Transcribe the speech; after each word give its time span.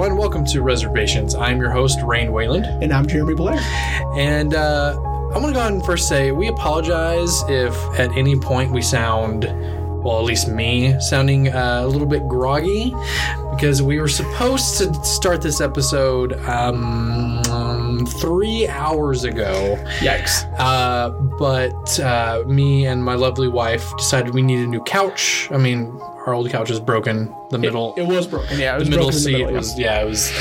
Everyone. 0.00 0.18
Welcome 0.18 0.46
to 0.46 0.62
Reservations. 0.62 1.34
I'm 1.34 1.60
your 1.60 1.68
host, 1.68 2.00
Rain 2.02 2.32
Wayland. 2.32 2.64
And 2.64 2.90
I'm 2.90 3.06
Jeremy 3.06 3.34
Blair. 3.34 3.58
And 4.16 4.54
uh, 4.54 4.94
I 4.98 5.36
want 5.36 5.48
to 5.48 5.52
go 5.52 5.60
ahead 5.60 5.72
and 5.72 5.84
first 5.84 6.08
say 6.08 6.32
we 6.32 6.48
apologize 6.48 7.42
if 7.50 7.74
at 7.98 8.10
any 8.16 8.34
point 8.34 8.72
we 8.72 8.80
sound, 8.80 9.44
well, 10.02 10.18
at 10.18 10.24
least 10.24 10.48
me, 10.48 10.98
sounding 11.00 11.48
uh, 11.48 11.82
a 11.84 11.86
little 11.86 12.06
bit 12.06 12.26
groggy 12.28 12.94
because 13.50 13.82
we 13.82 14.00
were 14.00 14.08
supposed 14.08 14.78
to 14.78 14.94
start 15.04 15.42
this 15.42 15.60
episode 15.60 16.32
um, 16.48 18.06
three 18.06 18.66
hours 18.68 19.24
ago. 19.24 19.76
Yikes. 19.98 20.50
Uh, 20.58 21.10
but 21.10 22.00
uh, 22.00 22.42
me 22.46 22.86
and 22.86 23.04
my 23.04 23.16
lovely 23.16 23.48
wife 23.48 23.94
decided 23.98 24.32
we 24.32 24.40
need 24.40 24.60
a 24.60 24.66
new 24.66 24.82
couch. 24.82 25.46
I 25.50 25.58
mean, 25.58 26.00
our 26.26 26.34
old 26.34 26.50
couch 26.50 26.70
is 26.70 26.80
broken. 26.80 27.34
The 27.50 27.58
middle, 27.58 27.94
It 27.96 28.02
was 28.06 28.26
broken. 28.26 28.58
Yeah, 28.58 28.74
it 28.76 28.80
was 28.80 28.88
the 28.88 28.90
middle 28.90 29.06
broken 29.06 29.16
in 29.18 29.22
seat 29.24 29.32
middle, 29.32 29.50
yeah. 29.50 29.56
was 29.58 29.78
yeah, 29.78 30.02
it 30.02 30.06
was. 30.06 30.32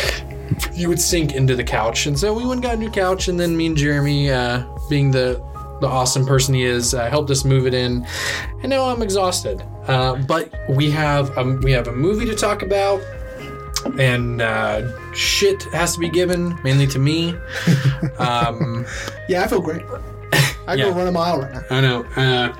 You 0.74 0.90
would 0.90 1.00
sink 1.00 1.34
into 1.34 1.56
the 1.56 1.64
couch, 1.64 2.06
and 2.08 2.18
so 2.18 2.34
we 2.34 2.42
went 2.44 2.54
and 2.54 2.64
got 2.64 2.74
a 2.76 2.78
new 2.78 2.90
couch, 2.90 3.28
and 3.28 3.40
then 3.40 3.56
me 3.56 3.68
and 3.68 3.78
Jeremy, 3.78 4.32
uh, 4.32 4.64
being 4.90 5.12
the 5.12 5.42
the 5.82 5.88
awesome 5.88 6.26
person 6.26 6.54
he 6.56 6.64
is, 6.64 6.94
uh, 6.94 7.10
helped 7.10 7.30
us 7.30 7.46
move 7.46 7.66
it 7.66 7.74
in, 7.74 8.06
and 8.62 8.70
now 8.70 8.84
I'm 8.90 9.02
exhausted. 9.02 9.64
Uh, 9.88 10.16
but 10.16 10.52
we 10.70 10.90
have 10.92 11.36
um, 11.38 11.62
we 11.62 11.72
have 11.72 11.88
a 11.88 11.92
movie 11.94 12.26
to 12.26 12.36
talk 12.36 12.62
about, 12.64 13.00
and 13.98 14.42
uh, 14.42 14.82
shit 15.14 15.64
has 15.72 15.94
to 15.94 16.00
be 16.00 16.10
given 16.10 16.58
mainly 16.64 16.88
to 16.88 17.00
me. 17.00 17.36
um, 18.18 18.86
Yeah, 19.30 19.44
I 19.44 19.48
feel 19.48 19.62
great. 19.62 19.84
I 20.68 20.74
Yeah. 20.76 20.86
go 20.86 20.92
run 20.92 21.08
a 21.08 21.12
mile 21.12 21.40
right 21.42 21.54
now. 21.54 21.64
I 21.70 21.82
know. 21.82 22.04
Uh, 22.16 22.54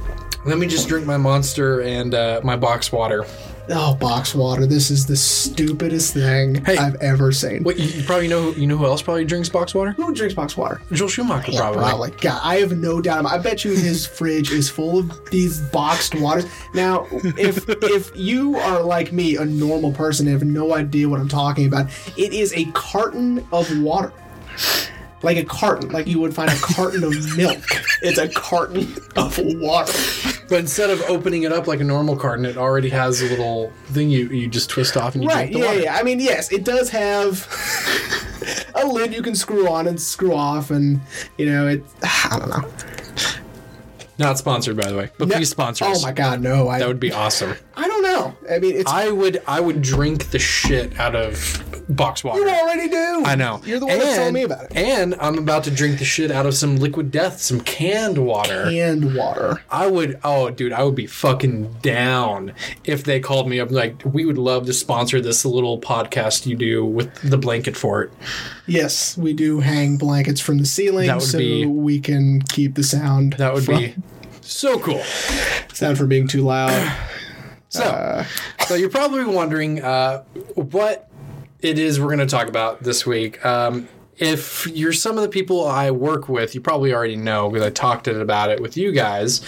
let 0.44 0.58
me 0.58 0.66
just 0.66 0.88
drink 0.88 1.06
my 1.06 1.16
monster 1.16 1.80
and 1.82 2.14
uh, 2.14 2.40
my 2.44 2.56
box 2.56 2.92
water. 2.92 3.24
Oh, 3.70 3.94
box 3.94 4.34
water. 4.34 4.66
This 4.66 4.90
is 4.90 5.06
the 5.06 5.16
stupidest 5.16 6.12
thing 6.12 6.62
Hey. 6.66 6.76
I've 6.76 6.96
ever 6.96 7.32
seen. 7.32 7.62
Wait, 7.64 7.78
you, 7.78 7.86
you 7.86 8.02
probably 8.04 8.28
know 8.28 8.50
you 8.50 8.66
know 8.66 8.76
who 8.76 8.84
else 8.84 9.00
probably 9.00 9.24
drinks 9.24 9.48
box 9.48 9.74
water? 9.74 9.92
Who 9.92 10.12
drinks 10.14 10.34
box 10.34 10.54
water? 10.54 10.82
Joel 10.92 11.08
Schumacher, 11.08 11.52
Yeah, 11.52 11.60
probably. 11.60 11.82
probably. 11.82 12.10
God, 12.20 12.40
I 12.44 12.56
have 12.56 12.76
no 12.76 13.00
doubt. 13.00 13.24
I 13.24 13.38
bet 13.38 13.64
you 13.64 13.70
his 13.70 14.04
fridge 14.18 14.50
is 14.52 14.68
full 14.68 14.98
of 14.98 15.30
these 15.30 15.62
boxed 15.62 16.14
waters. 16.14 16.44
Now, 16.74 17.06
if 17.12 17.64
if 17.82 18.10
you 18.14 18.56
are 18.58 18.82
like 18.82 19.12
me, 19.12 19.36
a 19.36 19.46
normal 19.46 19.92
person, 19.92 20.26
and 20.26 20.34
have 20.38 20.46
no 20.46 20.74
idea 20.74 21.08
what 21.08 21.18
I'm 21.20 21.28
talking 21.30 21.66
about, 21.66 21.88
it 22.18 22.34
is 22.34 22.52
a 22.52 22.66
carton 22.72 23.46
of 23.50 23.80
water. 23.80 24.12
Like 25.24 25.36
a 25.38 25.44
carton, 25.44 25.88
like 25.90 26.06
you 26.06 26.20
would 26.20 26.34
find 26.34 26.50
a 26.50 26.56
carton 26.56 27.02
of 27.02 27.36
milk. 27.36 27.62
It's 28.02 28.18
a 28.18 28.28
carton 28.28 28.94
of 29.16 29.38
water. 29.38 29.92
But 30.48 30.60
instead 30.60 30.90
of 30.90 31.00
opening 31.08 31.44
it 31.44 31.52
up 31.52 31.66
like 31.66 31.80
a 31.80 31.84
normal 31.84 32.16
carton, 32.16 32.44
it 32.44 32.56
already 32.58 32.90
has 32.90 33.22
a 33.22 33.26
little 33.30 33.72
thing 33.86 34.10
you, 34.10 34.28
you 34.28 34.46
just 34.48 34.68
twist 34.68 34.96
off 34.96 35.14
and 35.14 35.24
you 35.24 35.30
Right, 35.30 35.50
drink 35.50 35.52
the 35.54 35.58
yeah, 35.60 35.66
water. 35.66 35.80
yeah. 35.80 35.96
I 35.96 36.02
mean, 36.02 36.20
yes, 36.20 36.52
it 36.52 36.64
does 36.64 36.90
have 36.90 37.48
a 38.74 38.86
lid 38.86 39.14
you 39.14 39.22
can 39.22 39.34
screw 39.34 39.66
on 39.68 39.86
and 39.88 39.98
screw 40.00 40.34
off, 40.34 40.70
and, 40.70 41.00
you 41.38 41.46
know, 41.46 41.66
it. 41.68 41.82
I 42.02 42.36
don't 42.38 42.50
know. 42.50 42.70
Not 44.16 44.38
sponsored, 44.38 44.76
by 44.76 44.88
the 44.90 44.96
way, 44.96 45.10
but 45.18 45.28
No- 45.28 45.36
please 45.36 45.48
sponsor 45.50 45.86
Oh 45.88 46.00
my 46.02 46.12
god, 46.12 46.40
no. 46.40 46.68
I, 46.68 46.78
That 46.78 46.86
would 46.88 47.00
be 47.00 47.10
awesome. 47.12 47.54
I 47.76 47.88
don't 47.88 48.02
know. 48.02 48.36
I 48.48 48.58
mean, 48.60 48.76
it's. 48.76 48.90
I 48.90 49.10
would 49.10 49.42
I 49.48 49.58
would 49.60 49.82
drink 49.82 50.30
the 50.30 50.38
shit 50.38 51.00
out 51.00 51.16
of 51.16 51.63
box 51.88 52.24
water. 52.24 52.40
you 52.40 52.48
already 52.48 52.88
do. 52.88 53.22
I 53.24 53.34
know. 53.34 53.60
You're 53.64 53.80
the 53.80 53.86
one 53.86 53.98
that's 53.98 54.16
telling 54.16 54.34
me 54.34 54.42
about 54.42 54.64
it. 54.64 54.76
And 54.76 55.14
I'm 55.20 55.38
about 55.38 55.64
to 55.64 55.70
drink 55.70 55.98
the 55.98 56.04
shit 56.04 56.30
out 56.30 56.46
of 56.46 56.54
some 56.54 56.76
liquid 56.76 57.10
death, 57.10 57.40
some 57.40 57.60
canned 57.60 58.18
water. 58.18 58.66
And 58.68 59.14
water. 59.14 59.62
I 59.70 59.86
would, 59.86 60.18
oh, 60.24 60.50
dude, 60.50 60.72
I 60.72 60.82
would 60.82 60.94
be 60.94 61.06
fucking 61.06 61.74
down 61.82 62.52
if 62.84 63.04
they 63.04 63.20
called 63.20 63.48
me 63.48 63.60
up 63.60 63.70
like, 63.70 64.02
we 64.04 64.24
would 64.24 64.38
love 64.38 64.66
to 64.66 64.72
sponsor 64.72 65.20
this 65.20 65.44
little 65.44 65.80
podcast 65.80 66.46
you 66.46 66.56
do 66.56 66.84
with 66.84 67.14
the 67.28 67.38
blanket 67.38 67.76
fort. 67.76 68.12
Yes, 68.66 69.16
we 69.16 69.32
do 69.32 69.60
hang 69.60 69.96
blankets 69.96 70.40
from 70.40 70.58
the 70.58 70.66
ceiling 70.66 71.20
so 71.20 71.38
be- 71.38 71.66
we 71.66 72.00
can 72.00 72.42
keep 72.42 72.74
the 72.74 72.82
sound. 72.82 73.34
That 73.34 73.54
would 73.54 73.64
from, 73.64 73.78
be 73.78 73.94
so 74.40 74.78
cool. 74.78 75.02
sound 75.72 75.98
from 75.98 76.08
being 76.08 76.28
too 76.28 76.42
loud. 76.42 76.96
So, 77.68 78.24
so 78.68 78.74
you're 78.76 78.90
probably 78.90 79.24
wondering 79.24 79.82
uh, 79.82 80.22
what 80.54 81.10
it 81.64 81.78
is 81.78 81.98
we're 81.98 82.14
going 82.14 82.18
to 82.18 82.26
talk 82.26 82.46
about 82.46 82.82
this 82.82 83.06
week. 83.06 83.44
Um, 83.44 83.88
if 84.18 84.66
you're 84.66 84.92
some 84.92 85.16
of 85.16 85.22
the 85.22 85.30
people 85.30 85.66
I 85.66 85.90
work 85.90 86.28
with, 86.28 86.54
you 86.54 86.60
probably 86.60 86.92
already 86.92 87.16
know 87.16 87.48
because 87.48 87.66
I 87.66 87.70
talked 87.70 88.06
about 88.06 88.50
it 88.50 88.60
with 88.60 88.76
you 88.76 88.92
guys. 88.92 89.40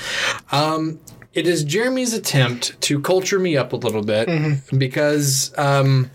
Um, 0.50 0.98
it 1.34 1.46
is 1.46 1.62
Jeremy's 1.62 2.14
attempt 2.14 2.80
to 2.80 3.00
culture 3.00 3.38
me 3.38 3.58
up 3.58 3.74
a 3.74 3.76
little 3.76 4.02
bit 4.02 4.28
because. 4.76 5.52
Um, 5.56 6.10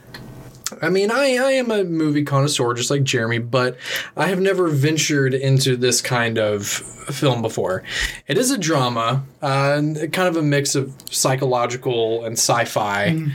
I 0.81 0.87
mean, 0.87 1.11
I, 1.11 1.35
I 1.35 1.51
am 1.51 1.69
a 1.69 1.83
movie 1.83 2.23
connoisseur 2.23 2.73
just 2.73 2.89
like 2.89 3.03
Jeremy, 3.03 3.39
but 3.39 3.77
I 4.15 4.27
have 4.27 4.39
never 4.39 4.69
ventured 4.69 5.33
into 5.33 5.75
this 5.75 5.99
kind 5.99 6.39
of 6.39 6.65
film 6.65 7.41
before. 7.41 7.83
It 8.27 8.37
is 8.37 8.51
a 8.51 8.57
drama, 8.57 9.21
uh, 9.41 9.81
kind 10.13 10.29
of 10.29 10.37
a 10.37 10.41
mix 10.41 10.73
of 10.75 10.95
psychological 11.11 12.23
and 12.23 12.37
sci 12.37 12.63
fi. 12.63 13.27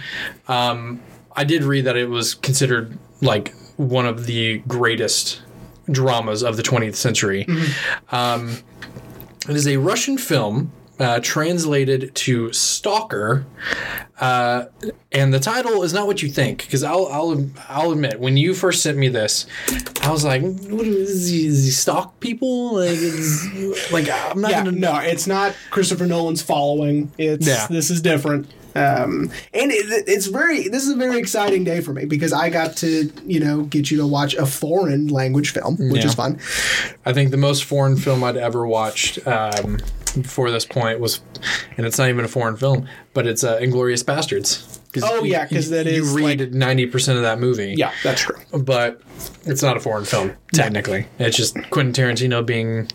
Um, 0.48 1.03
I 1.36 1.44
did 1.44 1.62
read 1.64 1.84
that 1.84 1.97
it 1.97 2.08
was 2.08 2.34
considered 2.34 2.97
like 3.20 3.54
one 3.76 4.06
of 4.06 4.26
the 4.26 4.58
greatest 4.66 5.42
dramas 5.91 6.42
of 6.42 6.56
the 6.56 6.62
20th 6.62 6.94
century. 6.97 7.47
Um, 8.10 8.58
it 9.48 9.54
is 9.56 9.66
a 9.69 9.76
Russian 9.76 10.19
film. 10.19 10.72
Uh, 10.98 11.20
translated 11.22 12.14
to 12.14 12.50
Stalker, 12.54 13.44
uh, 14.19 14.64
and 15.12 15.34
the 15.34 15.38
title 15.38 15.82
is 15.82 15.92
not 15.92 16.06
what 16.06 16.22
you 16.22 16.28
think. 16.30 16.62
Because 16.64 16.82
I'll, 16.82 17.06
I'll 17.08 17.50
I'll 17.68 17.92
admit, 17.92 18.18
when 18.18 18.38
you 18.38 18.54
first 18.54 18.82
sent 18.82 18.97
me 18.97 19.08
this, 19.08 19.44
I 20.00 20.10
was 20.10 20.24
like, 20.24 20.41
"What 20.41 20.86
is 20.86 21.28
he, 21.28 21.48
is 21.48 21.66
he 21.66 21.70
stalk 21.70 22.18
people? 22.20 22.76
Like, 22.76 22.98
like 23.92 24.08
I'm 24.08 24.41
not 24.41 24.53
yeah, 24.53 24.64
gonna 24.64 24.72
no, 24.72 24.97
it's 25.00 25.26
not 25.26 25.54
Christopher 25.68 26.06
Nolan's 26.06 26.41
following. 26.41 27.12
It's 27.18 27.47
Yeah. 27.47 27.66
this 27.68 27.91
is 27.91 28.00
different. 28.00 28.50
Um, 28.76 29.31
and 29.54 29.72
it, 29.72 30.04
it's 30.06 30.26
very 30.26 30.69
this 30.69 30.82
is 30.84 30.91
a 30.91 30.97
very 30.97 31.19
exciting 31.19 31.64
day 31.64 31.81
for 31.81 31.92
me 31.92 32.04
because 32.04 32.32
I 32.32 32.50
got 32.50 32.76
to 32.78 33.10
you 33.25 33.41
know 33.41 33.62
get 33.62 33.91
you 33.91 33.97
to 33.98 34.06
watch 34.06 34.34
a 34.34 34.47
foreign 34.47 35.09
language 35.09 35.53
film, 35.53 35.76
which 35.91 36.03
Yeah. 36.03 36.09
is 36.09 36.14
fun. 36.14 36.38
I 37.04 37.12
think 37.12 37.31
the 37.31 37.36
most 37.36 37.65
foreign 37.65 37.97
film 37.97 38.22
I'd 38.25 38.36
ever 38.36 38.66
watched 38.66 39.26
um, 39.26 39.78
before 40.15 40.50
this 40.50 40.65
point 40.65 41.00
was, 41.00 41.20
and 41.76 41.86
it's 41.86 41.98
not 41.98 42.09
even 42.09 42.25
a 42.25 42.28
foreign 42.28 42.56
film, 42.56 42.88
but 43.15 43.26
it's 43.26 43.44
uh, 43.44 43.59
Inglourious 43.59 44.04
Basterds. 44.04 44.72
Oh, 45.03 45.25
yeah, 45.25 45.44
because 45.47 45.69
you- 45.70 45.76
that 45.76 45.86
you 45.86 46.03
is, 46.03 46.12
read 46.12 46.54
ninety 46.54 46.86
percent 46.86 47.16
of 47.19 47.22
that 47.25 47.38
movie. 47.38 47.75
Yeah, 47.76 47.92
that's 48.03 48.22
true. 48.22 48.36
but 48.59 49.00
it's 49.44 49.62
not 49.62 49.76
a 49.76 49.81
foreign 49.81 50.04
film 50.06 50.32
technically. 50.54 51.06
It's 51.19 51.36
just 51.36 51.54
Quentin 51.70 51.92
Tarantino 51.92 52.44
being 52.47 52.88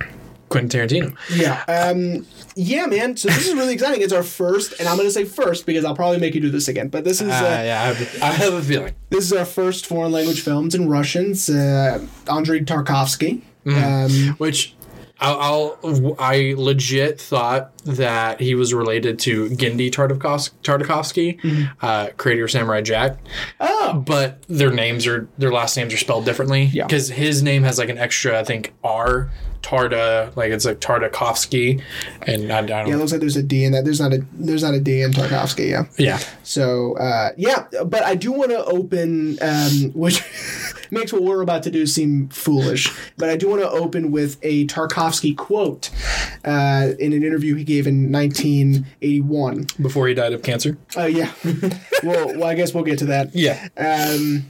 Quentin 0.51 0.69
Tarantino. 0.88 1.16
Yeah. 1.34 1.63
Um, 1.67 2.25
yeah, 2.56 2.85
man. 2.85 3.17
So 3.17 3.29
this 3.29 3.47
is 3.47 3.53
really 3.56 3.73
exciting. 3.73 4.01
It's 4.01 4.13
our 4.13 4.23
first, 4.23 4.79
and 4.79 4.88
I'm 4.88 4.97
going 4.97 5.07
to 5.07 5.12
say 5.13 5.25
first 5.25 5.66
because 5.66 5.85
I'll 5.85 5.95
probably 5.95 6.19
make 6.19 6.35
you 6.35 6.41
do 6.41 6.50
this 6.51 6.67
again. 6.67 6.89
But 6.89 7.03
this 7.03 7.22
is 7.22 7.29
Uh, 7.31 7.34
uh, 7.34 7.39
yeah, 7.63 7.81
I 7.81 7.94
have, 7.94 8.23
I 8.23 8.31
have 8.31 8.53
a 8.53 8.61
feeling. 8.61 8.94
this 9.09 9.23
is 9.25 9.34
our 9.34 9.45
first 9.45 9.85
foreign 9.88 10.11
language 10.11 10.41
film. 10.41 10.66
It's 10.67 10.75
in 10.75 10.90
Russian. 10.90 11.31
It's 11.31 11.50
uh, 11.50 12.06
Andrei 12.29 12.59
Tarkovsky. 12.61 13.41
Um, 13.66 14.35
Which 14.38 14.75
I'll, 15.19 15.78
I'll 15.84 16.16
I 16.17 16.56
legit 16.57 17.22
thought 17.22 17.78
that 17.85 18.40
he 18.40 18.56
was 18.56 18.73
related 18.73 19.19
to 19.19 19.50
Genndy 19.51 19.91
Tartakovsky, 19.91 20.50
Tartakovsky 20.63 21.69
uh, 21.81 22.09
creator 22.17 22.45
of 22.45 22.51
Samurai 22.51 22.81
Jack. 22.81 23.19
oh, 23.59 24.03
but 24.03 24.41
their 24.49 24.72
names 24.72 25.05
are 25.05 25.28
their 25.37 25.52
last 25.52 25.78
names 25.78 25.93
are 25.93 25.97
spelled 25.97 26.26
differently. 26.26 26.64
Yeah. 26.64 26.87
Because 26.87 27.09
his 27.09 27.43
name 27.43 27.61
has 27.64 27.78
like 27.78 27.90
an 27.90 27.99
extra, 27.99 28.40
I 28.40 28.43
think 28.43 28.73
R 28.84 29.29
Tarda, 29.61 30.35
like 30.35 30.52
it's 30.52 30.66
like 30.66 30.79
Tartakovsky, 30.79 31.81
and 32.23 32.52
I, 32.52 32.59
I 32.59 32.61
don't. 32.61 32.87
yeah. 32.87 32.93
It 32.93 32.97
looks 32.97 33.11
like 33.11 33.22
there's 33.22 33.37
a 33.37 33.43
D 33.43 33.63
in 33.63 33.72
that. 33.73 33.85
There's 33.85 33.99
not 33.99 34.13
a 34.13 34.25
there's 34.34 34.63
not 34.63 34.73
a 34.73 34.79
D 34.79 35.02
in 35.02 35.11
Tarkovsky. 35.11 35.69
Yeah. 35.69 35.85
yeah. 35.97 36.19
So 36.43 36.97
uh, 36.97 37.31
yeah, 37.37 37.67
but 37.85 38.03
I 38.03 38.16
do 38.16 38.31
want 38.31 38.52
to 38.52 38.63
open, 38.66 39.37
um, 39.41 39.91
which 39.93 40.23
makes 40.91 41.13
what 41.13 41.23
we're 41.23 41.41
about 41.41 41.63
to 41.63 41.72
do 41.72 41.85
seem 41.85 42.29
foolish. 42.29 42.91
But 43.17 43.29
I 43.29 43.37
do 43.37 43.49
want 43.49 43.61
to 43.61 43.69
open 43.69 44.11
with 44.11 44.37
a 44.41 44.66
Tarkovsky 44.67 45.35
quote 45.35 45.90
uh, 46.43 46.90
in 46.99 47.14
an 47.14 47.23
interview 47.23 47.55
he 47.55 47.64
gave 47.64 47.87
in 47.87 48.11
1981. 48.11 49.67
Before 49.81 50.07
he 50.07 50.14
died 50.14 50.34
of 50.34 50.43
cancer. 50.43 50.78
Oh 50.96 51.05
yeah. 51.05 51.31
well, 52.03 52.28
well, 52.37 52.43
I 52.46 52.55
guess 52.55 52.73
we'll 52.73 52.84
get 52.84 52.99
to 52.99 53.05
that. 53.05 53.35
Yeah. 53.35 53.67
Um, 53.78 54.46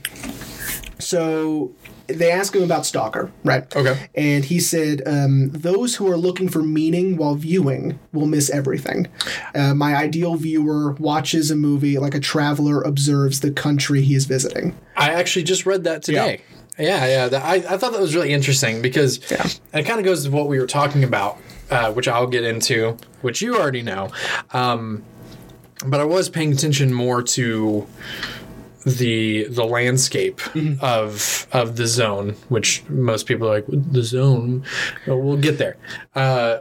so 0.98 1.72
they 2.12 2.30
ask 2.30 2.54
him 2.54 2.62
about 2.62 2.86
Stalker, 2.86 3.30
right? 3.44 3.64
Okay. 3.74 4.08
And 4.14 4.44
he 4.44 4.60
said, 4.60 5.02
um, 5.06 5.50
"Those 5.50 5.96
who 5.96 6.10
are 6.10 6.16
looking 6.16 6.48
for 6.48 6.62
meaning 6.62 7.16
while 7.16 7.34
viewing 7.34 7.98
will 8.12 8.26
miss 8.26 8.50
everything. 8.50 9.08
Uh, 9.54 9.74
my 9.74 9.94
ideal 9.96 10.34
viewer 10.36 10.92
watches 10.92 11.50
a 11.50 11.56
movie 11.56 11.98
like 11.98 12.14
a 12.14 12.20
traveler 12.20 12.82
observes 12.82 13.40
the 13.40 13.50
country 13.50 14.02
he 14.02 14.14
is 14.14 14.24
visiting." 14.26 14.74
I 14.96 15.10
actually 15.10 15.44
just 15.44 15.66
read 15.66 15.84
that 15.84 16.02
today. 16.02 16.42
Yeah, 16.78 17.06
yeah. 17.06 17.28
that- 17.28 17.44
I, 17.44 17.54
I 17.56 17.76
thought 17.76 17.92
that 17.92 18.00
was 18.00 18.14
really 18.14 18.32
interesting 18.32 18.80
because 18.82 19.20
Yeah. 19.30 19.46
it 19.74 19.84
kind 19.84 19.98
of 19.98 20.04
goes 20.04 20.24
to 20.24 20.30
what 20.30 20.48
we 20.48 20.58
were 20.58 20.66
talking 20.66 21.04
about, 21.04 21.38
uh, 21.70 21.92
which 21.92 22.08
I'll 22.08 22.26
get 22.26 22.44
into, 22.44 22.96
which 23.20 23.42
you 23.42 23.56
already 23.56 23.82
know. 23.82 24.10
Um, 24.52 25.02
but 25.84 26.00
I 26.00 26.04
was 26.04 26.28
paying 26.28 26.52
attention 26.52 26.94
more 26.94 27.22
to 27.22 27.86
the 28.84 29.44
the 29.44 29.64
landscape 29.64 30.40
of 30.80 31.46
of 31.52 31.76
the 31.76 31.86
zone, 31.86 32.36
which 32.48 32.82
most 32.88 33.26
people 33.26 33.48
are 33.48 33.54
like 33.56 33.66
the 33.68 34.02
zone. 34.02 34.64
Well, 35.06 35.20
We'll 35.20 35.36
get 35.36 35.58
there, 35.58 35.76
uh, 36.14 36.58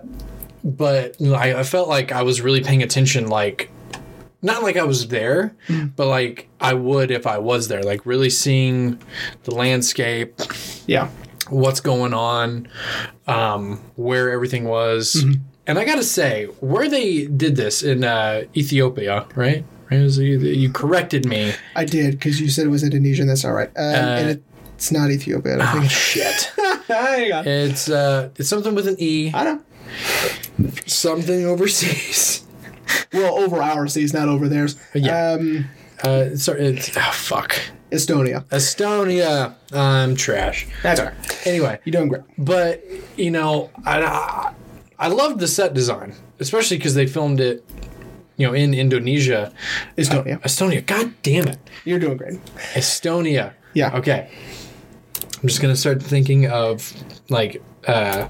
but 0.64 1.16
I, 1.22 1.56
I 1.60 1.64
felt 1.64 1.90
like 1.90 2.12
I 2.12 2.22
was 2.24 2.42
really 2.42 2.62
paying 2.62 2.84
attention, 2.84 3.28
like 3.28 3.70
not 4.44 4.64
like 4.64 4.76
I 4.78 4.84
was 4.84 5.08
there, 5.08 5.56
but 5.96 6.08
like 6.08 6.48
I 6.60 6.74
would 6.74 7.12
if 7.12 7.28
I 7.28 7.38
was 7.38 7.68
there, 7.68 7.84
like 7.84 8.06
really 8.06 8.30
seeing 8.30 9.00
the 9.44 9.54
landscape, 9.56 10.40
Yeah. 10.88 11.10
what's 11.50 11.80
going 11.80 12.14
on, 12.14 12.68
um, 13.28 13.78
where 13.96 14.32
everything 14.32 14.64
was. 14.66 15.24
And 15.68 15.78
I 15.78 15.86
gotta 15.86 16.04
say, 16.04 16.46
where 16.60 16.90
they 16.90 17.26
did 17.28 17.56
this 17.56 17.84
in 17.84 18.04
uh, 18.04 18.44
Ethiopia, 18.58 19.28
right? 19.36 19.64
It 19.92 20.18
You, 20.18 20.72
corrected 20.72 21.26
me. 21.26 21.54
I 21.76 21.86
did 21.86 22.12
because 22.12 22.40
you 22.40 22.50
said 22.50 22.66
it 22.66 22.70
was 22.70 22.84
Indonesian. 22.84 23.28
That's 23.28 23.44
all 23.46 23.54
right. 23.54 23.70
Uh, 23.76 23.82
and 23.82 24.30
it, 24.30 24.44
it's 24.76 24.92
not 24.92 25.12
Ethiopia. 25.12 25.56
I 25.56 25.58
don't 25.58 25.68
Oh 25.68 25.80
think 25.80 25.92
shit! 25.92 26.52
Hang 26.88 27.32
on. 27.34 27.48
it's 27.48 27.90
uh, 27.90 28.30
it's 28.38 28.50
something 28.50 28.74
with 28.74 28.88
an 28.88 28.96
E, 29.00 29.32
I 29.34 29.44
don't 29.44 29.64
know. 30.60 30.70
something 30.86 31.46
overseas. 31.46 32.46
Well, 33.14 33.40
over 33.40 33.62
our 33.62 33.88
seas, 33.88 34.14
not 34.14 34.28
over 34.30 34.48
theirs. 34.50 34.76
Yeah. 34.94 35.32
Um, 35.34 35.66
Uh, 36.04 36.36
sorry, 36.36 36.66
it's 36.68 36.96
oh, 36.98 37.12
fuck. 37.14 37.58
Estonia. 37.92 38.44
Estonia. 38.50 39.54
I'm 39.74 40.16
trash. 40.16 40.66
That's 40.82 41.00
all 41.00 41.08
right. 41.08 41.48
Anyway, 41.48 41.80
You're 41.86 41.92
doing 41.92 42.08
great. 42.10 42.22
But 42.38 42.84
you 43.18 43.32
know, 43.32 43.70
I 43.86 44.02
I, 44.04 44.54
I 45.00 45.08
loved 45.10 45.40
the 45.40 45.48
set 45.48 45.74
design, 45.74 46.16
especially 46.40 46.78
because 46.78 46.96
they 46.96 47.06
filmed 47.06 47.40
it, 47.40 47.66
you 48.42 48.48
know, 48.48 48.54
in 48.54 48.74
Indonesia, 48.74 49.54
Estonia. 50.00 50.42
Estonia. 50.42 50.84
God 50.84 51.14
damn 51.22 51.48
it, 51.48 51.60
You're 51.86 52.00
doing 52.00 52.18
great. 52.18 52.44
Estonia. 52.74 53.54
Yeah. 53.76 53.96
Okay. 53.98 54.32
I'm 55.16 55.48
just 55.48 55.62
gonna 55.62 55.76
start 55.76 56.02
thinking 56.02 56.50
of 56.50 56.92
like 57.30 57.62
uh, 57.88 58.28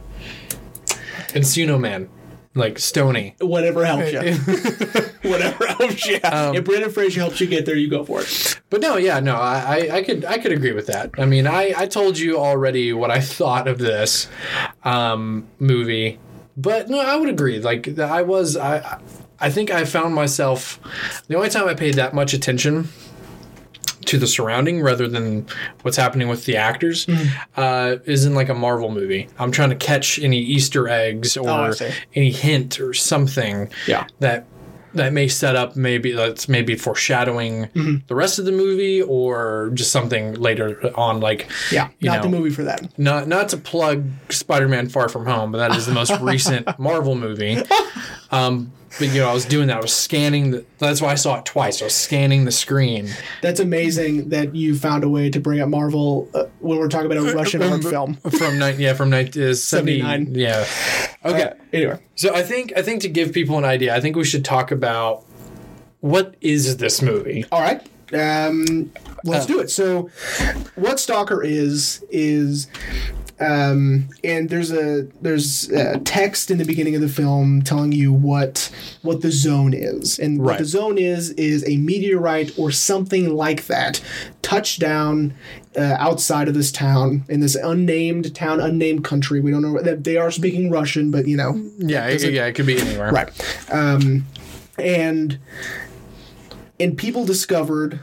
Encino 1.30 1.80
Man, 1.80 2.10
like 2.56 2.78
Stony. 2.78 3.36
Whatever 3.40 3.86
helps 3.86 4.12
you. 4.12 4.20
Whatever 5.32 5.68
helps 5.68 6.06
you. 6.06 6.20
Um, 6.26 6.56
if 6.56 6.66
Brendan 6.66 6.92
Fraser 6.92 7.22
helps 7.22 7.40
you 7.40 7.48
get 7.48 7.66
there, 7.66 7.78
you 7.78 7.90
go 7.90 8.04
for 8.04 8.22
it. 8.22 8.62
But 8.70 8.82
no, 8.82 8.98
yeah, 8.98 9.22
no, 9.22 9.36
I, 9.36 9.60
I, 9.60 9.96
I 9.96 10.04
could 10.04 10.26
I 10.26 10.40
could 10.40 10.52
agree 10.52 10.74
with 10.74 10.88
that. 10.88 11.12
I 11.18 11.26
mean, 11.26 11.48
I, 11.48 11.74
I 11.78 11.86
told 11.86 12.20
you 12.20 12.38
already 12.38 12.92
what 12.92 13.12
I 13.12 13.22
thought 13.40 13.70
of 13.70 13.78
this 13.78 14.28
um, 14.84 15.48
movie, 15.60 16.20
but 16.58 16.90
no, 16.90 17.00
I 17.00 17.16
would 17.16 17.30
agree. 17.30 17.60
Like 17.60 17.98
I 17.98 18.24
was, 18.24 18.58
I 18.58 18.80
I 18.80 19.00
think 19.50 19.72
I 19.72 19.86
found 19.86 20.14
myself 20.16 20.80
the 21.28 21.36
only 21.36 21.50
time 21.50 21.68
I 21.68 21.74
paid 21.74 21.96
that 21.96 22.14
much 22.14 22.34
attention 22.34 22.90
to 24.06 24.18
the 24.18 24.28
surrounding 24.28 24.82
rather 24.82 25.08
than 25.08 25.46
what's 25.84 25.96
happening 25.98 26.28
with 26.28 26.46
the 26.46 26.58
actors 26.58 27.08
uh, 27.56 27.98
is 28.06 28.26
in 28.26 28.34
like 28.34 28.50
a 28.50 28.54
Marvel 28.54 28.90
movie. 28.92 29.30
I'm 29.40 29.52
trying 29.52 29.70
to 29.70 29.76
catch 29.76 30.20
any 30.20 30.40
Easter 30.40 30.88
eggs 30.88 31.38
Oh, 31.38 31.66
or 31.66 31.74
see. 31.74 31.92
any 32.16 32.32
hint 32.32 32.80
or 32.80 32.94
something 32.94 33.70
Yeah. 33.88 34.08
that 34.20 34.46
that 34.94 35.14
may 35.14 35.26
set 35.30 35.56
up 35.56 35.78
maybe 35.78 36.12
that's 36.12 36.50
maybe 36.50 36.76
foreshadowing 36.76 37.68
Mm-hmm. 37.68 37.96
the 38.08 38.16
rest 38.16 38.40
of 38.40 38.46
the 38.46 38.52
movie 38.52 39.02
or 39.02 39.72
just 39.74 39.90
something 39.92 40.34
later 40.34 40.92
on 40.98 41.22
like 41.22 41.48
Yeah. 41.72 41.88
not 42.02 42.24
the 42.24 42.28
movie 42.30 42.50
for 42.50 42.64
that. 42.64 42.98
not 43.00 43.28
not 43.28 43.48
to 43.50 43.58
plug 43.58 44.04
Spider-Man 44.30 44.90
Far 44.90 45.08
From 45.08 45.26
Home 45.28 45.52
but 45.54 45.60
that 45.60 45.78
is 45.78 45.86
the 45.86 45.94
most 45.94 46.12
recent 46.22 46.68
Marvel 46.78 47.16
movie 47.16 47.60
um 48.32 48.74
but 49.00 49.08
you 49.14 49.22
know 49.22 49.30
I 49.30 49.34
was 49.34 49.46
doing 49.46 49.68
that 49.68 49.78
I 49.78 49.82
was 49.82 49.94
scanning 49.94 50.52
the 50.52 50.66
that's 50.80 51.02
why 51.02 51.10
I 51.12 51.16
saw 51.16 51.38
it 51.40 51.46
twice 51.46 51.82
I 51.82 51.86
was 51.86 51.96
scanning 51.96 52.46
the 52.46 52.52
screen 52.52 53.10
That's 53.42 53.60
amazing 53.60 54.30
that 54.30 54.56
you 54.56 54.76
found 54.76 55.04
a 55.04 55.10
way 55.10 55.30
to 55.30 55.40
bring 55.40 55.60
up 55.62 55.70
Marvel 55.70 56.30
uh, 56.34 56.46
when 56.60 56.78
we're 56.78 56.88
talking 56.90 57.12
about 57.12 57.18
a 57.26 57.34
Russian 57.36 57.64
art 57.64 57.84
film. 57.94 58.16
from 58.16 58.60
night 58.60 58.78
yeah 58.80 58.94
from 58.94 59.10
night 59.10 59.36
uh, 59.38 59.54
70, 59.54 60.02
79. 60.02 60.36
yeah 60.36 60.66
okay 61.26 61.44
Uh, 61.44 61.54
anyway. 61.74 62.00
So 62.16 62.36
I 62.36 62.44
think 62.44 62.74
I 62.76 62.82
think 62.82 63.02
to 63.02 63.10
give 63.10 63.32
people 63.34 63.58
an 63.58 63.66
idea, 63.66 63.96
I 63.96 64.00
think 64.02 64.16
we 64.16 64.26
should 64.26 64.44
talk 64.46 64.72
about 64.72 65.24
what 66.02 66.36
is 66.42 66.78
this 66.78 67.02
movie? 67.02 67.46
All 67.52 67.62
right. 67.62 67.82
Um, 68.14 68.92
let's 69.24 69.46
Uh, 69.46 69.48
do 69.48 69.60
it. 69.62 69.70
So, 69.72 70.10
what 70.76 71.00
Stalker 71.00 71.42
is 71.44 72.04
is, 72.10 72.68
um, 73.42 74.08
and 74.24 74.50
there's 74.50 74.72
a 74.72 75.08
there's 75.22 75.70
a 75.72 76.00
text 76.00 76.52
in 76.52 76.60
the 76.60 76.64
beginning 76.64 76.96
of 76.96 77.02
the 77.02 77.10
film 77.10 77.64
telling 77.64 77.92
you 77.92 78.14
what 78.14 78.70
what 79.02 79.22
the 79.22 79.32
zone 79.32 79.74
is, 79.74 80.20
and 80.20 80.42
what 80.42 80.60
the 80.60 80.66
zone 80.66 81.00
is 81.00 81.32
is 81.32 81.68
a 81.68 81.78
meteorite 81.78 82.58
or 82.58 82.70
something 82.70 83.36
like 83.36 83.66
that 83.66 84.02
touched 84.44 84.80
down 84.80 85.34
uh, 85.76 85.96
outside 85.98 86.48
of 86.48 86.54
this 86.54 86.72
town 86.72 87.26
in 87.30 87.40
this 87.40 87.56
unnamed 87.56 88.36
town, 88.36 88.60
unnamed 88.60 89.04
country. 89.04 89.40
We 89.40 89.50
don't 89.50 89.64
know 89.64 89.82
that 89.82 90.04
they 90.04 90.18
are 90.18 90.30
speaking 90.30 90.70
Russian, 90.70 91.10
but 91.10 91.28
you 91.28 91.36
know, 91.36 91.60
Yeah, 91.80 92.08
it, 92.08 92.22
yeah, 92.32 92.46
it 92.46 92.54
could 92.54 92.68
be 92.68 92.80
anywhere. 92.80 93.12
Right. 93.12 93.72
Um, 93.72 94.28
and 94.78 95.40
and 96.80 96.96
people 96.96 97.26
discovered 97.26 98.00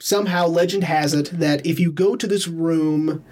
somehow 0.00 0.46
legend 0.46 0.82
has 0.82 1.14
it 1.14 1.30
that 1.32 1.64
if 1.64 1.78
you 1.78 1.92
go 1.92 2.16
to 2.16 2.26
this 2.26 2.48
room 2.48 3.24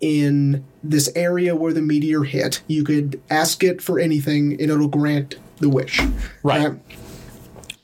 in 0.00 0.64
this 0.82 1.10
area 1.14 1.56
where 1.56 1.72
the 1.72 1.82
meteor 1.82 2.24
hit, 2.24 2.62
you 2.66 2.84
could 2.84 3.20
ask 3.30 3.62
it 3.62 3.80
for 3.80 3.98
anything 3.98 4.52
and 4.52 4.70
it'll 4.70 4.88
grant 4.88 5.36
the 5.58 5.68
wish. 5.68 6.00
Right. 6.42 6.74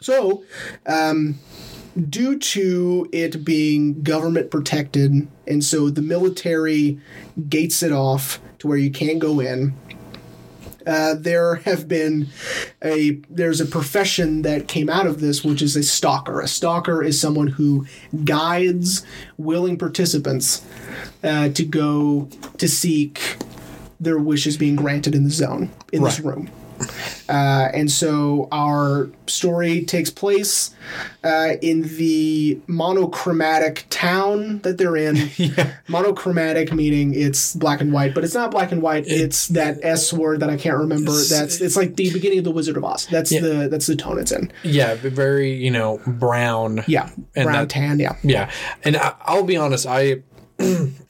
So, 0.00 0.44
um, 0.86 1.38
due 2.08 2.38
to 2.38 3.08
it 3.12 3.44
being 3.44 4.02
government 4.02 4.50
protected, 4.50 5.28
and 5.46 5.64
so 5.64 5.90
the 5.90 6.02
military 6.02 7.00
gates 7.48 7.82
it 7.82 7.92
off 7.92 8.40
to 8.58 8.66
where 8.66 8.78
you 8.78 8.90
can't 8.90 9.18
go 9.18 9.40
in. 9.40 9.74
Uh, 10.86 11.14
there 11.14 11.56
have 11.56 11.88
been 11.88 12.28
a 12.82 13.12
there's 13.30 13.60
a 13.60 13.66
profession 13.66 14.42
that 14.42 14.68
came 14.68 14.88
out 14.88 15.06
of 15.06 15.20
this, 15.20 15.44
which 15.44 15.62
is 15.62 15.76
a 15.76 15.82
stalker. 15.82 16.40
A 16.40 16.48
stalker 16.48 17.02
is 17.02 17.20
someone 17.20 17.48
who 17.48 17.86
guides 18.24 19.04
willing 19.36 19.78
participants 19.78 20.64
uh, 21.22 21.48
to 21.50 21.64
go 21.64 22.28
to 22.58 22.68
seek 22.68 23.36
their 24.00 24.18
wishes 24.18 24.56
being 24.56 24.76
granted 24.76 25.14
in 25.14 25.24
the 25.24 25.30
zone 25.30 25.70
in 25.92 26.02
this 26.02 26.18
room. 26.20 26.50
Uh, 27.28 27.68
and 27.74 27.90
so 27.90 28.48
our 28.52 29.08
story 29.26 29.84
takes 29.84 30.10
place 30.10 30.74
uh, 31.24 31.54
in 31.62 31.82
the 31.96 32.60
monochromatic 32.66 33.86
town 33.90 34.58
that 34.60 34.78
they're 34.78 34.96
in. 34.96 35.30
Monochromatic 35.88 36.72
meaning 36.72 37.14
it's 37.14 37.54
black 37.54 37.80
and 37.80 37.92
white, 37.92 38.14
but 38.14 38.24
it's 38.24 38.34
not 38.34 38.50
black 38.50 38.72
and 38.72 38.82
white. 38.82 39.04
it's 39.06 39.48
that 39.48 39.78
S 39.82 40.12
word 40.12 40.40
that 40.40 40.50
I 40.50 40.56
can't 40.56 40.76
remember. 40.78 41.12
That's 41.12 41.60
it's 41.60 41.76
like 41.76 41.96
the 41.96 42.12
beginning 42.12 42.38
of 42.38 42.44
the 42.44 42.50
Wizard 42.50 42.76
of 42.76 42.84
Oz. 42.84 43.06
That's 43.06 43.30
the 43.30 43.68
that's 43.70 43.86
the 43.86 43.96
tone 43.96 44.18
it's 44.18 44.32
in. 44.32 44.52
Yeah, 44.62 44.94
very 44.96 45.52
you 45.52 45.70
know 45.70 46.00
brown. 46.06 46.84
Yeah, 46.86 47.10
And 47.34 47.44
brown 47.44 47.52
that- 47.62 47.70
tan. 47.70 47.98
Yeah, 47.98 48.16
yeah. 48.22 48.50
And 48.84 48.96
I, 48.96 49.14
I'll 49.22 49.44
be 49.44 49.56
honest, 49.56 49.86
I 49.86 50.22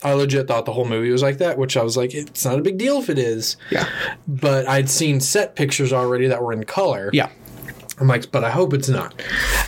I 0.03 0.13
legit 0.13 0.47
thought 0.47 0.65
the 0.65 0.73
whole 0.73 0.85
movie 0.85 1.11
was 1.11 1.21
like 1.21 1.37
that, 1.37 1.57
which 1.57 1.77
I 1.77 1.83
was 1.83 1.95
like, 1.97 2.13
it's 2.13 2.45
not 2.45 2.59
a 2.59 2.61
big 2.61 2.77
deal 2.77 2.99
if 2.99 3.09
it 3.09 3.17
is. 3.19 3.57
yeah, 3.71 3.87
But 4.27 4.67
I'd 4.67 4.89
seen 4.89 5.19
set 5.19 5.55
pictures 5.55 5.93
already 5.93 6.27
that 6.27 6.41
were 6.41 6.53
in 6.53 6.63
color. 6.63 7.09
yeah. 7.13 7.29
I'm 7.99 8.07
like, 8.07 8.31
but 8.31 8.43
I 8.43 8.49
hope 8.49 8.73
it's 8.73 8.89
not. 8.89 9.13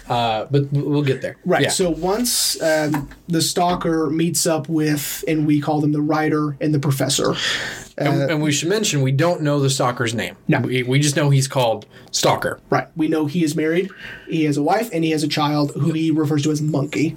Uh, 0.10 0.46
but 0.50 0.72
we'll 0.72 1.04
get 1.04 1.22
there. 1.22 1.38
Right. 1.46 1.64
Yeah. 1.64 1.70
So 1.70 1.90
once 1.90 2.62
um, 2.62 3.10
the 3.28 3.42
stalker 3.42 4.10
meets 4.10 4.46
up 4.48 4.68
with, 4.68 5.24
and 5.28 5.46
we 5.46 5.62
call 5.62 5.80
them 5.82 5.92
the 5.92 6.02
writer 6.02 6.58
and 6.60 6.74
the 6.74 6.80
professor. 6.80 7.36
and, 7.98 8.30
and 8.32 8.42
we 8.42 8.52
should 8.52 8.70
mention 8.70 9.02
we 9.02 9.12
don't 9.12 9.42
know 9.42 9.60
the 9.60 9.70
stalker's 9.70 10.14
name. 10.14 10.36
No. 10.48 10.60
We, 10.60 10.84
we 10.84 11.00
just 11.00 11.16
know 11.16 11.30
he's 11.30 11.48
called 11.48 11.86
Stalker. 12.12 12.60
Right. 12.70 12.88
We 12.96 13.08
know 13.08 13.26
he 13.28 13.44
is 13.44 13.56
married. 13.56 13.90
He 14.28 14.44
has 14.46 14.58
a 14.58 14.64
wife 14.64 14.90
and 14.92 15.04
he 15.04 15.12
has 15.12 15.24
a 15.24 15.28
child 15.28 15.72
who 15.74 15.92
he 15.92 16.12
refers 16.12 16.44
to 16.44 16.52
as 16.52 16.62
Monkey. 16.62 17.16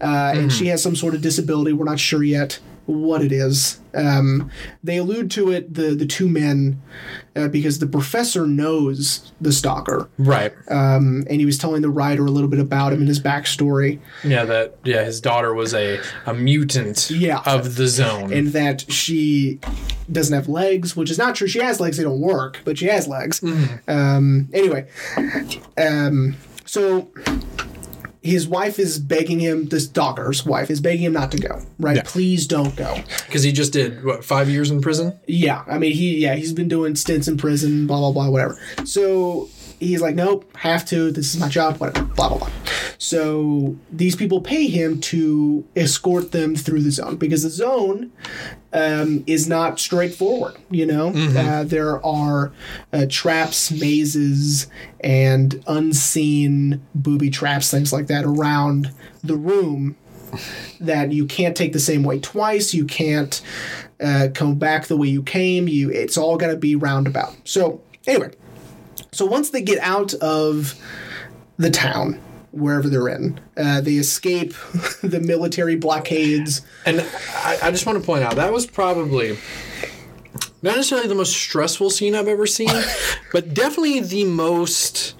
Uh, 0.00 0.32
And 0.36 0.52
she 0.52 0.66
has 0.68 0.82
some 0.82 0.94
sort 0.96 1.14
of 1.14 1.20
disability. 1.20 1.72
We're 1.72 1.84
not 1.84 1.98
sure 2.00 2.22
yet 2.22 2.58
what 2.86 3.22
it 3.22 3.32
is. 3.32 3.80
Um, 3.94 4.50
they 4.82 4.96
allude 4.98 5.30
to 5.32 5.50
it, 5.52 5.72
the, 5.72 5.94
the 5.94 6.04
two 6.06 6.28
men, 6.28 6.82
uh, 7.36 7.48
because 7.48 7.78
the 7.78 7.86
professor 7.86 8.46
knows 8.46 9.32
the 9.40 9.52
stalker. 9.52 10.08
Right. 10.18 10.52
Um, 10.68 11.24
and 11.30 11.38
he 11.40 11.46
was 11.46 11.56
telling 11.58 11.82
the 11.82 11.90
writer 11.90 12.26
a 12.26 12.30
little 12.30 12.48
bit 12.50 12.58
about 12.60 12.92
him 12.92 12.98
and 13.00 13.08
his 13.08 13.20
backstory. 13.20 14.00
Yeah, 14.24 14.44
that 14.44 14.76
yeah, 14.84 15.04
his 15.04 15.20
daughter 15.20 15.54
was 15.54 15.72
a 15.74 16.00
a 16.26 16.34
mutant 16.34 17.10
Yeah. 17.10 17.42
of 17.46 17.76
the 17.76 17.86
zone. 17.88 18.32
and 18.32 18.48
that 18.48 18.90
she 18.92 19.60
doesn't 20.10 20.34
have 20.34 20.48
legs, 20.48 20.96
which 20.96 21.10
is 21.10 21.16
not 21.18 21.34
true. 21.36 21.46
She 21.48 21.60
has 21.60 21.80
legs; 21.80 21.96
they 21.96 22.02
don't 22.04 22.20
work, 22.20 22.60
but 22.64 22.76
she 22.78 22.86
has 22.86 23.06
legs. 23.08 23.42
Um, 23.88 24.48
anyway, 24.52 24.86
um, 25.78 26.36
so 26.66 27.10
his 28.24 28.48
wife 28.48 28.78
is 28.78 28.98
begging 28.98 29.38
him. 29.38 29.68
This 29.68 29.84
stalker's 29.84 30.46
wife 30.46 30.70
is 30.70 30.80
begging 30.80 31.04
him 31.04 31.12
not 31.12 31.30
to 31.32 31.38
go. 31.38 31.62
Right? 31.78 31.96
Yeah. 31.96 32.02
Please 32.06 32.46
don't 32.46 32.74
go. 32.74 32.96
Because 33.26 33.42
he 33.42 33.52
just 33.52 33.72
did 33.72 34.02
what 34.02 34.24
five 34.24 34.48
years 34.48 34.70
in 34.70 34.80
prison. 34.80 35.18
Yeah, 35.26 35.62
I 35.66 35.78
mean 35.78 35.92
he 35.92 36.16
yeah 36.16 36.34
he's 36.34 36.54
been 36.54 36.68
doing 36.68 36.96
stints 36.96 37.28
in 37.28 37.36
prison, 37.36 37.86
blah 37.86 37.98
blah 37.98 38.12
blah, 38.12 38.30
whatever. 38.30 38.58
So 38.84 39.50
he's 39.80 40.00
like, 40.00 40.14
nope, 40.14 40.44
have 40.56 40.84
to. 40.86 41.10
This 41.10 41.34
is 41.34 41.40
my 41.40 41.48
job. 41.48 41.78
Whatever. 41.78 42.06
Blah 42.06 42.28
blah 42.28 42.38
blah. 42.38 42.50
So 42.98 43.76
these 43.90 44.16
people 44.16 44.40
pay 44.40 44.66
him 44.66 45.00
to 45.02 45.64
escort 45.76 46.32
them 46.32 46.56
through 46.56 46.82
the 46.82 46.90
zone 46.90 47.16
because 47.16 47.42
the 47.42 47.50
zone 47.50 48.12
um, 48.72 49.24
is 49.26 49.48
not 49.48 49.78
straightforward. 49.78 50.56
You 50.70 50.86
know, 50.86 51.08
uh, 51.08 51.64
there 51.64 52.04
are 52.04 52.52
uh, 52.92 53.06
traps, 53.08 53.70
mazes, 53.70 54.68
and 55.00 55.62
unseen 55.66 56.82
booby 56.94 57.30
traps, 57.30 57.70
things 57.70 57.92
like 57.92 58.06
that 58.06 58.24
around 58.24 58.92
the 59.22 59.36
room 59.36 59.96
that 60.80 61.12
you 61.12 61.26
can't 61.26 61.56
take 61.56 61.72
the 61.72 61.78
same 61.78 62.02
way 62.02 62.18
twice. 62.18 62.74
You 62.74 62.84
can't 62.84 63.40
uh, 64.00 64.28
come 64.34 64.56
back 64.56 64.86
the 64.86 64.96
way 64.96 65.08
you 65.08 65.22
came. 65.22 65.68
You, 65.68 65.90
it's 65.90 66.16
all 66.16 66.36
got 66.36 66.48
to 66.48 66.56
be 66.56 66.74
roundabout. 66.74 67.34
So 67.44 67.80
anyway, 68.06 68.32
so 69.14 69.24
once 69.26 69.50
they 69.50 69.62
get 69.62 69.78
out 69.80 70.12
of 70.14 70.74
the 71.56 71.70
town, 71.70 72.20
wherever 72.50 72.88
they're 72.88 73.08
in, 73.08 73.40
uh, 73.56 73.80
they 73.80 73.94
escape 73.94 74.52
the 75.02 75.20
military 75.20 75.76
blockades. 75.76 76.62
And 76.86 77.00
I, 77.36 77.58
I 77.62 77.70
just 77.70 77.86
want 77.86 77.98
to 77.98 78.04
point 78.04 78.22
out 78.24 78.36
that 78.36 78.52
was 78.52 78.66
probably 78.66 79.38
not 80.62 80.76
necessarily 80.76 81.08
the 81.08 81.14
most 81.14 81.32
stressful 81.36 81.90
scene 81.90 82.14
I've 82.14 82.28
ever 82.28 82.46
seen, 82.46 82.70
but 83.32 83.54
definitely 83.54 84.00
the 84.00 84.24
most 84.24 85.14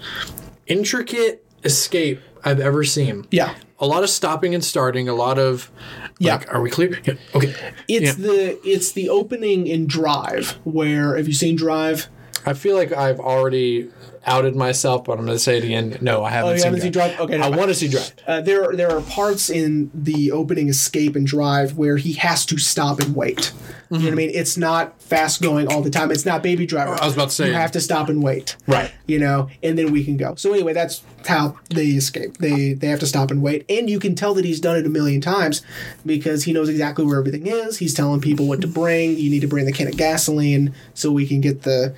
intricate 0.66 1.44
escape 1.64 2.20
I've 2.44 2.60
ever 2.60 2.84
seen. 2.84 3.26
Yeah. 3.30 3.54
A 3.78 3.86
lot 3.86 4.02
of 4.02 4.10
stopping 4.10 4.54
and 4.54 4.64
starting, 4.64 5.08
a 5.08 5.14
lot 5.14 5.38
of 5.38 5.70
Yeah. 6.18 6.42
are 6.48 6.60
we 6.62 6.70
clear? 6.70 6.98
Yeah. 7.04 7.14
Okay. 7.34 7.54
It's 7.88 8.18
Yeah. 8.18 8.26
the 8.26 8.58
it's 8.68 8.92
the 8.92 9.08
opening 9.08 9.66
in 9.66 9.86
Drive 9.86 10.52
where 10.64 11.16
have 11.16 11.26
you 11.26 11.34
seen 11.34 11.56
Drive? 11.56 12.08
I 12.46 12.52
feel 12.54 12.76
like 12.76 12.92
I've 12.92 13.20
already 13.20 13.90
outed 14.26 14.56
myself, 14.56 15.04
but 15.04 15.18
I'm 15.18 15.24
going 15.26 15.36
to 15.36 15.42
say 15.42 15.58
it 15.58 15.64
again. 15.64 15.98
No, 16.00 16.24
I 16.24 16.30
haven't, 16.30 16.50
Oh, 16.50 16.52
you 16.52 16.58
seen, 16.58 16.64
haven't 16.66 16.80
seen 16.82 16.92
Drive? 16.92 17.20
Okay, 17.20 17.38
I 17.40 17.48
want 17.50 17.68
to 17.68 17.74
see 17.74 17.88
Drive. 17.88 18.12
Uh, 18.26 18.40
there 18.40 18.74
there 18.74 18.90
are 18.90 19.00
parts 19.02 19.50
in 19.50 19.90
the 19.94 20.32
opening 20.32 20.68
Escape 20.68 21.16
and 21.16 21.26
Drive 21.26 21.76
where 21.76 21.96
he 21.96 22.14
has 22.14 22.44
to 22.46 22.58
stop 22.58 23.00
and 23.00 23.14
wait. 23.14 23.52
You 23.90 23.98
know 24.00 24.04
what 24.06 24.12
I 24.12 24.16
mean? 24.16 24.30
It's 24.34 24.56
not 24.56 25.00
fast 25.00 25.40
going 25.40 25.68
all 25.68 25.80
the 25.80 25.90
time. 25.90 26.10
It's 26.10 26.24
not 26.26 26.42
Baby 26.42 26.66
Driver. 26.66 26.96
I 27.00 27.04
was 27.04 27.14
about 27.14 27.28
to 27.28 27.34
say- 27.34 27.48
you 27.48 27.52
have 27.54 27.70
to 27.72 27.80
stop 27.80 28.08
and 28.08 28.22
wait. 28.22 28.56
Right. 28.66 28.90
You 29.06 29.20
know, 29.20 29.50
and 29.62 29.78
then 29.78 29.92
we 29.92 30.02
can 30.04 30.16
go. 30.16 30.34
So 30.34 30.52
anyway, 30.52 30.72
that's 30.72 31.02
how 31.26 31.56
they 31.70 31.86
escape. 31.88 32.38
They 32.38 32.72
they 32.72 32.88
have 32.88 33.00
to 33.00 33.06
stop 33.06 33.30
and 33.30 33.40
wait, 33.42 33.64
and 33.68 33.88
you 33.88 34.00
can 34.00 34.14
tell 34.14 34.34
that 34.34 34.44
he's 34.44 34.58
done 34.60 34.76
it 34.76 34.84
a 34.86 34.88
million 34.88 35.20
times 35.20 35.62
because 36.04 36.44
he 36.44 36.52
knows 36.52 36.68
exactly 36.68 37.04
where 37.04 37.18
everything 37.18 37.46
is. 37.46 37.78
He's 37.78 37.94
telling 37.94 38.20
people 38.20 38.48
what 38.48 38.60
to 38.62 38.66
bring. 38.66 39.16
You 39.16 39.30
need 39.30 39.40
to 39.40 39.46
bring 39.48 39.64
the 39.66 39.72
can 39.72 39.86
of 39.88 39.96
gasoline 39.96 40.74
so 40.94 41.12
we 41.12 41.26
can 41.26 41.40
get 41.40 41.62
the 41.62 41.94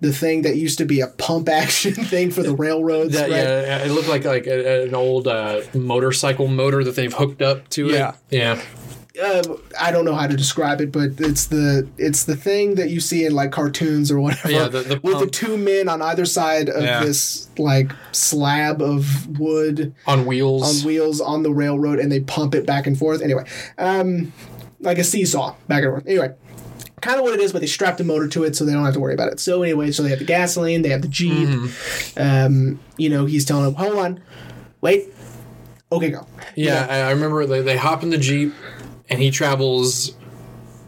the 0.00 0.12
thing 0.12 0.42
that 0.42 0.56
used 0.56 0.78
to 0.78 0.84
be 0.84 1.00
a 1.00 1.06
pump 1.06 1.48
action 1.62 1.92
thing 1.94 2.30
for 2.30 2.42
the 2.42 2.54
railroads. 2.54 3.14
That, 3.14 3.30
right? 3.30 3.38
Yeah, 3.38 3.78
it 3.84 3.90
looked 3.90 4.08
like 4.08 4.24
like 4.24 4.46
a, 4.46 4.84
an 4.84 4.94
old 4.94 5.26
uh, 5.26 5.62
motorcycle 5.74 6.48
motor 6.48 6.84
that 6.84 6.96
they've 6.96 7.12
hooked 7.12 7.42
up 7.42 7.68
to 7.70 7.86
Yeah. 7.88 8.14
it. 8.30 8.36
Yeah. 8.36 8.62
uh, 9.22 9.42
I 9.80 9.90
don't 9.90 10.04
know 10.04 10.14
how 10.14 10.26
to 10.26 10.36
describe 10.36 10.82
it, 10.82 10.92
but 10.92 11.12
it's 11.18 11.46
the 11.46 11.88
it's 11.96 12.24
the 12.24 12.36
thing 12.36 12.74
that 12.74 12.90
you 12.90 13.00
see 13.00 13.24
in 13.24 13.32
like 13.34 13.52
cartoons 13.52 14.10
or 14.10 14.20
whatever. 14.20 14.50
Yeah, 14.50 14.68
the- 14.68 14.82
the 14.82 15.00
with 15.02 15.18
the 15.20 15.26
two 15.26 15.56
men 15.56 15.88
on 15.88 16.02
either 16.02 16.26
side 16.26 16.68
of 16.68 16.82
Yeah. 16.84 17.02
this 17.02 17.48
like 17.56 17.90
slab 18.12 18.82
of 18.82 19.38
wood 19.38 19.94
On 20.06 20.26
wheels. 20.26 20.82
on 20.82 20.86
wheels 20.86 21.22
on 21.22 21.42
the 21.42 21.50
railroad, 21.54 21.98
and 22.00 22.12
they 22.12 22.20
pump 22.20 22.54
it 22.54 22.66
back 22.66 22.86
and 22.86 22.98
forth. 22.98 23.22
Anyway, 23.22 23.44
um, 23.78 24.34
like 24.80 24.98
a 24.98 25.04
seesaw 25.04 25.54
back 25.68 25.82
and 25.84 25.92
forth. 25.92 26.06
Anyway. 26.06 26.34
Kind 27.02 27.18
of 27.18 27.24
what 27.24 27.34
it 27.34 27.40
is, 27.40 27.52
but 27.52 27.60
they 27.60 27.66
strapped 27.66 28.00
a 28.00 28.04
motor 28.04 28.26
to 28.28 28.44
it 28.44 28.56
so 28.56 28.64
they 28.64 28.72
don't 28.72 28.84
have 28.84 28.94
to 28.94 29.00
worry 29.00 29.14
about 29.14 29.30
it. 29.32 29.38
So 29.38 29.62
anyway, 29.62 29.90
so 29.92 30.02
they 30.02 30.08
have 30.08 30.18
the 30.18 30.24
gasoline, 30.24 30.82
they 30.82 30.88
have 30.88 31.02
the 31.02 31.08
jeep. 31.08 31.48
Mm-hmm. 31.48 32.18
Um, 32.20 32.80
you 32.96 33.10
know, 33.10 33.26
he's 33.26 33.44
telling 33.44 33.64
them, 33.64 33.74
"Hold 33.74 33.98
on, 33.98 34.20
wait, 34.80 35.12
okay, 35.92 36.10
go." 36.10 36.26
Yeah, 36.54 36.86
I 36.88 37.00
I 37.00 37.10
remember 37.10 37.44
they, 37.44 37.60
they 37.60 37.76
hop 37.76 38.02
in 38.02 38.08
the 38.10 38.16
Jeep 38.18 38.54
and 39.10 39.20
he 39.20 39.30
travels 39.30 40.16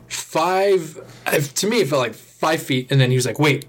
five, 0.08 0.98
to 1.54 1.66
me, 1.66 1.80
it 1.80 1.88
felt 1.88 2.00
like 2.02 2.14
five 2.14 2.62
feet. 2.62 2.90
And 2.90 3.00
then 3.00 3.10
he 3.10 3.16
was 3.16 3.26
like, 3.26 3.38
wait. 3.38 3.66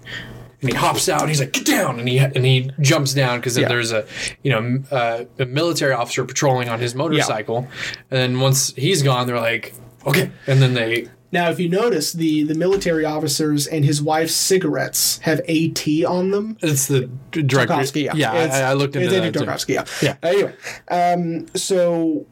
And 0.62 0.70
he 0.70 0.76
hops 0.76 1.08
out 1.08 1.20
and 1.20 1.28
he's 1.30 1.40
like, 1.40 1.52
get 1.52 1.64
down. 1.66 1.98
And 1.98 2.08
he, 2.08 2.18
and 2.18 2.44
he 2.44 2.70
jumps 2.80 3.14
down 3.14 3.38
because 3.38 3.54
then 3.54 3.62
Yeah. 3.62 3.68
there's 3.68 3.92
a, 3.92 4.06
you 4.42 4.50
know, 4.50 4.82
uh, 4.90 5.24
a 5.38 5.46
military 5.46 5.92
officer 5.92 6.24
patrolling 6.24 6.68
on 6.68 6.80
his 6.80 6.94
motorcycle. 6.94 7.68
And 8.10 8.18
then 8.18 8.40
once 8.40 8.74
he's 8.74 9.02
gone, 9.02 9.26
they're 9.26 9.40
like, 9.40 9.74
okay. 10.06 10.30
And 10.46 10.60
then 10.60 10.74
they, 10.74 11.08
Now, 11.32 11.48
if 11.50 11.60
you 11.60 11.68
notice, 11.68 12.12
the 12.12 12.42
the 12.42 12.54
military 12.54 13.04
officers 13.04 13.66
and 13.66 13.84
his 13.84 14.02
wife's 14.02 14.34
cigarettes 14.34 15.18
have 15.18 15.40
AT 15.48 15.86
on 16.06 16.30
them. 16.30 16.56
it's 16.60 16.86
the 16.88 17.08
director. 17.30 17.74
Tarkovsky, 17.74 18.04
yeah, 18.04 18.14
Yeah, 18.14 18.32
I, 18.32 18.70
I 18.70 18.72
looked 18.74 18.96
into 18.96 19.06
it's 19.08 19.38
that. 19.38 19.46
Tarkovsky, 19.46 19.74
yeah. 19.74 19.84
Yeah. 20.02 20.16
Anyway, 20.22 20.54
um, 20.90 21.46
so 21.56 22.26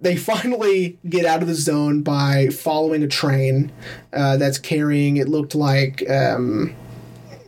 they 0.00 0.16
finally 0.30 0.98
get 1.08 1.24
out 1.24 1.42
of 1.42 1.48
the 1.48 1.54
zone 1.54 2.02
by 2.02 2.48
following 2.48 3.02
a 3.02 3.08
train 3.08 3.72
uh, 4.12 4.36
that's 4.36 4.58
carrying. 4.58 5.16
It 5.16 5.28
looked 5.28 5.54
like. 5.54 6.08
Um, 6.08 6.74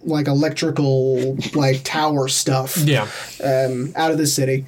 like 0.04 0.28
electrical, 0.28 1.37
like 1.54 1.82
tower 1.84 2.28
stuff, 2.28 2.76
Yeah. 2.78 3.06
um, 3.42 3.92
out 3.96 4.11
of 4.11 4.18
the 4.18 4.26
city, 4.26 4.66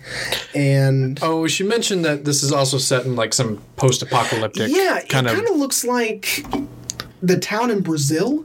and 0.55 1.19
Oh, 1.23 1.47
she 1.47 1.65
mentioned 1.65 2.05
that 2.05 2.25
this 2.25 2.43
is 2.43 2.53
also 2.53 2.79
set 2.79 3.05
in 3.05 3.17
like 3.17 3.35
some 3.35 3.63
post-apocalyptic 3.77 4.71
Yeah, 4.75 5.01
kind 5.09 5.27
it 5.27 5.31
of. 5.31 5.37
kind 5.37 5.49
of 5.49 5.57
looks 5.57 5.85
like 5.85 6.45
the 7.23 7.39
town 7.39 7.71
in 7.71 7.81
Brazil 7.83 8.45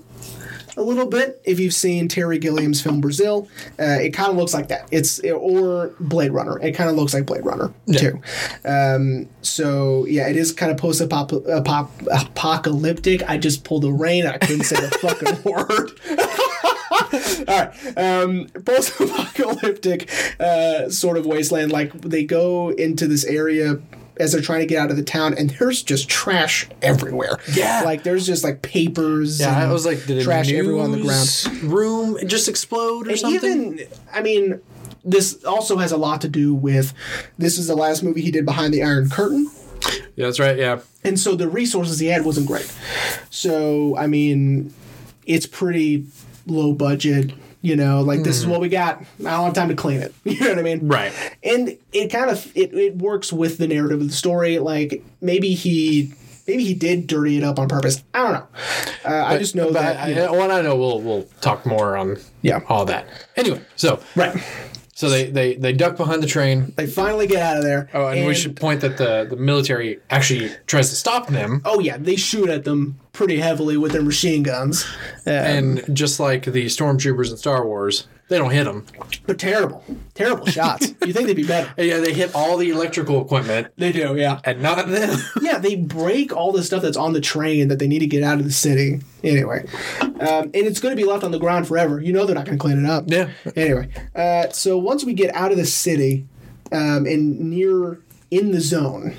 a 0.78 0.82
little 0.82 1.06
bit. 1.06 1.42
If 1.44 1.60
you've 1.60 1.74
seen 1.74 2.08
Terry 2.08 2.40
Gilliam's 2.40 2.82
film 2.82 3.02
Brazil, 3.02 3.50
uh, 3.78 3.84
it 4.00 4.12
kind 4.12 4.32
of 4.32 4.38
looks 4.38 4.54
like 4.54 4.70
that. 4.70 4.88
It's 4.90 5.20
or 5.20 5.92
Blade 6.00 6.32
Runner. 6.32 6.58
It 6.62 6.72
kind 6.72 6.90
of 6.90 6.96
looks 6.96 7.14
like 7.14 7.26
Blade 7.26 7.46
Runner 7.46 7.74
too. 7.94 8.22
Um, 8.64 9.28
so 9.42 10.06
yeah, 10.06 10.30
it 10.30 10.38
is 10.38 10.54
kind 10.54 10.72
of 10.72 10.78
post 10.78 11.02
apocalyptic. 11.02 13.22
I 13.30 13.38
just 13.38 13.66
pulled 13.66 13.84
a 13.84 13.92
rain. 13.92 14.26
I 14.26 14.38
couldn't 14.38 14.64
say 14.64 14.78
the 14.78 14.90
fucking 15.00 15.44
word. 15.52 15.92
All 17.48 17.48
right. 17.48 17.98
Um, 17.98 18.48
Post 18.66 19.00
apocalyptic 19.00 20.10
uh, 20.40 20.90
sort 20.90 21.18
of 21.18 21.26
wasteland. 21.26 21.72
Like 21.72 21.94
they 22.02 22.24
go 22.24 22.70
into 22.70 23.08
this 23.08 23.24
area 23.26 23.80
as 24.18 24.34
they're 24.34 24.42
trying 24.42 24.60
to 24.60 24.66
get 24.68 24.78
out 24.78 24.92
of 24.92 24.98
the 24.98 25.04
town, 25.04 25.34
and 25.36 25.50
there's 25.52 25.82
just 25.82 26.10
trash 26.10 26.68
everywhere. 26.82 27.40
Yeah. 27.54 27.82
Like 27.86 28.04
there's 28.04 28.26
just 28.26 28.44
like 28.44 28.62
papers. 28.62 29.40
Yeah, 29.40 29.58
I 29.58 29.72
was 29.72 29.86
like, 29.86 30.06
did 30.06 30.24
trash 30.24 30.52
everywhere 30.52 30.84
on 30.84 30.92
the 30.92 31.02
ground. 31.02 31.64
room 31.64 32.18
just 32.28 32.48
explode 32.48 33.08
or 33.08 33.12
And 33.12 33.20
something? 33.20 33.80
even, 33.80 33.88
I 34.14 34.22
mean, 34.22 34.62
this 35.04 35.44
also 35.46 35.78
has 35.78 35.92
a 35.92 35.98
lot 35.98 36.22
to 36.22 36.28
do 36.28 36.54
with 36.54 36.94
this 37.38 37.58
is 37.58 37.68
the 37.68 37.76
last 37.76 38.04
movie 38.04 38.22
he 38.22 38.32
did 38.32 38.46
behind 38.46 38.74
the 38.74 38.84
Iron 38.84 39.10
Curtain. 39.10 39.50
yeah, 40.16 40.26
that's 40.28 40.40
right. 40.40 40.58
Yeah. 40.58 40.82
and 41.04 41.20
so 41.20 41.34
the 41.36 41.48
resources 41.48 41.98
he 42.00 42.08
had 42.08 42.24
wasn't 42.26 42.46
great. 42.46 42.72
So 43.32 43.98
I 43.98 44.06
mean, 44.08 44.74
it's 45.26 45.48
pretty 45.48 46.06
low 46.52 46.74
budget. 46.74 47.32
You 47.64 47.76
know, 47.76 48.02
like 48.02 48.24
this 48.24 48.38
is 48.40 48.48
what 48.48 48.60
we 48.60 48.70
got. 48.70 49.02
I 49.20 49.24
don't 49.24 49.46
have 49.46 49.54
time 49.54 49.70
to 49.70 49.76
clean 49.76 50.02
it. 50.02 50.16
You 50.24 50.40
know 50.40 50.50
what 50.50 50.60
I 50.60 50.64
mean? 50.64 50.88
Right. 50.88 51.14
And 51.44 51.78
it 51.94 52.08
kind 52.12 52.32
of 52.32 52.52
it, 52.58 52.74
it 52.74 52.98
works 52.98 53.32
with 53.32 53.60
the 53.60 53.68
narrative 53.68 54.02
of 54.02 54.08
the 54.08 54.14
story. 54.16 54.58
Like 54.58 55.04
maybe 55.22 55.54
he 55.54 56.12
maybe 56.48 56.64
he 56.64 56.74
did 56.74 57.06
dirty 57.06 57.38
it 57.38 57.44
up 57.44 57.60
on 57.60 57.68
purpose. 57.70 58.04
I 58.16 58.24
don't 58.24 58.34
know. 58.34 58.48
Uh, 59.06 59.26
I 59.26 59.38
just 59.38 59.56
know 59.56 59.66
But 59.68 59.74
that. 59.74 59.98
I, 59.98 60.08
you 60.10 60.16
know- 60.16 60.42
I 60.50 60.62
know 60.64 60.76
we'll 60.76 61.02
we'll 61.02 61.24
talk 61.42 61.64
more 61.68 61.96
on 61.98 62.18
Yeah. 62.42 62.62
all 62.68 62.84
that. 62.86 63.06
Anyway, 63.36 63.62
so 63.76 64.02
right. 64.16 64.36
So 64.94 65.10
they, 65.10 65.30
they 65.30 65.56
they 65.56 65.74
duck 65.74 65.96
behind 65.98 66.22
the 66.22 66.28
train. 66.28 66.74
They 66.76 66.86
finally 66.86 67.26
get 67.26 67.42
out 67.42 67.58
of 67.58 67.64
there. 67.64 67.90
Oh, 67.94 68.08
and, 68.08 68.28
we 68.28 68.36
should 68.36 68.56
point 68.56 68.82
that 68.82 68.98
the 68.98 69.26
the 69.30 69.38
military 69.38 70.00
actually 70.10 70.52
tries 70.68 70.90
to 70.90 70.96
stop 70.96 71.28
them, 71.28 71.62
Oh 71.66 71.80
yeah, 71.80 71.98
they 71.98 72.16
shoot 72.16 72.50
at 72.50 72.66
them 72.66 73.00
pretty 73.14 73.38
heavily 73.40 73.78
with 73.78 73.94
their 73.94 74.04
machine 74.04 74.44
guns. 74.44 74.86
Uh, 75.26 75.32
and 75.32 75.96
just 75.96 76.20
like 76.20 76.44
the 76.44 76.66
stormtroopers 76.66 77.32
in 77.32 77.38
Star 77.38 77.66
Wars, 77.66 78.08
they 78.32 78.38
don't 78.38 78.50
hit 78.52 78.64
them. 78.64 78.86
they're 79.26 79.36
terrible, 79.36 79.84
terrible 80.14 80.46
shots. 80.48 80.94
You 81.06 81.12
think 81.14 81.28
they'd 81.28 81.36
be 81.36 81.46
better? 81.46 81.74
Yeah, 81.84 82.00
they 82.00 82.14
hit 82.14 82.34
all 82.34 82.56
the 82.58 82.70
electrical 82.70 83.22
equipment, 83.22 83.68
They 83.76 83.92
do, 83.92 84.16
yeah. 84.16 84.40
and 84.46 84.62
not 84.62 84.88
them. 84.88 85.20
Yeah, 85.42 85.58
they 85.58 85.76
break 85.76 86.32
all 86.34 86.52
the 86.54 86.64
stuff 86.64 86.82
that's 86.82 86.96
on 86.96 87.12
the 87.14 87.20
train 87.20 87.68
that 87.68 87.80
they 87.80 87.88
need 87.88 88.00
to 88.00 88.08
get 88.08 88.24
out 88.24 88.38
of 88.40 88.46
the 88.46 88.52
city. 88.52 89.02
Anyway, 89.24 89.66
um, 90.00 90.12
and 90.20 90.56
it's 90.56 90.80
going 90.80 90.96
to 90.96 91.02
be 91.02 91.08
left 91.08 91.24
on 91.26 91.32
the 91.32 91.40
ground 91.40 91.68
forever. 91.68 92.00
You 92.00 92.14
know 92.14 92.26
they're 92.26 92.36
not 92.36 92.46
going 92.46 92.58
to 92.58 92.62
clean 92.62 92.84
it 92.84 92.90
up. 92.90 93.06
Yeah. 93.08 93.30
Anyway, 93.56 93.90
uh, 94.16 94.50
so 94.50 94.78
once 94.78 95.04
we 95.04 95.14
get 95.14 95.36
out 95.36 95.52
of 95.52 95.58
the 95.58 95.66
city 95.66 96.26
um, 96.72 97.06
and 97.06 97.38
near 97.50 98.00
in 98.30 98.52
the 98.52 98.62
zone, 98.62 99.16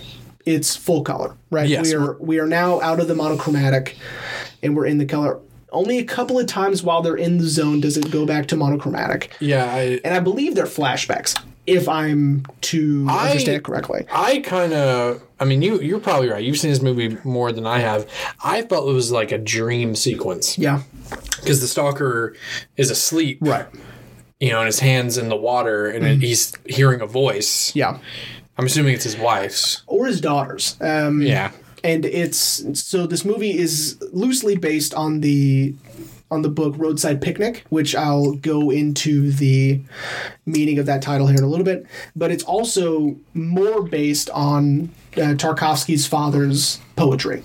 it's 0.46 0.74
full 0.74 1.02
color, 1.02 1.36
right? 1.50 1.68
Yes. 1.68 1.86
We 1.86 1.94
are 1.94 2.14
we 2.18 2.38
are 2.38 2.46
now 2.46 2.80
out 2.80 2.98
of 3.00 3.08
the 3.08 3.14
monochromatic, 3.14 3.98
and 4.62 4.74
we're 4.74 4.86
in 4.86 4.96
the 4.98 5.06
color. 5.06 5.38
Only 5.72 5.98
a 5.98 6.04
couple 6.04 6.38
of 6.38 6.46
times 6.46 6.82
while 6.82 7.02
they're 7.02 7.16
in 7.16 7.38
the 7.38 7.46
zone 7.48 7.80
does 7.80 7.96
it 7.96 8.10
go 8.10 8.26
back 8.26 8.46
to 8.48 8.56
monochromatic, 8.56 9.34
yeah, 9.40 9.64
I 9.64 10.00
and 10.04 10.14
I 10.14 10.20
believe 10.20 10.54
they're 10.54 10.66
flashbacks. 10.66 11.40
If 11.66 11.88
I'm 11.88 12.44
to 12.62 13.06
I- 13.08 13.30
understand 13.30 13.56
it 13.56 13.64
correctly, 13.64 14.04
I 14.12 14.40
kind 14.40 14.72
of. 14.72 15.22
I 15.40 15.44
mean, 15.44 15.62
you 15.62 15.80
you're 15.80 16.00
probably 16.00 16.28
right. 16.28 16.42
You've 16.44 16.58
seen 16.58 16.70
this 16.70 16.82
movie 16.82 17.16
more 17.24 17.52
than 17.52 17.66
I 17.66 17.78
have. 17.80 18.08
I 18.44 18.62
felt 18.62 18.88
it 18.88 18.92
was 18.92 19.10
like 19.12 19.32
a 19.32 19.38
dream 19.38 19.94
sequence 19.94 20.58
yeah, 20.58 20.82
because 21.40 21.60
the 21.60 21.66
stalker 21.68 22.34
is 22.76 22.90
asleep, 22.90 23.38
right. 23.40 23.66
you 24.40 24.50
know, 24.50 24.58
and 24.58 24.66
his 24.66 24.80
hands 24.80 25.18
in 25.18 25.28
the 25.28 25.36
water, 25.36 25.88
and 25.88 26.22
he's 26.22 26.52
hearing 26.66 27.00
a 27.00 27.06
voice. 27.06 27.74
Yeah. 27.74 27.98
I'm 28.58 28.66
assuming 28.66 28.92
it's 28.94 29.04
his 29.04 29.16
wife's. 29.16 29.82
Or 29.86 30.06
his 30.06 30.20
daughters. 30.20 30.76
Um, 30.80 31.22
Yeah. 31.22 31.52
And 31.84 32.04
it's 32.04 32.62
so 32.80 33.06
this 33.06 33.24
movie 33.24 33.56
is 33.58 34.00
loosely 34.12 34.56
based 34.56 34.94
on 34.94 35.20
the 35.20 35.74
on 36.30 36.40
the 36.42 36.48
book 36.48 36.74
Roadside 36.78 37.20
Picnic, 37.20 37.64
which 37.68 37.94
I'll 37.94 38.32
go 38.32 38.70
into 38.70 39.30
the 39.32 39.80
meaning 40.46 40.78
of 40.78 40.86
that 40.86 41.02
title 41.02 41.26
here 41.26 41.36
in 41.36 41.44
a 41.44 41.46
little 41.48 41.64
bit. 41.66 41.84
But 42.16 42.30
it's 42.30 42.44
also 42.44 43.16
more 43.34 43.82
based 43.82 44.30
on 44.30 44.88
uh, 45.16 45.34
Tarkovsky's 45.36 46.06
father's 46.06 46.80
poetry. 46.96 47.42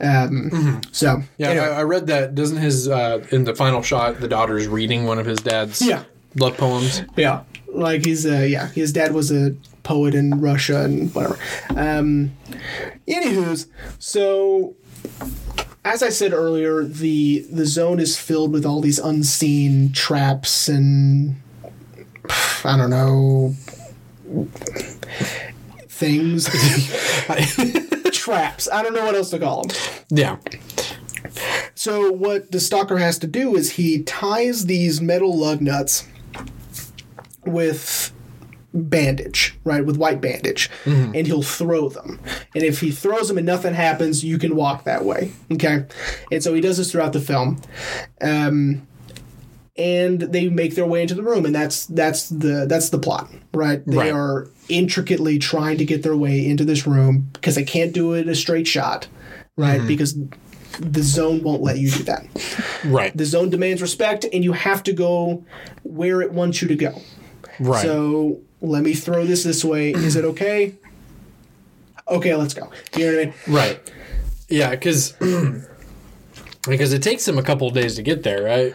Um, 0.00 0.80
So 0.92 1.22
Yeah, 1.38 1.50
anyway. 1.50 1.66
I, 1.66 1.80
I 1.80 1.82
read 1.84 2.06
that. 2.08 2.34
Doesn't 2.34 2.56
his 2.58 2.88
uh, 2.88 3.24
in 3.30 3.44
the 3.44 3.54
final 3.54 3.80
shot, 3.82 4.20
the 4.20 4.28
daughter's 4.28 4.66
reading 4.66 5.04
one 5.04 5.18
of 5.18 5.26
his 5.26 5.38
dad's 5.38 5.80
Yeah. 5.80 6.02
love 6.34 6.56
poems? 6.56 7.02
Yeah, 7.16 7.42
like 7.68 8.04
he's 8.04 8.26
uh, 8.26 8.38
yeah, 8.48 8.68
his 8.68 8.92
dad 8.92 9.12
was 9.14 9.30
a 9.30 9.54
poet 9.84 10.14
in 10.14 10.40
Russia 10.40 10.82
and 10.82 11.14
whatever. 11.14 11.38
Um, 11.70 12.36
anywho's, 13.06 13.68
so 14.00 14.74
as 15.84 16.02
I 16.02 16.08
said 16.08 16.32
earlier, 16.32 16.82
the 16.82 17.46
the 17.50 17.66
zone 17.66 18.00
is 18.00 18.18
filled 18.18 18.52
with 18.52 18.66
all 18.66 18.80
these 18.80 18.98
unseen 18.98 19.92
traps 19.92 20.66
and 20.68 21.36
I 22.64 22.76
don't 22.76 22.90
know 22.90 23.54
things. 25.88 26.48
traps. 28.24 28.68
I 28.72 28.82
don't 28.82 28.94
know 28.94 29.04
what 29.04 29.14
else 29.14 29.30
to 29.30 29.38
call 29.38 29.64
them. 29.64 29.76
Yeah. 30.08 30.38
So 31.74 32.10
what 32.10 32.50
the 32.52 32.60
stalker 32.60 32.96
has 32.96 33.18
to 33.18 33.26
do 33.26 33.54
is 33.54 33.72
he 33.72 34.02
ties 34.02 34.64
these 34.64 35.00
metal 35.00 35.36
lug 35.36 35.60
nuts 35.60 36.08
with 37.44 38.13
bandage, 38.74 39.56
right, 39.64 39.86
with 39.86 39.96
white 39.96 40.20
bandage, 40.20 40.68
and 40.84 41.26
he'll 41.26 41.42
throw 41.42 41.88
them. 41.88 42.18
And 42.54 42.64
if 42.64 42.80
he 42.80 42.90
throws 42.90 43.28
them 43.28 43.38
and 43.38 43.46
nothing 43.46 43.72
happens, 43.74 44.24
you 44.24 44.36
can 44.38 44.56
walk 44.56 44.84
that 44.84 45.04
way. 45.04 45.32
Okay, 45.52 45.84
and 46.32 46.42
so 46.42 46.52
he 46.54 46.60
does 46.60 46.76
this 46.76 46.90
throughout 46.92 47.12
the 47.12 47.20
film. 47.20 47.60
Um, 48.20 48.86
and 49.76 50.20
they 50.20 50.48
make 50.48 50.76
their 50.76 50.86
way 50.86 51.02
into 51.02 51.14
the 51.14 51.22
room, 51.22 51.44
and 51.46 51.54
that's 51.54 51.86
that's 51.86 52.28
the 52.28 52.66
that's 52.68 52.90
the 52.90 52.98
plot, 52.98 53.28
right? 53.52 53.84
They 53.86 53.96
Right. 53.96 54.12
are 54.12 54.48
intricately 54.68 55.38
trying 55.38 55.78
to 55.78 55.84
get 55.84 56.02
their 56.02 56.16
way 56.16 56.46
into 56.46 56.64
this 56.64 56.86
room 56.86 57.28
because 57.32 57.54
they 57.56 57.64
can't 57.64 57.92
do 57.92 58.12
it 58.14 58.28
a 58.28 58.34
straight 58.36 58.66
shot, 58.68 59.08
right? 59.56 59.84
Because 59.86 60.16
the 60.80 61.02
zone 61.02 61.42
won't 61.42 61.62
let 61.62 61.78
you 61.78 61.90
do 61.90 62.02
that. 62.04 62.26
Right. 62.84 63.16
The 63.16 63.24
zone 63.24 63.50
demands 63.50 63.82
respect, 63.82 64.24
and 64.32 64.42
you 64.44 64.52
have 64.52 64.82
to 64.84 64.92
go 64.92 65.44
where 65.82 66.20
it 66.22 66.32
wants 66.32 66.62
you 66.62 66.68
to 66.68 66.76
go. 66.76 67.00
Right. 67.60 67.82
So 67.82 68.40
let 68.60 68.82
me 68.82 68.94
throw 68.94 69.24
this 69.24 69.44
this 69.44 69.64
way. 69.64 69.92
Is 69.92 70.16
it 70.16 70.24
okay? 70.24 70.74
Okay, 72.08 72.34
let's 72.34 72.54
go. 72.54 72.70
You 72.96 73.06
know 73.10 73.16
what 73.16 73.22
I 73.22 73.24
mean? 73.26 73.34
Right. 73.48 73.92
Yeah, 74.48 74.70
because 74.70 75.12
because 76.68 76.92
it 76.92 77.02
takes 77.02 77.26
him 77.26 77.38
a 77.38 77.42
couple 77.42 77.68
of 77.68 77.74
days 77.74 77.96
to 77.96 78.02
get 78.02 78.22
there, 78.22 78.42
right? 78.42 78.74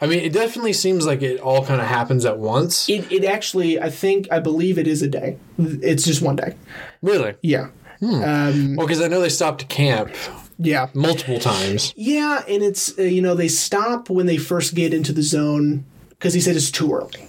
I 0.00 0.06
mean, 0.06 0.20
it 0.20 0.32
definitely 0.32 0.72
seems 0.72 1.06
like 1.06 1.20
it 1.22 1.40
all 1.40 1.64
kind 1.64 1.80
of 1.80 1.86
happens 1.86 2.24
at 2.24 2.38
once. 2.38 2.88
It, 2.88 3.10
it 3.10 3.24
actually, 3.24 3.80
I 3.80 3.90
think, 3.90 4.28
I 4.30 4.38
believe 4.38 4.78
it 4.78 4.86
is 4.86 5.02
a 5.02 5.08
day. 5.08 5.36
It's 5.58 6.04
just 6.04 6.22
one 6.22 6.36
day. 6.36 6.56
Really? 7.02 7.34
Yeah. 7.42 7.68
Um, 8.00 8.76
Well, 8.76 8.86
because 8.86 9.02
I 9.02 9.08
know 9.08 9.20
they 9.20 9.28
stopped 9.28 9.60
to 9.60 9.66
camp 9.66 10.10
yeah. 10.58 10.88
multiple 10.94 11.38
times. 11.40 11.92
Yeah, 11.96 12.44
and 12.48 12.62
it's, 12.62 12.96
uh, 12.98 13.02
you 13.02 13.20
know, 13.20 13.34
they 13.34 13.48
stop 13.48 14.08
when 14.08 14.26
they 14.26 14.36
first 14.36 14.74
get 14.74 14.94
into 14.94 15.12
the 15.12 15.22
zone 15.22 15.84
because 16.10 16.34
he 16.34 16.40
said 16.40 16.56
it's 16.56 16.70
too 16.70 16.92
early. 16.92 17.27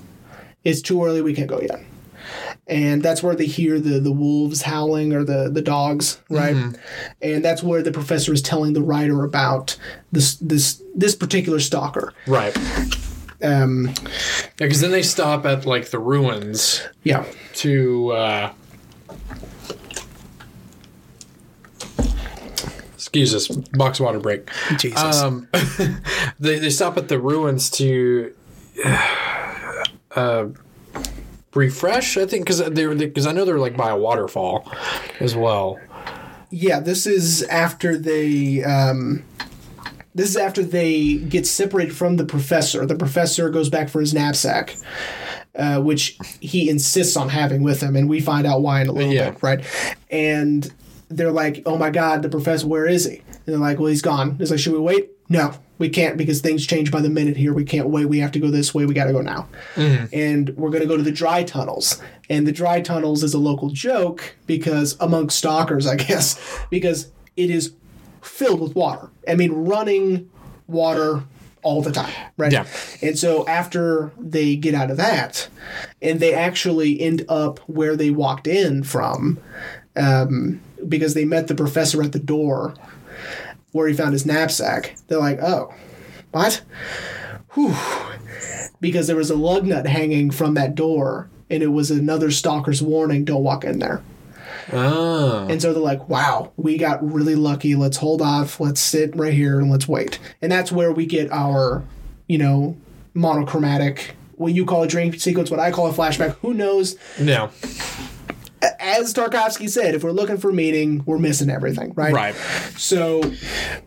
It's 0.69 0.82
too 0.82 1.03
early, 1.03 1.21
we 1.21 1.34
can't 1.34 1.49
go 1.49 1.60
yet. 1.60 1.82
And 2.67 3.01
that's 3.01 3.23
where 3.23 3.36
they 3.36 3.47
hear 3.47 3.79
the, 3.79 3.99
the 3.99 4.12
wolves 4.12 4.62
howling 4.62 5.13
or 5.13 5.23
the, 5.23 5.49
the 5.49 5.62
dogs, 5.62 6.21
right? 6.29 6.55
And 7.21 7.43
that's 7.43 7.63
where 7.63 7.82
the 7.82 7.91
professor 7.91 8.32
is 8.32 8.43
telling 8.43 8.73
the 8.73 8.84
writer 8.84 9.23
about 9.23 9.75
this 10.12 10.36
this 10.36 10.84
this 10.93 11.15
particular 11.15 11.60
stalker. 11.60 12.13
Right. 12.27 12.55
Um, 13.41 13.88
Yeah, 13.88 14.65
because 14.65 14.82
then 14.82 14.91
they 14.91 15.01
stop 15.01 15.45
at 15.45 15.65
like 15.65 15.89
the 15.89 15.99
ruins 15.99 16.84
yeah. 17.03 17.25
to. 17.55 18.12
Uh, 18.12 18.53
excuse 22.93 23.34
us, 23.34 23.47
box 23.47 23.99
water 23.99 24.19
break. 24.19 24.49
Jesus. 24.77 25.21
Um, 25.21 25.47
they 26.39 26.60
they 26.60 26.69
stop 26.69 26.97
at 26.97 27.08
the 27.08 27.19
ruins 27.19 27.71
to 27.71 28.36
uh, 30.19 30.47
refresh. 31.55 32.17
I 32.17 32.25
think 32.25 32.45
because 32.45 32.60
they 32.60 32.86
because 32.95 33.27
I 33.27 33.32
know 33.32 33.45
they're 33.45 33.60
like 33.60 33.77
by 33.77 33.89
a 33.89 33.97
waterfall 33.97 34.71
as 35.19 35.36
well. 35.36 35.79
Yeah, 36.51 36.79
this 36.79 37.05
is 37.05 37.43
after 37.43 37.97
they 37.97 38.63
um 38.63 39.23
this 40.15 40.29
is 40.29 40.38
after 40.38 40.63
they 40.63 41.15
get 41.17 41.45
separated 41.47 41.95
from 41.95 42.17
the 42.17 42.25
professor. 42.25 42.86
The 42.86 42.95
professor 42.95 43.49
goes 43.49 43.69
back 43.69 43.89
for 43.89 43.99
his 44.01 44.13
knapsack, 44.13 44.75
uh, 45.55 45.79
which 45.82 46.17
he 46.39 46.69
insists 46.69 47.15
on 47.15 47.29
having 47.29 47.62
with 47.63 47.82
him, 47.82 47.95
and 47.95 48.10
we 48.10 48.19
find 48.19 48.45
out 48.47 48.62
why 48.62 48.82
in 48.82 48.88
a 48.88 48.91
little 48.91 49.12
Yeah. 49.13 49.29
bit, 49.32 49.43
right? 49.43 49.63
And 50.10 50.71
they're 51.10 51.32
like, 51.32 51.62
"Oh 51.65 51.77
my 51.77 51.89
God, 51.91 52.21
the 52.23 52.29
professor, 52.29 52.67
where 52.67 52.88
is 52.88 53.05
he?" 53.05 53.17
And 53.45 53.53
they're 53.53 53.58
like, 53.58 53.79
"Well, 53.79 53.88
he's 53.89 54.01
gone." 54.01 54.38
It's 54.39 54.51
like, 54.51 54.60
"Should 54.60 54.73
we 54.73 54.79
wait?" 54.79 55.12
No, 55.29 55.53
we 55.79 55.89
can't 55.89 56.17
because 56.17 56.41
things 56.41 56.67
change 56.67 56.91
by 56.91 57.01
the 57.01 57.09
minute 57.09 57.37
here. 57.37 57.53
We 57.53 57.63
can't 57.63 57.87
wait. 57.87 58.05
We 58.05 58.19
have 58.19 58.33
to 58.33 58.39
go 58.39 58.51
this 58.51 58.73
way. 58.73 58.85
We 58.85 58.93
got 58.93 59.05
to 59.05 59.13
go 59.13 59.21
now. 59.21 59.47
And 60.13 60.49
we're 60.49 60.69
going 60.69 60.81
to 60.81 60.87
go 60.87 60.97
to 60.97 61.03
the 61.03 61.11
dry 61.11 61.43
tunnels. 61.43 62.01
And 62.29 62.45
the 62.45 62.51
dry 62.51 62.81
tunnels 62.81 63.23
is 63.23 63.33
a 63.33 63.39
local 63.39 63.69
joke 63.69 64.35
because 64.45 64.97
amongst 64.99 65.37
stalkers, 65.37 65.87
I 65.87 65.95
guess, 66.07 66.37
because 66.69 67.09
it 67.35 67.49
is 67.49 67.73
filled 68.21 68.59
with 68.59 68.75
water. 68.75 69.09
I 69.27 69.35
mean, 69.35 69.51
running 69.53 70.29
water 70.67 71.23
all 71.63 71.81
the 71.81 71.91
time, 71.91 72.13
right? 72.37 72.51
Yeah. 72.51 72.65
And 73.01 73.17
so 73.17 73.47
after 73.47 74.11
they 74.19 74.57
get 74.57 74.75
out 74.75 74.91
of 74.91 74.97
that, 74.97 75.47
and 76.01 76.19
they 76.19 76.33
actually 76.33 76.99
end 76.99 77.25
up 77.29 77.59
where 77.59 77.95
they 77.95 78.11
walked 78.11 78.47
in 78.47 78.83
from, 78.83 79.39
um, 79.95 80.61
because 80.87 81.13
they 81.13 81.25
met 81.25 81.47
the 81.47 81.55
professor 81.55 82.01
at 82.01 82.11
the 82.11 82.19
door 82.19 82.73
where 83.71 83.88
he 83.88 83.93
found 83.93 84.13
his 84.13 84.25
knapsack. 84.25 84.95
They're 85.08 85.19
like, 85.19 85.39
oh, 85.41 85.73
what? 86.32 86.62
Whew. 87.53 87.75
Because 88.82 89.08
there 89.08 89.15
was 89.15 89.29
a 89.29 89.36
lug 89.36 89.65
nut 89.65 89.86
hanging 89.88 90.32
from 90.32 90.53
that 90.53 90.75
door, 90.75 91.29
and 91.49 91.62
it 91.62 91.67
was 91.67 91.91
another 91.91 92.32
stalker's 92.32 92.82
warning 92.82 93.25
don't 93.25 93.43
walk 93.43 93.63
in 93.63 93.79
there. 93.79 94.01
Ah, 94.71 95.47
And 95.47 95.60
so 95.62 95.73
they're 95.73 95.82
like, 95.82 96.08
wow, 96.10 96.51
we 96.55 96.77
got 96.77 97.03
really 97.03 97.36
lucky. 97.36 97.75
Let's 97.75 97.97
hold 97.97 98.21
off. 98.21 98.60
Let's 98.60 98.79
sit 98.79 99.15
right 99.15 99.34
here 99.34 99.60
and 99.60 99.71
let's 99.71 99.88
wait. 99.88 100.19
And 100.41 100.51
that's 100.51 100.71
where 100.71 100.91
we 100.91 101.05
get 101.08 101.32
our, 101.32 101.84
you 102.27 102.38
know, 102.38 102.77
monochromatic, 103.15 104.15
what 104.36 104.53
you 104.53 104.65
call 104.65 104.84
a 104.84 104.88
dream 104.88 105.17
sequence, 105.17 105.49
what 105.49 105.60
I 105.60 105.71
call 105.71 105.88
a 105.88 105.93
flashback. 105.93 106.36
Who 106.41 106.53
knows? 106.53 106.97
no, 107.19 107.49
As 108.61 109.13
Tarkovsky 109.13 109.69
said, 109.69 109.95
if 109.95 110.03
we're 110.03 110.11
looking 110.11 110.37
for 110.37 110.51
meaning, 110.51 111.03
we're 111.05 111.17
missing 111.17 111.49
everything, 111.49 111.93
right? 111.95 112.13
right. 112.13 112.35
So, 112.77 113.33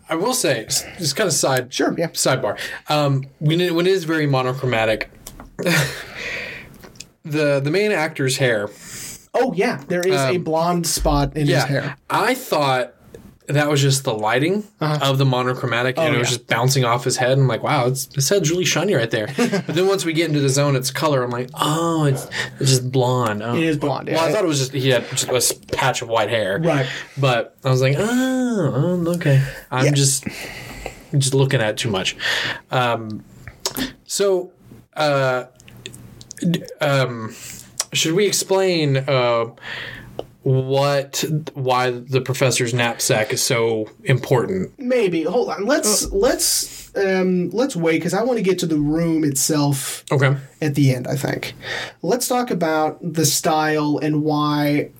I 0.08 0.14
will 0.14 0.34
say, 0.34 0.64
just- 0.64 1.16
kind 1.16 1.28
of 1.28 1.34
side 1.34 1.72
sure, 1.72 1.94
yeah. 1.98 2.08
sidebar. 2.08 2.58
Um, 2.88 3.24
when 3.38 3.60
it, 3.60 3.74
when 3.74 3.86
it 3.86 3.90
is 3.90 4.04
very 4.04 4.26
monochromatic, 4.26 5.10
the 7.24 7.60
the 7.60 7.70
main 7.70 7.92
actor's 7.92 8.38
hair. 8.38 8.68
Oh, 9.34 9.52
yeah, 9.54 9.82
there 9.88 10.00
is 10.06 10.20
a 10.20 10.36
blonde 10.38 10.86
spot 10.86 11.36
in 11.36 11.46
his 11.46 11.64
hair. 11.64 11.96
I 12.10 12.34
thought 12.34 12.94
that 13.48 13.68
was 13.68 13.80
just 13.82 14.04
the 14.04 14.14
lighting 14.14 14.64
of 14.80 15.18
the 15.18 15.24
monochromatic, 15.24 15.98
and 15.98 16.14
it 16.14 16.18
was 16.18 16.28
Uh-huh. 16.28 16.34
Oh, 16.34 16.34
yeah. 16.34 16.38
just 16.38 16.46
bouncing 16.46 16.84
off 16.84 17.04
his 17.04 17.16
head. 17.16 17.38
I'm 17.38 17.48
like, 17.48 17.62
wow, 17.62 17.86
it's, 17.86 18.12
his 18.14 18.28
head's 18.28 18.50
really 18.50 18.64
shiny 18.64 18.94
right 18.94 19.10
there. 19.10 19.26
but 19.36 19.66
then 19.66 19.86
once 19.86 20.04
we 20.04 20.12
get 20.12 20.28
into 20.28 20.40
the 20.40 20.48
zone, 20.48 20.76
it's 20.76 20.90
color. 20.90 21.22
I'm 21.22 21.30
like, 21.30 21.50
oh, 21.54 22.04
it's, 22.04 22.26
it's 22.60 22.70
just 22.70 22.90
blonde. 22.92 23.42
Oh. 23.42 23.54
It 23.56 23.64
is 23.64 23.76
blonde, 23.76 24.08
yeah. 24.08 24.14
Well, 24.16 24.24
I 24.28 24.32
thought 24.32 24.44
it 24.44 24.48
was 24.48 24.58
just 24.60 24.72
he 24.72 24.90
had 24.90 25.08
just 25.10 25.28
a 25.52 25.66
patch 25.76 26.02
of 26.02 26.08
white 26.08 26.30
hair. 26.30 26.58
Right. 26.60 26.86
But 27.18 27.56
I 27.64 27.70
was 27.70 27.80
like, 27.82 27.96
oh, 27.98 28.72
um, 28.74 29.08
okay. 29.08 29.44
I'm 29.70 29.86
Yeah. 29.86 29.92
just 29.92 30.24
just 31.18 31.34
looking 31.34 31.60
at 31.60 31.76
too 31.76 31.90
much. 31.90 32.16
Um, 32.70 33.24
so, 34.06 34.52
uh, 34.94 35.44
um, 36.80 37.34
should 37.92 38.14
we 38.14 38.26
explain 38.26 38.96
uh, 38.98 39.46
what 40.42 41.24
why 41.54 41.90
the 41.90 42.20
professor's 42.20 42.74
knapsack 42.74 43.32
is 43.32 43.42
so 43.42 43.88
important? 44.04 44.72
Maybe. 44.78 45.22
Hold 45.22 45.50
on. 45.50 45.66
Let's 45.66 46.10
let's 46.12 46.94
um 46.96 47.50
let's 47.50 47.76
wait 47.76 47.98
because 47.98 48.14
I 48.14 48.22
want 48.22 48.38
to 48.38 48.42
get 48.42 48.58
to 48.60 48.66
the 48.66 48.78
room 48.78 49.24
itself 49.24 50.04
Okay. 50.10 50.36
at 50.60 50.74
the 50.74 50.94
end, 50.94 51.06
I 51.06 51.16
think. 51.16 51.54
Let's 52.02 52.28
talk 52.28 52.50
about 52.50 52.98
the 53.02 53.24
style 53.24 53.98
and 54.02 54.22
why 54.24 54.90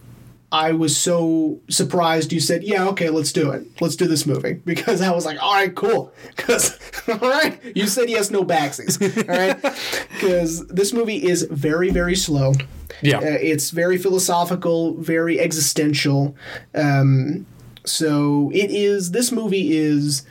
I 0.53 0.73
was 0.73 0.95
so 0.95 1.61
surprised 1.71 2.33
you 2.33 2.38
said, 2.38 2.62
"Yeah, 2.62 2.87
okay, 2.88 3.09
let's 3.09 3.33
do 3.33 3.51
it. 3.51 3.67
Let's 3.81 3.97
do 3.97 4.07
this 4.07 4.27
movie." 4.27 4.61
Because 4.65 5.01
I 5.01 5.11
was 5.11 5.25
like, 5.25 5.43
"All 5.43 5.55
right, 5.55 5.75
cool." 5.75 6.12
Because 6.37 6.79
all 7.09 7.29
right, 7.29 7.59
you 7.75 7.87
said 7.87 8.11
yes, 8.11 8.31
no 8.31 8.45
backsies. 8.45 9.01
All 9.29 9.37
right, 9.37 9.61
because 10.12 10.67
this 10.69 10.93
movie 10.93 11.25
is 11.27 11.43
very, 11.51 11.91
very 11.91 12.15
slow. 12.15 12.53
Yeah. 13.01 13.19
Uh, 13.19 13.38
it's 13.41 13.71
very 13.71 13.99
philosophical, 13.99 14.95
very 14.95 15.41
existential. 15.41 16.37
Um, 16.75 17.47
so 17.85 18.51
it 18.55 18.71
is. 18.71 19.11
This 19.11 19.33
movie 19.33 19.77
is 19.77 20.25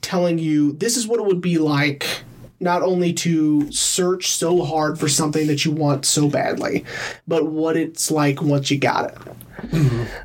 telling 0.00 0.38
you 0.38 0.72
this 0.72 0.96
is 0.96 1.06
what 1.06 1.20
it 1.20 1.26
would 1.26 1.40
be 1.42 1.58
like 1.58 2.24
not 2.60 2.82
only 2.82 3.12
to 3.14 3.72
search 3.72 4.30
so 4.30 4.62
hard 4.64 5.00
for 5.00 5.08
something 5.08 5.46
that 5.46 5.64
you 5.64 5.72
want 5.72 6.04
so 6.04 6.28
badly, 6.28 6.84
but 7.26 7.46
what 7.46 7.76
it's 7.76 8.10
like 8.10 8.42
once 8.42 8.70
you 8.70 8.78
got 8.78 9.10
it. 9.10 9.18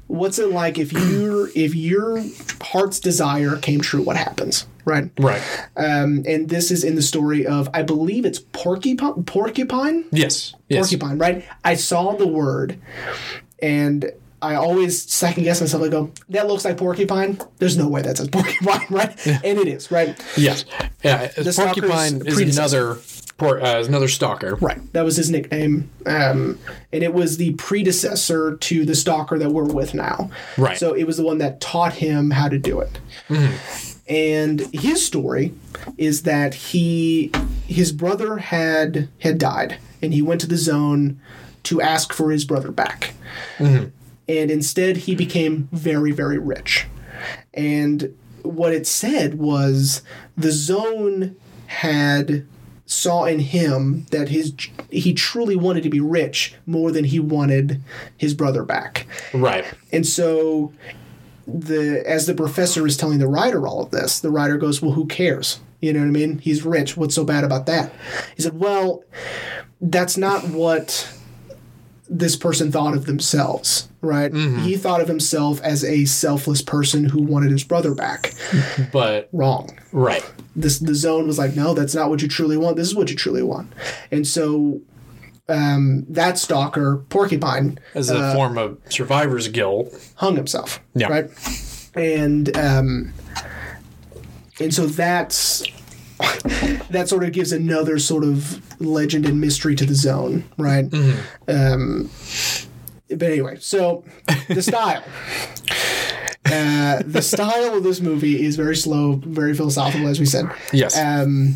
What's 0.08 0.40
it 0.40 0.52
like 0.52 0.78
if 0.78 0.94
your 0.94 1.50
if 1.56 1.76
your 1.76 2.24
heart's 2.62 3.00
desire 3.00 3.58
came 3.58 3.82
true? 3.82 4.02
What 4.02 4.16
happens? 4.16 4.68
Right. 4.86 5.10
Right. 5.18 5.42
Um, 5.76 6.24
and 6.28 6.48
this 6.48 6.72
is 6.72 6.84
in 6.84 6.96
the 6.96 7.02
story 7.02 7.46
of 7.46 7.70
I 7.74 7.82
believe 7.82 8.26
it's 8.26 8.40
porcupine. 8.40 9.24
Porcupine. 9.24 10.06
Yes. 10.12 10.54
Yes. 10.70 10.86
Porcupine. 10.90 11.18
Right. 11.18 11.46
I 11.64 11.76
saw 11.76 12.16
the 12.16 12.28
word, 12.28 12.80
and 13.62 14.12
I 14.46 14.56
always 14.56 15.02
second 15.12 15.44
guess 15.44 15.62
myself. 15.62 15.84
I 15.84 15.90
go, 15.90 16.12
that 16.30 16.48
looks 16.48 16.66
like 16.66 16.78
porcupine. 16.78 17.40
There's 17.58 17.78
no 17.78 17.88
way 17.88 18.02
that 18.02 18.18
says 18.18 18.28
porcupine, 18.32 18.86
right? 18.90 19.28
And 19.28 19.60
it 19.60 19.68
is, 19.68 19.92
right? 19.92 20.20
Yes. 20.38 20.66
Yeah. 21.04 21.28
stalker's 21.28 21.56
Porcupine 21.56 22.26
is 22.28 22.58
another 22.58 22.98
por- 23.38 23.62
uh, 23.62 23.80
is 23.80 23.88
another 23.88 24.08
stalker. 24.08 24.56
Right. 24.56 24.80
That 24.94 25.04
was 25.04 25.18
his 25.18 25.30
nickname. 25.30 25.90
Um, 26.06 26.60
and 26.94 27.04
it 27.04 27.14
was 27.14 27.38
the 27.38 27.54
predecessor 27.56 28.58
to 28.58 28.86
the 28.86 28.96
stalker 28.96 29.38
that 29.40 29.50
we're 29.50 29.66
with 29.66 29.94
now. 29.94 30.30
Right. 30.58 30.78
So 30.78 30.94
it 30.94 31.06
was 31.06 31.18
the 31.18 31.24
one 31.24 31.38
that 31.40 31.62
taught 31.62 31.94
him 31.94 32.32
how 32.32 32.48
to 32.50 32.58
do 32.58 32.80
it. 32.80 33.00
And 34.08 34.62
his 34.74 35.06
story 35.06 35.54
is 35.98 36.24
that 36.24 36.54
he 36.54 37.32
his 37.66 37.92
brother 37.92 38.38
had 38.38 39.10
had 39.20 39.40
died 39.40 39.80
and 40.02 40.14
he 40.14 40.22
went 40.22 40.42
to 40.42 40.48
the 40.48 40.58
zone 40.58 41.20
to 41.64 41.82
ask 41.82 42.14
for 42.14 42.30
his 42.32 42.46
brother 42.46 42.72
back. 42.72 43.16
And 44.28 44.50
instead 44.50 44.98
he 44.98 45.16
became 45.16 45.70
very 45.72 46.12
very 46.12 46.38
rich. 46.38 46.88
And 47.54 48.16
what 48.44 48.74
it 48.74 48.86
said 48.86 49.36
was 49.36 50.02
the 50.38 50.52
zone 50.52 51.36
had 51.68 52.46
saw 52.86 53.26
in 53.26 53.40
him 53.40 54.06
that 54.12 54.30
his 54.30 54.54
he 54.92 55.14
truly 55.14 55.56
wanted 55.56 55.84
to 55.84 55.90
be 55.90 56.00
rich 56.00 56.56
more 56.66 56.92
than 56.92 57.06
he 57.06 57.20
wanted 57.20 57.82
his 58.16 58.34
brother 58.34 58.64
back. 58.64 59.08
Right. 59.34 59.66
And 59.92 60.06
so 60.06 60.72
the 61.48 62.04
as 62.06 62.28
the 62.28 62.36
professor 62.36 62.86
is 62.86 62.98
telling 62.98 63.20
the 63.20 63.28
writer 63.28 63.68
all 63.68 63.82
of 63.82 63.92
this, 63.92 64.20
the 64.20 64.30
writer 64.30 64.58
goes, 64.58 64.82
"Well, 64.82 64.92
who 64.92 65.06
cares? 65.08 65.60
You 65.82 65.94
know 65.94 66.00
what 66.00 66.08
I 66.08 66.12
mean? 66.12 66.40
He's 66.40 66.64
rich. 66.64 66.96
What's 66.96 67.16
so 67.16 67.24
bad 67.24 67.44
about 67.44 67.66
that?" 67.66 67.92
He 68.36 68.44
said, 68.44 68.60
"Well, 68.60 69.04
that's 69.82 70.18
not 70.18 70.48
what 70.50 71.12
this 72.10 72.36
person 72.36 72.72
thought 72.72 72.94
of 72.94 73.06
themselves, 73.06 73.90
right? 74.02 74.34
He 74.34 74.78
thought 74.78 75.02
of 75.02 75.08
himself 75.08 75.60
as 75.62 75.84
a 75.84 76.06
selfless 76.06 76.62
person 76.62 77.06
who 77.06 77.22
wanted 77.24 77.52
his 77.52 77.64
brother 77.64 77.96
back. 77.96 78.34
But 78.92 79.30
Wrong. 79.32 79.70
right. 79.92 80.24
This 80.56 80.80
the 80.80 80.94
zone 80.96 81.26
was 81.28 81.38
like, 81.38 81.56
no, 81.56 81.74
that's 81.74 81.96
not 81.96 82.10
what 82.10 82.22
you 82.22 82.28
truly 82.28 82.58
want. 82.58 82.76
This 82.78 82.88
is 82.88 82.96
what 82.96 83.10
you 83.10 83.16
truly 83.16 83.42
want. 83.44 83.74
And 84.12 84.26
so 84.28 84.82
um, 85.50 86.06
that 86.10 86.38
stalker, 86.38 86.98
Porcupine, 87.10 87.80
As 87.94 88.10
a 88.10 88.34
form 88.34 88.58
of 88.58 88.78
survivor's 88.90 89.48
guilt. 89.48 89.94
hung 90.16 90.36
himself. 90.36 90.80
Yeah. 90.94 91.08
Right. 91.08 91.30
And 91.96 92.56
um, 92.58 93.14
and 94.60 94.74
so 94.74 94.86
that's 94.86 95.64
that 96.90 97.06
sort 97.08 97.24
of 97.24 97.32
gives 97.32 97.52
another 97.52 98.00
sort 98.00 98.24
of 98.24 98.62
legend 98.82 99.26
and 99.26 99.40
mystery 99.42 99.76
to 99.76 99.86
the 99.86 99.96
zone, 99.96 100.44
right? 100.58 100.86
Um, 101.48 102.10
but 103.10 103.24
anyway, 103.24 103.58
so 103.60 104.04
the 104.48 104.62
style. 104.62 105.04
Uh, 106.46 107.02
the 107.08 107.24
style 107.24 107.74
of 107.74 107.84
this 107.84 108.00
movie 108.00 108.46
is 108.46 108.56
very 108.56 108.76
slow, 108.76 109.14
very 109.26 109.56
philosophical, 109.56 110.08
as 110.08 110.20
we 110.20 110.28
said. 110.28 110.48
Yes. 110.72 110.96
Um, 110.96 111.56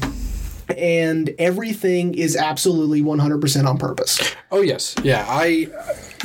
and 0.75 1.33
everything 1.37 2.15
is 2.15 2.35
absolutely 2.35 3.01
100% 3.01 3.67
on 3.67 3.77
purpose. 3.77 4.35
Oh 4.51 4.61
yes, 4.61 4.95
yeah. 5.03 5.25
I, 5.27 5.67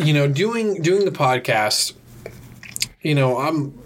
you 0.03 0.15
know, 0.15 0.27
doing 0.27 0.81
doing 0.81 1.05
the 1.05 1.11
podcast. 1.11 1.93
You 3.03 3.15
know, 3.15 3.39
I'm. 3.39 3.79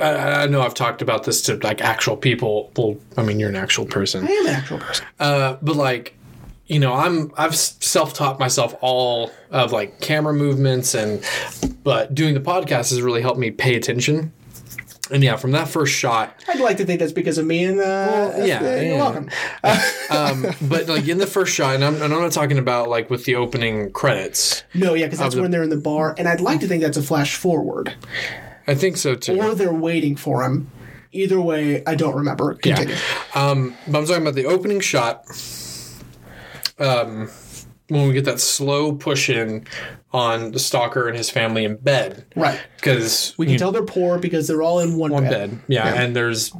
I, 0.00 0.42
I 0.42 0.46
know 0.46 0.62
I've 0.62 0.74
talked 0.74 1.02
about 1.02 1.24
this 1.24 1.42
to 1.42 1.56
like 1.56 1.80
actual 1.80 2.16
people. 2.16 2.72
Well, 2.76 2.96
I 3.16 3.22
mean, 3.22 3.38
you're 3.38 3.48
an 3.48 3.56
actual 3.56 3.86
person, 3.86 4.26
I 4.26 4.30
am 4.30 4.46
an 4.46 4.52
actual 4.52 4.78
person. 4.78 5.06
uh, 5.20 5.56
but 5.62 5.76
like, 5.76 6.16
you 6.66 6.78
know, 6.78 6.94
I'm 6.94 7.32
I've 7.36 7.54
self 7.54 8.14
taught 8.14 8.38
myself 8.38 8.74
all 8.80 9.30
of 9.50 9.72
like 9.72 10.00
camera 10.00 10.32
movements 10.32 10.94
and, 10.94 11.24
but 11.84 12.14
doing 12.14 12.34
the 12.34 12.40
podcast 12.40 12.90
has 12.90 13.02
really 13.02 13.22
helped 13.22 13.38
me 13.38 13.50
pay 13.50 13.76
attention. 13.76 14.32
And 15.10 15.22
yeah, 15.22 15.36
from 15.36 15.50
that 15.50 15.68
first 15.68 15.92
shot, 15.92 16.42
I'd 16.48 16.60
like 16.60 16.78
to 16.78 16.86
think 16.86 17.00
that's 17.00 17.12
because 17.12 17.36
of 17.36 17.44
me, 17.44 17.64
and 17.64 17.78
uh, 17.80 18.32
yeah, 18.38 18.62
you're 18.62 18.82
yeah. 18.82 18.96
welcome. 18.96 19.30
um, 20.10 20.46
but 20.62 20.88
like 20.88 21.06
in 21.06 21.18
the 21.18 21.26
first 21.26 21.54
shot, 21.54 21.74
and 21.74 21.84
I'm, 21.84 21.96
and 21.96 22.14
I'm 22.14 22.20
not 22.20 22.32
talking 22.32 22.56
about 22.56 22.88
like 22.88 23.10
with 23.10 23.26
the 23.26 23.34
opening 23.34 23.92
credits. 23.92 24.62
No, 24.72 24.94
yeah, 24.94 25.06
because 25.06 25.18
that's 25.18 25.34
when 25.34 25.50
they're 25.50 25.64
in 25.64 25.70
the 25.70 25.76
bar, 25.76 26.14
and 26.16 26.26
I'd 26.26 26.40
like 26.40 26.60
to 26.60 26.68
think 26.68 26.82
that's 26.82 26.96
a 26.96 27.02
flash 27.02 27.36
forward, 27.36 27.94
I 28.66 28.74
think 28.74 28.96
so 28.96 29.14
too. 29.14 29.38
or 29.40 29.54
they're 29.54 29.72
waiting 29.72 30.16
for 30.16 30.42
him. 30.42 30.70
Either 31.12 31.40
way, 31.40 31.84
I 31.86 31.94
don't 31.94 32.14
remember. 32.16 32.54
Continue. 32.54 32.94
Um, 33.34 33.76
but 33.86 33.98
I'm 33.98 34.06
talking 34.06 34.22
about 34.22 34.34
the 34.34 34.46
opening 34.46 34.80
shot. 34.80 35.24
Um, 36.78 37.30
when 37.88 38.08
we 38.08 38.14
get 38.14 38.24
that 38.24 38.40
slow 38.40 38.92
push 38.94 39.28
in 39.28 39.66
on 40.12 40.52
the 40.52 40.58
stalker 40.58 41.08
and 41.08 41.16
his 41.16 41.28
family 41.28 41.64
in 41.64 41.76
bed, 41.76 42.24
Right. 42.34 42.58
Because 42.76 43.34
We 43.36 43.46
can 43.46 43.58
tell 43.58 43.72
they're 43.72 43.82
poor 43.84 44.18
because 44.18 44.46
they're 44.48 44.62
all 44.62 44.80
in 44.80 44.96
one, 44.96 45.10
one 45.12 45.24
bed. 45.24 45.50
bed, 45.50 45.60
yeah, 45.68 45.92
and 46.02 46.16
there's 46.16 46.52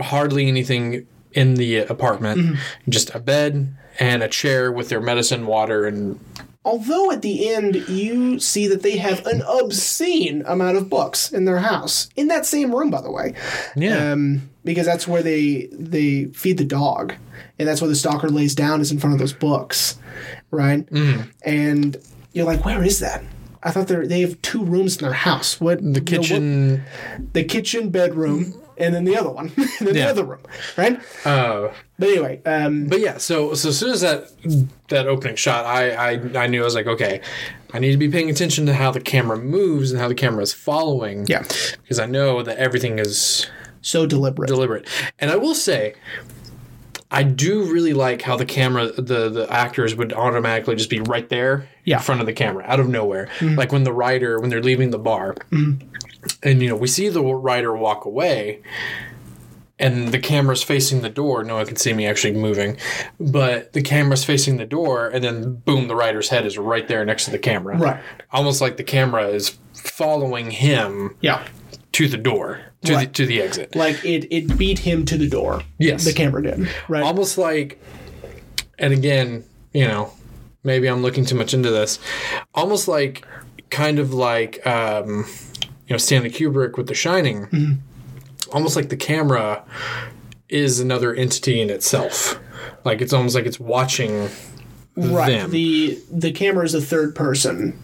hardly 0.00 0.46
anything 0.48 1.06
in 1.32 1.54
the 1.54 1.78
apartment, 1.78 2.38
Mm-hmm. 2.38 2.90
just 2.90 3.14
a 3.14 3.18
bed 3.18 3.76
and 3.98 4.22
a 4.22 4.28
chair 4.28 4.70
with 4.70 4.88
their 4.88 5.00
medicine, 5.00 5.46
water, 5.46 5.84
and 5.86 6.20
Although 6.66 7.12
at 7.12 7.22
the 7.22 7.48
end 7.48 7.76
you 7.88 8.40
see 8.40 8.66
that 8.66 8.82
they 8.82 8.96
have 8.96 9.24
an 9.24 9.40
obscene 9.42 10.42
amount 10.46 10.76
of 10.76 10.90
books 10.90 11.32
in 11.32 11.44
their 11.44 11.60
house 11.60 12.08
in 12.16 12.26
that 12.26 12.44
same 12.44 12.74
room, 12.74 12.90
by 12.90 13.00
the 13.00 13.10
way. 13.10 13.34
yeah, 13.76 14.10
um, 14.10 14.50
because 14.64 14.84
that's 14.84 15.06
where 15.06 15.22
they 15.22 15.68
they 15.70 16.24
feed 16.26 16.58
the 16.58 16.64
dog, 16.64 17.14
and 17.60 17.68
that's 17.68 17.80
where 17.80 17.88
the 17.88 17.94
stalker 17.94 18.28
lays 18.28 18.56
down 18.56 18.80
is 18.80 18.90
in 18.90 18.98
front 18.98 19.14
of 19.14 19.20
those 19.20 19.32
books, 19.32 19.96
right? 20.50 20.84
Mm. 20.90 21.30
And 21.42 21.96
you're 22.32 22.46
like, 22.46 22.64
where 22.64 22.82
is 22.82 22.98
that? 22.98 23.22
I 23.62 23.70
thought 23.70 23.86
they 23.86 24.04
they 24.04 24.20
have 24.22 24.42
two 24.42 24.64
rooms 24.64 24.96
in 24.96 25.04
their 25.04 25.12
house. 25.12 25.60
What 25.60 25.78
the 25.80 26.00
kitchen. 26.00 26.82
the 27.32 27.44
kitchen, 27.44 27.90
bedroom, 27.90 28.60
and 28.78 28.94
then 28.94 29.04
the 29.04 29.16
other 29.16 29.30
one, 29.30 29.46
and 29.56 29.86
then 29.88 29.94
the 29.94 30.02
other 30.08 30.24
room, 30.24 30.40
right? 30.76 31.00
Uh, 31.24 31.68
But 31.98 32.08
anyway, 32.08 32.40
um, 32.44 32.86
But 32.86 33.00
yeah, 33.00 33.16
so 33.18 33.54
so 33.54 33.68
as 33.70 33.78
soon 33.78 33.90
as 33.90 34.00
that 34.02 34.28
that 34.88 35.06
opening 35.06 35.36
shot, 35.36 35.64
I, 35.64 35.90
I 35.92 36.10
I 36.44 36.46
knew 36.46 36.60
I 36.60 36.64
was 36.64 36.74
like, 36.74 36.86
okay, 36.86 37.20
I 37.72 37.78
need 37.78 37.92
to 37.92 37.96
be 37.98 38.08
paying 38.08 38.30
attention 38.30 38.66
to 38.66 38.74
how 38.74 38.90
the 38.90 39.00
camera 39.00 39.38
moves 39.38 39.90
and 39.92 40.00
how 40.00 40.08
the 40.08 40.14
camera 40.14 40.42
is 40.42 40.52
following. 40.52 41.26
Yeah. 41.28 41.42
because 41.82 41.98
I 41.98 42.06
know 42.06 42.42
that 42.42 42.56
everything 42.58 42.98
is 42.98 43.46
so 43.82 44.06
deliberate. 44.06 44.48
deliberate. 44.48 44.88
And 45.18 45.30
I 45.30 45.36
will 45.36 45.54
say, 45.54 45.94
I 47.10 47.22
do 47.22 47.62
really 47.72 47.92
like 47.92 48.22
how 48.22 48.36
the 48.36 48.44
camera, 48.44 48.90
the 48.90 49.28
the 49.30 49.46
actors 49.50 49.94
would 49.94 50.12
automatically 50.12 50.74
just 50.74 50.90
be 50.90 51.00
right 51.00 51.28
there 51.28 51.68
Yeah. 51.84 51.98
in 51.98 52.02
front 52.02 52.20
of 52.20 52.26
the 52.26 52.32
camera, 52.32 52.64
out 52.66 52.80
of 52.80 52.88
nowhere. 52.88 53.28
Like 53.40 53.70
when 53.72 53.84
the 53.84 53.92
writer, 53.92 54.40
when 54.40 54.50
they're 54.50 54.62
leaving 54.62 54.90
the 54.90 54.98
bar, 54.98 55.36
and 56.42 56.62
you 56.62 56.68
know 56.68 56.76
we 56.76 56.86
see 56.88 57.08
the 57.08 57.22
writer 57.22 57.74
walk 57.74 58.04
away. 58.04 58.62
And 59.78 60.08
the 60.08 60.18
camera's 60.18 60.62
facing 60.62 61.02
the 61.02 61.10
door. 61.10 61.44
No 61.44 61.56
one 61.56 61.66
can 61.66 61.76
see 61.76 61.92
me 61.92 62.06
actually 62.06 62.32
moving, 62.32 62.78
but 63.20 63.74
the 63.74 63.82
camera's 63.82 64.24
facing 64.24 64.56
the 64.56 64.64
door, 64.64 65.08
and 65.08 65.22
then 65.22 65.56
boom, 65.56 65.86
the 65.86 65.94
writer's 65.94 66.30
head 66.30 66.46
is 66.46 66.56
right 66.56 66.88
there 66.88 67.04
next 67.04 67.26
to 67.26 67.30
the 67.30 67.38
camera. 67.38 67.76
Right. 67.76 68.00
Almost 68.32 68.62
like 68.62 68.78
the 68.78 68.84
camera 68.84 69.26
is 69.28 69.58
following 69.74 70.50
him 70.50 71.14
yeah, 71.20 71.46
to 71.92 72.08
the 72.08 72.16
door, 72.16 72.62
to 72.86 72.94
Right. 72.94 73.08
the 73.08 73.12
to 73.12 73.26
the 73.26 73.42
exit. 73.42 73.76
like 73.76 74.02
it 74.02 74.26
it 74.30 74.56
beat 74.56 74.78
him 74.78 75.04
to 75.04 75.18
the 75.18 75.28
door. 75.28 75.60
Yes. 75.78 76.06
the 76.06 76.14
camera 76.14 76.42
did. 76.42 76.70
Right. 76.88 77.02
almost 77.02 77.36
like 77.36 77.78
and 78.78 78.94
again 78.94 79.44
you 79.74 79.86
know 79.86 80.10
maybe 80.64 80.86
i'm 80.86 81.02
looking 81.02 81.24
too 81.26 81.34
much 81.34 81.52
into 81.54 81.70
this 81.70 81.98
almost 82.54 82.88
like 82.88 83.26
kind 83.70 83.98
of 83.98 84.12
like 84.14 84.66
um 84.66 85.26
you 85.86 85.94
know 85.94 85.98
stanley 85.98 86.30
kubrick 86.30 86.76
with 86.76 86.86
the 86.88 86.94
shining 86.94 87.46
Mm-hmm. 87.46 87.72
almost 88.52 88.76
like 88.76 88.88
the 88.88 88.96
camera 88.96 89.64
is 90.48 90.80
another 90.80 91.14
entity 91.14 91.60
in 91.60 91.70
itself 91.70 92.38
like 92.84 93.00
it's 93.00 93.12
almost 93.12 93.34
like 93.34 93.46
it's 93.46 93.58
watching 93.60 94.28
right. 94.96 95.26
them 95.28 95.50
The 95.50 95.98
the 96.10 96.32
camera 96.32 96.64
is 96.64 96.74
a 96.74 96.80
third 96.80 97.14
person 97.14 97.82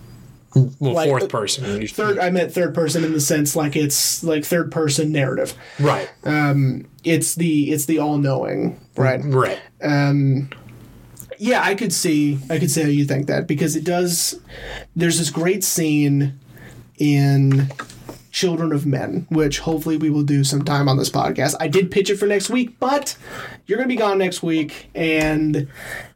well, 0.54 0.92
Like, 0.92 1.08
fourth 1.08 1.22
uh, 1.22 1.26
person. 1.28 1.86
Third, 1.88 2.18
I 2.18 2.28
meant 2.28 2.52
third 2.52 2.74
person 2.74 3.04
in 3.04 3.12
the 3.14 3.22
sense 3.22 3.56
like 3.56 3.74
it's 3.74 4.22
like 4.22 4.44
third 4.44 4.70
person 4.70 5.10
narrative. 5.10 5.54
right, 5.80 6.10
Um, 6.24 6.86
it's 7.04 7.36
the 7.36 7.70
it's 7.72 7.86
the 7.86 7.98
all 7.98 8.18
knowing, 8.18 8.78
right? 8.94 9.20
right. 9.24 9.58
Um, 9.82 10.50
yeah, 11.38 11.62
I 11.62 11.74
could 11.74 11.90
see 11.90 12.38
I 12.50 12.58
could 12.58 12.70
see 12.70 12.82
how 12.82 12.88
you 12.88 13.06
think 13.06 13.28
that 13.28 13.46
because 13.46 13.76
it 13.76 13.84
does. 13.84 14.38
There's 14.94 15.18
this 15.18 15.30
great 15.30 15.64
scene 15.64 16.38
in 16.98 17.70
Children 18.42 18.72
of 18.72 18.84
Men, 18.86 19.24
which 19.30 19.60
hopefully 19.60 19.96
we 19.96 20.10
will 20.10 20.24
do 20.24 20.42
sometime 20.42 20.88
on 20.88 20.96
this 20.96 21.08
podcast. 21.08 21.54
I 21.60 21.68
did 21.68 21.92
pitch 21.92 22.10
it 22.10 22.16
for 22.16 22.26
next 22.26 22.50
week, 22.50 22.76
but 22.80 23.16
you're 23.66 23.78
gonna 23.78 23.86
be 23.86 23.94
gone 23.94 24.18
next 24.18 24.42
week, 24.42 24.90
and 24.96 25.68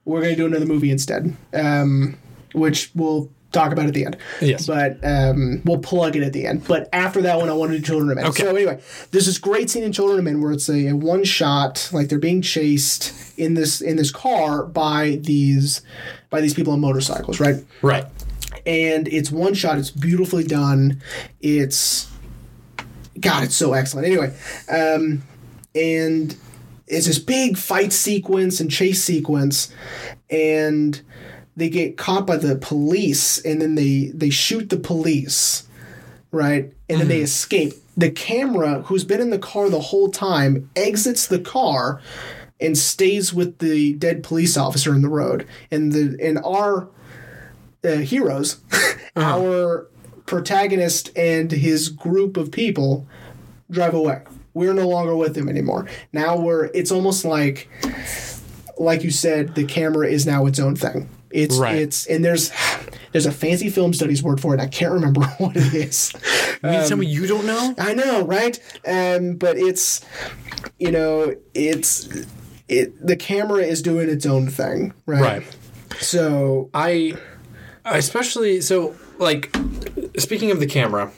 we're 0.05 0.23
gonna 0.23 0.35
do 0.35 0.45
another 0.47 0.67
movie 0.67 0.91
instead, 0.91 1.37
um, 1.55 2.19
which 2.53 2.91
we'll 2.97 3.31
talk 3.53 3.71
about 3.71 3.87
at 3.87 3.95
the 3.95 4.05
end. 4.05 4.17
Yes. 4.41 4.67
But 4.67 4.99
um, 5.05 5.62
we'll 5.65 5.79
plug 5.79 6.17
it 6.17 6.25
at 6.25 6.33
the 6.33 6.47
end. 6.49 6.67
But 6.67 6.89
after 6.93 7.23
that 7.23 7.39
one, 7.39 7.49
I 7.49 7.53
want 7.53 7.71
to 7.71 7.79
do 7.79 7.85
Children 7.85 8.11
of 8.11 8.17
Men. 8.17 8.27
Okay. 8.27 8.43
So 8.43 8.51
anyway, 8.51 8.81
there's 9.12 9.27
this 9.27 9.39
great 9.39 9.71
scene 9.71 9.85
in 9.85 9.93
Children 9.93 10.19
of 10.19 10.25
Men 10.25 10.43
where 10.43 10.51
it's 10.51 10.69
a, 10.69 10.89
a 10.89 10.97
one 10.97 11.23
shot, 11.23 11.89
like 11.93 12.09
they're 12.09 12.19
being 12.19 12.43
chased 12.43 13.39
in 13.39 13.55
this 13.55 13.81
in 13.81 13.97
this 13.97 14.11
car 14.11 14.65
by 14.67 15.21
these 15.23 15.81
by 16.31 16.41
these 16.41 16.55
people 16.55 16.73
on 16.73 16.81
motorcycles, 16.81 17.39
right? 17.39 17.65
Right. 17.83 18.05
and 18.67 19.07
it's 19.09 19.31
one 19.31 19.55
shot. 19.55 19.79
It's 19.79 19.93
beautifully 19.93 20.43
done. 20.43 21.01
It's 21.41 22.09
God, 23.21 23.45
it's 23.45 23.57
so 23.57 23.73
excellent. 23.73 24.07
Anyway, 24.07 24.35
um, 24.71 25.23
and 25.75 26.37
it's 26.87 27.07
this 27.07 27.19
big 27.19 27.57
fight 27.57 27.93
sequence 27.93 28.61
and 28.61 28.71
chase 28.71 29.03
sequence, 29.03 29.73
and 30.31 31.01
they 31.57 31.69
get 31.69 31.97
caught 31.97 32.27
by 32.27 32.37
the 32.37 32.57
police, 32.57 33.39
and 33.39 33.61
then 33.61 33.75
they 33.75 34.11
they 34.15 34.31
shoot 34.31 34.71
the 34.71 34.77
police, 34.77 35.67
right, 36.31 36.73
and 36.89 37.01
then 37.01 37.09
they 37.09 37.21
escape. 37.21 37.75
The 37.97 38.11
camera, 38.11 38.83
who's 38.83 39.05
been 39.05 39.23
in 39.23 39.31
the 39.31 39.39
car 39.39 39.71
the 39.71 39.81
whole 39.81 40.11
time, 40.11 40.71
exits 40.77 41.27
the 41.27 41.39
car 41.39 42.03
and 42.61 42.77
stays 42.77 43.33
with 43.33 43.59
the 43.59 43.95
dead 43.95 44.23
police 44.23 44.57
officer 44.57 44.95
in 44.95 45.03
the 45.03 45.09
road, 45.09 45.47
and 45.71 45.93
the 45.93 46.17
and 46.23 46.39
our 46.45 46.89
uh, 47.85 47.97
heroes, 47.99 48.61
our 49.17 49.89
protagonist 50.27 51.11
and 51.17 51.51
his 51.51 51.89
group 51.89 52.37
of 52.37 52.51
people 52.51 53.07
drive 53.71 53.95
away. 53.95 54.23
We're 54.55 54.75
no 54.75 54.89
longer 54.89 55.15
with 55.17 55.37
him 55.37 55.49
anymore. 55.49 55.87
Now 56.12 56.37
we're. 56.37 56.67
It's 56.75 56.91
almost 56.91 57.25
like, 57.25 57.69
like 58.79 59.05
you 59.05 59.11
said, 59.11 59.55
the 59.55 59.65
camera 59.65 60.09
is 60.09 60.27
now 60.27 60.47
its 60.47 60.59
own 60.59 60.77
thing. 60.77 61.09
It's 61.31 61.59
Right. 61.59 61.77
it's 61.77 62.07
and 62.07 62.25
there's 62.25 62.51
there's 63.12 63.27
a 63.27 63.33
fancy 63.33 63.69
film 63.69 63.93
studies 63.93 64.23
word 64.23 64.41
for 64.41 64.55
it. 64.55 64.61
I 64.61 64.67
can't 64.69 64.93
remember 64.93 65.21
what 65.39 65.57
it 65.57 65.75
is. 65.75 66.12
You 66.62 66.71
mean 66.71 66.89
tell 66.89 66.97
me 66.97 67.07
you 67.07 67.27
don't 67.27 67.45
know? 67.47 67.75
I 67.79 67.93
know, 67.95 68.25
right? 68.25 68.59
Um, 68.87 69.35
but 69.35 69.59
it's 69.59 70.03
you 70.79 70.91
know 70.91 71.35
it's 71.53 72.09
it 72.69 73.07
the 73.07 73.17
camera 73.17 73.62
is 73.62 73.83
doing 73.83 74.09
its 74.09 74.25
own 74.25 74.49
thing, 74.49 74.95
right? 75.05 75.21
Right. 75.43 75.57
So 76.01 76.71
I 76.73 77.15
especially 77.85 78.61
so 78.62 78.95
like 79.19 79.55
speaking 80.19 80.51
of 80.51 80.61
the 80.61 80.67
camera, 80.67 81.11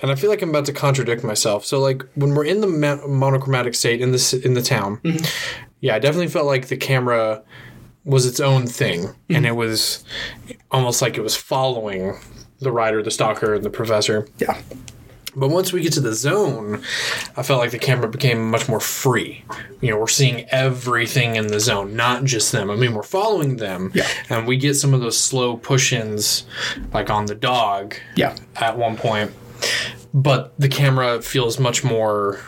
and 0.00 0.10
I 0.10 0.14
feel 0.14 0.30
like 0.30 0.42
I'm 0.42 0.50
about 0.50 0.66
to 0.66 0.72
contradict 0.72 1.24
myself. 1.24 1.64
So 1.64 1.80
like 1.80 2.04
when 2.14 2.34
we're 2.34 2.44
in 2.44 2.60
the 2.60 2.66
mo- 2.66 3.06
monochromatic 3.06 3.74
state 3.74 4.00
in 4.00 4.12
this 4.12 4.32
in 4.32 4.54
the 4.54 4.62
town, 4.62 4.98
mm-hmm. 4.98 5.24
yeah, 5.80 5.94
I 5.94 5.98
definitely 5.98 6.28
felt 6.28 6.46
like 6.46 6.68
the 6.68 6.76
camera 6.76 7.42
was 8.04 8.26
its 8.26 8.40
own 8.40 8.66
thing, 8.66 9.04
and 9.04 9.14
mm-hmm. 9.28 9.44
it 9.46 9.56
was 9.56 10.04
almost 10.70 11.02
like 11.02 11.16
it 11.16 11.22
was 11.22 11.36
following 11.36 12.18
the 12.58 12.72
writer, 12.72 13.02
the 13.02 13.10
stalker, 13.10 13.54
and 13.54 13.64
the 13.64 13.70
professor. 13.70 14.26
yeah. 14.38 14.60
But 15.34 15.48
once 15.48 15.72
we 15.72 15.80
get 15.80 15.94
to 15.94 16.00
the 16.00 16.14
zone, 16.14 16.82
I 17.36 17.42
felt 17.42 17.60
like 17.60 17.70
the 17.70 17.78
camera 17.78 18.08
became 18.08 18.50
much 18.50 18.68
more 18.68 18.80
free. 18.80 19.44
You 19.80 19.90
know, 19.90 19.98
we're 19.98 20.06
seeing 20.06 20.46
everything 20.50 21.36
in 21.36 21.46
the 21.46 21.58
zone, 21.58 21.96
not 21.96 22.24
just 22.24 22.52
them. 22.52 22.70
I 22.70 22.76
mean, 22.76 22.92
we're 22.94 23.02
following 23.02 23.56
them, 23.56 23.90
Yeah. 23.94 24.06
and 24.28 24.46
we 24.46 24.58
get 24.58 24.74
some 24.74 24.92
of 24.92 25.00
those 25.00 25.18
slow 25.18 25.56
push-ins, 25.56 26.44
like 26.92 27.08
on 27.08 27.26
the 27.26 27.34
dog, 27.34 27.94
Yeah. 28.14 28.36
at 28.56 28.76
one 28.76 28.96
point. 28.96 29.30
But 30.12 30.52
the 30.58 30.68
camera 30.68 31.22
feels 31.22 31.58
much 31.58 31.82
more 31.82 32.40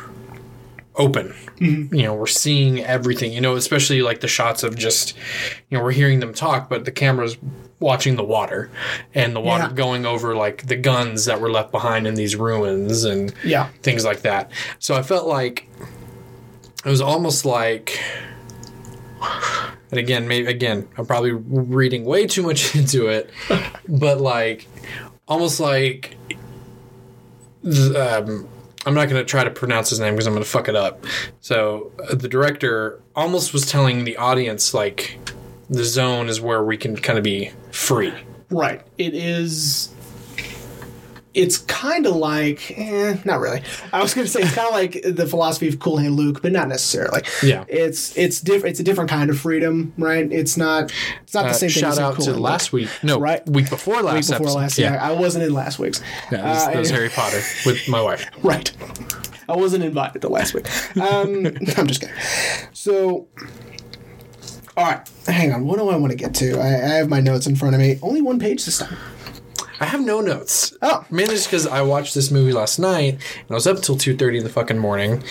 open. 0.96 1.34
Mm-hmm. 1.60 1.94
You 1.94 2.02
know, 2.02 2.14
we're 2.14 2.26
seeing 2.26 2.84
everything. 2.84 3.32
You 3.32 3.40
know, 3.40 3.56
especially 3.56 4.02
like 4.02 4.20
the 4.20 4.28
shots 4.28 4.62
of 4.62 4.76
just, 4.76 5.16
you 5.70 5.78
know, 5.78 5.82
we're 5.82 5.92
hearing 5.92 6.20
them 6.20 6.34
talk, 6.34 6.68
but 6.68 6.84
the 6.84 6.92
camera's 6.92 7.36
watching 7.84 8.16
the 8.16 8.24
water 8.24 8.70
and 9.14 9.36
the 9.36 9.40
water 9.40 9.64
Yeah. 9.68 9.72
going 9.74 10.06
over 10.06 10.34
like 10.34 10.66
the 10.66 10.76
guns 10.76 11.26
that 11.26 11.40
were 11.40 11.50
left 11.50 11.70
behind 11.70 12.06
in 12.06 12.14
these 12.14 12.34
ruins 12.34 13.04
and 13.04 13.32
Yeah. 13.44 13.68
things 13.82 14.04
like 14.04 14.22
that. 14.22 14.50
So 14.78 14.94
I 14.94 15.02
felt 15.02 15.26
like 15.28 15.68
it 16.84 16.88
was 16.88 17.00
almost 17.00 17.44
like 17.44 18.00
and 19.90 19.98
again, 20.00 20.26
maybe 20.26 20.48
again, 20.48 20.88
I'm 20.98 21.06
probably 21.06 21.32
reading 21.32 22.04
way 22.04 22.26
too 22.26 22.42
much 22.42 22.74
into 22.80 23.06
it, 23.08 23.30
but 23.88 24.20
like 24.20 24.66
almost 25.28 25.60
like 25.60 26.16
um, 27.64 28.46
I'm 28.86 28.94
not 28.94 29.08
going 29.08 29.20
to 29.20 29.24
try 29.24 29.44
to 29.44 29.50
pronounce 29.50 29.90
his 29.90 30.00
name 30.00 30.14
because 30.14 30.26
I'm 30.26 30.34
going 30.34 30.44
to 30.44 30.48
fuck 30.50 30.68
it 30.68 30.76
up. 30.76 31.04
So 31.40 31.92
uh, 32.10 32.14
the 32.14 32.28
director 32.28 33.00
almost 33.16 33.52
was 33.54 33.64
telling 33.66 34.04
the 34.04 34.16
audience 34.16 34.74
like 34.74 35.18
the 35.70 35.84
zone 35.84 36.28
is 36.28 36.40
where 36.40 36.62
we 36.62 36.76
can 36.76 36.96
kind 36.96 37.18
of 37.18 37.24
be 37.24 37.50
free. 37.70 38.12
Right. 38.50 38.82
It 38.98 39.14
is. 39.14 39.90
It's 41.32 41.58
kind 41.58 42.06
of 42.06 42.14
like, 42.14 42.78
eh, 42.78 43.16
not 43.24 43.40
really. 43.40 43.60
I 43.92 44.00
was 44.00 44.14
going 44.14 44.24
to 44.24 44.30
say 44.30 44.42
it's 44.42 44.54
kind 44.54 44.68
of 44.68 44.72
like 44.74 45.02
the 45.16 45.26
philosophy 45.26 45.66
of 45.66 45.80
Cool 45.80 45.96
Hand 45.96 46.14
Luke, 46.14 46.40
but 46.42 46.52
not 46.52 46.68
necessarily. 46.68 47.22
Yeah. 47.42 47.64
It's 47.66 48.16
it's 48.16 48.40
different. 48.40 48.70
It's 48.74 48.78
a 48.80 48.84
different 48.84 49.10
kind 49.10 49.28
of 49.30 49.38
freedom, 49.40 49.92
right? 49.98 50.30
It's 50.30 50.56
not. 50.56 50.92
It's 51.24 51.34
not 51.34 51.42
the 51.42 51.48
Uh, 51.48 51.52
same 51.54 51.70
thing. 51.70 51.80
shout 51.82 51.98
out 51.98 52.14
Cool 52.14 52.26
to 52.26 52.30
Hand 52.32 52.42
last 52.42 52.72
Luke. 52.72 52.82
week, 52.82 52.90
no, 53.02 53.18
Right. 53.18 53.44
week 53.48 53.68
before 53.68 54.00
last 54.02 54.14
Week 54.30 54.38
before 54.38 54.46
episode. 54.46 54.58
last. 54.58 54.78
Yeah. 54.78 55.04
I 55.04 55.10
wasn't 55.10 55.42
in 55.42 55.52
last 55.52 55.80
week's. 55.80 56.00
Yeah, 56.30 56.38
that 56.42 56.44
was, 56.44 56.62
Uh, 56.62 56.70
that 56.70 56.78
was 56.78 56.90
Harry 56.90 57.08
Potter 57.08 57.40
with 57.66 57.88
my 57.88 58.00
wife. 58.00 58.30
Right. 58.44 58.70
I 59.48 59.56
wasn't 59.56 59.82
invited 59.82 60.22
to 60.22 60.28
last 60.28 60.54
week. 60.54 60.68
Um, 60.96 61.46
I'm 61.76 61.86
just 61.88 62.00
kidding. 62.00 62.14
So, 62.72 63.26
all 64.76 64.84
right, 64.84 65.08
hang 65.26 65.52
on. 65.52 65.66
What 65.66 65.78
do 65.78 65.88
I 65.88 65.96
want 65.96 66.10
to 66.12 66.16
get 66.18 66.34
to? 66.36 66.58
I, 66.58 66.66
I 66.66 66.94
have 66.98 67.08
my 67.08 67.20
notes 67.20 67.46
in 67.46 67.56
front 67.56 67.74
of 67.74 67.80
me. 67.80 67.98
Only 68.02 68.20
one 68.22 68.38
page 68.38 68.64
this 68.64 68.78
time. 68.78 68.96
I 69.80 69.86
have 69.86 70.00
no 70.00 70.20
notes. 70.20 70.76
Oh. 70.82 71.04
mainly 71.10 71.34
just 71.34 71.48
because 71.48 71.66
I 71.66 71.82
watched 71.82 72.14
this 72.14 72.30
movie 72.30 72.52
last 72.52 72.78
night 72.78 73.14
and 73.14 73.50
I 73.50 73.54
was 73.54 73.66
up 73.66 73.76
until 73.76 73.96
two 73.96 74.16
thirty 74.16 74.38
in 74.38 74.44
the 74.44 74.50
fucking 74.50 74.78
morning. 74.78 75.22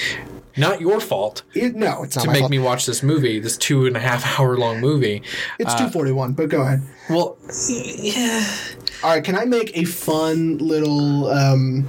Not 0.56 0.80
your 0.82 1.00
fault 1.00 1.42
It, 1.56 1.74
no, 1.76 2.04
it's 2.04 2.16
not 2.16 2.26
to 2.26 2.32
make 2.32 2.42
fault. 2.42 2.52
me 2.52 2.60
watch 2.60 2.86
this 2.86 3.02
movie, 3.02 3.40
this 3.40 3.58
two 3.58 3.88
and 3.88 3.98
a 3.98 4.00
half 4.00 4.24
hour 4.40 4.56
long 4.58 4.80
movie. 4.82 5.24
It's 5.60 5.74
two 5.76 5.90
forty 5.90 6.12
one, 6.12 6.34
but 6.34 6.50
go 6.50 6.62
ahead. 6.62 6.84
Well, 7.10 7.38
yeah, 7.70 8.46
All 9.04 9.10
right, 9.12 9.24
can 9.24 9.36
I 9.36 9.46
make 9.46 9.76
a 9.76 9.86
fun 9.86 10.58
little? 10.60 11.28
Um, 11.30 11.88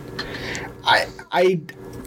I 0.84 1.06
I 1.32 1.60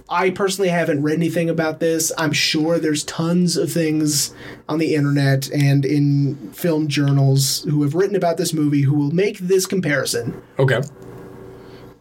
I 0.10 0.30
personally 0.30 0.70
haven't 0.70 1.02
read 1.04 1.15
anything 1.17 1.50
about 1.50 1.80
this. 1.80 2.12
I'm 2.17 2.32
sure 2.32 2.80
there's 2.80 3.04
tons 3.04 3.58
of 3.58 3.72
things 3.72 4.34
on 4.70 4.80
the 4.80 4.96
internet 4.96 5.50
and 5.52 5.84
in 5.86 6.52
film 6.54 6.88
journals 6.88 7.63
who 7.63 7.84
have 7.84 7.93
written 7.93 8.15
about 8.15 8.38
this 8.38 8.54
movie 8.54 8.82
who 8.84 8.93
will 8.96 9.12
make 9.12 9.38
this 9.39 9.65
comparison. 9.65 10.41
okay, 10.58 10.82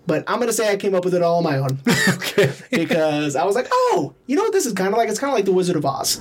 But 0.06 0.22
I'm 0.28 0.38
gonna 0.38 0.52
say 0.52 0.70
I 0.70 0.76
came 0.76 0.94
up 0.94 1.04
with 1.04 1.14
it 1.14 1.22
all 1.22 1.38
on 1.38 1.42
my 1.44 1.58
own 1.58 1.80
okay, 2.08 2.52
because 2.70 3.34
I 3.34 3.44
was 3.44 3.56
like, 3.56 3.66
oh, 3.72 4.14
you 4.26 4.36
know 4.36 4.42
what 4.42 4.52
this 4.52 4.66
is 4.66 4.72
kind 4.72 4.92
of 4.92 4.98
like? 4.98 5.08
It's 5.08 5.18
kind 5.18 5.32
of 5.32 5.34
like 5.36 5.44
The 5.44 5.52
Wizard 5.52 5.74
of 5.74 5.84
Oz. 5.84 6.20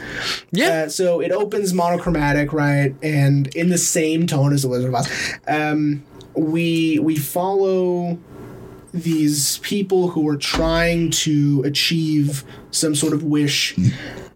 yeah, 0.51 0.85
Uh, 0.85 0.89
so 0.89 1.19
it 1.21 1.31
opens 1.31 1.71
monochromatic, 1.71 2.51
right, 2.51 2.95
and 3.03 3.45
in 3.55 3.69
the 3.69 3.77
same 3.77 4.25
tone 4.25 4.53
as 4.53 4.63
the 4.63 4.69
Wizard 4.69 4.89
of 4.89 4.95
Oz. 4.95 5.33
Um, 5.47 6.03
we 6.35 6.97
we 6.99 7.15
follow 7.15 8.17
these 8.95 9.57
people 9.59 10.09
who 10.09 10.27
are 10.27 10.37
trying 10.37 11.11
to 11.11 11.61
achieve 11.65 12.43
some 12.71 12.95
sort 12.95 13.13
of 13.13 13.23
wish 13.23 13.75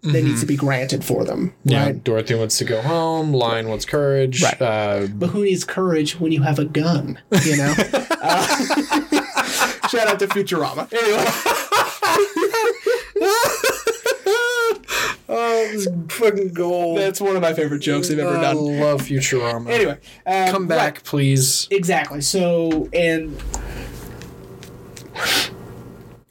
that 0.01 0.23
needs 0.23 0.39
to 0.41 0.45
be 0.45 0.55
granted 0.55 1.03
for 1.03 1.25
them, 1.25 1.53
yeah. 1.63 1.85
right? 1.85 2.03
Dorothy 2.03 2.35
wants 2.35 2.57
to 2.59 2.65
go 2.65 2.81
home. 2.81 3.33
Lion 3.33 3.67
wants 3.69 3.85
courage. 3.85 4.43
Right. 4.43 4.61
Uh, 4.61 5.07
But 5.13 5.27
who 5.27 5.43
needs 5.43 5.63
courage 5.65 6.19
when 6.19 6.31
you 6.31 6.43
have 6.43 6.59
a 6.59 6.65
gun? 6.65 7.19
You 7.43 7.57
know. 7.57 7.73
Uh, 8.21 8.45
shout 9.87 10.07
out 10.09 10.19
to 10.19 10.27
Futurama. 10.27 10.89
oh, 15.29 15.69
this 15.71 15.87
fucking 16.09 16.51
gold. 16.53 16.97
That's 16.97 17.21
one 17.21 17.37
of 17.37 17.41
my 17.41 17.53
favorite 17.53 17.79
jokes 17.79 18.09
they've 18.09 18.19
ever 18.19 18.37
I 18.37 18.41
done. 18.41 18.57
love 18.57 19.03
Futurama. 19.03 19.69
Anyway, 19.69 19.97
um, 20.25 20.51
come 20.51 20.67
back, 20.67 20.95
right. 20.95 21.03
please. 21.05 21.69
Exactly. 21.71 22.19
So 22.19 22.89
and 22.91 23.41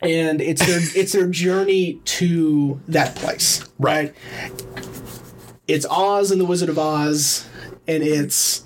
and 0.01 0.41
it's 0.41 0.65
their 0.65 0.81
it's 1.01 1.13
their 1.13 1.29
journey 1.29 2.01
to 2.05 2.81
that 2.89 3.17
place, 3.17 3.65
right? 3.79 4.15
It's 5.67 5.85
Oz 5.87 6.31
and 6.31 6.41
the 6.41 6.45
Wizard 6.47 6.69
of 6.69 6.79
Oz, 6.79 7.47
and 7.87 8.03
it's 8.03 8.65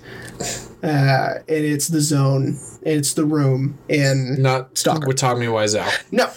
uh, 0.83 1.35
and 1.39 1.45
it's 1.47 1.87
the 1.87 2.01
Zone, 2.01 2.57
and 2.85 2.93
it's 2.97 3.13
the 3.13 3.25
room 3.25 3.77
in 3.89 4.41
Not 4.41 4.77
Stalker. 4.77 5.07
with 5.07 5.17
Tommy 5.17 5.47
Wiseau. 5.47 5.85
no, 6.11 6.27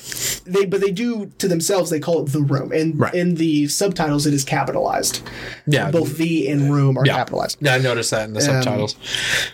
they 0.44 0.64
but 0.66 0.80
they 0.80 0.90
do 0.90 1.26
to 1.38 1.46
themselves. 1.48 1.90
They 1.90 2.00
call 2.00 2.24
it 2.24 2.32
the 2.32 2.40
room, 2.40 2.72
and 2.72 2.98
Right. 2.98 3.14
in 3.14 3.34
the 3.36 3.68
subtitles 3.68 4.26
it 4.26 4.34
is 4.34 4.44
capitalized. 4.44 5.22
Yeah. 5.66 5.90
Both 5.90 6.16
the 6.16 6.48
and 6.48 6.72
room 6.72 6.96
are 6.98 7.04
capitalized. 7.04 7.58
Yeah, 7.60 7.74
I 7.74 7.78
noticed 7.78 8.10
that 8.12 8.24
in 8.28 8.34
the 8.34 8.40
subtitles. 8.40 8.96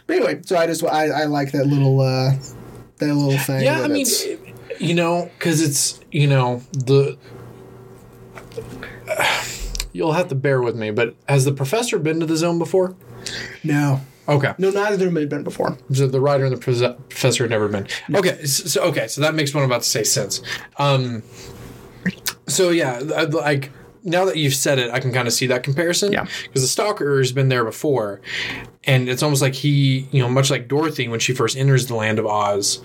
But 0.07 0.17
anyway, 0.17 0.41
so 0.45 0.57
I 0.57 0.67
just 0.67 0.83
I, 0.85 1.09
I 1.09 1.25
like 1.25 1.53
that 1.53 1.67
little 1.67 2.01
uh 2.01 2.33
that 3.07 3.15
little 3.15 3.39
thing. 3.39 3.63
Yeah, 3.65 3.81
I 3.83 3.89
mean, 3.89 4.03
it's- 4.03 4.27
you 4.81 4.95
know, 4.95 5.31
because 5.39 5.61
it's 5.61 6.01
you 6.11 6.27
know 6.27 6.63
the. 6.73 7.17
You'll 9.95 10.13
have 10.13 10.29
to 10.29 10.35
bear 10.35 10.63
with 10.63 10.75
me, 10.75 10.91
but 10.91 11.15
has 11.29 11.45
the 11.45 11.53
professor 11.53 11.99
been 11.99 12.19
to 12.21 12.27
the 12.27 12.37
zone 12.37 12.59
before? 12.59 12.95
no, 13.63 14.01
Okay. 14.29 14.55
no, 14.59 14.71
neither 14.71 14.95
of 14.95 15.01
them 15.01 15.17
had 15.17 15.29
been 15.29 15.43
before. 15.45 15.77
So 15.93 16.07
the 16.07 16.21
writer 16.21 16.47
and 16.47 16.57
the 16.57 16.61
profe- 16.61 16.97
professor 17.11 17.45
had 17.45 17.51
never 17.51 17.69
been. 17.69 17.87
Okay, 18.15 18.45
so, 18.47 18.65
so 18.67 18.83
okay, 18.85 19.07
so 19.07 19.21
that 19.21 19.35
makes 19.35 19.53
what 19.53 19.61
I'm 19.61 19.67
about 19.71 19.83
to 19.83 19.89
say 19.89 20.03
sense. 20.03 20.41
Um, 20.79 21.23
so 22.49 22.71
yeah, 22.71 23.01
I- 23.15 23.25
like 23.25 23.71
now 24.05 24.25
that 24.25 24.37
you've 24.37 24.55
said 24.55 24.79
it, 24.79 24.91
I 24.91 25.01
can 25.01 25.13
kind 25.13 25.29
of 25.29 25.35
see 25.35 25.47
that 25.49 25.63
comparison. 25.63 26.13
Yeah. 26.13 26.27
because 26.43 26.63
the 26.63 26.69
stalker 26.69 27.19
has 27.19 27.33
been 27.33 27.49
there 27.49 27.65
before, 27.65 28.21
and 28.85 29.09
it's 29.09 29.23
almost 29.23 29.43
like 29.43 29.55
he, 29.55 30.09
you 30.11 30.23
know, 30.23 30.29
much 30.29 30.51
like 30.51 30.69
Dorothy 30.69 31.09
when 31.09 31.21
she 31.21 31.35
first 31.35 31.57
enters 31.57 31.87
the 31.87 31.95
land 31.95 32.19
of 32.19 32.27
Oz, 32.27 32.83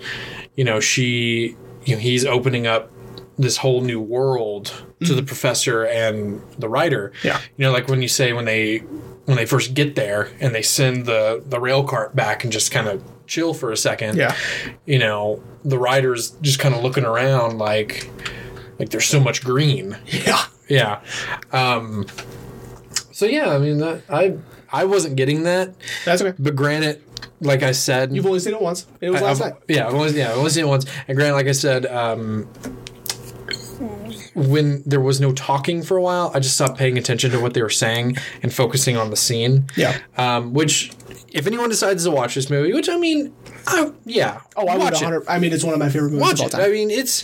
you 0.54 0.64
know, 0.64 0.80
she, 0.80 1.56
you 1.84 1.94
know, 1.94 2.00
he's 2.00 2.24
opening 2.24 2.66
up 2.66 2.90
this 3.38 3.58
whole 3.58 3.80
new 3.80 4.00
world 4.00 4.84
to 5.04 5.14
the 5.14 5.22
professor 5.22 5.84
and 5.84 6.42
the 6.58 6.68
writer. 6.68 7.12
Mm-hmm. 7.18 7.26
Yeah. 7.28 7.40
You 7.56 7.64
know, 7.64 7.72
like 7.72 7.88
when 7.88 8.02
you 8.02 8.08
say 8.08 8.32
when 8.32 8.44
they 8.44 8.78
when 9.26 9.36
they 9.36 9.46
first 9.46 9.74
get 9.74 9.94
there 9.94 10.30
and 10.40 10.54
they 10.54 10.62
send 10.62 11.06
the 11.06 11.42
the 11.46 11.60
rail 11.60 11.84
cart 11.84 12.16
back 12.16 12.42
and 12.42 12.52
just 12.52 12.72
kind 12.72 12.88
of 12.88 13.02
chill 13.26 13.54
for 13.54 13.70
a 13.70 13.76
second. 13.76 14.16
Yeah. 14.16 14.34
You 14.86 14.98
know, 14.98 15.42
the 15.64 15.78
writer's 15.78 16.30
just 16.42 16.58
kind 16.58 16.74
of 16.74 16.82
looking 16.82 17.04
around 17.04 17.58
like 17.58 18.10
like 18.78 18.88
there's 18.90 19.06
so 19.06 19.20
much 19.20 19.44
green. 19.44 19.96
Yeah, 20.06 20.44
Yeah. 20.68 21.00
Um 21.52 22.06
so 23.12 23.26
yeah, 23.26 23.50
I 23.54 23.58
mean 23.58 23.78
that 23.78 24.02
I 24.08 24.36
I 24.70 24.84
wasn't 24.84 25.16
getting 25.16 25.44
that, 25.44 25.74
that's 26.04 26.22
okay. 26.22 26.34
but 26.38 26.54
granted 26.54 27.02
like 27.40 27.62
I 27.62 27.72
said 27.72 28.14
You've 28.14 28.26
only 28.26 28.40
seen 28.40 28.54
it 28.54 28.60
once. 28.60 28.86
It 29.00 29.10
was 29.10 29.20
last 29.22 29.40
I've- 29.40 29.50
night. 29.50 29.60
Yeah, 29.68 29.86
I've 29.86 29.94
only, 29.94 30.10
yeah, 30.18 30.30
I've 30.32 30.38
only 30.38 30.50
seen 30.50 30.64
it 30.64 30.68
once. 30.68 30.86
And 31.06 31.16
granted, 31.16 31.34
like 31.36 31.46
I 31.46 31.52
said, 31.52 31.86
um, 31.86 32.48
when 34.34 34.82
there 34.86 35.00
was 35.00 35.20
no 35.20 35.32
talking 35.32 35.82
for 35.82 35.96
a 35.96 36.02
while, 36.02 36.30
I 36.34 36.40
just 36.40 36.54
stopped 36.54 36.78
paying 36.78 36.98
attention 36.98 37.30
to 37.32 37.40
what 37.40 37.54
they 37.54 37.62
were 37.62 37.70
saying 37.70 38.16
and 38.42 38.52
focusing 38.52 38.96
on 38.96 39.10
the 39.10 39.16
scene. 39.16 39.66
Yeah. 39.76 39.98
Um, 40.16 40.52
which, 40.52 40.92
if 41.32 41.46
anyone 41.46 41.68
decides 41.68 42.04
to 42.04 42.10
watch 42.10 42.34
this 42.34 42.50
movie, 42.50 42.72
which 42.72 42.88
I 42.88 42.96
mean, 42.96 43.32
I, 43.70 43.92
yeah, 44.04 44.40
Oh, 44.56 44.66
I 44.66 44.74
would 44.76 44.82
watch 44.82 45.02
it. 45.02 45.22
I 45.28 45.38
mean, 45.38 45.52
it's 45.52 45.64
one 45.64 45.72
of 45.74 45.78
my 45.80 45.88
favorite 45.88 46.10
movies 46.10 46.22
Watch 46.22 46.34
of 46.34 46.40
all 46.40 46.46
it. 46.48 46.50
time. 46.52 46.60
I 46.62 46.68
mean, 46.68 46.90
it's, 46.90 47.22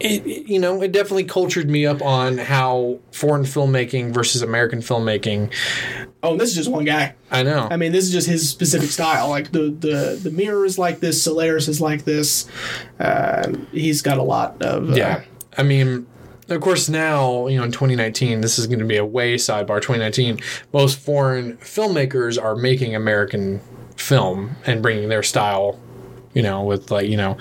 it, 0.00 0.26
it- 0.26 0.46
you 0.48 0.58
know, 0.58 0.82
it 0.82 0.92
definitely 0.92 1.24
cultured 1.24 1.68
me 1.70 1.86
up 1.86 2.00
on 2.02 2.38
how 2.38 2.98
foreign 3.12 3.42
filmmaking 3.44 4.12
versus 4.14 4.42
American 4.42 4.80
filmmaking. 4.80 5.52
oh, 6.22 6.36
this 6.36 6.50
is 6.50 6.56
just 6.56 6.70
one 6.70 6.84
guy. 6.84 7.14
I 7.30 7.42
know. 7.42 7.68
I 7.70 7.76
mean, 7.76 7.92
this 7.92 8.04
is 8.04 8.12
just 8.12 8.28
his 8.28 8.48
specific 8.48 8.90
style. 8.90 9.28
Like 9.28 9.52
the 9.52 9.70
the 9.70 10.18
the 10.22 10.30
mirror 10.30 10.64
is 10.64 10.78
like 10.78 11.00
this. 11.00 11.22
Solaris 11.22 11.68
is 11.68 11.80
like 11.80 12.04
this. 12.04 12.48
Um, 12.98 13.66
he's 13.72 14.02
got 14.02 14.18
a 14.18 14.22
lot 14.22 14.60
of 14.62 14.90
uh, 14.90 14.94
Yeah. 14.94 15.22
I 15.56 15.62
mean, 15.62 16.06
of 16.48 16.60
course, 16.60 16.88
now, 16.88 17.46
you 17.46 17.56
know, 17.58 17.64
in 17.64 17.72
2019, 17.72 18.40
this 18.40 18.58
is 18.58 18.66
going 18.66 18.78
to 18.80 18.84
be 18.84 18.96
a 18.96 19.04
way 19.04 19.36
sidebar. 19.36 19.80
2019, 19.80 20.40
most 20.72 20.98
foreign 20.98 21.56
filmmakers 21.58 22.42
are 22.42 22.56
making 22.56 22.94
American 22.94 23.60
film 24.02 24.56
and 24.66 24.82
bringing 24.82 25.08
their 25.08 25.22
style, 25.22 25.78
you 26.34 26.42
know, 26.42 26.62
with 26.64 26.90
like, 26.90 27.08
you 27.08 27.16
know, 27.16 27.36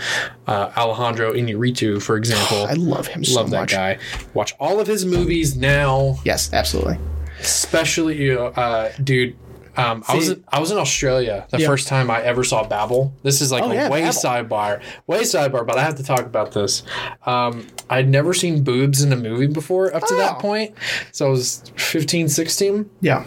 uh, 0.48 0.72
Alejandro 0.78 1.34
Inarritu, 1.34 2.02
for 2.02 2.16
example. 2.18 2.66
I 2.70 2.74
love 2.74 3.08
him 3.08 3.24
so 3.24 3.42
Love 3.42 3.50
that 3.52 3.62
much. 3.62 3.72
guy. 3.72 3.98
Watch 4.34 4.54
all 4.60 4.80
of 4.80 4.88
his 4.88 5.06
movies 5.06 5.56
now, 5.58 6.18
Yes, 6.24 6.54
absolutely. 6.54 6.98
especially, 7.40 8.22
you 8.22 8.36
know, 8.36 8.46
uh, 8.48 8.92
dude. 9.04 9.36
Um, 9.78 10.04
I 10.10 10.16
was 10.18 10.30
in, 10.30 10.44
I 10.50 10.60
was 10.60 10.70
in 10.72 10.78
Australia 10.78 11.48
the 11.50 11.60
Yeah. 11.60 11.68
first 11.68 11.88
time 11.88 12.12
I 12.12 12.22
ever 12.24 12.44
saw 12.44 12.68
Babel. 12.68 13.14
This 13.24 13.40
is 13.40 13.54
like 13.54 13.64
Oh, 13.64 13.72
a 13.72 13.74
yeah, 13.74 13.90
way 13.90 14.02
Babel. 14.02 14.14
sidebar, 14.22 14.82
way 15.08 15.22
sidebar, 15.22 15.66
but 15.66 15.78
I 15.78 15.82
have 15.84 15.96
to 15.96 16.04
talk 16.04 16.20
about 16.26 16.52
this. 16.52 16.84
Um, 17.26 17.68
I'd 17.90 18.10
never 18.10 18.34
seen 18.34 18.64
boobs 18.64 19.02
in 19.02 19.14
a 19.14 19.16
movie 19.16 19.48
before 19.48 19.96
up 19.96 20.06
to 20.08 20.16
that 20.16 20.36
Oh. 20.36 20.42
point, 20.42 20.74
so 21.14 21.26
I 21.26 21.30
was 21.30 21.64
15, 21.78 22.28
16, 22.28 22.90
Yeah. 23.00 23.24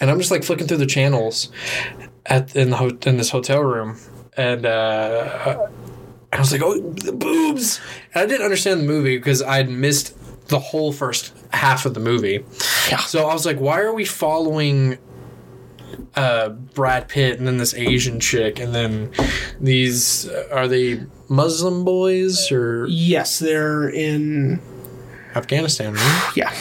and 0.00 0.10
I'm 0.10 0.16
just 0.18 0.30
like 0.30 0.42
flicking 0.42 0.66
through 0.66 0.78
the 0.78 0.86
channels 0.86 1.50
at 2.26 2.54
in 2.56 2.70
the 2.70 2.76
ho- 2.76 2.98
in 3.06 3.16
this 3.16 3.30
hotel 3.30 3.62
room, 3.62 3.98
and 4.36 4.66
uh, 4.66 5.66
I 6.32 6.38
was 6.38 6.52
like, 6.52 6.62
"Oh, 6.62 6.78
the 6.78 7.12
boobs!" 7.12 7.80
And 8.14 8.24
I 8.24 8.26
didn't 8.26 8.44
understand 8.44 8.80
the 8.80 8.86
movie 8.86 9.16
because 9.18 9.42
I'd 9.42 9.68
missed 9.68 10.16
the 10.48 10.58
whole 10.58 10.92
first 10.92 11.32
half 11.52 11.86
of 11.86 11.94
the 11.94 12.00
movie. 12.00 12.44
Yeah. 12.90 12.98
So 12.98 13.28
I 13.28 13.32
was 13.32 13.46
like, 13.46 13.58
"Why 13.58 13.80
are 13.80 13.92
we 13.94 14.04
following?" 14.04 14.98
Uh, 16.16 16.48
Brad 16.48 17.08
Pitt 17.08 17.38
and 17.38 17.46
then 17.46 17.56
this 17.58 17.72
Asian 17.74 18.18
chick 18.20 18.58
and 18.60 18.74
then 18.74 19.10
these 19.60 20.28
uh, 20.28 20.48
are 20.52 20.66
they 20.68 21.00
Muslim 21.28 21.84
boys 21.84 22.50
or 22.52 22.86
Yes, 22.88 23.38
they're 23.40 23.88
in. 23.88 24.60
Afghanistan? 25.34 25.94
Right? 25.94 26.32
Yeah. 26.36 26.54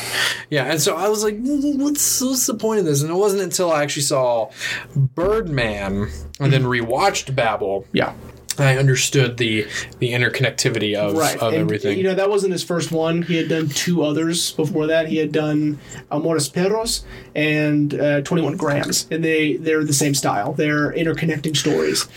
Yeah, 0.50 0.66
and 0.66 0.82
so 0.82 0.96
I 0.96 1.10
was 1.10 1.24
like, 1.24 1.38
what's, 1.40 2.22
what's 2.22 2.46
the 2.46 2.54
point 2.54 2.80
of 2.80 2.86
this? 2.86 3.02
And 3.02 3.10
it 3.10 3.16
wasn't 3.16 3.42
until 3.42 3.72
I 3.72 3.84
actually 3.84 4.04
saw 4.04 4.52
Birdman 4.96 6.10
and 6.40 6.54
then 6.54 6.64
rewatched 6.64 7.36
Babel 7.36 7.88
Yeah. 7.92 8.14
I 8.60 8.78
understood 8.78 9.38
the 9.38 9.68
the 10.00 10.12
interconnectivity 10.12 10.96
of, 10.96 11.13
Right. 11.13 11.38
of 11.38 11.54
and, 11.54 11.62
everything. 11.62 11.98
You 11.98 12.04
know, 12.04 12.16
that 12.16 12.30
wasn't 12.30 12.54
his 12.54 12.63
first 12.63 12.92
one. 12.92 13.22
He 13.24 13.36
had 13.36 13.50
done 13.50 13.70
two 13.70 14.04
others 14.04 14.52
before 14.54 14.88
that. 14.88 15.08
He 15.08 15.18
had 15.18 15.32
done 15.32 15.80
Amores 16.12 16.50
Perros 16.50 17.06
and 17.36 17.94
uh, 18.00 18.22
21 18.22 18.58
Grams. 18.58 19.08
And 19.12 19.24
they, 19.24 19.58
they're 19.58 19.84
the 19.84 19.94
same 19.94 20.13
style. 20.13 20.54
They're 20.54 20.92
interconnecting 20.92 21.56
stories 21.58 22.08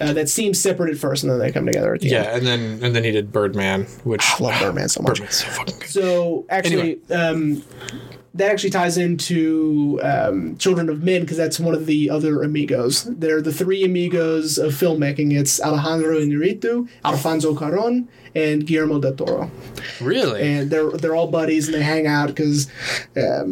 uh, 0.00 0.12
that 0.12 0.28
seem 0.28 0.54
separate 0.54 0.90
at 0.92 0.98
first 0.98 1.22
and 1.22 1.32
then 1.32 1.38
they 1.38 1.52
come 1.52 1.66
together 1.66 1.94
at 1.94 2.00
the 2.00 2.14
end. 2.14 2.24
Hmm. 2.26 2.30
yeah, 2.30 2.36
and 2.36 2.46
then 2.46 2.84
and 2.84 2.94
then 2.96 3.04
he 3.04 3.10
did 3.10 3.32
Birdman, 3.32 3.84
which 4.04 4.24
I 4.38 4.44
love 4.44 4.60
Birdman 4.60 4.88
so 4.88 5.02
much. 5.02 5.18
Birdman's 5.18 5.36
so 5.36 5.46
fucking 5.48 5.78
good. 5.78 5.88
So 5.88 6.46
actually, 6.48 7.00
um, 7.10 7.62
that 8.36 8.50
actually 8.50 8.70
ties 8.70 8.98
into 8.98 10.00
um, 10.02 10.56
Children 10.58 10.88
of 10.88 11.02
Men 11.02 11.22
because 11.22 11.36
that's 11.36 11.58
one 11.60 11.74
of 11.74 11.86
the 11.86 12.10
other 12.10 12.42
amigos. 12.42 13.04
They're 13.04 13.42
the 13.42 13.52
three 13.52 13.84
amigos 13.84 14.58
of 14.58 14.72
filmmaking. 14.72 15.32
It's 15.38 15.60
Alejandro 15.60 16.16
Inarritu, 16.20 16.88
Alfonso 17.04 17.54
Cuarón, 17.54 18.06
and 18.34 18.66
Guillermo 18.66 19.00
del 19.00 19.14
Toro. 19.14 19.50
Really? 20.00 20.42
And 20.42 20.70
they're 20.70 20.90
they're 20.90 21.14
all 21.16 21.28
buddies 21.28 21.66
and 21.68 21.74
they 21.74 21.82
hang 21.82 22.06
out 22.06 22.28
because 22.28 22.66
um, 23.16 23.50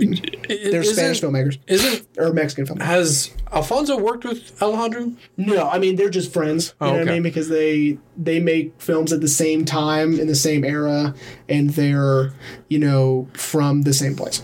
they're 0.48 0.82
isn't, 0.82 0.94
Spanish 0.94 1.20
filmmakers 1.22 1.58
Isn't 1.66 2.06
or 2.18 2.32
Mexican 2.32 2.66
filmmakers. 2.66 2.82
has 2.84 3.30
Alfonso 3.52 3.96
worked 3.98 4.24
with 4.24 4.60
Alejandro? 4.62 5.12
No, 5.38 5.68
I 5.70 5.78
mean 5.78 5.96
they're 5.96 6.10
just 6.10 6.32
friends. 6.32 6.74
You 6.80 6.86
Oh, 6.86 6.86
know 6.88 6.92
what 6.92 7.00
okay. 7.02 7.10
I 7.10 7.14
mean? 7.14 7.22
Because 7.22 7.48
they 7.48 7.98
they 8.16 8.40
make 8.40 8.74
films 8.80 9.12
at 9.12 9.20
the 9.22 9.28
same 9.28 9.64
time 9.64 10.20
in 10.20 10.26
the 10.26 10.34
same 10.34 10.64
era, 10.64 11.14
and 11.48 11.70
they're 11.70 12.32
you 12.68 12.78
know 12.78 13.28
from 13.32 13.82
the 13.82 13.94
same 13.94 14.14
place. 14.16 14.42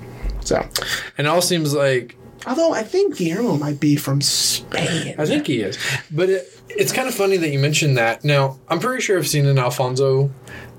So, 0.51 0.69
And 1.17 1.27
it 1.27 1.31
all 1.31 1.41
seems 1.43 1.73
like 1.75 2.17
although 2.47 2.73
I 2.75 2.83
think 2.83 3.17
Guillermo 3.17 3.57
might 3.57 3.79
be 3.81 3.95
from 3.97 4.21
Spain. 4.21 5.15
I 5.19 5.25
think 5.27 5.47
he 5.47 5.61
is. 5.61 5.79
But 6.11 6.29
it, 6.31 6.61
it's 6.69 6.91
kind 6.93 7.07
of 7.09 7.15
funny 7.15 7.37
that 7.37 7.51
you 7.51 7.59
mentioned 7.59 7.97
that. 7.99 8.25
Now, 8.25 8.59
I'm 8.69 8.81
pretty 8.81 9.01
sure 9.03 9.17
I've 9.19 9.29
seen 9.29 9.47
an 9.47 9.59
Alfonso. 9.59 10.31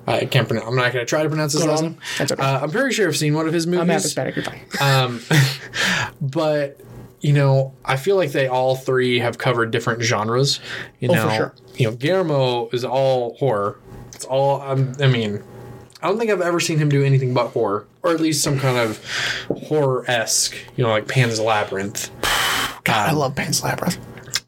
I 0.07 0.25
can't 0.25 0.47
pronounce. 0.47 0.67
I'm 0.67 0.75
not 0.75 0.91
going 0.91 1.05
to 1.05 1.09
try 1.09 1.23
to 1.23 1.29
pronounce 1.29 1.53
his 1.53 1.65
last 1.65 1.83
name. 1.83 1.97
That's 2.17 2.31
okay. 2.31 2.41
Uh, 2.43 2.61
I'm 2.61 2.71
pretty 2.71 2.93
sure 2.93 3.07
I've 3.07 3.15
seen 3.15 3.33
one 3.33 3.47
of 3.47 3.53
his 3.53 3.65
movies. 3.67 3.81
I'm 3.81 3.89
half. 3.89 4.01
Hispanic. 4.01 4.35
You're 4.35 4.45
fine. 4.45 4.61
Um, 4.81 5.21
but 6.21 6.79
you 7.21 7.33
know, 7.33 7.73
I 7.85 7.97
feel 7.97 8.15
like 8.15 8.31
they 8.31 8.47
all 8.47 8.75
three 8.75 9.19
have 9.19 9.37
covered 9.37 9.69
different 9.71 10.01
genres. 10.01 10.59
You 10.99 11.09
Oh, 11.09 11.13
know, 11.13 11.29
for 11.29 11.35
sure. 11.35 11.55
you 11.77 11.89
know, 11.89 11.95
Guillermo 11.95 12.69
is 12.69 12.83
all 12.83 13.35
horror. 13.35 13.77
It's 14.15 14.25
all. 14.25 14.61
Um, 14.61 14.93
I 14.99 15.07
mean, 15.07 15.43
I 16.01 16.07
don't 16.07 16.17
think 16.17 16.31
I've 16.31 16.41
ever 16.41 16.59
seen 16.59 16.77
him 16.79 16.89
do 16.89 17.03
anything 17.03 17.33
but 17.33 17.49
horror, 17.49 17.85
or 18.03 18.11
at 18.11 18.19
least 18.19 18.43
some 18.43 18.57
kind 18.59 18.77
of 18.77 18.99
horror 19.67 20.03
esque. 20.09 20.55
You 20.75 20.83
know, 20.83 20.89
like 20.89 21.07
Pan's 21.07 21.39
Labyrinth. 21.39 22.09
God, 22.83 23.09
I 23.09 23.11
love 23.13 23.35
Pan's 23.35 23.63
Labyrinth. 23.63 23.97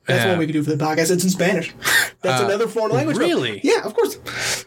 That's 0.06 0.26
Yeah. 0.26 0.32
what 0.32 0.40
we 0.40 0.46
could 0.48 0.54
do 0.54 0.64
for 0.64 0.72
the 0.76 0.84
podcast. 0.84 1.12
It's 1.12 1.24
in 1.24 1.30
Spanish. 1.30 1.74
That's 2.22 2.42
another 2.42 2.68
foreign 2.68 2.94
language. 2.94 3.18
really? 3.18 3.62
Yeah, 3.64 3.84
of 3.86 3.94
course. 3.94 4.18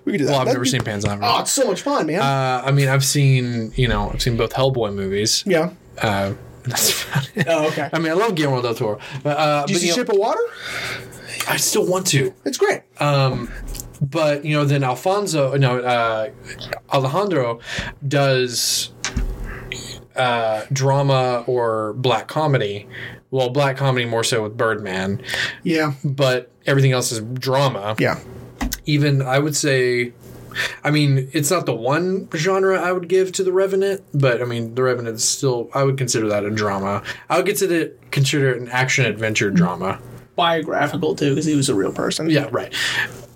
We 0.04 0.12
could 0.12 0.18
do 0.18 0.24
that. 0.26 0.30
Well, 0.30 0.40
I've 0.40 0.46
That'd 0.46 0.54
never 0.58 0.64
be- 0.64 0.70
seen 0.70 0.82
Pan's 0.82 1.04
Labyrinth. 1.06 1.32
Oh, 1.36 1.40
it's 1.40 1.50
so 1.52 1.66
much 1.66 1.82
fun, 1.82 2.06
man. 2.06 2.20
Uh, 2.20 2.62
I 2.64 2.70
mean, 2.70 2.88
I've 2.88 3.04
seen 3.04 3.72
you 3.76 3.88
know, 3.88 4.10
I've 4.12 4.22
seen 4.22 4.36
both 4.36 4.52
Hellboy 4.54 4.94
movies. 4.94 5.42
yeah. 5.46 5.70
Uh, 6.00 6.32
that's 6.64 7.04
about 7.04 7.30
it. 7.34 7.46
Oh, 7.48 7.66
okay. 7.68 7.88
I 7.92 7.98
mean, 7.98 8.10
I 8.12 8.14
love 8.14 8.34
Guillermo 8.34 8.60
del 8.62 8.74
Toro, 8.74 8.98
but, 9.22 9.36
uh, 9.38 9.66
Do 9.66 9.72
you 9.72 9.76
but 9.76 9.80
see 9.80 9.86
you 9.88 9.92
know, 9.92 9.96
Shape 9.98 10.08
of 10.10 10.16
Water? 10.18 10.40
I 11.48 11.56
still 11.58 11.86
want 11.86 12.06
to. 12.08 12.32
It's 12.44 12.58
great. 12.58 12.80
Um, 12.98 13.52
but 14.00 14.44
you 14.44 14.56
know, 14.56 14.64
then 14.64 14.82
Alfonso, 14.84 15.56
no, 15.56 15.78
uh, 15.80 16.30
Alejandro 16.92 17.60
does 18.06 18.90
uh, 20.14 20.64
drama 20.72 21.44
or 21.46 21.92
black 21.94 22.28
comedy, 22.28 22.86
Well, 23.30 23.50
black 23.50 23.76
comedy 23.76 24.06
more 24.06 24.24
so 24.24 24.42
with 24.44 24.56
Birdman, 24.56 25.20
Yeah. 25.62 25.92
but 26.04 26.50
everything 26.66 26.92
else 26.92 27.12
is 27.12 27.20
drama. 27.20 27.96
Yeah. 27.98 28.18
Even 28.86 29.20
I 29.20 29.38
would 29.38 29.54
say, 29.56 30.12
I 30.82 30.90
mean, 30.90 31.28
it's 31.32 31.50
not 31.50 31.66
the 31.66 31.74
one 31.74 32.28
genre 32.34 32.80
I 32.80 32.92
would 32.92 33.08
give 33.08 33.30
to 33.32 33.44
The 33.44 33.52
Revenant, 33.52 34.02
but 34.14 34.40
I 34.40 34.44
mean, 34.46 34.74
The 34.74 34.82
Revenant 34.82 35.16
is 35.16 35.24
still 35.24 35.68
I 35.74 35.82
would 35.82 35.98
consider 35.98 36.28
that 36.28 36.44
a 36.44 36.50
drama. 36.50 37.02
I 37.28 37.36
would 37.36 37.46
consider 37.46 37.74
it 37.74 38.10
consider 38.10 38.54
it 38.54 38.62
an 38.62 38.68
action 38.68 39.04
adventure 39.04 39.50
drama. 39.50 40.00
Biographical 40.34 41.14
too, 41.14 41.30
because 41.30 41.44
he 41.46 41.56
was 41.56 41.68
a 41.68 41.74
real 41.74 41.92
person. 41.92 42.30
Yeah, 42.30 42.48
right. 42.52 42.72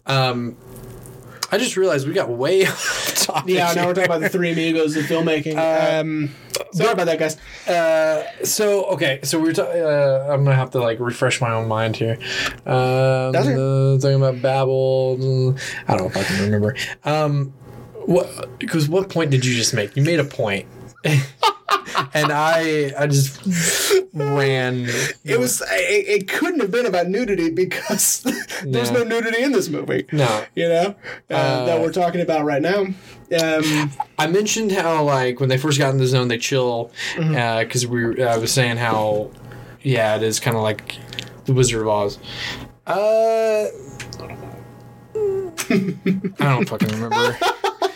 Um, 0.06 0.56
I 1.52 1.58
just 1.58 1.76
realized 1.76 2.06
we 2.06 2.14
got 2.14 2.28
way 2.28 2.64
off 2.66 3.14
topic. 3.16 3.54
Yeah, 3.54 3.72
now 3.74 3.86
we're 3.86 3.94
talking 3.94 4.04
about 4.10 4.20
the 4.20 4.28
three 4.28 4.52
amigos 4.52 4.96
of 4.96 5.04
filmmaking. 5.04 5.56
um, 6.00 6.30
sorry 6.72 6.92
about 6.92 7.06
that, 7.06 7.18
guys. 7.18 7.36
Uh, 7.66 8.24
so 8.44 8.84
okay, 8.84 9.20
so 9.24 9.38
we 9.38 9.48
we're 9.48 9.52
ta- 9.54 9.62
uh, 9.62 10.28
I'm 10.32 10.44
gonna 10.44 10.54
have 10.56 10.70
to 10.70 10.78
like 10.80 11.00
refresh 11.00 11.40
my 11.40 11.50
own 11.52 11.66
mind 11.68 11.96
here. 11.96 12.18
Um, 12.66 13.32
That's 13.32 13.48
uh, 13.48 13.98
talking 14.00 14.16
about 14.16 14.40
Babel. 14.40 15.56
I 15.88 15.96
don't 15.96 16.02
know 16.02 16.06
if 16.06 16.16
I 16.16 16.22
can 16.22 16.44
remember. 16.44 16.76
Um, 17.04 17.52
what? 18.06 18.58
Because 18.58 18.88
what 18.88 19.08
point 19.08 19.30
did 19.30 19.44
you 19.44 19.54
just 19.54 19.74
make? 19.74 19.96
You 19.96 20.02
made 20.04 20.20
a 20.20 20.24
point, 20.24 20.66
and 22.14 22.32
I 22.32 22.92
I 22.98 23.06
just 23.06 23.40
ran. 24.14 24.86
It 25.24 25.38
was. 25.38 25.60
It, 25.70 26.22
it 26.22 26.28
couldn't 26.28 26.60
have 26.60 26.70
been 26.70 26.86
about 26.86 27.08
nudity 27.08 27.50
because 27.50 28.22
there's 28.64 28.90
no 28.90 29.02
No. 29.04 29.20
nudity 29.20 29.42
in 29.42 29.52
this 29.52 29.68
movie. 29.68 30.06
no. 30.12 30.44
You 30.54 30.68
know 30.68 30.94
uh, 31.30 31.64
that 31.66 31.80
we're 31.80 31.92
talking 31.92 32.20
about 32.20 32.44
right 32.44 32.62
now. 32.62 32.86
Um, 33.40 33.92
I 34.18 34.26
mentioned 34.26 34.72
how 34.72 35.04
like 35.04 35.38
when 35.40 35.48
they 35.48 35.56
first 35.58 35.78
got 35.78 35.90
in 35.90 35.98
the 35.98 36.06
zone 36.06 36.28
they 36.28 36.38
chill 36.38 36.90
Mm-hmm. 37.14 37.64
because 37.66 37.86
we 37.86 38.22
I 38.24 38.36
was 38.38 38.52
saying 38.52 38.76
how 38.78 39.30
yeah 39.82 40.16
it 40.16 40.22
is 40.22 40.40
kind 40.40 40.56
of 40.56 40.62
like 40.62 40.96
the 41.44 41.52
Wizard 41.52 41.80
of 41.82 41.88
Oz. 41.88 42.18
Uh, 42.86 43.66
I 45.70 46.32
don't 46.38 46.68
fucking 46.68 46.88
remember. 46.88 47.36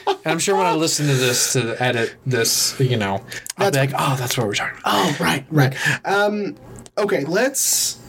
And 0.07 0.19
I'm 0.25 0.39
sure 0.39 0.57
when 0.57 0.67
I 0.67 0.75
listen 0.75 1.07
to 1.07 1.15
this 1.15 1.53
to 1.55 1.77
edit 1.83 2.15
this, 2.27 2.79
you 2.81 2.97
know, 2.97 3.25
I'll 3.59 3.71
be 3.71 3.79
like, 3.79 3.93
oh, 3.99 4.17
that's 4.17 4.37
what 4.37 4.47
we're 4.47 4.55
talking 4.55 4.79
about. 4.79 4.95
oh, 4.95 5.17
right, 5.21 5.47
right. 5.51 5.75
Um, 6.07 6.57
okay, 6.99 7.25
let's. 7.25 8.01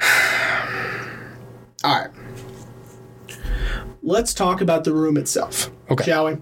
All 1.84 2.00
right. 2.00 2.10
Let's 4.02 4.34
talk 4.34 4.60
about 4.60 4.84
the 4.84 4.92
room 4.92 5.16
itself. 5.16 5.70
Okay. 5.90 6.04
Shall 6.04 6.26
we? 6.26 6.36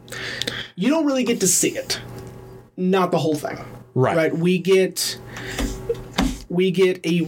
You 0.74 0.90
don't 0.90 1.06
really 1.06 1.24
get 1.24 1.40
to 1.40 1.46
see 1.46 1.76
it. 1.76 2.00
Not 2.76 3.10
the 3.10 3.18
whole 3.18 3.36
thing. 3.36 3.58
Right. 3.94 4.16
Right. 4.16 4.36
We 4.36 4.58
get 4.58 5.18
we 6.52 6.70
get 6.70 7.04
a 7.06 7.26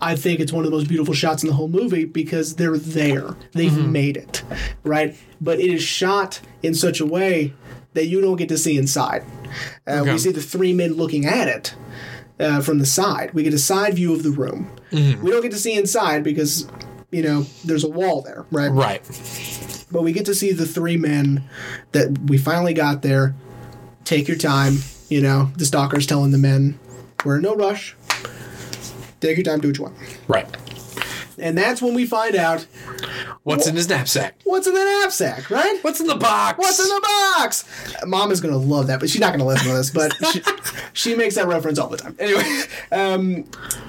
I 0.00 0.16
think 0.16 0.40
it's 0.40 0.52
one 0.52 0.64
of 0.64 0.70
the 0.70 0.76
most 0.76 0.88
beautiful 0.88 1.12
shots 1.14 1.42
in 1.42 1.48
the 1.48 1.54
whole 1.54 1.68
movie 1.68 2.04
because 2.04 2.56
they're 2.56 2.78
there. 2.78 3.36
They've 3.52 3.70
Mm-hmm. 3.70 3.92
made 3.92 4.16
it. 4.16 4.42
Right? 4.82 5.16
But 5.40 5.60
it 5.60 5.70
is 5.70 5.82
shot 5.82 6.40
in 6.62 6.74
such 6.74 6.98
a 7.00 7.06
way 7.06 7.52
that 7.92 8.06
you 8.06 8.20
don't 8.20 8.36
get 8.36 8.48
to 8.48 8.58
see 8.58 8.76
inside. 8.78 9.22
Uh, 9.86 10.00
Okay. 10.00 10.12
We 10.12 10.18
see 10.18 10.32
the 10.32 10.42
three 10.42 10.72
men 10.72 10.94
looking 10.94 11.26
at 11.26 11.46
it 11.48 11.74
uh, 12.40 12.60
from 12.62 12.78
the 12.78 12.86
side. 12.86 13.32
We 13.34 13.42
get 13.42 13.54
a 13.54 13.58
side 13.58 13.94
view 13.94 14.12
of 14.14 14.22
the 14.22 14.30
room. 14.30 14.70
Mm-hmm. 14.90 15.22
We 15.22 15.30
don't 15.30 15.42
get 15.42 15.52
to 15.52 15.58
see 15.58 15.74
inside 15.74 16.24
because 16.24 16.66
you 17.10 17.22
know 17.22 17.42
there's 17.64 17.84
a 17.84 17.88
wall 17.88 18.22
there, 18.22 18.44
right? 18.50 18.70
Right. 18.72 19.02
But 19.92 20.02
we 20.02 20.12
get 20.12 20.26
to 20.26 20.34
see 20.34 20.52
the 20.52 20.66
three 20.66 20.96
men 20.96 21.44
that 21.92 22.18
we 22.26 22.38
finally 22.38 22.74
got 22.74 23.02
there. 23.02 23.34
Take 24.04 24.26
your 24.26 24.38
time. 24.38 24.78
You 25.08 25.20
know, 25.20 25.50
the 25.56 25.64
stalker's 25.66 26.06
telling 26.06 26.32
the 26.32 26.38
men, 26.38 26.78
we're 27.24 27.36
in 27.36 27.42
no 27.42 27.54
rush. 27.54 27.94
Take 29.24 29.36
your 29.38 29.44
time, 29.44 29.60
do 29.60 29.68
what 29.68 29.76
you 29.78 29.84
want. 29.84 29.96
Right. 30.28 30.46
And 31.38 31.58
that's 31.58 31.82
when 31.82 31.94
we 31.94 32.06
find 32.06 32.36
out 32.36 32.64
What's 33.42 33.66
in 33.66 33.74
his 33.74 33.88
knapsack? 33.88 34.36
what's 34.44 34.66
in 34.68 34.74
the 34.74 34.84
knapsack, 34.84 35.50
right? 35.50 35.78
What's 35.82 36.00
in 36.00 36.06
the 36.06 36.14
box? 36.14 36.58
What's 36.58 36.78
in 36.78 36.86
the 36.86 37.00
box? 37.36 37.64
Mom 38.06 38.30
is 38.30 38.40
gonna 38.40 38.56
love 38.56 38.86
that, 38.86 39.00
but 39.00 39.10
she's 39.10 39.20
not 39.20 39.32
gonna 39.32 39.44
listen 39.44 39.66
to 39.68 39.74
this. 39.74 39.90
But 39.90 40.14
she, 40.32 40.42
she 40.92 41.14
makes 41.16 41.34
that 41.34 41.48
reference 41.48 41.78
all 41.78 41.88
the 41.88 41.96
time. 41.96 42.14
Anyway, 42.20 42.44
um, 42.92 43.44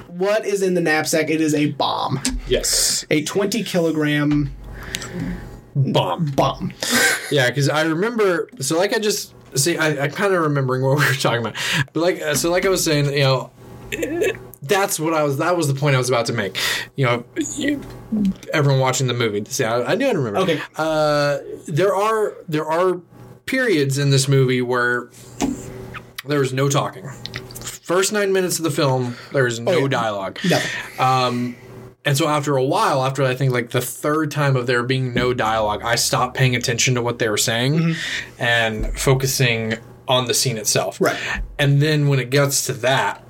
what 0.08 0.46
is 0.46 0.62
in 0.64 0.74
the 0.74 0.82
knapsack? 0.82 1.30
It 1.30 1.40
is 1.40 1.54
a 1.54 1.68
bomb, 1.74 2.20
Yes. 2.48 3.06
a 3.12 3.24
twenty 3.24 3.64
kilogram 3.64 4.50
Bomb. 5.76 6.26
bomb. 6.32 6.74
Yeah, 7.32 7.48
because 7.50 7.70
I 7.70 7.84
remember. 7.84 8.50
So, 8.60 8.78
like, 8.78 8.94
I 8.94 9.00
just 9.00 9.34
see. 9.58 9.78
I, 9.78 10.06
I 10.06 10.08
kind 10.08 10.34
of 10.34 10.42
remembering 10.42 10.82
what 10.82 10.98
we 10.98 11.06
were 11.06 11.14
talking 11.14 11.42
about. 11.42 11.56
But 11.94 12.00
like, 12.00 12.22
uh, 12.22 12.34
so 12.36 12.50
like 12.50 12.66
I 12.66 12.70
was 12.70 12.84
saying, 12.84 13.06
you 13.14 13.20
know, 13.20 13.52
that's 14.68 15.00
what 15.00 15.14
I 15.14 15.24
was. 15.24 15.38
That 15.38 15.56
was 15.58 15.68
the 15.68 15.74
point 15.80 15.96
I 15.96 15.98
was 15.98 16.10
about 16.10 16.26
to 16.28 16.34
make. 16.34 16.58
You 16.96 17.06
know, 17.06 17.26
you, 17.56 17.82
everyone 18.54 18.80
watching 18.80 19.08
the 19.08 19.14
movie. 19.14 19.44
See, 19.46 19.64
I, 19.64 19.82
I 19.92 19.96
knew 19.96 20.08
I 20.08 20.12
remember. 20.12 20.40
Okay. 20.40 20.62
Uh, 20.76 21.40
there 21.68 21.96
are 21.96 22.34
there 22.48 22.66
are 22.66 23.02
periods 23.46 23.98
in 23.98 24.10
this 24.10 24.28
movie 24.28 24.62
where 24.62 25.10
there 26.26 26.42
is 26.42 26.54
no 26.54 26.70
talking. 26.70 27.08
First 27.62 28.12
nine 28.12 28.34
minutes 28.34 28.58
of 28.58 28.64
the 28.64 28.72
film, 28.72 29.16
there 29.32 29.46
is 29.46 29.60
no 29.60 29.72
Oh, 29.74 29.78
yeah. 29.82 29.88
dialogue. 29.88 30.40
Nothing. 30.50 31.56
And 32.08 32.16
so 32.16 32.28
after 32.28 32.56
a 32.56 32.64
while, 32.64 33.04
after 33.04 33.24
I 33.24 33.34
think 33.34 33.52
like 33.52 33.72
the 33.72 33.82
third 33.82 34.30
time 34.30 34.56
of 34.56 34.68
there 34.68 34.84
being 34.84 35.14
no 35.16 35.34
dialogue, 35.34 35.82
I 35.84 35.96
stopped 35.96 36.38
paying 36.38 36.56
attention 36.56 36.94
to 36.96 37.02
what 37.02 37.18
they 37.18 37.30
were 37.30 37.38
saying 37.38 37.96
and 38.38 38.98
focusing 39.00 39.76
on 40.08 40.26
the 40.26 40.36
scene 40.36 40.58
itself. 40.58 41.02
Right. 41.02 41.18
And 41.58 41.82
then 41.82 42.08
when 42.08 42.20
it 42.20 42.30
gets 42.30 42.68
to 42.68 42.74
that, 42.74 43.24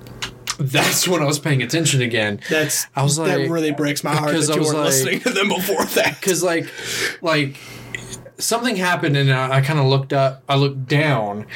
that's 0.60 1.06
when 1.08 1.22
I 1.22 1.26
was 1.26 1.38
paying 1.38 1.62
attention 1.62 2.02
again. 2.02 2.40
That's 2.48 2.86
I 2.96 3.02
was 3.02 3.18
like 3.18 3.28
that 3.36 3.50
really 3.50 3.72
breaks 3.72 4.02
my 4.04 4.14
heart 4.14 4.30
because 4.32 4.46
that 4.48 4.54
I 4.54 4.56
you 4.56 4.60
was 4.62 4.68
weren't 4.68 4.78
like- 4.78 4.86
listening 4.92 5.20
to 5.20 5.30
them 5.30 5.48
before 5.48 5.84
that. 5.84 6.16
Because 6.20 6.42
like, 6.42 6.66
like 7.22 7.56
something 8.38 8.76
happened 8.76 9.16
and 9.16 9.32
I, 9.32 9.56
I 9.56 9.60
kind 9.60 9.78
of 9.78 9.86
looked 9.86 10.12
up, 10.12 10.42
I 10.48 10.56
looked 10.56 10.86
down, 10.86 11.46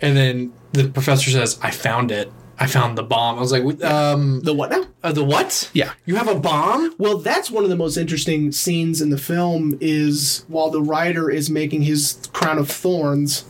and 0.00 0.16
then 0.16 0.52
the 0.72 0.88
professor 0.88 1.30
says, 1.30 1.58
"I 1.62 1.70
found 1.70 2.10
it. 2.10 2.32
I 2.58 2.66
found 2.66 2.98
the 2.98 3.02
bomb." 3.02 3.38
I 3.38 3.40
was 3.40 3.52
like, 3.52 3.82
"Um, 3.82 4.40
The 4.40 4.52
what 4.54 4.70
now? 4.70 4.84
uh, 5.02 5.12
the 5.12 5.24
what? 5.24 5.70
Yeah. 5.72 5.92
you 6.04 6.16
have 6.16 6.28
a 6.28 6.38
bomb?" 6.38 6.94
Well, 6.98 7.18
that's 7.18 7.50
one 7.50 7.64
of 7.64 7.70
the 7.70 7.76
most 7.76 7.96
interesting 7.96 8.52
scenes 8.52 9.00
in 9.00 9.10
the 9.10 9.18
film 9.18 9.76
is 9.80 10.44
while 10.48 10.70
the 10.70 10.82
writer 10.82 11.30
is 11.30 11.48
making 11.50 11.82
his 11.82 12.18
crown 12.32 12.58
of 12.58 12.70
thorns 12.70 13.44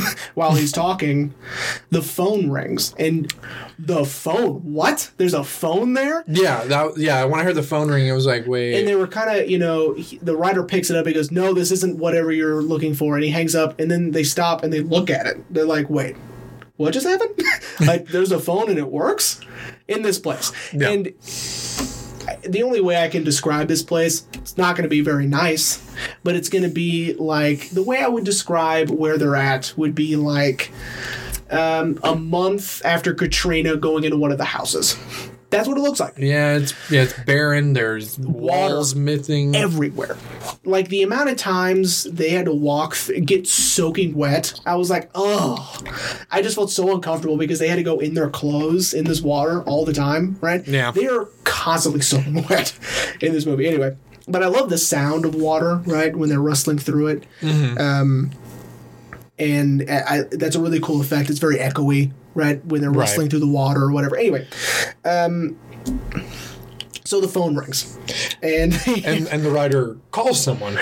while 0.34 0.54
he's 0.54 0.72
talking, 0.72 1.34
the 1.90 2.02
phone 2.02 2.50
rings. 2.50 2.94
And 2.98 3.32
the 3.78 4.04
phone, 4.04 4.60
what? 4.72 5.10
There's 5.16 5.34
a 5.34 5.44
phone 5.44 5.94
there? 5.94 6.24
Yeah, 6.26 6.64
that 6.64 6.96
yeah. 6.96 7.24
When 7.24 7.40
I 7.40 7.44
heard 7.44 7.54
the 7.56 7.62
phone 7.62 7.88
ring, 7.90 8.06
it 8.06 8.12
was 8.12 8.26
like, 8.26 8.46
wait. 8.46 8.78
And 8.78 8.88
they 8.88 8.94
were 8.96 9.06
kind 9.06 9.40
of, 9.40 9.50
you 9.50 9.58
know, 9.58 9.94
he- 9.94 10.18
the 10.18 10.36
writer 10.36 10.62
picks 10.62 10.90
it 10.90 10.96
up. 10.96 11.06
He 11.06 11.12
goes, 11.12 11.30
"No, 11.30 11.52
this 11.52 11.70
isn't 11.70 11.98
whatever 11.98 12.32
you're 12.32 12.62
looking 12.62 12.94
for." 12.94 13.14
And 13.14 13.24
he 13.24 13.30
hangs 13.30 13.54
up. 13.54 13.78
And 13.80 13.90
then 13.90 14.10
they 14.12 14.24
stop 14.24 14.62
and 14.62 14.72
they 14.72 14.80
look 14.80 15.10
at 15.10 15.26
it. 15.26 15.44
They're 15.52 15.64
like, 15.66 15.88
"Wait, 15.90 16.16
what 16.76 16.92
just 16.92 17.06
happened? 17.06 17.40
like, 17.80 18.06
there's 18.06 18.32
a 18.32 18.38
phone 18.40 18.68
and 18.70 18.78
it 18.78 18.88
works 18.88 19.40
in 19.88 20.02
this 20.02 20.18
place." 20.18 20.52
Yeah. 20.72 20.90
And 20.90 21.12
the 22.42 22.62
only 22.62 22.80
way 22.80 23.02
I 23.02 23.08
can 23.08 23.24
describe 23.24 23.68
this 23.68 23.82
place, 23.82 24.26
it's 24.34 24.56
not 24.56 24.76
going 24.76 24.84
to 24.84 24.88
be 24.88 25.00
very 25.00 25.26
nice, 25.26 25.82
but 26.22 26.36
it's 26.36 26.48
going 26.48 26.64
to 26.64 26.70
be 26.70 27.14
like 27.14 27.70
the 27.70 27.82
way 27.82 28.00
I 28.00 28.08
would 28.08 28.24
describe 28.24 28.90
where 28.90 29.18
they're 29.18 29.36
at 29.36 29.72
would 29.76 29.94
be 29.94 30.16
like 30.16 30.70
um, 31.50 31.98
a 32.02 32.14
month 32.14 32.84
after 32.84 33.14
Katrina 33.14 33.76
going 33.76 34.04
into 34.04 34.16
one 34.16 34.32
of 34.32 34.38
the 34.38 34.44
houses. 34.44 34.96
That's 35.56 35.68
what 35.68 35.78
it 35.78 35.82
looks 35.82 36.00
like. 36.00 36.14
yeah, 36.18 36.56
it's 36.56 36.74
yeah, 36.90 37.02
it's 37.02 37.12
barren. 37.24 37.72
There's 37.72 38.18
walls 38.18 38.94
missing. 38.94 39.54
everywhere. 39.54 40.16
Like 40.64 40.88
the 40.88 41.02
amount 41.02 41.30
of 41.30 41.36
times 41.36 42.04
they 42.04 42.30
had 42.30 42.46
to 42.46 42.54
walk, 42.54 42.96
get 43.24 43.46
soaking 43.46 44.14
wet, 44.14 44.60
I 44.66 44.76
was 44.76 44.90
like, 44.90 45.10
oh, 45.14 45.76
I 46.30 46.42
just 46.42 46.56
felt 46.56 46.70
so 46.70 46.94
uncomfortable 46.94 47.36
because 47.36 47.58
they 47.58 47.68
had 47.68 47.76
to 47.76 47.82
go 47.82 47.98
in 47.98 48.14
their 48.14 48.30
clothes 48.30 48.94
in 48.94 49.04
this 49.04 49.20
water 49.20 49.62
all 49.62 49.84
the 49.84 49.92
time, 49.92 50.38
right? 50.40 50.66
Yeah. 50.66 50.90
They 50.90 51.06
are 51.06 51.26
constantly 51.44 52.00
soaking 52.00 52.46
wet 52.48 52.76
in 53.20 53.32
this 53.32 53.46
movie. 53.46 53.66
Anyway, 53.66 53.96
but 54.26 54.42
I 54.42 54.46
love 54.46 54.70
the 54.70 54.78
sound 54.78 55.24
of 55.24 55.34
water, 55.34 55.76
right, 55.86 56.14
when 56.16 56.28
they're 56.30 56.40
rustling 56.40 56.78
through 56.78 57.08
it. 57.08 57.26
Um, 57.78 58.30
and 59.38 59.84
I, 59.90 60.18
I, 60.18 60.22
that's 60.30 60.56
a 60.56 60.60
really 60.60 60.80
cool 60.80 61.00
effect. 61.00 61.28
It's 61.28 61.38
very 61.38 61.56
echoey, 61.58 62.12
right, 62.34 62.64
when 62.64 62.80
they're 62.80 62.90
rustling 62.90 63.28
through 63.28 63.40
the 63.40 63.48
water 63.48 63.82
or 63.82 63.92
whatever. 63.92 64.16
Anyway, 64.16 64.46
um, 65.04 65.58
so 67.04 67.20
the 67.20 67.28
phone 67.28 67.56
rings, 67.56 67.98
and, 68.42 68.72
and 69.04 69.28
and 69.28 69.44
the 69.44 69.50
writer 69.50 69.96
calls 70.10 70.42
someone, 70.42 70.78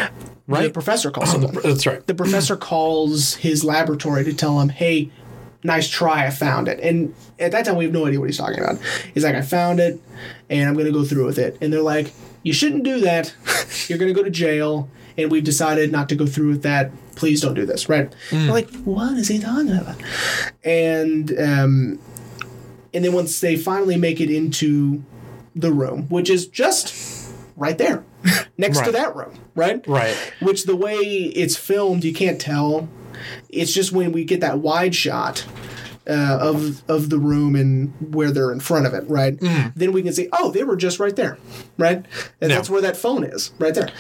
Right, 0.47 0.65
the 0.65 0.71
professor 0.71 1.11
calls 1.11 1.31
someone. 1.31 1.55
That's 1.63 1.87
right. 1.87 2.05
The 2.07 2.15
professor 2.15 2.57
calls 2.57 3.35
his 3.37 3.65
laboratory 3.65 4.25
to 4.25 4.35
tell 4.35 4.61
him, 4.61 4.71
"Hey, 4.71 5.11
nice 5.63 5.89
try, 5.89 6.27
I 6.27 6.31
found 6.31 6.69
it." 6.69 6.81
And 6.81 7.15
at 7.39 7.53
that 7.53 7.65
time, 7.65 7.77
we 7.77 7.85
have 7.85 7.93
no 7.93 8.07
idea 8.07 8.19
what 8.19 8.29
he's 8.29 8.39
talking 8.39 8.59
about. 8.59 8.79
He's 9.15 9.25
like, 9.25 9.35
"I 9.35 9.43
found 9.43 9.81
it, 9.81 10.01
and 10.51 10.69
I'm 10.69 10.75
going 10.75 10.87
to 10.87 10.93
go 10.93 11.05
through 11.05 11.27
with 11.27 11.39
it." 11.39 11.57
And 11.61 11.73
they're 11.73 11.81
like, 11.81 12.13
"You 12.43 12.53
shouldn't 12.53 12.83
do 12.83 13.01
that. 13.01 13.35
You're 13.89 13.99
going 13.99 14.13
to 14.13 14.15
go 14.15 14.25
to 14.25 14.31
jail." 14.31 14.89
And 15.17 15.31
we've 15.31 15.45
decided 15.45 15.93
not 15.93 16.09
to 16.09 16.17
go 16.17 16.27
through 16.27 16.49
with 16.49 16.63
that. 16.63 16.91
Please 17.23 17.41
don't 17.41 17.55
do 17.55 17.65
this, 17.65 17.89
right? 17.89 18.13
They're 18.33 18.49
like, 18.51 18.69
what 18.83 19.17
is 19.17 19.29
he 19.29 19.39
talking 19.39 19.71
about? 19.77 19.95
And 20.65 21.31
um, 21.39 22.01
and 22.93 23.05
then 23.05 23.13
once 23.13 23.39
they 23.39 23.55
finally 23.55 23.97
make 23.97 24.21
it 24.21 24.29
into 24.29 25.05
the 25.55 25.71
room, 25.71 26.09
which 26.09 26.29
is 26.29 26.49
just 26.49 27.33
right 27.57 27.79
there, 27.79 28.03
next 28.59 28.79
to 28.87 28.91
that 28.91 29.15
room, 29.15 29.39
right? 29.55 29.87
Right. 29.87 30.17
Which 30.41 30.65
the 30.65 30.75
way 30.75 30.97
it's 30.97 31.55
filmed, 31.57 32.03
you 32.03 32.13
can't 32.13 32.41
tell. 32.41 32.89
It's 33.49 33.73
just 33.73 33.93
when 33.93 34.11
we 34.11 34.25
get 34.25 34.41
that 34.41 34.59
wide 34.59 34.97
shot 34.97 35.47
uh, 36.09 36.39
of 36.41 36.83
of 36.91 37.09
the 37.09 37.19
room 37.19 37.55
and 37.55 37.93
where 38.13 38.33
they're 38.33 38.51
in 38.51 38.59
front 38.59 38.87
of 38.87 38.95
it, 38.95 39.09
right? 39.09 39.39
Then 39.77 39.93
we 39.93 40.03
can 40.03 40.13
see, 40.13 40.29
oh, 40.33 40.51
they 40.51 40.65
were 40.65 40.75
just 40.75 40.99
right 40.99 41.15
there, 41.15 41.39
right? 41.79 42.05
And 42.41 42.51
Yeah. 42.51 42.57
that's 42.57 42.69
where 42.69 42.83
that 42.83 42.97
phone 42.97 43.23
is, 43.23 43.53
right 43.61 43.73
there. 43.75 43.91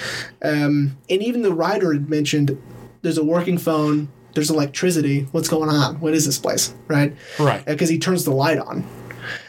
Um, 0.43 0.97
and 1.09 1.23
even 1.23 1.43
the 1.43 1.53
writer 1.55 1.93
had 1.93 2.11
mentioned 2.11 2.61
there's 3.03 3.19
a 3.19 3.25
working 3.25 3.59
phone, 3.59 4.09
there's 4.35 4.51
electricity. 4.51 5.29
What's 5.33 5.49
going 5.49 5.69
on? 5.69 6.01
What 6.01 6.15
is 6.15 6.25
this 6.25 6.39
place, 6.39 6.75
right? 6.89 7.15
Right. 7.39 7.65
Because 7.65 7.89
he 7.89 7.99
turns 7.99 8.25
the 8.25 8.33
light 8.33 8.59
on, 8.59 8.87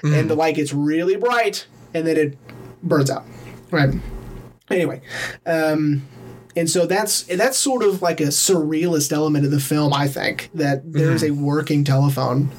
and 0.03 0.29
the 0.29 0.35
light 0.35 0.55
gets 0.55 0.73
really 0.73 1.15
bright, 1.15 1.67
and 1.93 2.05
then 2.05 2.17
it 2.17 2.37
burns 2.83 3.09
out, 3.09 3.25
right? 3.71 3.93
Anyway, 4.69 5.01
um, 5.45 6.01
and 6.55 6.69
so 6.69 6.85
that's 6.85 7.23
that's 7.23 7.57
sort 7.57 7.83
of 7.83 8.01
like 8.01 8.19
a 8.19 8.25
surrealist 8.25 9.11
element 9.11 9.45
of 9.45 9.51
the 9.51 9.59
film. 9.59 9.93
I 9.93 10.07
think 10.07 10.49
that 10.53 10.91
there's 10.91 11.23
a 11.23 11.31
working 11.31 11.83
telephone 11.83 12.51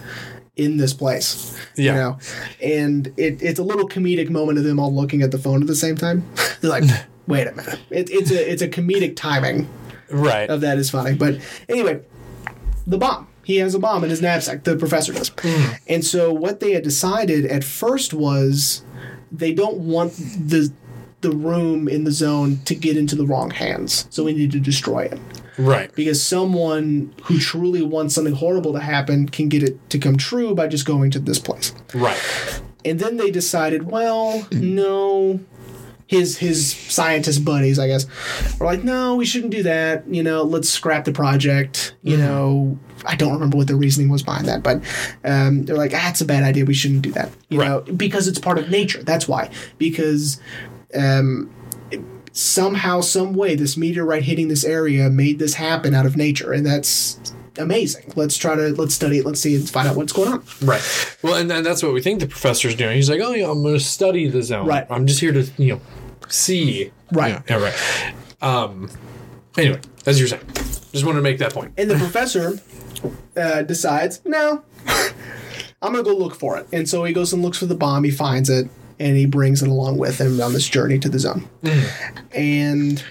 in 0.57 0.77
this 0.77 0.93
place. 0.93 1.59
Yeah. 1.77 1.93
You 1.93 1.99
know, 1.99 2.19
and 2.63 3.07
it, 3.17 3.43
it's 3.43 3.59
a 3.59 3.65
little 3.65 3.89
comedic 3.89 4.31
moment 4.31 4.59
of 4.59 4.65
them 4.65 4.79
all 4.79 4.95
looking 4.95 5.23
at 5.23 5.31
the 5.31 5.39
phone 5.39 5.61
at 5.61 5.67
the 5.67 5.77
same 5.77 5.97
time. 5.97 6.25
They're 6.61 6.71
like, 6.71 6.85
"Wait 7.27 7.47
a 7.47 7.53
minute!" 7.53 7.81
It, 7.91 8.11
it's 8.11 8.31
a 8.31 8.51
it's 8.51 8.63
a 8.63 8.69
comedic 8.69 9.17
timing 9.17 9.69
Right. 10.15 10.49
of 10.49 10.61
that 10.63 10.79
is 10.79 10.91
funny. 10.91 11.15
But 11.15 11.41
anyway, 11.69 12.03
the 12.87 12.99
bomb. 12.99 13.29
He 13.45 13.57
has 13.59 13.75
a 13.75 13.79
bomb 13.79 14.05
in 14.05 14.11
his 14.11 14.23
knapsack. 14.23 14.65
The 14.65 14.77
professor 14.77 15.13
does. 15.13 15.31
Hmm. 15.39 15.73
And 15.87 16.05
so 16.05 16.33
what 16.33 16.61
they 16.61 16.73
had 16.73 16.83
decided 16.83 17.45
at 17.47 17.63
first 17.63 18.15
was 18.15 18.83
they 19.31 19.53
don't 19.53 19.79
want 19.79 20.13
the 20.13 20.73
the 21.21 21.31
room 21.31 21.89
in 21.89 22.05
the 22.05 22.13
zone 22.13 22.59
to 22.67 22.75
get 22.75 22.97
into 22.97 23.17
the 23.17 23.27
wrong 23.27 23.51
hands. 23.51 24.07
So 24.11 24.25
we 24.25 24.35
need 24.35 24.53
to 24.53 24.61
destroy 24.61 25.05
it. 25.05 25.19
Right. 25.57 25.93
Because 25.95 26.23
someone 26.23 27.15
who 27.25 27.39
truly 27.39 27.83
wants 27.83 28.15
something 28.15 28.35
horrible 28.35 28.73
to 28.75 28.81
happen 28.81 29.29
can 29.29 29.49
get 29.49 29.63
it 29.63 29.89
to 29.91 29.99
come 29.99 30.17
true 30.17 30.55
by 30.55 30.69
just 30.69 30.85
going 30.85 31.11
to 31.13 31.19
this 31.19 31.39
place. 31.39 31.73
Right. 31.95 32.21
And 32.85 32.99
then 32.99 33.17
they 33.17 33.31
decided, 33.31 33.85
well, 33.91 34.47
no. 34.53 35.41
His 36.07 36.37
his 36.39 36.73
scientist 36.75 37.45
buddies, 37.45 37.79
I 37.79 37.87
guess, 37.87 38.07
were 38.59 38.67
like, 38.67 38.85
no, 38.85 39.17
we 39.17 39.25
shouldn't 39.25 39.53
do 39.53 39.63
that. 39.63 40.07
You 40.07 40.23
know, 40.23 40.43
let's 40.43 40.69
scrap 40.69 41.05
the 41.05 41.13
project. 41.13 41.95
You 42.03 42.17
know, 42.19 42.79
I 43.07 43.17
don't 43.17 43.33
remember 43.33 43.57
what 43.57 43.69
the 43.69 43.75
reasoning 43.77 44.11
was 44.11 44.23
behind 44.23 44.47
that, 44.49 44.63
but 44.63 44.83
um, 45.25 45.65
they're 45.65 45.77
like, 45.77 45.93
ah, 45.95 46.11
it's 46.11 46.21
a 46.21 46.25
bad 46.27 46.43
idea. 46.43 46.65
We 46.67 46.75
shouldn't 46.75 47.03
do 47.03 47.13
that. 47.13 47.31
You 47.49 47.61
Right. 47.61 47.69
know, 47.69 47.81
because 47.95 48.29
it's 48.29 48.39
part 48.39 48.59
of 48.59 48.69
nature. 48.71 49.03
That's 49.03 49.27
why. 49.27 49.51
Because 49.79 50.41
um, 50.95 51.51
somehow, 52.33 53.01
some 53.01 53.33
way, 53.33 53.55
this 53.55 53.77
meteorite 53.77 54.25
hitting 54.25 54.49
this 54.49 54.65
area 54.65 55.09
made 55.09 55.39
this 55.39 55.55
happen 55.55 55.95
out 55.95 56.05
of 56.07 56.17
nature, 56.17 56.53
and 56.53 56.67
that's 56.67 57.19
amazing. 57.59 58.13
Let's 58.17 58.37
try 58.37 58.55
to 58.55 58.75
let's 58.75 58.95
study 58.95 59.19
it. 59.19 59.27
Let's 59.27 59.41
see 59.41 59.57
and 59.57 59.69
find 59.69 59.89
out 59.89 59.97
what's 59.97 60.13
going 60.13 60.33
on. 60.33 60.45
Right. 60.63 61.17
Well, 61.23 61.35
and, 61.35 61.51
and 61.51 61.65
that's 61.65 61.83
what 61.83 61.93
we 61.93 62.01
think 62.01 62.21
the 62.21 62.27
professor's 62.27 62.75
doing. 62.75 62.97
He's 62.97 63.11
like, 63.11 63.21
oh, 63.21 63.33
yeah, 63.33 63.51
I'm 63.51 63.63
going 63.63 63.75
to 63.75 63.81
study 63.81 64.29
the 64.29 64.43
zone. 64.43 64.67
Right. 64.67 64.87
I'm 64.91 65.07
just 65.07 65.21
here 65.21 65.33
to, 65.33 65.51
you 65.57 65.75
know, 65.75 65.81
see. 66.29 66.93
Right. 67.13 67.43
Yeah, 67.49 67.59
yeah, 67.59 67.63
right. 67.63 68.15
Um. 68.43 68.91
Anyway, 69.57 69.81
as 70.05 70.19
you're 70.19 70.27
saying, 70.27 70.43
just 70.53 71.05
wanted 71.05 71.19
to 71.19 71.23
make 71.23 71.39
that 71.39 71.55
point. 71.55 71.75
And 71.79 71.89
the 71.89 71.97
professor 71.97 72.59
uh, 73.37 73.63
decides, 73.63 74.21
no, 74.25 74.65
I'm 75.81 75.93
going 75.93 76.05
to 76.05 76.11
go 76.11 76.17
look 76.17 76.35
for 76.35 76.59
it. 76.59 76.67
And 76.73 76.89
so 76.89 77.05
he 77.05 77.13
goes 77.13 77.33
and 77.33 77.41
looks 77.41 77.59
for 77.59 77.67
the 77.67 77.77
bomb. 77.77 78.03
He 78.03 78.11
finds 78.11 78.51
it 78.51 78.69
and 78.99 79.17
he 79.17 79.27
brings 79.27 79.63
it 79.63 79.69
along 79.69 79.99
with 79.99 80.21
him 80.21 80.41
on 80.41 80.53
this 80.53 80.69
journey 80.69 80.99
to 80.99 81.09
the 81.09 81.21
zone. 81.21 81.49
And 82.33 83.05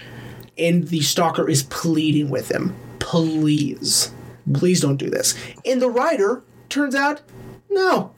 and 0.58 0.88
the 0.88 1.00
stalker 1.00 1.48
is 1.48 1.62
pleading 1.64 2.28
with 2.28 2.50
him, 2.50 2.76
please, 2.98 4.12
please 4.52 4.80
don't 4.80 4.96
do 4.96 5.08
this. 5.10 5.34
And 5.64 5.80
the 5.80 5.88
writer 5.90 6.42
turns 6.68 6.94
out, 6.94 7.22
no, 7.70 8.12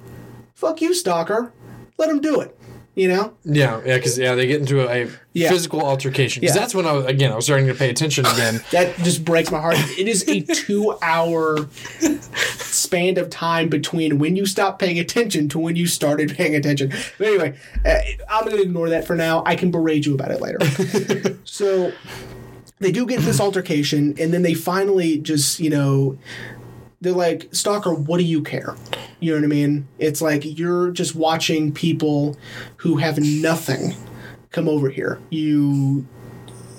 fuck 0.54 0.80
you, 0.80 0.92
stalker. 0.94 1.52
Let 1.98 2.10
him 2.10 2.20
do 2.20 2.40
it. 2.40 2.52
You 2.94 3.08
know? 3.08 3.34
Yeah, 3.44 3.82
yeah, 3.84 3.96
because 3.96 4.16
yeah, 4.18 4.34
they 4.34 4.46
get 4.46 4.58
into 4.58 4.80
a, 4.80 5.04
a 5.04 5.10
Yeah. 5.34 5.50
physical 5.50 5.82
altercation. 5.82 6.40
Because 6.40 6.56
Yeah. 6.56 6.62
that's 6.62 6.74
when 6.74 6.86
I 6.86 6.92
was 6.92 7.04
again, 7.04 7.30
I 7.30 7.36
was 7.36 7.44
starting 7.44 7.66
to 7.66 7.74
pay 7.74 7.90
attention 7.90 8.24
again. 8.34 8.62
That 8.70 8.96
just 8.98 9.22
breaks 9.22 9.50
my 9.50 9.60
heart. 9.60 9.76
It 9.98 10.08
is 10.08 10.26
a 10.26 10.40
two 10.40 10.96
hour 11.02 11.68
span 12.58 13.18
of 13.18 13.28
time 13.28 13.68
between 13.68 14.18
when 14.18 14.34
you 14.34 14.46
stopped 14.46 14.78
paying 14.78 14.98
attention 14.98 15.48
to 15.50 15.58
when 15.58 15.76
you 15.76 15.86
started 15.86 16.34
paying 16.34 16.54
attention. 16.54 16.90
But 17.18 17.26
anyway, 17.26 17.58
uh, 17.84 17.98
I'm 18.30 18.44
going 18.44 18.56
to 18.56 18.62
ignore 18.62 18.88
that 18.88 19.06
for 19.06 19.14
now. 19.14 19.42
I 19.44 19.56
can 19.56 19.70
berate 19.70 20.06
you 20.06 20.14
about 20.14 20.30
it 20.30 20.40
later. 20.40 21.38
so 21.44 21.92
they 22.78 22.92
do 22.92 23.06
get 23.06 23.20
this 23.20 23.40
altercation, 23.40 24.14
and 24.18 24.32
then 24.34 24.42
they 24.42 24.54
finally 24.54 25.18
just, 25.18 25.60
you 25.60 25.70
know, 25.70 26.18
they're 27.00 27.12
like, 27.12 27.48
Stalker, 27.54 27.94
what 27.94 28.18
do 28.18 28.24
you 28.24 28.42
care? 28.42 28.74
You 29.20 29.32
know 29.32 29.38
what 29.38 29.44
I 29.44 29.48
mean? 29.48 29.88
It's 29.98 30.20
like 30.20 30.42
you're 30.58 30.90
just 30.90 31.14
watching 31.14 31.72
people 31.72 32.36
who 32.78 32.96
have 32.96 33.18
nothing 33.18 33.94
come 34.50 34.68
over 34.68 34.88
here. 34.90 35.18
You 35.30 36.06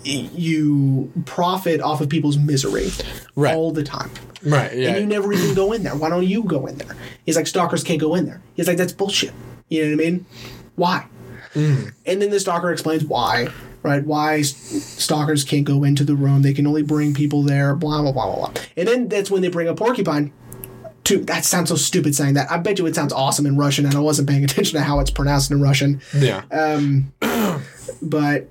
you 0.04 1.12
profit 1.26 1.82
off 1.82 2.00
of 2.00 2.08
people's 2.10 2.38
misery 2.38 2.90
Right. 3.36 3.56
all 3.56 3.72
the 3.72 3.84
time. 3.84 4.10
right. 4.44 4.74
Yeah. 4.74 4.90
And 4.92 5.00
you 5.02 5.06
never 5.06 5.34
even 5.34 5.54
go 5.54 5.74
in 5.74 5.84
there. 5.84 5.96
Why 5.96 6.10
don't 6.10 6.26
you 6.26 6.44
go 6.44 6.66
in 6.66 6.78
there? 6.78 6.96
He's 7.26 7.36
like, 7.36 7.46
stalkers 7.48 7.84
can't 7.84 8.00
go 8.00 8.16
in 8.16 8.26
there. 8.26 8.42
He's 8.56 8.68
like, 8.68 8.78
that's 8.78 8.94
bullshit. 8.94 9.34
You 9.70 9.84
know 9.84 9.96
what 9.98 10.06
I 10.06 10.10
mean? 10.12 10.26
Why? 10.76 11.06
Mm. 11.54 11.94
And 12.06 12.22
then 12.22 12.30
the 12.30 12.40
stalker 12.40 12.72
explains 12.72 13.04
why, 13.04 13.48
right? 13.84 14.04
Why 14.06 14.42
stalkers 14.42 15.44
can't 15.44 15.66
go 15.66 15.84
into 15.84 16.04
the 16.04 16.16
room. 16.16 16.42
They 16.42 16.54
can 16.54 16.68
only 16.68 16.84
bring 16.84 17.14
people 17.14 17.44
there, 17.44 17.76
blah, 17.76 18.02
blah, 18.02 18.12
blah, 18.12 18.26
blah, 18.26 18.50
blah. 18.52 18.62
And 18.76 18.88
then 18.88 19.08
that's 19.08 19.32
when 19.32 19.42
they 19.42 19.50
bring 19.50 19.68
a 19.68 19.76
porcupine. 19.76 20.34
To, 21.06 21.20
that 21.20 21.46
sounds 21.46 21.70
so 21.70 21.76
stupid 21.78 22.16
saying 22.16 22.34
that. 22.34 22.52
I 22.52 22.58
bet 22.58 22.80
you 22.80 22.86
it 22.86 22.96
sounds 22.96 23.14
awesome 23.14 23.46
in 23.46 23.56
Russian, 23.56 23.86
and 23.86 23.96
I 23.96 24.00
wasn't 24.00 24.28
paying 24.28 24.44
attention 24.46 24.78
to 24.78 24.84
how 24.84 25.00
it's 25.00 25.12
pronounced 25.12 25.52
in 25.52 25.62
Russian 25.62 26.02
yeah. 26.14 26.44
but 28.02 28.50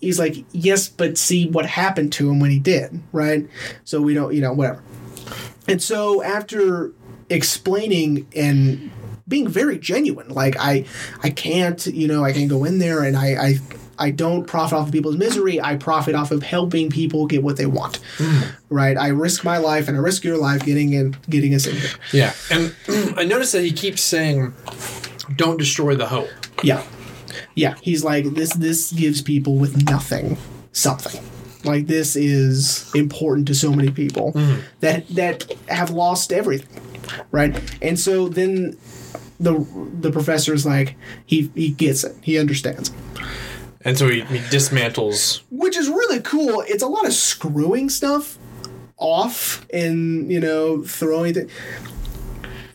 he's 0.00 0.18
like, 0.18 0.44
yes, 0.52 0.88
but 0.88 1.16
see 1.16 1.48
what 1.48 1.64
happened 1.64 2.12
to 2.14 2.28
him 2.28 2.40
when 2.40 2.50
he 2.50 2.58
did, 2.58 3.00
right? 3.12 3.48
So 3.84 4.02
we 4.02 4.14
don't, 4.14 4.34
you 4.34 4.40
know, 4.40 4.52
whatever. 4.52 4.82
And 5.68 5.80
so 5.80 6.22
after 6.22 6.92
explaining 7.30 8.26
and 8.34 8.90
being 9.28 9.48
very 9.48 9.78
genuine, 9.78 10.28
like 10.28 10.56
I, 10.58 10.84
I 11.22 11.30
can't, 11.30 11.84
you 11.86 12.08
know, 12.08 12.24
I 12.24 12.32
can't 12.32 12.50
go 12.50 12.64
in 12.64 12.78
there 12.78 13.02
and 13.02 13.16
I, 13.16 13.26
I, 13.34 13.58
I 13.98 14.10
don't 14.10 14.46
profit 14.46 14.78
off 14.78 14.86
of 14.88 14.92
people's 14.92 15.16
misery. 15.16 15.60
I 15.60 15.76
profit 15.76 16.14
off 16.14 16.32
of 16.32 16.42
helping 16.42 16.90
people 16.90 17.26
get 17.26 17.42
what 17.42 17.56
they 17.56 17.66
want, 17.66 18.00
hmm. 18.18 18.40
right? 18.68 18.96
I 18.96 19.08
risk 19.08 19.44
my 19.44 19.58
life 19.58 19.86
and 19.86 19.96
I 19.96 20.00
risk 20.00 20.24
your 20.24 20.38
life 20.38 20.64
getting 20.64 20.92
in, 20.92 21.16
getting 21.30 21.54
us 21.54 21.66
in 21.66 21.76
here. 21.76 21.90
Yeah. 22.12 22.32
And 22.50 22.74
I 23.16 23.24
noticed 23.24 23.52
that 23.52 23.62
he 23.62 23.70
keeps 23.70 24.02
saying, 24.02 24.54
"Don't 25.36 25.56
destroy 25.56 25.94
the 25.94 26.06
hope." 26.06 26.28
Yeah. 26.64 26.82
Yeah. 27.54 27.76
He's 27.80 28.02
like, 28.02 28.24
this 28.34 28.54
this 28.54 28.92
gives 28.92 29.22
people 29.22 29.56
with 29.56 29.88
nothing 29.88 30.36
something. 30.72 31.22
Like 31.64 31.86
this 31.86 32.16
is 32.16 32.90
important 32.94 33.46
to 33.48 33.54
so 33.54 33.72
many 33.72 33.90
people 33.90 34.32
hmm. 34.32 34.60
that 34.80 35.06
that 35.10 35.52
have 35.68 35.90
lost 35.90 36.32
everything. 36.32 36.82
Right? 37.30 37.54
And 37.82 38.00
so 38.00 38.28
then 38.28 38.76
the 39.42 39.66
the 40.00 40.10
professor's 40.10 40.64
like 40.64 40.96
he 41.26 41.50
he 41.54 41.70
gets 41.70 42.04
it. 42.04 42.16
He 42.22 42.38
understands. 42.38 42.92
And 43.84 43.98
so 43.98 44.08
he, 44.08 44.20
he 44.22 44.38
dismantles. 44.38 45.42
Which 45.50 45.76
is 45.76 45.88
really 45.88 46.20
cool. 46.20 46.62
It's 46.66 46.82
a 46.82 46.86
lot 46.86 47.04
of 47.04 47.12
screwing 47.12 47.90
stuff 47.90 48.38
off 48.96 49.66
and, 49.72 50.30
you 50.30 50.38
know, 50.38 50.82
throwing 50.82 51.36
it. 51.36 51.50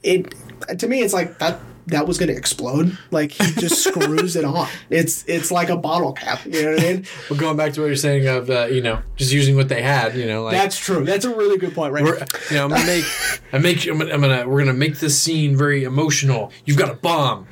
It 0.03 0.35
to 0.79 0.87
me 0.87 1.01
it's 1.01 1.13
like 1.13 1.39
that 1.39 1.59
that 1.87 2.05
was 2.05 2.17
going 2.17 2.29
to 2.29 2.35
explode. 2.35 2.97
Like 3.11 3.31
he 3.31 3.51
just 3.53 3.83
screws 3.87 4.35
it 4.35 4.45
on. 4.45 4.67
It's 4.89 5.25
it's 5.27 5.51
like 5.51 5.69
a 5.69 5.77
bottle 5.77 6.13
cap. 6.13 6.45
You 6.45 6.63
know 6.63 6.71
what 6.71 6.83
I 6.83 6.93
mean? 6.93 7.05
We're 7.29 7.37
going 7.37 7.57
back 7.57 7.73
to 7.73 7.81
what 7.81 7.87
you're 7.87 7.95
saying 7.95 8.27
of 8.27 8.49
uh, 8.49 8.65
you 8.65 8.81
know 8.81 9.01
just 9.15 9.31
using 9.31 9.55
what 9.55 9.69
they 9.69 9.81
had. 9.81 10.15
You 10.15 10.25
know, 10.25 10.43
like 10.43 10.53
That's 10.53 10.77
true. 10.77 11.03
That's 11.03 11.25
a 11.25 11.35
really 11.35 11.57
good 11.57 11.73
point, 11.73 11.93
right? 11.93 12.03
we're, 12.03 12.17
you 12.49 12.57
know, 12.57 12.65
I'm 12.65 12.69
gonna 12.69 12.85
make, 12.85 13.05
I 13.53 13.57
make, 13.57 13.87
I'm 13.87 13.97
gonna, 13.97 14.13
I'm 14.13 14.21
gonna, 14.21 14.47
we're 14.47 14.59
gonna 14.59 14.73
make 14.73 14.99
this 14.99 15.19
scene 15.19 15.55
very 15.55 15.83
emotional. 15.83 16.51
You've 16.65 16.77
got 16.77 16.89
a 16.89 16.95
bomb. 16.95 17.47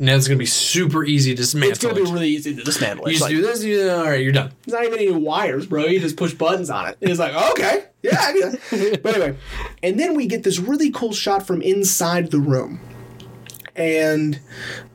Now 0.00 0.14
it's 0.14 0.28
gonna 0.28 0.38
be 0.38 0.46
super 0.46 1.04
easy 1.04 1.32
to 1.32 1.36
dismantle. 1.36 1.70
it's 1.70 1.80
to 1.80 1.92
be 1.92 2.02
really 2.02 2.28
easy 2.28 2.54
to 2.54 2.62
dismantle. 2.62 3.08
you 3.08 3.14
just 3.14 3.22
like, 3.22 3.30
do 3.30 3.42
this. 3.42 3.64
You, 3.64 3.90
all 3.90 4.04
right, 4.04 4.22
you're 4.22 4.32
done. 4.32 4.52
It's 4.62 4.72
not 4.72 4.84
even 4.84 4.98
any 5.00 5.10
wires, 5.10 5.66
bro. 5.66 5.86
You 5.86 5.98
just 5.98 6.16
push 6.16 6.32
buttons 6.34 6.70
on 6.70 6.88
it. 6.88 6.98
And 7.02 7.10
it's 7.10 7.18
like, 7.18 7.34
okay, 7.50 7.86
yeah, 8.02 8.16
I 8.20 8.32
do 8.32 8.40
that. 8.50 9.02
But 9.02 9.16
anyway, 9.16 9.38
and 9.82 9.98
then 9.98 10.14
we 10.14 10.28
get 10.28 10.44
this 10.44 10.60
really 10.60 10.92
cool 10.92 11.12
shot 11.12 11.44
from 11.44 11.62
inside 11.62 12.30
the 12.30 12.38
room. 12.38 12.78
And 13.78 14.40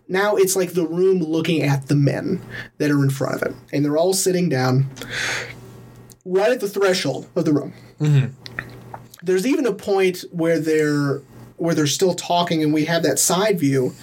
now 0.08 0.36
it's 0.36 0.56
like 0.56 0.74
the 0.74 0.86
room 0.86 1.20
looking 1.20 1.64
at 1.64 1.88
the 1.88 1.96
men 1.96 2.42
that 2.78 2.92
are 2.92 3.04
in 3.04 3.10
front 3.10 3.36
of 3.36 3.44
it. 3.44 3.56
And 3.72 3.84
they're 3.84 3.98
all 3.98 4.14
sitting 4.14 4.50
down 4.50 4.90
right 6.26 6.52
at 6.52 6.60
the 6.60 6.70
threshold 6.70 7.28
of 7.36 7.46
the 7.46 7.54
room. 7.54 7.74
There's 9.22 9.48
even 9.48 9.66
a 9.66 9.74
point 9.74 10.26
where 10.32 10.60
they're 10.60 11.22
where 11.56 11.74
they're 11.76 11.88
still 11.88 12.14
talking, 12.14 12.62
and 12.62 12.74
we 12.74 12.84
have 12.86 13.04
that 13.04 13.18
side 13.20 13.58
view 13.58 13.94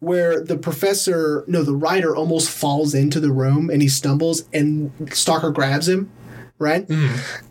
where 0.00 0.42
the 0.42 0.56
professor, 0.56 1.44
no, 1.46 1.62
the 1.62 1.74
writer 1.74 2.16
almost 2.16 2.50
falls 2.50 2.94
into 2.94 3.20
the 3.20 3.30
room 3.30 3.70
and 3.70 3.80
he 3.80 3.88
stumbles, 3.88 4.48
and 4.52 4.90
Stalker 5.12 5.50
grabs 5.52 5.88
him. 5.88 6.10
Right? 6.58 6.90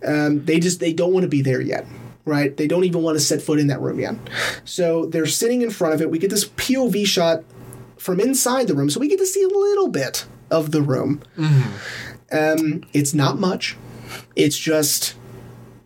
Um, 0.05 0.43
they 0.45 0.59
just 0.59 0.79
they 0.79 0.91
don't 0.91 1.13
want 1.13 1.23
to 1.23 1.29
be 1.29 1.41
there 1.43 1.61
yet. 1.61 1.85
Right? 2.25 2.55
They 2.57 2.67
don't 2.67 2.83
even 2.83 3.03
want 3.03 3.15
to 3.17 3.23
set 3.23 3.41
foot 3.41 3.59
in 3.59 3.67
that 3.67 3.81
room 3.81 3.99
yet. 3.99 4.15
So 4.63 5.05
they're 5.05 5.27
sitting 5.27 5.61
in 5.61 5.69
front 5.69 5.93
of 5.93 6.01
it. 6.01 6.09
We 6.09 6.17
get 6.17 6.31
this 6.31 6.45
POV 6.49 7.05
shot 7.05 7.43
from 7.97 8.19
inside 8.19 8.67
the 8.67 8.73
room, 8.73 8.89
so 8.89 8.99
we 8.99 9.07
get 9.07 9.19
to 9.19 9.25
see 9.25 9.43
a 9.43 9.47
little 9.47 9.87
bit 9.89 10.25
of 10.51 10.71
the 10.71 10.81
room. 10.81 11.21
Um, 12.31 12.83
it's 12.93 13.13
not 13.13 13.39
much. 13.39 13.77
It's 14.35 14.57
just 14.57 15.15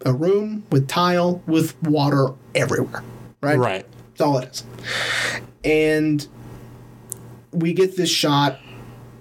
a 0.06 0.14
room 0.14 0.64
with 0.72 0.88
tile 0.88 1.42
with 1.46 1.82
water 1.84 2.30
everywhere. 2.56 3.04
Right? 3.42 3.58
Right. 3.58 3.86
That's 4.12 4.22
all 4.22 4.38
it 4.38 4.50
is. 4.50 4.64
And 5.64 6.26
we 7.52 7.74
get 7.74 7.98
this 7.98 8.10
shot 8.10 8.60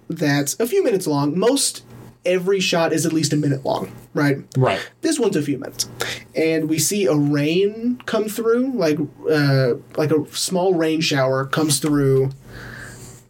that's 0.08 0.58
a 0.60 0.66
few 0.66 0.82
minutes 0.84 1.06
long. 1.06 1.38
Most 1.38 1.84
every 2.28 2.60
shot 2.60 2.92
is 2.92 3.06
at 3.06 3.12
least 3.12 3.32
a 3.32 3.36
minute 3.36 3.64
long, 3.64 3.90
right? 4.14 4.36
Right. 4.56 4.78
This 5.00 5.18
one's 5.18 5.34
a 5.34 5.42
few 5.42 5.58
minutes, 5.58 5.88
and 6.36 6.68
we 6.68 6.78
see 6.78 7.06
a 7.06 7.14
rain 7.14 8.00
come 8.06 8.28
through, 8.28 8.72
like 8.74 8.98
uh, 9.28 9.74
like 9.96 10.12
a 10.12 10.24
small 10.36 10.74
rain 10.74 11.00
shower 11.00 11.46
comes 11.46 11.80
through, 11.80 12.30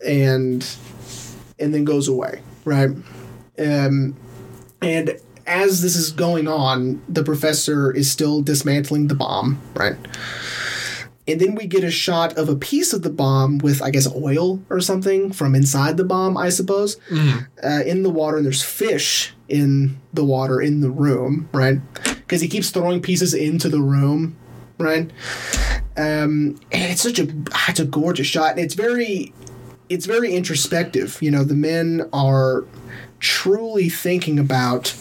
and 0.05 0.69
and 1.59 1.73
then 1.73 1.85
goes 1.85 2.09
away, 2.09 2.43
right? 2.65 2.91
Um, 3.59 4.17
and 4.83 5.19
as 5.47 5.81
this 5.81 5.97
is 5.97 6.13
going 6.13 6.47
on, 6.47 7.03
the 7.09 7.25
professor 7.25 7.91
is 7.91 8.11
still 8.11 8.43
dismantling 8.43 9.09
the 9.09 9.15
bomb, 9.15 9.61
right? 9.75 9.97
And 11.29 11.41
then 11.41 11.55
we 11.55 11.67
get 11.67 11.85
a 11.85 11.91
shot 11.91 12.39
of 12.39 12.49
a 12.49 12.57
piece 12.57 12.93
of 12.95 13.03
the 13.03 13.11
bomb 13.11 13.59
with, 13.59 13.83
I 13.83 13.91
guess, 13.91 14.09
oil 14.15 14.63
or 14.71 14.81
something 14.81 15.31
from 15.31 15.55
inside 15.55 15.97
the 15.99 16.05
bomb, 16.05 16.37
I 16.39 16.49
suppose, 16.49 16.97
uh, 17.63 17.83
in 17.85 18.03
the 18.03 18.11
water. 18.11 18.39
And 18.39 18.47
there's 18.47 18.63
fish 18.65 19.35
in 19.49 19.99
the 20.13 20.25
water 20.25 20.61
in 20.61 20.81
the 20.81 20.91
room, 20.91 21.49
right? 21.53 21.79
Because 22.05 22.41
he 22.41 22.49
keeps 22.49 22.71
throwing 22.71 23.03
pieces 23.03 23.35
into 23.35 23.69
the 23.69 23.81
room, 23.81 24.37
right? 24.79 25.11
Um, 25.97 26.59
and 26.73 26.93
it's 26.93 27.03
such 27.03 27.19
a 27.19 27.29
it's 27.69 27.81
a 27.81 27.85
gorgeous 27.85 28.27
shot, 28.27 28.53
and 28.53 28.61
it's 28.61 28.75
very 28.75 29.33
it's 29.89 30.07
very 30.07 30.35
introspective. 30.35 31.19
You 31.21 31.31
know, 31.31 31.45
the 31.45 31.55
men 31.55 32.09
are 32.13 32.65
truly 33.21 33.89
thinking 33.89 34.39
about 34.39 34.95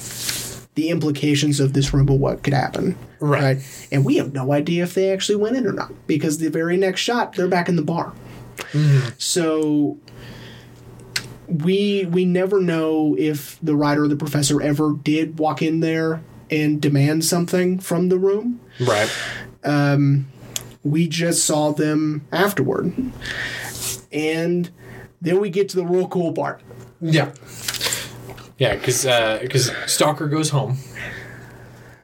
the 0.76 0.90
implications 0.90 1.60
of 1.60 1.74
this 1.74 1.94
room 1.94 2.08
what 2.08 2.44
could 2.44 2.54
happen. 2.54 2.98
Right. 3.20 3.58
And 3.92 4.06
we 4.06 4.18
have 4.18 4.34
no 4.34 4.52
idea 4.52 4.84
if 4.84 4.94
they 4.94 5.12
actually 5.12 5.38
went 5.38 5.56
in 5.56 5.66
or 5.66 5.74
not 5.74 5.92
because 6.08 6.38
the 6.38 6.50
very 6.50 6.78
next 6.78 7.02
shot 7.02 7.34
they're 7.34 7.48
back 7.48 7.70
in 7.70 7.76
the 7.76 7.82
bar. 7.82 8.14
Mm-hmm. 8.72 9.10
So 9.18 9.98
we 11.48 12.06
we 12.06 12.26
never 12.26 12.62
know 12.62 13.16
if 13.18 13.58
the 13.62 13.76
writer 13.76 14.04
or 14.04 14.08
the 14.08 14.16
professor 14.16 14.62
ever 14.62 14.94
did 14.94 15.40
walk 15.40 15.62
in 15.62 15.80
there 15.80 16.22
and 16.50 16.82
demand 16.82 17.26
something 17.26 17.80
from 17.80 18.10
the 18.10 18.18
room. 18.18 18.60
Right. 18.80 19.12
Um, 19.64 20.28
we 20.84 21.08
just 21.08 21.46
saw 21.46 21.72
them 21.72 22.26
afterward. 22.32 22.94
And 24.12 24.70
then 25.22 25.42
we 25.42 25.50
get 25.50 25.70
to 25.70 25.78
the 25.78 25.86
real 25.86 26.08
cool 26.08 26.34
part. 26.34 26.62
Yeah. 27.02 27.34
Yeah, 28.58 28.76
because 28.76 29.04
because 29.42 29.70
uh, 29.70 29.86
Stalker 29.88 30.28
goes 30.28 30.50
home 30.50 30.78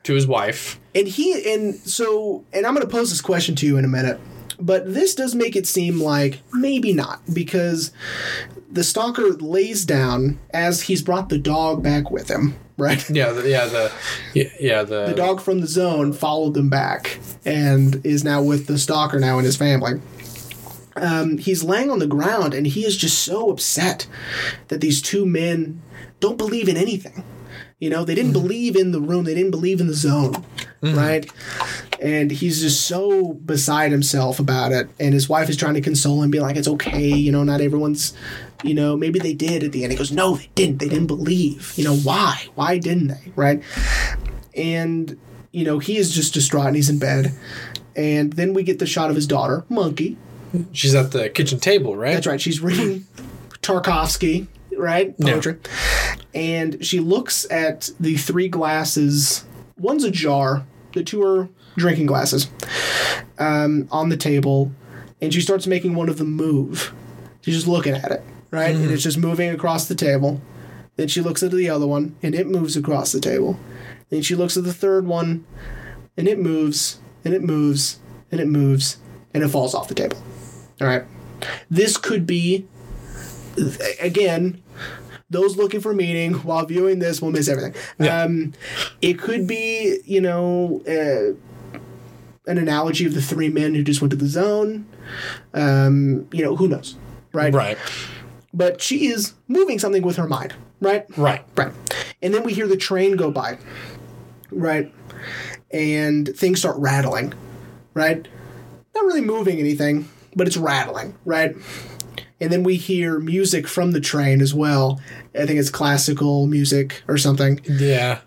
to 0.04 0.14
his 0.14 0.28
wife. 0.28 0.80
And 0.96 1.08
he 1.08 1.54
and 1.54 1.76
so 1.76 2.46
and 2.54 2.66
I'm 2.66 2.74
going 2.74 2.86
to 2.86 2.92
pose 2.92 3.10
this 3.10 3.22
question 3.22 3.56
to 3.56 3.66
you 3.66 3.78
in 3.78 3.86
a 3.86 3.90
minute. 3.90 4.20
But 4.60 4.94
this 4.94 5.16
does 5.16 5.36
make 5.36 5.56
it 5.56 5.68
seem 5.68 6.00
like 6.00 6.42
maybe 6.54 6.94
not 6.94 7.22
because 7.34 7.92
the 8.72 8.84
stalker 8.84 9.30
lays 9.34 9.84
down 9.84 10.40
as 10.52 10.84
he's 10.84 11.02
brought 11.02 11.30
the 11.30 11.38
dog 11.38 11.84
back 11.84 12.12
with 12.12 12.30
him, 12.30 12.56
right? 12.78 13.04
Yeah, 13.14 13.32
the, 13.32 13.50
yeah, 13.50 13.66
the 13.66 13.92
yeah, 14.34 14.50
yeah 14.60 14.84
the, 14.84 15.08
The 15.08 15.16
dog 15.16 15.42
from 15.42 15.62
the 15.62 15.68
zone 15.68 16.14
followed 16.14 16.54
them 16.54 16.70
back 16.70 17.20
and 17.46 18.06
is 18.06 18.24
now 18.24 18.42
with 18.42 18.68
the 18.68 18.78
stalker 18.78 19.20
now 19.20 19.38
and 19.38 19.46
his 19.46 19.58
family. 19.58 20.00
Um, 20.96 21.40
he's 21.40 21.64
laying 21.64 21.90
on 21.90 22.00
the 22.00 22.08
ground 22.08 22.54
and 22.54 22.68
he 22.68 22.86
is 22.86 22.96
just 22.96 23.20
so 23.20 23.50
upset 23.50 24.08
that 24.68 24.80
these 24.80 25.02
two 25.02 25.26
men 25.26 25.82
don't 26.20 26.38
believe 26.38 26.70
in 26.70 26.78
anything. 26.78 27.24
You 27.84 27.90
know, 27.90 28.06
they 28.06 28.16
didn't 28.16 28.32
mm-hmm. 28.32 28.44
believe 28.44 28.76
in 28.78 28.94
the 28.94 29.02
room, 29.02 29.26
they 29.26 29.36
didn't 29.36 29.52
believe 29.52 29.82
in 29.82 29.88
the 29.88 29.94
zone, 29.94 30.36
mm-hmm. 30.82 30.98
right? 30.98 31.30
And 32.02 32.32
he's 32.32 32.62
just 32.62 32.88
so 32.88 33.34
beside 33.34 33.92
himself 33.92 34.40
about 34.40 34.72
it. 34.72 34.88
And 35.02 35.14
his 35.14 35.28
wife 35.28 35.50
is 35.50 35.58
trying 35.58 35.74
to 35.74 35.82
console 35.82 36.24
him, 36.24 36.32
be 36.32 36.40
like, 36.40 36.56
it's 36.56 36.70
okay, 36.70 37.10
you 37.10 37.30
know, 37.30 37.44
not 37.44 37.60
everyone's, 37.60 38.14
you 38.64 38.74
know, 38.74 38.96
maybe 38.96 39.20
they 39.20 39.34
did 39.34 39.66
at 39.66 39.74
the 39.74 39.84
end. 39.84 39.92
He 39.92 39.98
goes, 39.98 40.14
no, 40.14 40.38
they 40.38 40.50
didn't. 40.56 40.78
They 40.78 40.88
didn't 40.88 41.08
believe. 41.08 41.74
You 41.76 41.84
know, 41.84 41.98
why? 41.98 42.46
Why 42.56 42.78
didn't 42.78 43.08
they, 43.08 43.34
right? 43.36 43.62
And, 44.56 45.20
you 45.52 45.66
know, 45.66 45.80
he 45.80 45.98
is 45.98 46.16
just 46.16 46.34
distraught 46.34 46.68
and 46.68 46.78
he's 46.78 46.90
in 46.90 47.00
bed. 47.00 47.38
And 47.98 48.32
then 48.32 48.54
we 48.54 48.64
get 48.64 48.80
the 48.80 48.86
shot 48.86 49.10
of 49.10 49.18
his 49.18 49.28
daughter, 49.28 49.66
Monkey. 49.68 50.16
she's 50.72 50.96
at 50.96 51.12
the 51.12 51.30
kitchen 51.30 51.60
table, 51.60 51.98
right? 51.98 52.14
That's 52.14 52.28
right. 52.28 52.40
She's 52.40 52.62
reading 52.62 53.06
Tarkovsky, 53.62 54.48
right? 54.84 55.18
Poetry. 55.18 55.58
And 56.36 56.86
she 56.86 57.00
looks 57.00 57.50
at 57.50 57.90
the 58.00 58.18
three 58.18 58.50
glasses. 58.50 59.46
One's 59.78 60.04
a 60.04 60.12
jar. 60.12 60.66
The 60.94 61.04
two 61.04 61.24
are 61.24 61.50
drinking 61.76 62.06
glasses 62.06 62.50
um, 63.40 63.88
on 63.92 64.10
the 64.10 64.18
table. 64.18 64.72
And 65.22 65.34
she 65.34 65.42
starts 65.42 65.66
making 65.68 65.96
one 65.96 66.10
of 66.10 66.18
them 66.18 66.32
move. 66.32 66.94
She's 67.42 67.56
just 67.56 67.68
looking 67.68 67.94
at 67.94 68.12
it, 68.12 68.24
right? 68.52 68.76
And 68.76 68.92
it's 68.92 69.04
just 69.04 69.18
moving 69.18 69.50
across 69.50 69.88
the 69.88 69.96
table. 69.96 70.42
Then 70.96 71.08
she 71.08 71.22
looks 71.22 71.42
at 71.44 71.52
the 71.52 71.70
other 71.70 71.88
one, 71.88 72.16
and 72.22 72.36
it 72.36 72.48
moves 72.48 72.78
across 72.78 73.12
the 73.12 73.20
table. 73.20 73.60
Then 74.10 74.22
she 74.22 74.36
looks 74.36 74.56
at 74.58 74.64
the 74.64 74.74
third 74.74 75.06
one, 75.08 75.46
and 76.16 76.28
it 76.28 76.40
moves, 76.40 77.00
and 77.26 77.34
it 77.34 77.42
moves, 77.42 78.00
and 78.32 78.40
it 78.40 78.48
moves, 78.48 78.98
and 79.34 79.44
it 79.44 79.50
falls 79.50 79.74
off 79.74 79.88
the 79.88 79.96
table. 79.96 80.18
All 80.80 80.88
right. 80.88 81.04
This 81.70 81.98
could 81.98 82.26
be, 82.26 82.68
again, 84.00 84.63
those 85.30 85.58
looking 85.58 85.82
for 85.82 85.94
meaning 85.94 86.34
while 86.36 86.66
viewing 86.66 87.00
this 87.00 87.22
will 87.22 87.32
miss 87.32 87.48
everything. 87.48 87.74
Um, 88.10 88.54
it 89.02 89.20
could 89.20 89.48
be, 89.48 90.00
you 90.06 90.22
know, 90.22 90.82
uh, 90.88 91.80
an 92.46 92.58
analogy 92.58 93.06
of 93.06 93.14
the 93.14 93.22
three 93.22 93.50
men 93.50 93.74
who 93.74 93.84
just 93.84 94.02
went 94.02 94.12
to 94.12 94.18
the 94.18 94.28
zone. 94.28 94.86
Um, 95.54 96.28
you 96.32 96.44
know, 96.44 96.56
who 96.56 96.68
knows, 96.68 96.96
right? 97.32 97.54
Right. 97.54 97.78
But 98.54 98.82
she 98.82 99.08
is 99.08 99.34
moving 99.48 99.80
something 99.80 100.04
with 100.04 100.18
her 100.18 100.28
mind, 100.28 100.54
right? 100.82 101.06
Right. 101.18 101.44
Right. 101.56 101.74
And 102.22 102.34
then 102.34 102.44
we 102.44 102.54
hear 102.54 102.68
the 102.68 102.78
train 102.78 103.16
go 103.16 103.32
by, 103.32 103.58
right? 104.52 104.94
And 105.72 106.28
things 106.38 106.60
start 106.60 106.78
rattling, 106.78 107.34
right? 107.94 108.28
Not 108.94 109.06
really 109.06 109.22
moving 109.22 109.60
anything, 109.60 110.08
but 110.36 110.48
it's 110.48 110.58
rattling, 110.58 111.16
right? 111.26 111.56
And 112.44 112.52
then 112.52 112.64
we 112.64 112.76
hear 112.76 113.20
music 113.20 113.68
from 113.70 113.92
the 113.94 114.02
train 114.02 114.42
as 114.42 114.54
well. 114.54 115.00
I 115.34 115.46
think 115.46 115.60
it's 115.60 115.70
classical 115.70 116.46
music 116.46 117.02
or 117.08 117.18
something, 117.18 117.62
Yeah. 117.66 118.20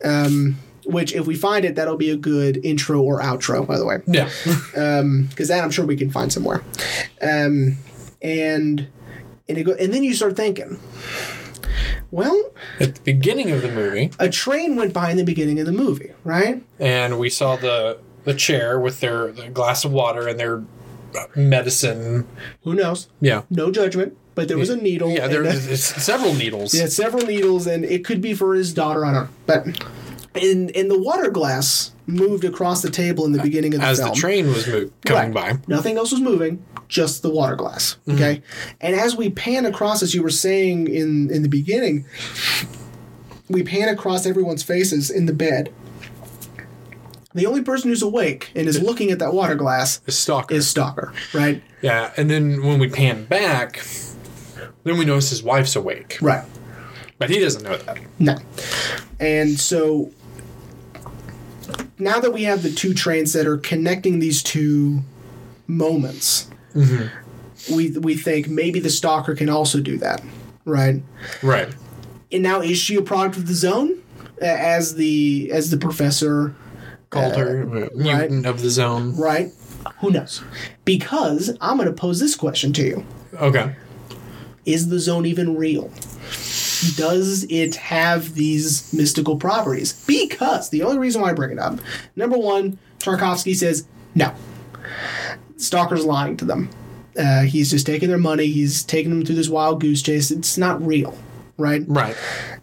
which 0.86 1.12
if 1.14 1.26
we 1.26 1.34
find 1.34 1.64
it, 1.66 1.74
that'll 1.74 1.96
be 1.98 2.08
a 2.10 2.16
good 2.16 2.58
intro 2.64 3.02
or 3.02 3.20
outro, 3.20 3.66
by 3.66 3.76
the 3.76 3.84
way 3.84 3.98
yeah. 4.06 4.30
because 5.28 5.48
that 5.48 5.62
I'm 5.62 5.70
sure 5.70 5.84
we 5.84 5.96
can 5.96 6.10
find 6.10 6.32
somewhere. 6.32 6.62
Um, 7.20 7.76
and 8.22 8.88
and, 9.48 9.58
it 9.58 9.64
go, 9.64 9.72
and 9.74 9.92
then 9.92 10.02
you 10.02 10.14
start 10.14 10.34
thinking, 10.34 10.80
well, 12.10 12.50
At 12.80 12.94
the 12.96 13.00
beginning 13.02 13.50
of 13.50 13.60
the 13.62 13.70
movie, 13.70 14.10
a 14.18 14.28
train 14.30 14.76
went 14.76 14.92
by 14.94 15.10
in 15.10 15.16
the 15.18 15.24
beginning 15.24 15.60
of 15.60 15.66
the 15.66 15.72
movie, 15.72 16.12
right? 16.24 16.62
and 16.80 17.18
we 17.18 17.28
saw 17.28 17.56
the 17.56 17.98
the 18.24 18.34
chair 18.34 18.80
with 18.80 19.00
their 19.00 19.30
the 19.30 19.48
glass 19.48 19.84
of 19.84 19.92
water 19.92 20.26
and 20.26 20.38
their 20.40 20.64
medicine. 21.34 22.26
Who 22.64 22.74
knows? 22.74 23.08
Yeah. 23.20 23.42
No 23.50 23.70
judgment, 23.70 24.16
but 24.34 24.48
there 24.48 24.58
was 24.58 24.70
a 24.70 24.76
needle. 24.76 25.10
Yeah, 25.10 25.24
and, 25.24 25.32
there 25.32 25.40
uh, 25.42 25.52
there's 25.54 25.84
several 25.84 26.34
needles. 26.34 26.74
Yeah, 26.74 26.86
several 26.86 27.24
needles, 27.26 27.66
and 27.66 27.84
it 27.84 28.04
could 28.04 28.20
be 28.20 28.34
for 28.34 28.54
his 28.54 28.72
daughter. 28.74 29.04
I 29.04 29.12
don't 29.12 29.24
know, 29.24 29.28
but 29.46 29.66
in 30.42 30.68
in 30.70 30.88
the 30.88 30.98
water 30.98 31.30
glass 31.30 31.92
moved 32.06 32.44
across 32.44 32.82
the 32.82 32.90
table 32.90 33.24
in 33.24 33.32
the 33.32 33.42
beginning 33.42 33.74
of 33.74 33.80
the 33.80 33.86
As 33.86 33.98
film. 33.98 34.10
the 34.10 34.16
train 34.16 34.46
was 34.46 34.66
mo- 34.68 34.90
coming 35.04 35.32
Right. 35.32 35.56
by. 35.56 35.62
Nothing 35.66 35.96
else 35.96 36.12
was 36.12 36.20
moving, 36.20 36.62
just 36.86 37.22
the 37.22 37.30
water 37.30 37.56
glass. 37.56 37.96
Okay. 38.08 38.42
And 38.80 38.94
as 38.94 39.16
we 39.16 39.28
pan 39.30 39.66
across, 39.66 40.04
as 40.04 40.14
you 40.14 40.22
were 40.22 40.30
saying 40.30 40.86
in, 40.86 41.30
in 41.32 41.42
the 41.42 41.48
beginning, 41.48 42.04
we 43.48 43.64
pan 43.64 43.88
across 43.88 44.24
everyone's 44.24 44.62
faces 44.62 45.10
in 45.10 45.26
the 45.26 45.32
bed. 45.32 45.72
The 47.37 47.45
only 47.45 47.61
person 47.61 47.91
who's 47.91 48.01
awake 48.01 48.51
and 48.55 48.66
is 48.66 48.80
looking 48.82 49.11
at 49.11 49.18
that 49.18 49.34
water 49.34 49.55
glass 49.55 49.99
The 49.99 50.11
stalker. 50.11 50.55
is 50.55 50.66
Stalker, 50.66 51.12
right? 51.34 51.62
yeah, 51.82 52.11
and 52.16 52.30
then 52.30 52.64
when 52.64 52.78
we 52.78 52.89
pan 52.89 53.26
back, 53.26 53.84
then 54.84 54.97
we 54.97 55.05
notice 55.05 55.28
his 55.30 55.43
wife's 55.43 55.76
awake, 55.76 56.16
Right. 56.22 56.45
but 57.18 57.28
he 57.28 57.39
doesn't 57.39 57.62
know 57.62 57.76
that. 57.76 57.99
No. 58.18 58.39
And 59.20 59.61
so 59.61 60.11
now 61.99 62.20
that 62.20 62.32
we 62.32 62.45
have 62.45 62.62
the 62.62 62.70
two 62.70 62.95
trains 62.95 63.34
that 63.34 63.47
are 63.47 63.59
connecting 63.59 64.18
these 64.18 64.43
two 64.43 65.01
moments, 65.66 66.49
mm-hmm. 66.74 67.74
we 67.74 67.91
we 67.99 68.14
think 68.16 68.49
maybe 68.49 68.80
the 68.80 68.89
stalker 68.91 69.34
can 69.34 69.51
also 69.51 69.80
do 69.80 69.99
that, 69.99 70.22
right? 70.64 71.03
Right. 71.43 71.68
And 72.32 72.43
now 72.43 72.61
is 72.62 72.78
she 72.78 72.97
a 72.97 73.03
product 73.03 73.37
of 73.37 73.47
the 73.47 73.55
zone, 73.55 73.99
as 74.41 74.95
the 74.95 75.51
as 75.53 75.70
the 75.70 75.76
professor 75.76 76.55
Her 77.20 77.62
uh, 77.62 77.88
mutant 77.94 78.46
of 78.46 78.62
the 78.62 78.70
zone. 78.70 79.16
right? 79.16 79.50
Who 80.00 80.10
knows? 80.10 80.42
Because 80.84 81.56
I'm 81.60 81.76
going 81.76 81.88
to 81.88 81.94
pose 81.94 82.18
this 82.20 82.34
question 82.34 82.72
to 82.74 82.82
you: 82.84 83.06
Okay. 83.34 83.74
Is 84.64 84.88
the 84.88 84.98
zone 84.98 85.26
even 85.26 85.56
real? 85.56 85.90
Does 86.96 87.44
it 87.48 87.76
have 87.76 88.34
these 88.34 88.92
mystical 88.92 89.36
properties? 89.36 89.92
Because 90.06 90.70
the 90.70 90.82
only 90.82 90.98
reason 90.98 91.22
why 91.22 91.30
I 91.30 91.32
bring 91.34 91.50
it 91.52 91.58
up, 91.58 91.78
number 92.16 92.36
one, 92.36 92.78
Tarkovsky 92.98 93.54
says 93.54 93.86
no. 94.14 94.34
Stalker's 95.56 96.04
lying 96.04 96.36
to 96.38 96.44
them. 96.44 96.68
Uh, 97.18 97.42
he's 97.42 97.70
just 97.70 97.86
taking 97.86 98.08
their 98.10 98.18
money. 98.18 98.46
He's 98.48 98.82
taking 98.82 99.10
them 99.10 99.24
through 99.24 99.36
this 99.36 99.48
wild 99.48 99.80
goose 99.80 100.02
chase. 100.02 100.30
It's 100.30 100.58
not 100.58 100.84
real, 100.84 101.16
right? 101.57 101.82
Right. 101.86 102.16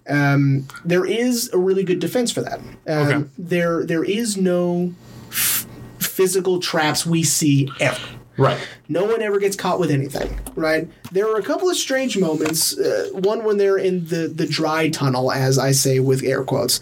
Um, 0.08 0.68
there 0.86 1.06
is 1.06 1.50
a 1.54 1.58
really 1.58 1.84
good 1.84 2.00
defense 2.00 2.32
for 2.32 2.42
that. 2.42 2.60
Um, 2.60 2.74
Okay. 2.88 3.30
There, 3.38 3.86
there 3.86 4.04
is 4.04 4.38
no 4.38 4.94
f- 5.30 5.66
physical 6.00 6.60
traps 6.60 7.06
we 7.06 7.24
see 7.24 7.70
ever. 7.80 8.00
Right. 8.36 8.60
No 8.90 9.06
one 9.06 9.22
ever 9.22 9.38
gets 9.40 9.56
caught 9.56 9.80
with 9.80 9.92
anything, 9.92 10.40
right? 10.56 10.88
There 11.12 11.32
are 11.32 11.38
a 11.38 11.44
couple 11.44 11.70
of 11.70 11.78
strange 11.78 12.18
moments. 12.18 12.76
Uh, 12.76 13.10
one 13.14 13.44
when 13.44 13.58
they're 13.58 13.78
in 13.78 14.08
the 14.08 14.28
the 14.28 14.48
dry 14.48 14.90
tunnel, 14.90 15.32
as 15.32 15.60
I 15.60 15.72
say 15.72 16.00
with 16.00 16.24
air 16.24 16.44
quotes. 16.44 16.80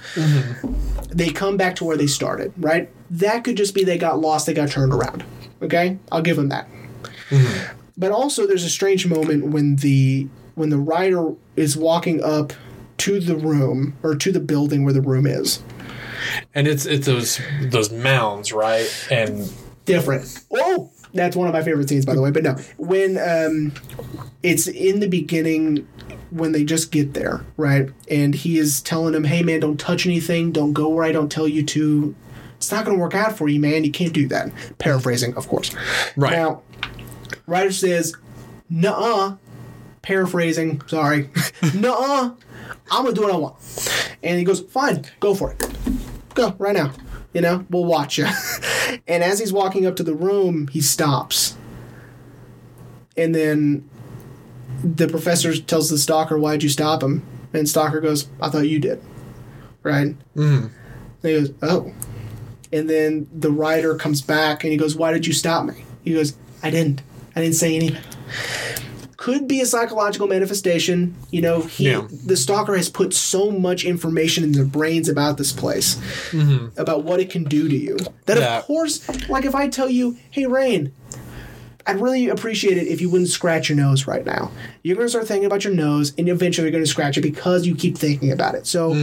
They 1.10 1.30
come 1.30 1.58
back 1.58 1.76
to 1.76 1.84
where 1.84 1.98
they 1.98 2.08
started, 2.08 2.54
right? 2.58 2.90
That 3.10 3.44
could 3.44 3.58
just 3.58 3.76
be 3.76 3.84
they 3.84 3.98
got 3.98 4.20
lost, 4.22 4.46
they 4.46 4.54
got 4.54 4.70
turned 4.70 4.94
around. 4.94 5.26
Okay, 5.62 5.98
I'll 6.10 6.22
give 6.22 6.38
them 6.38 6.48
that. 6.50 6.70
But 7.98 8.12
also, 8.14 8.48
there's 8.48 8.64
a 8.64 8.70
strange 8.70 9.06
moment 9.06 9.48
when 9.48 9.76
the 9.76 10.28
when 10.62 10.70
the 10.70 10.78
writer 10.78 11.34
is 11.56 11.76
walking 11.76 12.24
up 12.24 12.54
to 12.98 13.20
the 13.20 13.36
room 13.36 13.98
or 14.04 14.14
to 14.14 14.32
the 14.32 14.40
building 14.40 14.84
where 14.86 14.94
the 14.94 15.02
room 15.02 15.26
is. 15.26 15.64
And 16.54 16.68
it's 16.68 16.86
it's 16.86 17.08
those 17.08 17.42
those 17.64 17.92
mounds, 17.92 18.54
right? 18.54 18.88
And 19.10 19.52
different. 19.86 20.40
Oh, 20.52 20.92
that's 21.16 21.36
one 21.36 21.48
of 21.48 21.54
my 21.54 21.64
favorite 21.64 21.90
scenes, 21.90 22.06
by 22.06 22.14
the 22.14 22.22
way. 22.22 22.30
But 22.30 22.44
no, 22.44 22.54
when 22.78 23.18
um, 23.18 23.74
it's 24.44 24.68
in 24.68 25.00
the 25.00 25.08
beginning 25.08 25.88
when 26.30 26.52
they 26.52 26.64
just 26.64 26.92
get 26.92 27.16
there, 27.16 27.44
right? 27.58 27.90
And 28.08 28.36
he 28.36 28.60
is 28.60 28.82
telling 28.82 29.16
him, 29.16 29.24
"Hey, 29.24 29.42
man, 29.42 29.62
don't 29.62 29.80
touch 29.80 30.06
anything. 30.06 30.52
Don't 30.52 30.74
go 30.74 30.88
where 30.90 31.04
I 31.04 31.12
don't 31.12 31.32
tell 31.32 31.48
you 31.48 31.64
to. 31.64 32.16
It's 32.58 32.72
not 32.72 32.86
going 32.86 32.96
to 32.96 33.02
work 33.02 33.16
out 33.16 33.36
for 33.36 33.50
you, 33.50 33.60
man. 33.60 33.84
You 33.84 33.92
can't 33.92 34.14
do 34.14 34.28
that." 34.28 34.52
Paraphrasing, 34.78 35.34
of 35.34 35.48
course. 35.48 35.72
right. 36.16 36.34
Now, 36.34 36.62
Writer 37.48 37.72
says, 37.72 38.14
"Nuh-uh." 38.70 39.38
Paraphrasing, 40.02 40.82
sorry. 40.88 41.30
Nuh-uh. 41.76 42.32
I'm 42.92 43.04
gonna 43.04 43.14
do 43.14 43.22
what 43.22 43.32
I 43.32 43.38
want. 43.38 43.56
And 44.24 44.38
he 44.38 44.44
goes, 44.44 44.60
"Fine, 44.62 45.06
go 45.20 45.34
for 45.34 45.52
it. 45.52 45.64
Go 46.34 46.56
right 46.58 46.76
now. 46.76 46.92
You 47.34 47.42
know, 47.42 47.66
we'll 47.70 47.86
watch 47.86 48.18
you." 48.18 48.28
and 49.08 49.24
as 49.24 49.40
he's 49.40 49.54
walking 49.54 49.86
up 49.86 49.96
to 49.98 50.04
the 50.04 50.14
room, 50.14 50.68
he 50.68 50.82
stops. 50.82 51.56
And 53.16 53.34
then 53.34 53.90
the 54.84 55.08
professor 55.08 55.56
tells 55.56 55.90
the 55.90 55.98
stalker, 55.98 56.38
"Why'd 56.38 56.64
you 56.64 56.70
stop 56.70 57.02
him?" 57.02 57.24
And 57.54 57.68
stalker 57.70 58.02
goes, 58.02 58.28
"I 58.42 58.50
thought 58.50 58.68
you 58.68 58.80
did." 58.80 59.02
Right? 59.84 60.18
Mm-hmm. 60.36 60.66
And 60.66 60.72
he 61.22 61.34
goes, 61.34 61.54
"Oh." 61.62 61.94
And 62.74 62.90
then 62.90 63.28
the 63.34 63.52
writer 63.52 63.96
comes 63.96 64.22
back 64.22 64.64
and 64.64 64.72
he 64.72 64.78
goes, 64.78 64.96
"Why 64.96 65.12
did 65.12 65.26
you 65.28 65.34
stop 65.34 65.66
me?" 65.66 65.86
He 66.04 66.14
goes, 66.14 66.36
"I 66.62 66.72
didn't. 66.72 67.02
I 67.36 67.42
didn't 67.42 67.56
say 67.56 67.76
anything." 67.76 68.04
Could 69.22 69.48
be 69.48 69.62
a 69.62 69.68
psychological 69.68 70.28
manifestation. 70.28 71.14
You 71.30 71.42
know, 71.42 71.62
he, 71.62 71.86
Yeah. 71.92 72.08
the 72.26 72.36
stalker 72.36 72.76
has 72.76 72.90
put 72.90 73.14
so 73.14 73.52
much 73.52 73.86
information 73.86 74.44
in 74.44 74.52
their 74.52 74.66
brains 74.66 75.08
about 75.08 75.38
this 75.38 75.52
place, 75.52 75.98
about 76.76 77.04
what 77.04 77.20
it 77.20 77.30
can 77.30 77.44
do 77.44 77.70
to 77.70 77.76
you. 77.78 77.98
That 78.26 78.40
Yeah. 78.40 78.58
of 78.58 78.64
course, 78.66 79.02
like 79.30 79.46
if 79.46 79.54
I 79.54 79.68
tell 79.68 79.90
you, 79.92 80.18
"Hey, 80.32 80.48
Rain, 80.48 80.92
I'd 81.86 82.02
really 82.02 82.30
appreciate 82.30 82.78
it 82.78 82.88
if 82.88 83.00
you 83.00 83.12
wouldn't 83.12 83.30
scratch 83.30 83.70
your 83.70 83.76
nose 83.78 84.08
right 84.08 84.26
now. 84.26 84.50
You're 84.82 84.96
going 84.96 85.06
to 85.06 85.10
start 85.12 85.28
thinking 85.28 85.46
about 85.46 85.64
your 85.66 85.74
nose, 85.74 86.14
and 86.18 86.28
eventually 86.28 86.66
you're 86.66 86.72
going 86.72 86.84
to 86.84 86.90
scratch 86.90 87.16
it 87.18 87.22
because 87.22 87.68
you 87.68 87.76
keep 87.76 87.98
thinking 88.00 88.32
about 88.32 88.56
it. 88.56 88.66
So, 88.66 88.96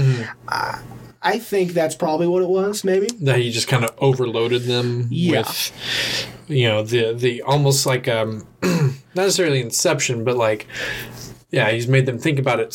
uh, 0.49 0.79
I 1.23 1.39
think 1.39 1.73
that's 1.73 1.95
probably 1.97 2.27
what 2.29 2.43
it 2.43 2.49
was. 2.49 2.85
Maybe. 2.85 3.09
that 3.23 3.39
he 3.39 3.51
just 3.51 3.69
kind 3.69 3.85
of 3.85 3.91
overloaded 3.99 4.63
them 4.63 5.07
Yeah. 5.11 5.41
with 5.41 6.27
you 6.49 6.69
know 6.69 6.83
the 6.83 7.13
the 7.13 7.43
almost 7.43 7.85
like 7.87 8.09
um 8.09 8.47
not 8.63 8.93
necessarily 9.15 9.61
inception 9.61 10.25
but 10.25 10.37
like 10.37 10.67
yeah 11.51 11.71
he's 11.71 11.87
made 11.89 12.07
them 12.07 12.19
think 12.19 12.39
about 12.39 12.59
it 12.61 12.73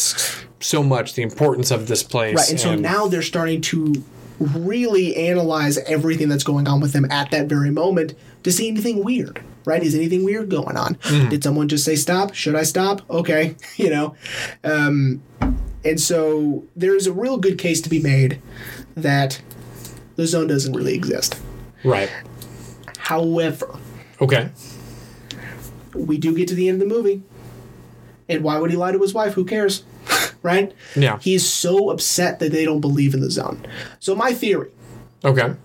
so 0.59 0.83
much 0.83 1.15
the 1.15 1.23
importance 1.23 1.71
of 1.71 1.87
this 1.87 2.03
place 2.03 2.35
Right. 2.35 2.49
And 2.51 2.59
so 2.59 2.75
now 2.75 3.07
they're 3.07 3.21
starting 3.23 3.61
to 3.61 4.03
really 4.39 5.15
analyze 5.15 5.77
everything 5.79 6.27
that's 6.29 6.43
going 6.43 6.67
on 6.67 6.81
with 6.81 6.93
them 6.93 7.05
at 7.11 7.31
that 7.31 7.47
very 7.47 7.71
moment 7.71 8.13
to 8.43 8.51
see 8.51 8.67
anything 8.67 9.03
weird. 9.03 9.41
Right? 9.65 9.81
Is 9.81 9.95
anything 9.95 10.25
weird 10.25 10.49
going 10.49 10.75
on? 10.75 10.97
Did 11.29 11.41
someone 11.41 11.69
just 11.69 11.85
say 11.85 11.95
stop? 11.95 12.33
Should 12.33 12.55
I 12.55 12.63
stop? 12.63 13.01
Okay. 13.09 13.55
You 13.77 13.89
know. 13.89 14.15
Um, 14.63 15.21
and 15.86 15.99
so 15.99 16.63
there's 16.75 17.07
a 17.07 17.13
real 17.13 17.38
good 17.38 17.57
case 17.57 17.81
to 17.81 17.89
be 17.89 17.99
made 17.99 18.41
that 18.95 19.41
the 20.15 20.27
zone 20.27 20.47
doesn't 20.47 20.73
really 20.73 20.95
exist. 20.95 21.39
right 21.84 22.09
However, 22.97 23.77
okay 24.21 24.49
we 25.93 26.17
do 26.17 26.36
get 26.36 26.47
to 26.47 26.55
the 26.55 26.67
end 26.69 26.81
of 26.81 26.89
the 26.89 26.95
movie. 26.95 27.21
And 28.27 28.43
why 28.43 28.57
would 28.57 28.71
he 28.71 28.77
lie 28.77 28.91
to 28.91 28.99
his 28.99 29.13
wife? 29.13 29.34
Who 29.34 29.45
cares? 29.45 29.84
right? 30.41 30.73
Yeah. 30.95 31.19
He's 31.19 31.47
so 31.47 31.91
upset 31.91 32.39
that 32.39 32.51
they 32.51 32.65
don't 32.65 32.81
believe 32.81 33.13
in 33.13 33.19
the 33.19 33.29
zone. 33.29 33.63
So 33.99 34.15
my 34.15 34.34
theory, 34.34 34.71
okay 35.23 35.55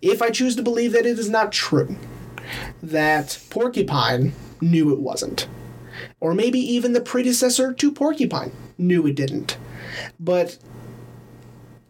if 0.00 0.22
I 0.22 0.30
choose 0.30 0.56
to 0.56 0.62
believe 0.62 0.92
that 0.92 1.06
it 1.06 1.18
is 1.18 1.28
not 1.28 1.52
true, 1.52 1.96
that 2.82 3.38
Porcupine 3.50 4.32
knew 4.60 4.92
it 4.92 5.00
wasn't. 5.00 5.48
Or 6.20 6.34
maybe 6.34 6.58
even 6.58 6.92
the 6.92 7.00
predecessor 7.00 7.72
to 7.72 7.92
Porcupine 7.92 8.52
knew 8.76 9.06
it 9.06 9.14
didn't. 9.14 9.56
But 10.18 10.58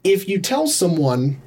if 0.04 0.28
you 0.28 0.40
tell 0.40 0.66
someone 0.66 1.40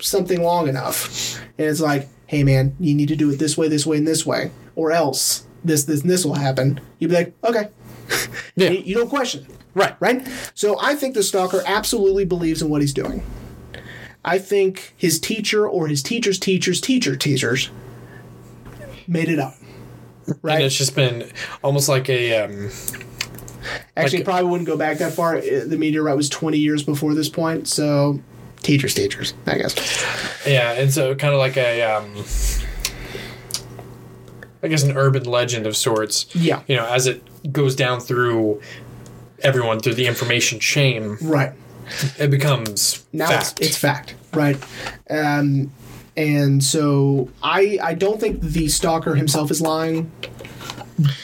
something 0.00 0.42
long 0.42 0.68
enough, 0.68 1.40
and 1.58 1.66
it's 1.66 1.80
like, 1.80 2.08
hey 2.26 2.44
man, 2.44 2.76
you 2.78 2.94
need 2.94 3.08
to 3.08 3.16
do 3.16 3.30
it 3.30 3.38
this 3.38 3.56
way, 3.56 3.68
this 3.68 3.86
way, 3.86 3.96
and 3.98 4.06
this 4.06 4.24
way, 4.24 4.50
or 4.74 4.92
else 4.92 5.46
this, 5.64 5.84
this, 5.84 6.02
and 6.02 6.10
this 6.10 6.24
will 6.24 6.34
happen, 6.34 6.80
you'd 6.98 7.08
be 7.08 7.16
like, 7.16 7.34
okay. 7.44 7.70
Yeah. 8.58 8.70
you, 8.70 8.78
you 8.78 8.94
don't 8.94 9.10
question 9.10 9.44
it. 9.44 9.56
right 9.74 9.96
Right? 10.00 10.26
So 10.54 10.78
I 10.80 10.94
think 10.94 11.14
the 11.14 11.22
stalker 11.22 11.62
absolutely 11.66 12.24
believes 12.24 12.62
in 12.62 12.70
what 12.70 12.80
he's 12.80 12.94
doing. 12.94 13.22
I 14.24 14.38
think 14.38 14.94
his 14.96 15.20
teacher 15.20 15.68
or 15.68 15.88
his 15.88 16.02
teacher's 16.02 16.38
teacher's 16.38 16.80
teacher 16.80 17.16
teachers 17.16 17.70
made 19.06 19.28
it 19.28 19.38
up. 19.38 19.54
And 20.26 20.38
Right? 20.42 20.62
it's 20.64 20.74
just 20.76 20.94
been 20.94 21.30
almost 21.62 21.88
like 21.88 22.08
a 22.08 22.44
um 22.44 22.70
Actually, 23.96 24.18
like- 24.18 24.24
probably 24.24 24.48
wouldn't 24.50 24.68
go 24.68 24.76
back 24.76 24.98
that 24.98 25.12
far. 25.12 25.36
Uh, 25.36 25.40
The 25.66 25.76
meteorite 25.76 26.16
was 26.16 26.28
20 26.28 26.56
years 26.58 26.82
before 26.84 27.14
this 27.14 27.28
point, 27.28 27.66
so 27.66 28.20
teachers, 28.62 28.94
teachers, 28.94 29.34
I 29.46 29.58
guess. 29.58 29.74
yeah 30.46 30.72
and 30.72 30.92
so 30.92 31.14
kind 31.14 31.32
of 31.34 31.38
like 31.38 31.56
a 31.56 31.82
um 31.82 32.24
i 34.62 34.68
guess 34.68 34.82
an 34.82 34.96
urban 34.96 35.24
legend 35.24 35.66
of 35.66 35.76
sorts 35.76 36.26
Yeah. 36.34 36.62
you 36.66 36.74
know 36.76 36.86
as 36.86 37.06
it 37.06 37.22
goes 37.52 37.76
down 37.76 38.00
through 38.00 38.60
everyone 39.42 39.80
through 39.80 39.94
the 39.94 40.06
information 40.06 40.58
chain 40.58 41.16
Right. 41.20 41.52
it 42.18 42.30
becomes 42.30 43.04
Now 43.12 43.28
fact 43.28 43.60
It's, 43.60 43.68
it's 43.68 43.76
fact, 43.76 44.14
right? 44.34 44.56
Um, 45.08 45.70
and 46.16 46.62
so 46.62 47.28
I 47.42 47.78
I 47.82 47.94
don't 47.94 48.20
think 48.20 48.40
the 48.40 48.68
stalker 48.68 49.14
himself 49.14 49.50
is 49.50 49.60
lying, 49.60 50.10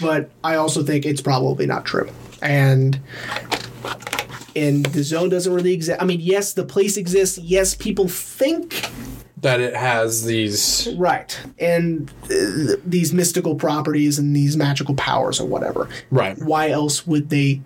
but 0.01 0.31
I 0.45 0.57
also 0.57 0.83
think 0.83 1.07
it's 1.07 1.21
probably 1.21 1.67
not 1.67 1.85
true. 1.85 2.11
And 2.41 3.01
and 4.55 4.85
the 4.87 5.03
zone 5.03 5.31
doesn't 5.31 5.53
really 5.53 5.73
exist. 5.73 6.01
I 6.01 6.05
mean, 6.05 6.21
yes, 6.21 6.53
the 6.53 6.65
place 6.65 6.97
exists. 6.97 7.39
Yes, 7.39 7.75
people 7.75 8.09
think 8.09 8.91
that 9.39 9.61
it 9.61 9.75
has 9.75 10.25
these 10.25 10.89
right, 10.97 11.39
and 11.59 12.11
uh, 12.25 12.77
these 12.85 13.13
mystical 13.13 13.55
properties 13.55 14.19
and 14.19 14.37
these 14.37 14.57
magical 14.57 14.95
powers 14.95 15.41
or 15.41 15.47
whatever. 15.47 15.89
right 16.11 16.39
Why 16.39 16.71
else 16.71 17.07
would 17.07 17.31
they 17.31 17.63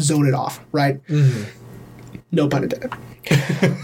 zone 0.00 0.26
it 0.26 0.34
off, 0.34 0.60
right? 0.70 1.00
No 2.30 2.48
pun 2.48 2.64
intended. 2.64 2.92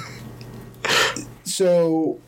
so, 1.44 2.20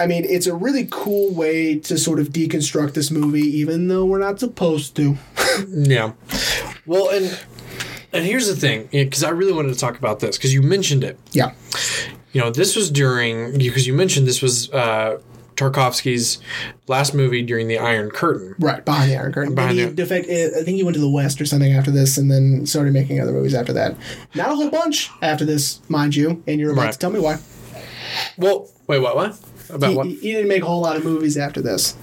I 0.00 0.06
mean, 0.06 0.24
it's 0.24 0.46
a 0.46 0.54
really 0.54 0.88
cool 0.90 1.32
way 1.34 1.78
to 1.80 1.98
sort 1.98 2.18
of 2.20 2.28
deconstruct 2.30 2.94
this 2.94 3.10
movie, 3.10 3.42
even 3.42 3.88
though 3.88 4.04
we're 4.06 4.18
not 4.18 4.40
supposed 4.40 4.96
to. 4.96 5.16
yeah 5.68 6.12
well 6.86 7.10
and 7.10 7.38
and 8.12 8.24
here's 8.24 8.46
the 8.46 8.54
thing 8.56 8.88
because 8.92 9.22
i 9.24 9.28
really 9.28 9.52
wanted 9.52 9.72
to 9.72 9.78
talk 9.78 9.98
about 9.98 10.20
this 10.20 10.36
because 10.38 10.54
you 10.54 10.62
mentioned 10.62 11.04
it 11.04 11.18
Yeah. 11.32 11.52
you 12.32 12.40
know 12.40 12.50
this 12.50 12.74
was 12.76 12.90
during 12.90 13.58
because 13.58 13.86
you 13.86 13.92
mentioned 13.92 14.26
this 14.26 14.40
was 14.40 14.70
uh 14.72 15.18
Tarkovsky's 15.56 16.38
last 16.86 17.12
movie 17.14 17.42
during 17.42 17.68
the 17.68 17.76
Iron 17.78 18.08
Curtain. 18.10 18.54
Right 18.58 18.82
behind 18.82 19.10
the 19.10 19.16
Iron 19.18 19.32
Curtain. 19.32 19.54
Behind 19.54 19.76
he 19.78 19.84
the- 19.84 19.92
defect, 19.92 20.26
I 20.30 20.62
think 20.64 20.76
he 20.78 20.82
went 20.82 20.94
to 20.94 21.00
the 21.00 21.10
West 21.10 21.38
or 21.38 21.44
something 21.44 21.74
after 21.74 21.90
this, 21.90 22.16
and 22.16 22.30
then 22.30 22.64
started 22.64 22.94
making 22.94 23.20
other 23.20 23.32
movies 23.32 23.54
after 23.54 23.74
that. 23.74 23.94
Not 24.34 24.50
a 24.52 24.54
whole 24.54 24.70
bunch 24.70 25.10
after 25.20 25.44
this, 25.44 25.80
mind 25.90 26.16
you. 26.16 26.42
And 26.46 26.58
you're 26.58 26.72
about 26.72 26.82
Right. 26.84 26.92
to 26.92 26.98
tell 26.98 27.10
me 27.10 27.20
why. 27.20 27.40
Well, 28.38 28.70
wait, 28.86 29.00
what? 29.00 29.14
What 29.16 29.38
about 29.74 29.90
He, 29.90 29.96
what? 29.96 30.06
he 30.06 30.32
didn't 30.32 30.48
make 30.48 30.62
a 30.62 30.66
whole 30.66 30.80
lot 30.82 30.96
of 30.96 31.04
movies 31.04 31.36
after 31.36 31.60
this. 31.62 31.94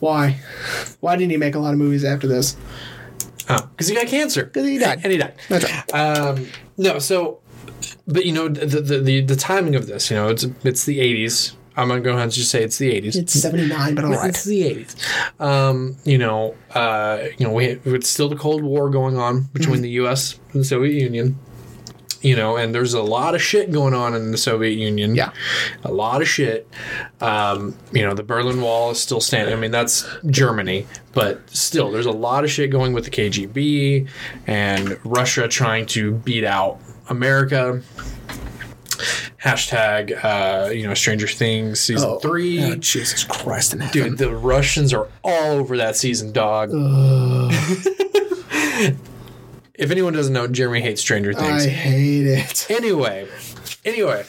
Why? 0.00 0.40
Why 1.00 1.16
didn't 1.16 1.30
he 1.30 1.36
make 1.36 1.54
a 1.54 1.58
lot 1.58 1.72
of 1.72 1.78
movies 1.78 2.04
after 2.04 2.26
this? 2.26 2.56
Oh, 3.48 3.68
because 3.72 3.88
he 3.88 3.94
got 3.94 4.06
cancer. 4.06 4.44
Because 4.44 4.66
he 4.66 4.78
died. 4.78 5.00
And 5.02 5.12
he 5.12 5.18
died. 5.18 5.34
That's 5.48 5.64
right. 5.64 5.94
Um, 5.94 6.46
no, 6.78 6.98
so, 6.98 7.40
but 8.06 8.24
you 8.24 8.32
know 8.32 8.48
the, 8.48 8.66
the 8.80 8.98
the 9.00 9.20
the 9.22 9.36
timing 9.36 9.74
of 9.74 9.86
this, 9.86 10.10
you 10.10 10.16
know, 10.16 10.28
it's 10.28 10.44
it's 10.64 10.84
the 10.84 10.98
'80s. 11.00 11.54
I'm 11.76 11.88
gonna 11.88 12.00
go 12.00 12.10
ahead 12.10 12.24
and 12.24 12.32
just 12.32 12.50
say 12.50 12.62
it's 12.62 12.78
the 12.78 12.92
'80s. 12.92 13.16
It's 13.16 13.32
79, 13.34 13.94
but 13.94 14.04
all 14.04 14.10
right. 14.12 14.28
It's 14.30 14.44
the 14.44 14.62
'80s. 14.62 15.40
Um, 15.40 15.96
you 16.04 16.18
know, 16.18 16.54
uh, 16.74 17.24
you 17.38 17.46
know, 17.46 17.52
we 17.52 17.66
it's 17.84 18.08
still 18.08 18.28
the 18.28 18.36
Cold 18.36 18.62
War 18.62 18.88
going 18.90 19.18
on 19.18 19.44
between 19.52 19.76
Mm-hmm. 19.76 19.82
the 19.82 19.90
U.S. 19.90 20.38
and 20.52 20.60
the 20.60 20.64
Soviet 20.64 20.94
Union. 21.00 21.38
You 22.22 22.36
know, 22.36 22.56
and 22.56 22.74
there's 22.74 22.92
a 22.92 23.02
lot 23.02 23.34
of 23.34 23.40
shit 23.40 23.72
going 23.72 23.94
on 23.94 24.14
in 24.14 24.30
the 24.30 24.36
Soviet 24.36 24.76
Union. 24.76 25.14
Yeah. 25.14 25.32
a 25.84 25.90
lot 25.90 26.20
of 26.20 26.28
shit. 26.28 26.68
Um, 27.20 27.74
you 27.92 28.02
know, 28.02 28.12
the 28.12 28.22
Berlin 28.22 28.60
Wall 28.60 28.90
is 28.90 29.00
still 29.00 29.20
standing. 29.20 29.54
I 29.54 29.56
mean, 29.56 29.70
that's 29.70 30.06
Germany, 30.26 30.86
but 31.14 31.48
still, 31.48 31.90
there's 31.90 32.06
a 32.06 32.10
lot 32.12 32.44
of 32.44 32.50
shit 32.50 32.70
going 32.70 32.92
with 32.92 33.04
the 33.04 33.10
KGB 33.10 34.08
and 34.46 34.98
Russia 35.04 35.48
trying 35.48 35.86
to 35.86 36.12
beat 36.12 36.44
out 36.44 36.78
America. 37.08 37.80
Hashtag, 39.42 40.22
uh, 40.22 40.68
you 40.70 40.86
know, 40.86 40.92
Stranger 40.92 41.26
Things 41.26 41.80
season 41.80 42.20
three. 42.20 42.62
Oh, 42.62 42.76
Jesus 42.76 43.24
Christ 43.24 43.72
in 43.72 43.80
heaven. 43.80 44.10
Dude, 44.10 44.18
the 44.18 44.36
Russians 44.36 44.92
are 44.92 45.08
all 45.24 45.52
over 45.52 45.78
that 45.78 45.96
season, 45.96 46.32
dog. 46.32 46.70
if 49.80 49.90
anyone 49.90 50.12
doesn't 50.12 50.32
know, 50.32 50.46
Jeremy 50.46 50.80
hates 50.82 51.00
Stranger 51.00 51.32
Things. 51.32 51.66
I 51.66 51.68
hate 51.68 52.26
it. 52.26 52.66
Anyway, 52.70 53.26
anyway, 53.84 54.24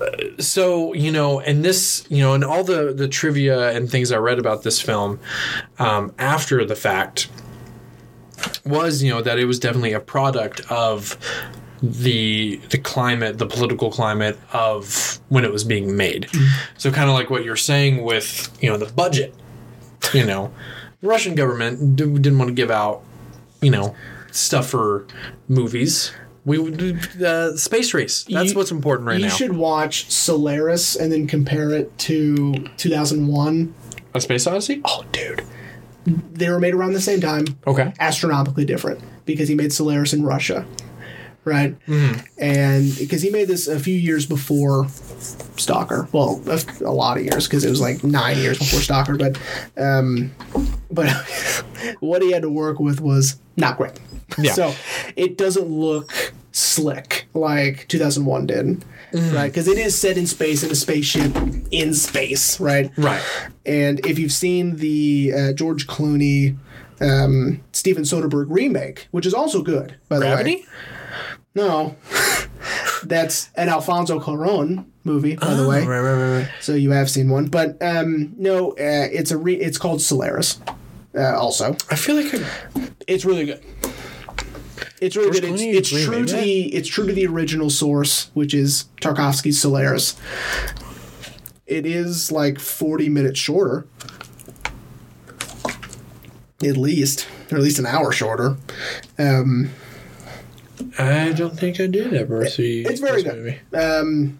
uh, 0.00 0.42
so 0.42 0.92
you 0.92 1.10
know, 1.10 1.40
and 1.40 1.64
this, 1.64 2.04
you 2.10 2.18
know, 2.18 2.34
and 2.34 2.44
all 2.44 2.62
the 2.64 2.92
the 2.92 3.08
trivia 3.08 3.70
and 3.70 3.90
things 3.90 4.12
I 4.12 4.18
read 4.18 4.38
about 4.38 4.62
this 4.62 4.80
film 4.80 5.18
um, 5.78 6.12
after 6.18 6.64
the 6.64 6.76
fact 6.76 7.28
was, 8.64 9.02
you 9.02 9.10
know, 9.10 9.22
that 9.22 9.38
it 9.38 9.44
was 9.46 9.58
definitely 9.58 9.92
a 9.92 10.00
product 10.00 10.60
of 10.70 11.16
the 11.82 12.56
the 12.70 12.78
climate, 12.78 13.38
the 13.38 13.46
political 13.46 13.90
climate 13.90 14.38
of 14.52 15.18
when 15.28 15.44
it 15.44 15.52
was 15.52 15.64
being 15.64 15.96
made. 15.96 16.28
So 16.76 16.90
kind 16.90 17.08
of 17.08 17.14
like 17.14 17.30
what 17.30 17.44
you're 17.44 17.56
saying 17.56 18.02
with, 18.02 18.50
you 18.62 18.68
know, 18.68 18.76
the 18.76 18.92
budget. 18.92 19.34
You 20.12 20.26
know, 20.26 20.52
the 21.00 21.08
Russian 21.08 21.34
government 21.34 21.94
d- 21.96 22.04
didn't 22.04 22.38
want 22.38 22.48
to 22.48 22.54
give 22.54 22.70
out, 22.70 23.02
you 23.62 23.70
know, 23.70 23.94
stuff 24.32 24.68
for 24.70 25.06
movies. 25.48 26.12
We 26.44 26.58
would 26.58 27.22
uh, 27.22 27.56
space 27.56 27.92
race. 27.92 28.24
That's 28.24 28.50
You- 28.52 28.56
what's 28.56 28.70
important 28.70 29.06
right 29.08 29.18
you 29.18 29.26
now. 29.26 29.30
You 29.32 29.36
should 29.36 29.56
watch 29.56 30.10
Solaris 30.10 30.96
and 30.96 31.12
then 31.12 31.26
compare 31.26 31.70
it 31.70 31.96
to 31.98 32.54
2001. 32.78 33.74
A 34.14 34.20
space 34.20 34.46
odyssey. 34.46 34.80
Oh, 34.84 35.04
dude. 35.12 35.42
They 36.06 36.48
were 36.48 36.58
made 36.58 36.74
around 36.74 36.94
the 36.94 37.00
same 37.00 37.20
time. 37.20 37.44
Okay. 37.66 37.92
astronomically 38.00 38.64
different 38.64 39.00
because 39.26 39.48
he 39.48 39.54
made 39.54 39.72
Solaris 39.72 40.12
in 40.14 40.24
Russia, 40.24 40.64
right? 41.44 41.78
Mm-hmm. 41.86 42.20
And 42.38 42.96
because 42.98 43.20
he 43.22 43.28
made 43.30 43.46
this 43.46 43.68
a 43.68 43.78
few 43.78 43.94
years 43.94 44.24
before 44.26 44.88
Stalker, 45.56 46.08
well, 46.12 46.42
a, 46.46 46.58
a 46.84 46.90
lot 46.90 47.18
of 47.18 47.24
years 47.24 47.46
because 47.46 47.64
it 47.64 47.70
was 47.70 47.80
like 47.82 48.02
nine 48.02 48.38
years 48.38 48.58
before 48.58 48.80
Stalker, 48.80 49.16
but 49.16 49.38
um, 49.76 50.32
but 50.90 51.08
what 52.00 52.22
he 52.22 52.32
had 52.32 52.42
to 52.42 52.50
work 52.50 52.80
with 52.80 53.00
was 53.00 53.38
not 53.56 53.76
great. 53.76 54.00
Yeah. 54.38 54.52
So 54.52 54.74
it 55.16 55.36
doesn't 55.38 55.68
look 55.68 56.32
slick 56.52 57.28
like 57.34 57.86
2001 57.88 58.46
did. 58.46 58.84
Mm-hmm. 59.12 59.34
Right, 59.34 59.48
because 59.48 59.66
it 59.66 59.76
is 59.76 59.98
set 59.98 60.16
in 60.16 60.24
space 60.24 60.62
in 60.62 60.70
a 60.70 60.74
spaceship 60.76 61.36
in 61.72 61.94
space, 61.94 62.60
right? 62.60 62.92
Right. 62.96 63.20
And 63.66 64.04
if 64.06 64.20
you've 64.20 64.30
seen 64.30 64.76
the 64.76 65.32
uh, 65.36 65.52
George 65.52 65.88
Clooney, 65.88 66.56
um, 67.00 67.60
Steven 67.72 68.04
Soderbergh 68.04 68.46
remake, 68.48 69.08
which 69.10 69.26
is 69.26 69.34
also 69.34 69.62
good, 69.62 69.96
by 70.08 70.20
the 70.20 70.26
way. 70.26 70.64
No, 71.56 71.96
that's 73.02 73.50
an 73.56 73.68
Alfonso 73.68 74.20
Cuarón 74.20 74.84
movie, 75.02 75.36
by 75.36 75.54
the 75.54 75.68
way. 75.68 75.84
Right, 75.84 76.00
right, 76.00 76.38
right. 76.38 76.50
So 76.60 76.74
you 76.74 76.92
have 76.92 77.10
seen 77.10 77.28
one, 77.30 77.46
but 77.46 77.82
um, 77.82 78.32
no, 78.36 78.70
uh, 78.72 78.76
it's 79.12 79.32
a 79.32 79.38
re- 79.38 79.56
it's 79.60 79.78
called 79.78 80.00
Solaris. 80.00 80.60
Uh, 81.14 81.36
also, 81.36 81.76
I 81.90 81.96
feel 81.96 82.14
like 82.14 82.32
I, 82.32 82.90
it's 83.08 83.24
really 83.24 83.46
good. 83.46 83.64
It's 85.00 85.16
really 85.16 85.30
George 85.30 85.42
good. 85.42 85.50
It's, 85.52 85.62
Clooney 85.62 85.74
it's 85.74 85.88
true 86.04 86.26
to 86.26 86.32
that? 86.32 86.42
the 86.42 86.74
it's 86.74 86.88
true 86.88 87.06
to 87.06 87.12
the 87.12 87.26
original 87.26 87.70
source, 87.70 88.30
which 88.34 88.52
is 88.54 88.84
Tarkovsky's 89.00 89.60
Solaris. 89.60 90.16
It 91.66 91.86
is 91.86 92.30
like 92.30 92.58
forty 92.58 93.08
minutes 93.08 93.38
shorter, 93.38 93.86
at 96.62 96.76
least, 96.76 97.26
or 97.50 97.56
at 97.58 97.62
least 97.62 97.78
an 97.78 97.86
hour 97.86 98.12
shorter. 98.12 98.56
Um, 99.18 99.70
I 100.98 101.32
don't 101.32 101.58
think 101.58 101.80
I 101.80 101.86
did 101.86 102.12
ever 102.14 102.46
see. 102.48 102.82
it's 102.82 103.00
very 103.00 103.22
good. 103.22 103.36
movie. 103.36 103.58
Um, 103.72 104.38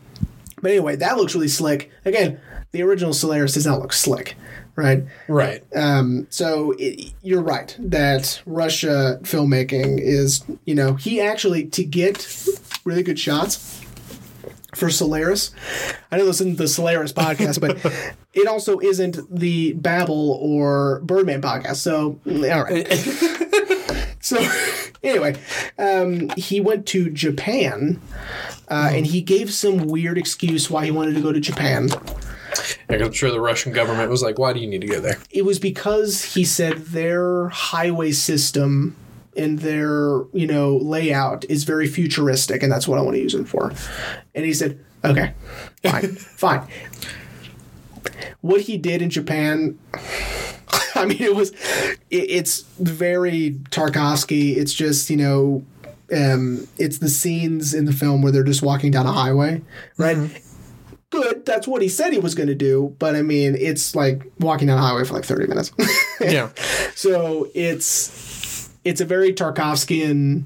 but 0.61 0.73
anyway, 0.73 0.97
that 0.97 1.17
looks 1.17 1.35
really 1.35 1.49
slick. 1.49 1.91
Again, 2.05 2.41
the 2.73 2.83
original 2.83 3.13
Solaris 3.13 3.55
does 3.55 3.67
not 3.67 3.81
look 3.81 3.93
slick, 3.93 4.37
right? 4.77 5.05
Right. 5.29 5.65
Um, 5.75 6.27
so 6.31 6.75
it, 6.79 7.13
you're 7.23 7.43
right 7.43 7.75
that 7.79 8.43
Russia 8.47 9.19
filmmaking 9.23 10.01
is, 10.01 10.45
you 10.65 10.75
know, 10.75 10.95
he 10.95 11.21
actually 11.21 11.67
to 11.67 11.85
get 11.85 12.47
really 12.85 13.03
good 13.03 13.19
shots 13.19 13.85
for 14.75 14.91
Solaris. 14.91 15.51
I 16.11 16.17
know 16.17 16.27
this 16.27 16.41
isn't 16.41 16.59
the 16.59 16.69
Solaris 16.69 17.13
podcast, 17.13 17.61
but 17.61 17.79
it 18.33 18.47
also 18.47 18.79
isn't 18.79 19.19
the 19.31 19.73
Babel 19.75 20.39
or 20.41 21.01
Birdman 21.01 21.43
podcast. 21.43 21.77
So 21.77 22.19
all 22.27 22.65
right. 22.65 22.87
so 24.21 24.39
anyway, 25.03 25.37
um, 25.79 26.31
he 26.37 26.61
went 26.61 26.87
to 26.87 27.11
Japan. 27.11 28.01
Uh, 28.69 28.91
and 28.93 29.05
he 29.05 29.21
gave 29.21 29.53
some 29.53 29.79
weird 29.79 30.17
excuse 30.17 30.71
why 30.71 30.85
he 30.85 30.93
wanted 30.93 31.15
to 31.17 31.21
go 31.21 31.33
to 31.33 31.41
Japan. 31.41 31.89
Yeah, 32.91 32.99
'cause 32.99 33.07
I'm 33.09 33.13
sure 33.13 33.31
the 33.31 33.41
Russian 33.41 33.73
government 33.73 34.11
was 34.11 34.23
like, 34.23 34.39
"Why 34.39 34.53
do 34.53 34.61
you 34.61 34.67
need 34.67 34.81
to 34.83 34.87
go 34.87 35.01
there?" 35.01 35.19
it 35.31 35.45
was 35.45 35.59
because 35.59 36.23
he 36.35 36.45
said 36.45 36.87
their 36.87 37.49
highway 37.49 38.13
system 38.13 38.97
and 39.37 39.61
their 39.61 40.23
you 40.33 40.47
know 40.47 40.77
layout 40.77 41.45
is 41.49 41.65
very 41.65 41.87
futuristic 41.87 42.63
and 42.65 42.73
that's 42.73 42.89
what 42.89 42.99
i 42.99 43.03
want 43.03 43.15
to 43.17 43.23
use 43.23 43.35
it 43.35 43.47
for. 43.49 43.73
And 44.35 44.45
he 44.45 44.53
said 44.53 44.79
okay 45.05 45.33
fine 45.85 46.15
fine. 46.17 46.67
What 48.41 48.63
he 48.63 48.77
did 48.77 49.03
in 49.03 49.11
japan 49.11 49.79
i 50.95 51.05
mean 51.07 51.21
it 51.23 51.35
was 51.35 51.51
it, 52.11 52.27
it's 52.29 52.63
very 52.79 53.53
tarkovsky. 53.71 54.57
It's 54.57 54.73
just 54.75 55.11
you 55.11 55.17
know 55.17 55.65
um, 56.13 56.67
it's 56.77 56.99
the 56.99 57.09
scenes 57.09 57.73
in 57.73 57.85
the 57.85 57.93
film 57.93 58.21
where 58.21 58.33
they're 58.33 58.43
just 58.43 58.63
walking 58.63 58.91
down 58.91 59.07
a 59.07 59.13
highway 59.13 59.63
right 59.97 60.19
good. 61.11 61.45
That's 61.45 61.69
what 61.69 61.83
he 61.83 61.89
said 61.89 62.13
he 62.13 62.19
was 62.19 62.35
going 62.35 62.49
to 62.49 62.55
do. 62.55 62.95
But 62.99 63.17
I 63.17 63.23
mean, 63.23 63.57
it's 63.57 63.95
like 63.95 64.23
walking 64.39 64.69
down 64.69 64.79
a 64.79 64.83
highway 64.83 65.05
for 65.05 65.15
like 65.15 65.25
30 65.25 65.47
minutes. 65.47 65.73
Yeah. 66.21 66.51
so 66.95 67.49
it's 67.55 68.71
it's 68.85 69.01
a 69.01 69.07
very 69.07 69.33
Tarkovskian 69.33 70.45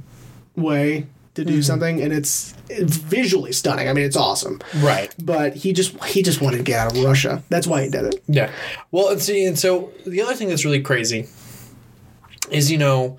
way 0.55 1.09
to 1.35 1.45
do 1.45 1.55
mm-hmm. 1.55 1.63
something, 1.63 2.01
and 2.01 2.13
it's, 2.13 2.55
it's 2.69 2.97
visually 2.97 3.53
stunning. 3.53 3.89
I 3.89 3.93
mean, 3.93 4.05
it's 4.05 4.17
awesome. 4.17 4.61
Right. 4.77 5.13
But 5.23 5.55
he 5.55 5.73
just 5.73 6.03
he 6.05 6.23
just 6.23 6.41
wanted 6.41 6.59
to 6.59 6.63
get 6.63 6.79
out 6.79 6.97
of 6.97 7.03
Russia. 7.03 7.43
That's 7.49 7.67
why 7.67 7.83
he 7.83 7.91
did 7.91 8.05
it. 8.05 8.23
Yeah. 8.29 8.51
Well, 8.91 9.09
and 9.09 9.21
see, 9.21 9.45
and 9.45 9.59
so 9.59 9.93
the 10.07 10.23
other 10.23 10.35
thing 10.35 10.49
that's 10.49 10.65
really 10.65 10.81
crazy 10.81 11.29
is 12.51 12.71
you 12.71 12.79
know 12.79 13.19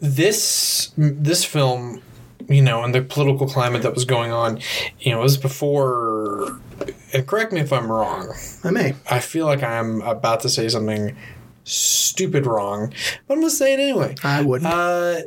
this 0.00 0.92
this 0.96 1.44
film, 1.44 2.02
you 2.48 2.62
know, 2.62 2.82
and 2.82 2.94
the 2.94 3.02
political 3.02 3.46
climate 3.46 3.82
that 3.82 3.94
was 3.94 4.04
going 4.04 4.32
on, 4.32 4.60
you 5.00 5.12
know, 5.12 5.20
it 5.20 5.22
was 5.22 5.36
before. 5.36 6.58
And 7.12 7.26
correct 7.26 7.52
me 7.52 7.60
if 7.60 7.72
I'm 7.72 7.90
wrong. 7.90 8.34
I 8.64 8.70
may. 8.70 8.94
I 9.10 9.20
feel 9.20 9.46
like 9.46 9.62
I'm 9.62 10.00
about 10.02 10.40
to 10.40 10.48
say 10.48 10.68
something 10.68 11.16
stupid 11.64 12.46
wrong, 12.46 12.92
but 13.26 13.34
I'm 13.34 13.40
gonna 13.40 13.50
say 13.50 13.74
it 13.74 13.80
anyway. 13.80 14.14
I 14.24 14.42
wouldn't. 14.42 14.72
Uh, 14.72 15.20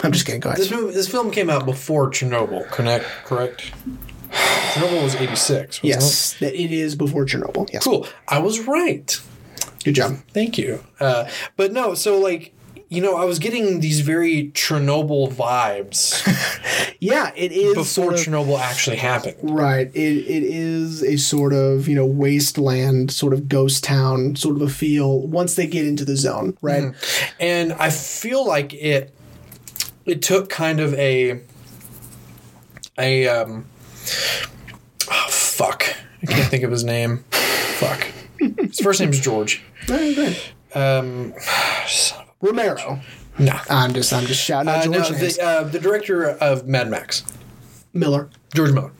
I'm 0.00 0.12
just 0.12 0.26
kidding. 0.26 0.40
Go 0.40 0.50
ahead. 0.50 0.60
this 0.60 0.70
movie, 0.70 0.94
this 0.94 1.08
film 1.08 1.30
came 1.30 1.50
out 1.50 1.66
before 1.66 2.10
Chernobyl. 2.10 2.66
Correct? 2.68 3.04
Correct. 3.24 3.72
Chernobyl 4.30 5.02
was 5.02 5.14
'86. 5.16 5.80
Yes, 5.82 6.34
that 6.38 6.54
it 6.54 6.72
is 6.72 6.94
before 6.94 7.24
Chernobyl. 7.24 7.68
Yes. 7.72 7.84
Cool. 7.84 8.06
I 8.28 8.38
was 8.38 8.60
right. 8.60 9.20
Good 9.84 9.94
job. 9.94 10.16
Thank 10.32 10.58
you. 10.58 10.84
Uh, 11.00 11.28
but 11.56 11.72
no, 11.72 11.94
so 11.94 12.18
like 12.18 12.52
you 12.88 13.02
know, 13.02 13.16
I 13.16 13.24
was 13.24 13.38
getting 13.38 13.80
these 13.80 14.00
very 14.00 14.50
Chernobyl 14.54 15.32
vibes 15.32 16.24
Yeah, 17.00 17.32
it 17.36 17.52
is 17.52 17.74
before 17.74 17.84
sort 17.84 18.14
of, 18.14 18.20
Chernobyl 18.20 18.58
actually 18.58 18.96
happened. 18.96 19.36
right. 19.42 19.86
It 19.94 20.16
it 20.26 20.42
is 20.42 21.02
a 21.04 21.16
sort 21.16 21.52
of 21.52 21.86
you 21.86 21.94
know 21.94 22.06
wasteland, 22.06 23.12
sort 23.12 23.32
of 23.32 23.48
ghost 23.48 23.84
town, 23.84 24.34
sort 24.34 24.56
of 24.56 24.62
a 24.62 24.68
feel 24.68 25.20
once 25.20 25.54
they 25.54 25.68
get 25.68 25.86
into 25.86 26.04
the 26.04 26.16
zone, 26.16 26.56
right? 26.60 26.84
Mm-hmm. 26.84 27.34
And 27.38 27.72
I 27.74 27.90
feel 27.90 28.44
like 28.44 28.74
it 28.74 29.14
it 30.06 30.22
took 30.22 30.48
kind 30.48 30.80
of 30.80 30.92
a 30.94 31.40
a 32.98 33.28
um 33.28 33.66
oh, 35.08 35.26
fuck. 35.28 35.84
I 36.22 36.26
can't 36.26 36.50
think 36.50 36.64
of 36.64 36.72
his 36.72 36.82
name. 36.82 37.18
Fuck. 37.30 38.08
His 38.38 38.80
first 38.80 39.00
name's 39.00 39.20
George. 39.20 39.62
Right. 39.88 40.52
Romero. 42.40 43.00
No, 43.38 43.58
I'm 43.70 43.92
just 43.94 44.12
I'm 44.12 44.26
just 44.26 44.42
shouting 44.42 44.68
out 44.68 44.82
Uh, 44.86 44.90
no, 44.90 45.02
George 45.02 45.20
names. 45.20 45.36
the, 45.36 45.42
uh, 45.44 45.64
the 45.64 45.78
director 45.78 46.28
of 46.30 46.66
Mad 46.66 46.88
Max, 46.90 47.22
Miller. 47.92 48.28
George 48.54 48.72
Miller. 48.72 48.92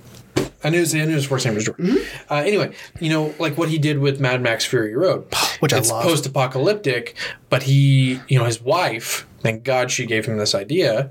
I 0.65 0.71
knew 0.71 0.79
his, 0.81 0.93
I 0.95 1.05
knew 1.05 1.15
his 1.15 1.27
first 1.27 1.45
name 1.47 1.55
was 1.55 1.65
George. 1.65 1.79
Mm-hmm. 1.79 2.33
Uh, 2.33 2.37
anyway, 2.37 2.75
you 3.01 3.11
know, 3.11 3.33
like 3.39 3.57
what 3.57 3.69
he 3.69 3.79
did 3.79 3.99
with 4.01 4.19
Mad 4.21 4.43
Max 4.43 4.65
Fury 4.65 4.95
Road, 4.97 5.25
Which 5.61 5.73
I 5.73 5.79
love. 5.79 6.03
post-apocalyptic, 6.03 7.17
but 7.49 7.63
he, 7.65 8.21
you 8.29 8.39
know, 8.39 8.45
his 8.45 8.61
wife, 8.61 9.27
thank 9.41 9.63
God 9.63 9.91
she 9.93 10.05
gave 10.05 10.27
him 10.27 10.37
this 10.37 10.55
idea, 10.57 11.11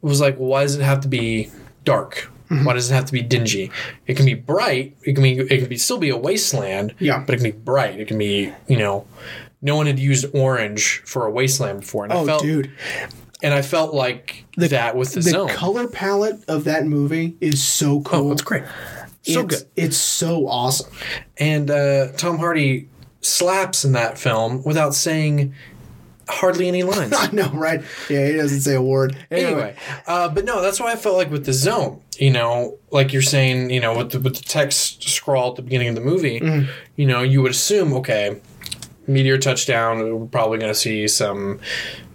was 0.00 0.20
like, 0.20 0.36
why 0.36 0.62
does 0.62 0.76
it 0.76 0.82
have 0.82 1.00
to 1.00 1.08
be 1.08 1.50
dark? 1.84 2.30
Mm-hmm. 2.52 2.64
Why 2.64 2.72
does 2.74 2.90
it 2.90 2.94
have 2.94 3.06
to 3.06 3.12
be 3.12 3.22
dingy? 3.22 3.70
It 4.06 4.16
can 4.16 4.26
be 4.26 4.34
bright. 4.34 4.96
It 5.04 5.14
can 5.14 5.22
be. 5.22 5.38
It 5.38 5.58
can 5.58 5.68
be 5.68 5.76
still 5.78 5.98
be 5.98 6.10
a 6.10 6.16
wasteland. 6.16 6.94
Yeah. 6.98 7.22
but 7.26 7.34
it 7.34 7.38
can 7.38 7.44
be 7.44 7.56
bright. 7.58 7.98
It 7.98 8.08
can 8.08 8.18
be. 8.18 8.52
You 8.68 8.76
know, 8.78 9.06
no 9.60 9.76
one 9.76 9.86
had 9.86 9.98
used 9.98 10.26
orange 10.34 11.02
for 11.04 11.26
a 11.26 11.30
wasteland 11.30 11.80
before, 11.80 12.04
and 12.04 12.12
I 12.12 12.16
Oh, 12.16 12.26
felt 12.26 12.42
dude, 12.42 12.70
and 13.42 13.54
I 13.54 13.62
felt 13.62 13.94
like 13.94 14.44
the, 14.56 14.68
that 14.68 14.96
with 14.96 15.10
the, 15.14 15.20
the 15.20 15.30
zone. 15.30 15.48
color 15.48 15.88
palette 15.88 16.44
of 16.48 16.64
that 16.64 16.84
movie 16.86 17.36
is 17.40 17.62
so 17.62 18.00
cool. 18.02 18.28
oh, 18.28 18.32
it's 18.32 18.42
great. 18.42 18.64
So 19.22 19.40
it's, 19.42 19.60
good. 19.62 19.68
It's 19.76 19.96
so 19.96 20.48
awesome. 20.48 20.92
And 21.38 21.70
uh, 21.70 22.12
Tom 22.16 22.38
Hardy 22.38 22.88
slaps 23.20 23.84
in 23.84 23.92
that 23.92 24.18
film 24.18 24.64
without 24.64 24.94
saying 24.96 25.54
hardly 26.32 26.68
any 26.68 26.82
lines. 26.94 27.12
I 27.16 27.30
know, 27.30 27.50
right? 27.52 27.82
Yeah, 28.08 28.26
he 28.26 28.34
doesn't 28.34 28.60
say 28.60 28.74
a 28.74 28.82
word. 28.82 29.16
anyway, 29.30 29.76
uh, 30.06 30.28
but 30.28 30.44
no, 30.44 30.60
that's 30.62 30.80
why 30.80 30.92
I 30.92 30.96
felt 30.96 31.16
like 31.16 31.30
with 31.30 31.46
the 31.46 31.52
zone, 31.52 32.00
you 32.18 32.30
know, 32.30 32.78
like 32.90 33.12
you're 33.12 33.22
saying, 33.22 33.70
you 33.70 33.80
know, 33.80 33.96
with 33.96 34.12
the, 34.12 34.20
with 34.20 34.36
the 34.36 34.42
text 34.42 35.02
scroll 35.08 35.50
at 35.50 35.56
the 35.56 35.62
beginning 35.62 35.88
of 35.88 35.94
the 35.94 36.00
movie, 36.00 36.40
Mm-hmm. 36.40 36.70
you 36.96 37.06
know, 37.06 37.22
you 37.22 37.42
would 37.42 37.50
assume, 37.52 37.92
okay, 37.94 38.40
meteor 39.06 39.38
touchdown, 39.38 39.98
we're 40.20 40.26
probably 40.26 40.58
going 40.58 40.72
to 40.72 40.78
see 40.78 41.06
some, 41.08 41.60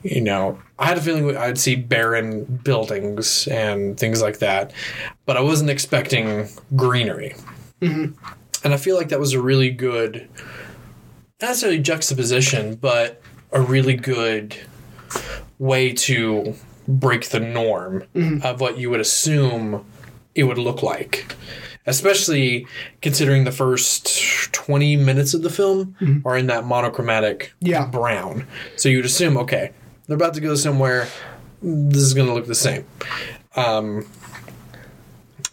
you 0.04 0.22
know, 0.22 0.60
I 0.80 0.86
had 0.86 0.98
a 0.98 1.02
feeling 1.02 1.36
I'd 1.36 1.58
see 1.58 1.76
barren 1.76 2.44
buildings 2.64 3.48
and 3.48 4.00
things 4.00 4.22
like 4.22 4.40
that, 4.40 4.72
but 5.26 5.36
I 5.38 5.42
wasn't 5.42 5.70
expecting 5.70 6.48
greenery. 6.76 7.36
Mm-hmm. 7.82 8.14
And 8.64 8.74
I 8.74 8.78
feel 8.78 8.96
like 8.96 9.10
that 9.10 9.20
was 9.20 9.34
a 9.34 9.42
really 9.42 9.70
good, 9.72 10.30
not 11.42 11.50
necessarily 11.50 11.80
juxtaposition, 11.80 12.76
but 12.76 13.22
a 13.52 13.62
really 13.62 13.96
good 13.96 14.56
way 15.60 15.92
to 15.94 16.54
break 16.88 17.30
the 17.30 17.40
norm 17.40 18.04
of 18.44 18.62
what 18.62 18.78
you 18.78 18.90
would 18.90 19.00
assume 19.00 19.86
it 20.36 20.44
would 20.44 20.58
look 20.58 20.82
like. 20.84 21.36
Especially 21.86 22.68
considering 23.02 23.46
the 23.46 23.52
first 23.52 24.52
20 24.54 24.98
minutes 24.98 25.34
of 25.34 25.42
the 25.42 25.50
film 25.50 25.96
are 26.26 26.38
in 26.38 26.48
that 26.48 26.66
monochromatic 26.66 27.54
Yeah. 27.62 27.86
brown. 27.86 28.46
So 28.76 28.90
you'd 28.90 29.06
assume, 29.06 29.38
okay, 29.38 29.72
they're 30.08 30.16
about 30.16 30.34
to 30.34 30.42
go 30.42 30.56
somewhere. 30.56 31.08
This 31.62 32.02
is 32.02 32.14
going 32.14 32.28
to 32.28 32.34
look 32.34 32.46
the 32.46 32.56
same. 32.56 32.86
Um, 33.56 34.06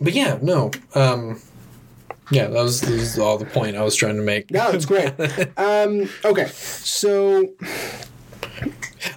but 0.00 0.12
yeah, 0.12 0.38
no. 0.42 0.72
Um, 0.96 1.40
yeah, 2.30 2.46
that 2.46 2.62
was, 2.62 2.80
that 2.80 2.90
was 2.90 3.18
all 3.18 3.38
the 3.38 3.44
point 3.46 3.76
I 3.76 3.82
was 3.82 3.96
trying 3.96 4.16
to 4.16 4.22
make. 4.22 4.50
No, 4.50 4.70
it's 4.70 4.86
great. 4.86 5.12
um, 5.58 6.08
okay, 6.24 6.46
so 6.46 7.48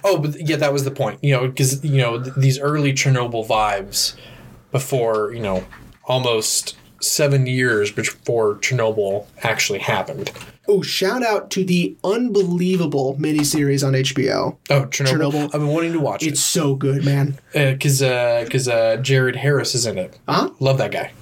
Oh, 0.04 0.18
but 0.18 0.40
yeah, 0.40 0.56
that 0.56 0.72
was 0.72 0.84
the 0.84 0.90
point. 0.90 1.22
You 1.22 1.32
know, 1.32 1.48
because 1.48 1.84
you 1.84 1.98
know 1.98 2.22
th- 2.22 2.34
these 2.36 2.58
early 2.58 2.92
Chernobyl 2.92 3.46
vibes 3.46 4.14
before 4.70 5.32
you 5.32 5.40
know 5.40 5.64
almost 6.04 6.76
seven 7.00 7.46
years 7.46 7.90
before 7.92 8.56
Chernobyl 8.56 9.26
actually 9.42 9.78
happened. 9.78 10.30
oh, 10.68 10.82
shout 10.82 11.22
out 11.22 11.50
to 11.52 11.64
the 11.64 11.96
unbelievable 12.04 13.16
miniseries 13.18 13.86
on 13.86 13.94
HBO. 13.94 14.56
Oh, 14.70 14.84
Chernobyl! 14.86 15.30
Chernobyl. 15.32 15.44
I've 15.46 15.52
been 15.52 15.68
wanting 15.68 15.92
to 15.92 16.00
watch 16.00 16.22
it. 16.22 16.28
It's 16.28 16.40
so 16.40 16.74
good, 16.74 17.04
man. 17.04 17.38
because 17.52 18.00
because 18.00 18.68
uh, 18.68 18.96
Jared 19.00 19.36
Harris 19.36 19.74
is 19.74 19.86
in 19.86 19.98
it. 19.98 20.18
Huh? 20.28 20.50
Love 20.60 20.78
that 20.78 20.92
guy. 20.92 21.12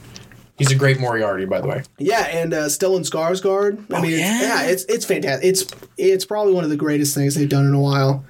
He's 0.58 0.70
a 0.70 0.74
great 0.74 0.98
Moriarty, 0.98 1.44
by 1.44 1.60
the 1.60 1.68
way. 1.68 1.82
Yeah, 1.98 2.22
and 2.26 2.54
uh, 2.54 2.66
Stellan 2.66 3.08
Skarsgård. 3.08 3.92
I 3.94 4.00
mean, 4.00 4.12
it's, 4.12 4.20
yeah? 4.20 4.40
yeah, 4.40 4.62
it's 4.62 4.84
it's 4.84 5.04
fantastic. 5.04 5.44
It's 5.46 5.66
it's 5.98 6.24
probably 6.24 6.54
one 6.54 6.64
of 6.64 6.70
the 6.70 6.76
greatest 6.76 7.14
things 7.14 7.34
they've 7.34 7.48
done 7.48 7.66
in 7.66 7.74
a 7.74 7.80
while. 7.80 8.24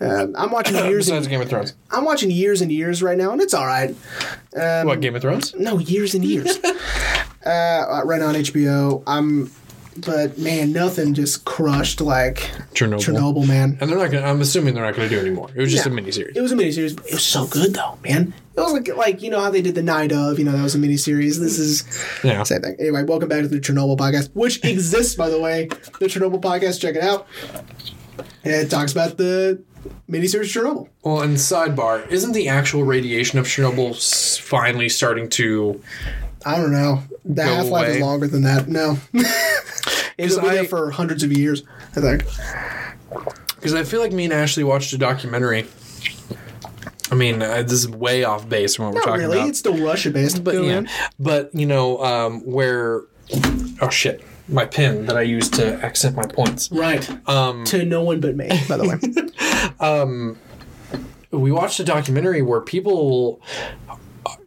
Um, 0.00 0.34
I'm 0.36 0.50
watching 0.50 0.76
years. 0.86 1.06
Besides 1.06 1.26
And, 1.26 1.30
Game 1.30 1.40
of 1.40 1.48
Thrones. 1.48 1.74
I'm 1.90 2.04
watching 2.04 2.30
years 2.30 2.60
and 2.60 2.70
years 2.70 3.02
right 3.02 3.16
now, 3.18 3.32
and 3.32 3.40
it's 3.40 3.54
all 3.54 3.66
right. 3.66 3.94
Um, 4.56 4.86
What 4.86 5.00
Game 5.00 5.14
of 5.16 5.22
Thrones? 5.22 5.54
No, 5.54 5.78
years 5.78 6.14
and 6.14 6.24
years. 6.24 6.58
uh, 7.46 8.02
right 8.04 8.22
on 8.22 8.34
HBO. 8.34 9.02
I'm, 9.06 9.50
but 9.96 10.38
man, 10.38 10.72
nothing 10.72 11.14
just 11.14 11.44
crushed 11.44 12.00
like 12.00 12.36
Chernobyl. 12.74 13.00
Chernobyl, 13.04 13.46
man. 13.48 13.76
And 13.80 13.90
they're 13.90 13.98
not 13.98 14.10
to 14.12 14.24
I'm 14.24 14.40
assuming 14.40 14.74
they're 14.74 14.84
not 14.84 14.94
going 14.94 15.08
to 15.08 15.14
do 15.14 15.20
anymore. 15.20 15.50
It 15.54 15.60
was 15.60 15.70
just 15.72 15.86
Yeah. 15.86 15.92
a 15.92 15.94
miniseries. 15.94 16.36
It 16.36 16.40
was 16.40 16.52
a 16.52 16.56
miniseries. 16.56 16.96
but 16.96 17.06
It 17.06 17.14
was 17.14 17.24
so 17.24 17.46
good 17.46 17.74
though, 17.74 17.98
man. 18.04 18.32
It 18.56 18.60
was 18.60 18.72
like 18.72 18.94
like 18.96 19.22
you 19.22 19.30
know 19.30 19.40
how 19.40 19.50
they 19.50 19.62
did 19.62 19.74
the 19.74 19.82
night 19.82 20.12
of. 20.12 20.38
You 20.38 20.44
know 20.44 20.52
that 20.52 20.62
was 20.62 20.74
a 20.74 20.78
miniseries. 20.78 21.38
This 21.38 21.58
is 21.58 21.84
Yeah. 22.22 22.42
same 22.44 22.62
thing. 22.62 22.76
Anyway, 22.78 23.02
welcome 23.04 23.28
back 23.28 23.42
to 23.42 23.48
the 23.48 23.58
Chernobyl 23.60 23.96
podcast, 23.96 24.30
which 24.34 24.64
exists 24.64 25.14
by 25.14 25.28
the 25.28 25.40
way. 25.40 25.68
The 25.98 26.06
Chernobyl 26.06 26.40
podcast. 26.40 26.80
Check 26.80 26.94
it 26.96 27.02
out. 27.02 27.26
And 28.44 28.54
it 28.54 28.70
talks 28.70 28.92
about 28.92 29.16
the 29.16 29.62
miniseries 30.10 30.52
Chernobyl. 30.52 30.88
Well, 31.02 31.22
and 31.22 31.36
sidebar, 31.36 32.06
isn't 32.10 32.32
the 32.32 32.48
actual 32.48 32.84
radiation 32.84 33.38
of 33.38 33.46
Chernobyl 33.46 34.38
finally 34.40 34.88
starting 34.88 35.28
to? 35.30 35.80
I 36.44 36.56
don't 36.56 36.72
know. 36.72 37.02
The 37.24 37.44
half 37.44 37.66
life 37.66 37.88
is 37.88 38.00
longer 38.00 38.26
than 38.26 38.42
that. 38.42 38.68
No. 38.68 38.96
It's 40.22 40.36
been 40.36 40.44
there 40.48 40.64
for 40.64 40.90
hundreds 40.90 41.22
of 41.22 41.32
years. 41.32 41.62
I 41.96 42.00
think. 42.00 42.24
Because 43.54 43.72
I 43.74 43.84
feel 43.84 44.00
like 44.00 44.12
me 44.12 44.24
and 44.24 44.34
Ashley 44.34 44.64
watched 44.64 44.92
a 44.92 44.98
documentary. 44.98 45.66
I 47.10 47.14
mean, 47.14 47.42
uh, 47.42 47.62
this 47.62 47.72
is 47.72 47.88
way 47.88 48.24
off 48.24 48.48
base 48.48 48.76
from 48.76 48.86
what 48.86 48.94
we're 48.94 49.00
talking 49.00 49.14
about. 49.14 49.22
Not 49.22 49.28
really. 49.28 49.38
about. 49.38 49.48
It's 49.48 49.58
still 49.58 49.82
Russia 49.82 50.10
based. 50.10 50.44
but 50.44 50.54
yeah, 50.62 50.82
but 51.18 51.54
you 51.54 51.66
know, 51.66 52.04
um, 52.04 52.40
where 52.44 53.02
oh 53.80 53.90
shit, 53.90 54.22
my 54.48 54.66
pin 54.66 55.06
that 55.06 55.16
I 55.16 55.22
use 55.22 55.48
to 55.50 55.82
accept 55.84 56.16
my 56.16 56.26
points. 56.26 56.70
Right. 56.70 57.08
Um, 57.28 57.64
to 57.64 57.84
no 57.84 58.02
one 58.02 58.20
but 58.20 58.36
me, 58.36 58.48
by 58.68 58.76
the 58.76 58.86
way. 58.86 60.36
we 61.38 61.52
watched 61.52 61.80
a 61.80 61.84
documentary 61.84 62.42
where 62.42 62.60
people 62.60 63.40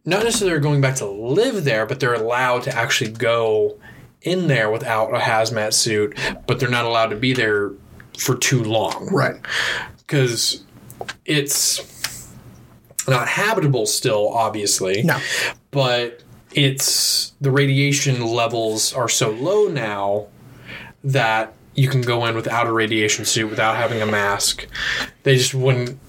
not 0.06 0.24
necessarily 0.24 0.60
going 0.60 0.82
back 0.82 0.96
to 0.96 1.06
live 1.06 1.64
there, 1.64 1.86
but 1.86 2.00
they're 2.00 2.14
allowed 2.14 2.64
to 2.64 2.76
actually 2.76 3.12
go 3.12 3.78
in 4.22 4.48
there 4.48 4.70
without 4.70 5.14
a 5.14 5.20
hazmat 5.20 5.74
suit, 5.74 6.18
but 6.48 6.60
they're 6.60 6.70
not 6.70 6.86
allowed 6.86 7.08
to 7.08 7.16
be 7.16 7.34
there 7.34 7.72
for 8.18 8.36
too 8.36 8.64
long. 8.64 9.08
right. 9.12 9.36
because 9.98 10.64
it's 11.26 12.30
not 13.08 13.28
habitable 13.28 13.86
still, 13.86 14.30
obviously. 14.30 15.04
No. 15.04 15.20
But 15.72 16.24
it's 16.54 17.34
the 17.42 17.52
radiation 17.52 18.26
levels 18.26 18.94
are 18.94 19.10
so 19.10 19.32
low 19.32 19.68
now 19.68 20.28
that 21.04 21.54
you 21.76 21.88
can 21.88 22.02
go 22.02 22.26
in 22.26 22.36
without 22.36 22.68
a 22.68 22.72
radiation 22.72 23.26
suit, 23.26 23.50
without 23.50 23.76
having 23.76 24.02
a 24.02 24.06
mask. 24.06 24.68
They 25.24 25.36
just 25.36 25.54
wouldn't 25.54 26.00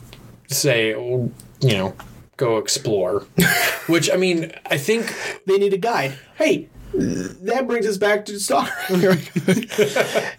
say, 0.49 0.91
you 0.91 1.33
know, 1.63 1.97
go 2.37 2.59
explore. 2.59 3.21
Which 3.87 4.11
I 4.11 4.17
mean, 4.17 4.53
I 4.67 4.79
think 4.79 5.15
They 5.47 5.59
need 5.59 5.73
a 5.75 5.79
guide. 5.79 6.19
Hey, 6.37 6.69
that 6.95 7.67
brings 7.67 7.87
us 7.87 7.97
back 7.97 8.25
to 8.27 8.39
Star. 8.39 8.69
anyway, 8.89 9.19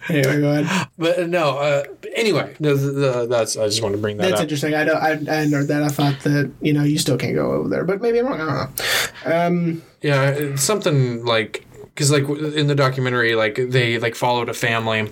go 0.08 0.50
ahead. 0.52 0.88
but 0.98 1.18
uh, 1.18 1.26
no. 1.26 1.58
Uh, 1.58 1.84
anyway, 2.14 2.54
the, 2.58 2.74
the, 2.74 3.26
that's 3.28 3.56
I 3.56 3.66
just 3.66 3.82
wanted 3.82 3.96
to 3.96 4.02
bring 4.02 4.16
that 4.16 4.22
That's 4.28 4.40
up. 4.40 4.44
interesting. 4.44 4.74
I 4.74 4.84
don't. 4.84 4.96
I, 4.96 5.10
I 5.12 5.44
that. 5.46 5.82
I 5.84 5.88
thought 5.88 6.20
that 6.20 6.50
you 6.60 6.72
know 6.72 6.82
you 6.82 6.98
still 6.98 7.18
can't 7.18 7.34
go 7.34 7.52
over 7.52 7.68
there, 7.68 7.84
but 7.84 8.00
maybe 8.00 8.18
I'm 8.18 8.26
wrong. 8.26 8.40
I 8.40 8.46
don't 8.46 9.26
know. 9.26 9.46
Um, 9.46 9.82
Yeah, 10.00 10.30
it's 10.30 10.62
something 10.62 11.24
like 11.24 11.66
because 11.94 12.10
like 12.10 12.26
in 12.28 12.66
the 12.68 12.74
documentary, 12.74 13.34
like 13.34 13.56
they 13.56 13.98
like 13.98 14.14
followed 14.14 14.48
a 14.48 14.54
family 14.54 15.10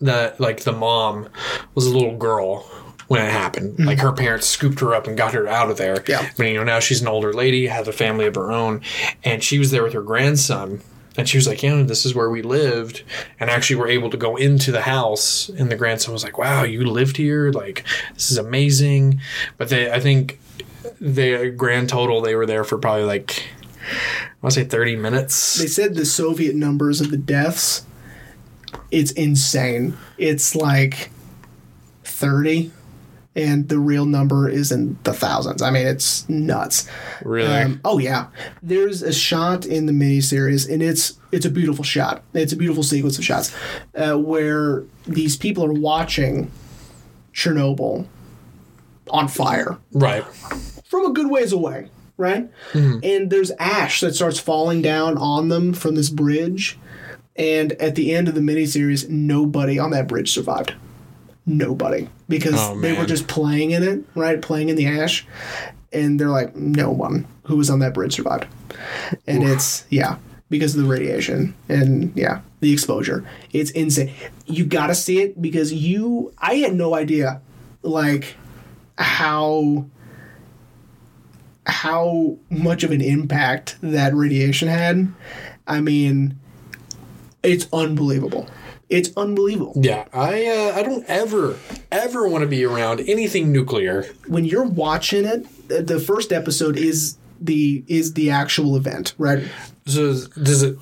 that 0.00 0.38
like 0.38 0.60
the 0.60 0.72
mom 0.72 1.28
was 1.74 1.86
a 1.86 1.90
little 1.90 2.16
girl 2.16 2.70
when 3.08 3.24
it 3.24 3.30
happened. 3.30 3.78
Like 3.78 3.98
mm-hmm. 3.98 4.06
her 4.06 4.12
parents 4.12 4.46
scooped 4.46 4.80
her 4.80 4.94
up 4.94 5.06
and 5.06 5.16
got 5.16 5.34
her 5.34 5.46
out 5.46 5.70
of 5.70 5.76
there. 5.76 6.02
Yeah. 6.06 6.28
But 6.36 6.46
you 6.46 6.54
know 6.54 6.64
now 6.64 6.80
she's 6.80 7.00
an 7.00 7.08
older 7.08 7.32
lady, 7.32 7.66
has 7.66 7.88
a 7.88 7.92
family 7.92 8.26
of 8.26 8.34
her 8.34 8.50
own, 8.50 8.82
and 9.24 9.42
she 9.42 9.58
was 9.58 9.70
there 9.70 9.82
with 9.82 9.92
her 9.92 10.02
grandson. 10.02 10.80
And 11.18 11.26
she 11.26 11.38
was 11.38 11.46
like, 11.46 11.62
"Yeah, 11.62 11.82
this 11.82 12.04
is 12.04 12.14
where 12.14 12.28
we 12.28 12.42
lived," 12.42 13.02
and 13.40 13.48
actually 13.48 13.76
we 13.76 13.82
were 13.82 13.88
able 13.88 14.10
to 14.10 14.18
go 14.18 14.36
into 14.36 14.70
the 14.70 14.82
house. 14.82 15.48
And 15.48 15.70
the 15.70 15.76
grandson 15.76 16.12
was 16.12 16.22
like, 16.22 16.36
"Wow, 16.36 16.64
you 16.64 16.84
lived 16.84 17.16
here? 17.16 17.50
Like, 17.50 17.86
this 18.12 18.30
is 18.30 18.36
amazing." 18.36 19.20
But 19.56 19.70
they, 19.70 19.90
I 19.90 19.98
think, 19.98 20.38
the 21.00 21.48
uh, 21.48 21.50
grand 21.50 21.88
total 21.88 22.20
they 22.20 22.34
were 22.34 22.44
there 22.44 22.64
for 22.64 22.76
probably 22.76 23.04
like, 23.04 23.44
I 23.80 24.26
want 24.42 24.54
to 24.54 24.60
say 24.60 24.66
thirty 24.66 24.94
minutes. 24.94 25.58
They 25.58 25.68
said 25.68 25.94
the 25.94 26.04
Soviet 26.04 26.54
numbers 26.54 27.00
of 27.00 27.10
the 27.10 27.16
deaths. 27.16 27.86
It's 28.90 29.12
insane. 29.12 29.96
It's 30.18 30.54
like 30.54 31.10
thirty, 32.04 32.72
and 33.36 33.68
the 33.68 33.78
real 33.78 34.06
number 34.06 34.48
is 34.48 34.72
in 34.72 34.98
the 35.04 35.12
thousands. 35.12 35.60
I 35.60 35.70
mean, 35.70 35.86
it's 35.86 36.26
nuts. 36.28 36.88
Really? 37.22 37.52
Um, 37.52 37.80
oh 37.84 37.98
yeah, 37.98 38.28
there's 38.62 39.02
a 39.02 39.12
shot 39.12 39.66
in 39.66 39.86
the 39.86 39.92
miniseries, 39.92 40.68
and 40.68 40.82
it's 40.82 41.18
it's 41.30 41.44
a 41.44 41.50
beautiful 41.50 41.84
shot. 41.84 42.24
It's 42.32 42.54
a 42.54 42.56
beautiful 42.56 42.82
sequence 42.82 43.18
of 43.18 43.24
shots 43.24 43.54
uh, 43.94 44.14
where 44.14 44.84
these 45.06 45.36
people 45.36 45.64
are 45.64 45.72
watching 45.72 46.50
Chernobyl 47.34 48.06
on 49.10 49.28
fire 49.28 49.78
right. 49.92 50.24
from 50.84 51.04
a 51.04 51.12
good 51.12 51.30
ways 51.30 51.52
away, 51.52 51.90
right? 52.16 52.50
And 53.04 53.30
there's 53.30 53.52
ash 53.58 54.00
that 54.00 54.14
starts 54.14 54.40
falling 54.40 54.82
down 54.82 55.18
on 55.18 55.48
them 55.48 55.74
from 55.74 55.94
this 55.94 56.08
bridge. 56.10 56.78
And 57.36 57.72
at 57.72 57.96
the 57.96 58.14
end 58.14 58.28
of 58.28 58.34
the 58.34 58.40
miniseries, 58.40 59.08
nobody 59.10 59.78
on 59.78 59.90
that 59.90 60.08
bridge 60.08 60.32
survived. 60.32 60.74
Nobody. 61.46 62.08
Because 62.28 62.54
Oh, 62.56 62.78
they 62.80 62.92
were 62.92 63.06
just 63.06 63.28
playing 63.28 63.70
in 63.70 63.82
it, 63.82 64.04
right? 64.14 64.42
Playing 64.42 64.68
in 64.68 64.76
the 64.76 64.86
ash. 64.86 65.26
And 65.92 66.18
they're 66.18 66.28
like, 66.28 66.54
no 66.56 66.90
one 66.90 67.26
who 67.44 67.56
was 67.56 67.70
on 67.70 67.78
that 67.78 67.94
bridge 67.94 68.14
survived. 68.14 68.46
And 69.26 69.44
it's, 69.44 69.84
yeah, 69.88 70.16
because 70.50 70.74
of 70.76 70.82
the 70.82 70.88
radiation 70.88 71.54
and, 71.68 72.12
yeah, 72.16 72.40
the 72.60 72.72
exposure. 72.72 73.24
It's 73.52 73.70
insane. 73.70 74.12
You 74.46 74.66
got 74.66 74.88
to 74.88 74.94
see 74.94 75.20
it 75.20 75.40
because 75.40 75.72
you, 75.72 76.32
I 76.38 76.56
had 76.56 76.74
no 76.74 76.94
idea, 76.94 77.40
like, 77.82 78.36
how 78.98 79.86
how 81.66 82.36
much 82.48 82.84
of 82.84 82.90
an 82.90 83.00
impact 83.00 83.76
that 83.82 84.14
radiation 84.14 84.68
had. 84.68 85.12
I 85.66 85.80
mean, 85.80 86.38
it's 87.42 87.66
unbelievable. 87.72 88.48
It's 88.88 89.10
unbelievable. 89.16 89.72
Yeah, 89.76 90.06
I 90.12 90.46
uh, 90.46 90.78
I 90.78 90.82
don't 90.82 91.04
ever 91.08 91.56
ever 91.90 92.28
want 92.28 92.42
to 92.42 92.48
be 92.48 92.64
around 92.64 93.00
anything 93.00 93.50
nuclear. 93.50 94.04
When 94.28 94.44
you're 94.44 94.64
watching 94.64 95.24
it, 95.24 95.46
the- 95.68 95.98
first 95.98 96.32
episode 96.32 96.76
is 96.76 97.16
the 97.40 97.82
is 97.88 98.14
the 98.14 98.30
actual 98.30 98.76
event, 98.76 99.14
right? 99.18 99.42
So 99.86 100.14
does 100.40 100.62
it 100.62 100.78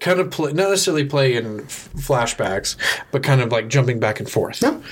kind 0.00 0.18
of 0.20 0.30
play, 0.30 0.52
not 0.52 0.70
necessarily 0.70 1.04
play 1.04 1.36
in 1.36 1.60
flashbacks, 1.62 2.76
but 3.12 3.22
kind 3.22 3.40
of 3.40 3.52
like 3.52 3.68
jumping 3.68 4.00
back 4.00 4.18
and 4.20 4.28
forth? 4.28 4.60
No. 4.62 4.82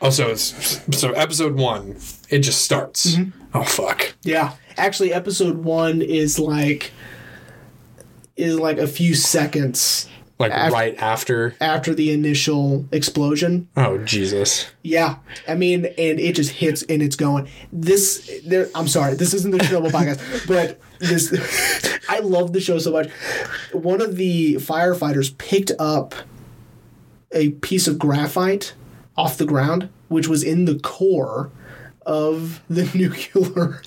Oh, 0.00 0.10
so 0.10 0.28
it's 0.28 0.80
so 0.96 1.12
episode 1.12 1.56
one, 1.56 1.96
it 2.28 2.40
just 2.40 2.62
starts. 2.62 3.16
Oh 3.54 3.64
fuck! 3.64 4.14
Yeah. 4.22 4.52
Actually, 4.76 5.12
episode 5.12 5.56
one 5.64 6.00
is 6.02 6.38
like 6.38 6.92
is 8.36 8.58
like 8.58 8.78
a 8.78 8.86
few 8.86 9.14
seconds 9.14 10.08
Like 10.38 10.52
Af- 10.52 10.70
right 10.72 10.94
after. 10.98 11.54
after 11.62 11.94
the 11.94 12.12
initial 12.12 12.84
explosion. 12.92 13.68
Oh 13.76 13.96
Jesus! 13.98 14.66
Yeah, 14.82 15.16
I 15.48 15.54
mean, 15.54 15.86
and 15.86 16.20
it 16.20 16.34
just 16.34 16.50
hits 16.50 16.82
and 16.82 17.00
it's 17.02 17.16
going. 17.16 17.48
This, 17.72 18.40
there. 18.44 18.68
I'm 18.74 18.86
sorry, 18.86 19.14
this 19.14 19.32
isn't 19.32 19.50
the 19.50 19.58
Chernobyl 19.58 19.90
podcast, 19.92 20.46
but 20.46 20.78
this. 20.98 21.32
I 22.10 22.18
love 22.18 22.52
the 22.52 22.60
show 22.60 22.78
so 22.78 22.92
much. 22.92 23.08
One 23.72 24.02
of 24.02 24.16
the 24.16 24.56
firefighters 24.56 25.36
picked 25.38 25.72
up 25.78 26.14
a 27.32 27.50
piece 27.52 27.88
of 27.88 27.98
graphite 27.98 28.74
off 29.16 29.38
the 29.38 29.46
ground, 29.46 29.88
which 30.08 30.28
was 30.28 30.42
in 30.44 30.66
the 30.66 30.78
core 30.78 31.50
of 32.04 32.62
the 32.68 32.84
nuclear 32.94 33.80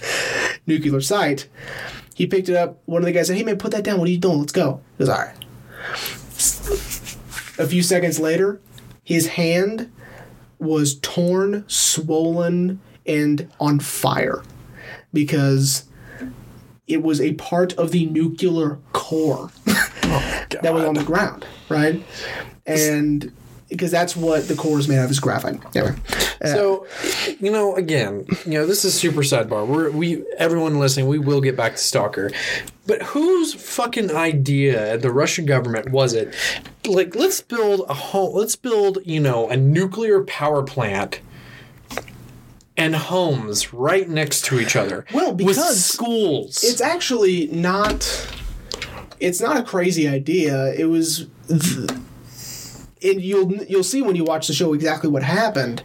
nuclear 0.66 1.00
site. 1.02 1.48
He 2.16 2.26
picked 2.26 2.50
it 2.50 2.56
up. 2.56 2.82
One 2.86 3.04
of 3.04 3.06
the 3.06 3.12
guys 3.12 3.28
said, 3.28 3.38
"Hey 3.38 3.44
man, 3.44 3.58
put 3.60 3.70
that 3.72 3.84
down. 3.84 4.00
What 4.00 4.08
are 4.08 4.12
you 4.12 4.18
doing? 4.18 4.40
Let's 4.40 4.52
go." 4.52 4.82
He 4.98 5.04
goes, 5.06 5.10
"All 5.10 5.20
right." 5.20 5.36
A 7.58 7.68
few 7.68 7.84
seconds 7.84 8.20
later, 8.20 8.62
his 9.04 9.28
hand 9.28 9.92
was 10.60 11.00
torn, 11.00 11.66
swollen, 11.68 12.80
and 13.06 13.52
on 13.60 13.80
fire 13.80 14.44
because 15.12 15.86
it 16.88 17.02
was 17.04 17.20
a 17.22 17.34
part 17.34 17.74
of 17.74 17.92
the 17.92 18.06
nuclear 18.08 18.80
core 18.94 19.52
oh, 19.68 20.46
that 20.62 20.74
was 20.74 20.84
on 20.84 20.96
the 20.96 21.04
ground, 21.04 21.46
right? 21.70 22.04
And 22.66 23.32
because 23.70 23.92
that's 23.92 24.16
what 24.16 24.48
the 24.48 24.56
core 24.56 24.80
is 24.80 24.88
made 24.88 24.98
of 24.98 25.10
is 25.12 25.20
graphite. 25.20 25.60
Anyway, 25.76 25.96
uh, 26.42 26.48
So, 26.48 26.88
you 27.40 27.52
know, 27.52 27.76
again, 27.76 28.26
you 28.46 28.54
know, 28.54 28.66
this 28.66 28.84
is 28.84 28.94
super 28.94 29.22
sidebar. 29.22 29.66
We're 29.68 29.92
we 29.92 30.26
everyone 30.38 30.80
listening, 30.80 31.08
we 31.08 31.20
will 31.20 31.42
get 31.42 31.56
back 31.56 31.74
to 31.74 31.78
Stalker, 31.78 32.32
but 32.88 33.02
whose 33.04 33.54
fucking 33.54 34.12
idea 34.16 34.98
the 34.98 35.12
Russian 35.12 35.46
government 35.46 35.92
was 35.92 36.14
it? 36.14 36.36
Like, 36.86 37.16
let's 37.16 37.42
build 37.42 37.86
a 37.88 37.94
home. 37.94 38.36
Let's 38.36 38.56
build, 38.56 39.00
you 39.06 39.20
know, 39.20 39.48
a 39.50 39.56
nuclear 39.58 40.24
power 40.24 40.64
plant. 40.64 41.22
And 42.78 42.96
homes 42.96 43.74
right 43.74 44.08
next 44.08 44.46
to 44.46 44.58
each 44.58 44.78
other. 44.78 45.06
Well, 45.14 45.32
with 45.32 45.48
because 45.48 45.84
schools. 45.84 46.64
it's 46.64 46.80
actually 46.80 47.48
not. 47.48 48.26
It's 49.20 49.42
not 49.42 49.58
a 49.58 49.64
crazy 49.64 50.08
idea. 50.08 50.74
It 50.74 50.86
was. 50.86 51.28
Th- 51.50 51.90
and 53.04 53.22
you'll 53.22 53.54
you'll 53.64 53.84
see 53.84 54.02
when 54.02 54.16
you 54.16 54.24
watch 54.24 54.48
the 54.48 54.54
show 54.54 54.74
exactly 54.74 55.10
what 55.10 55.24
happened. 55.24 55.84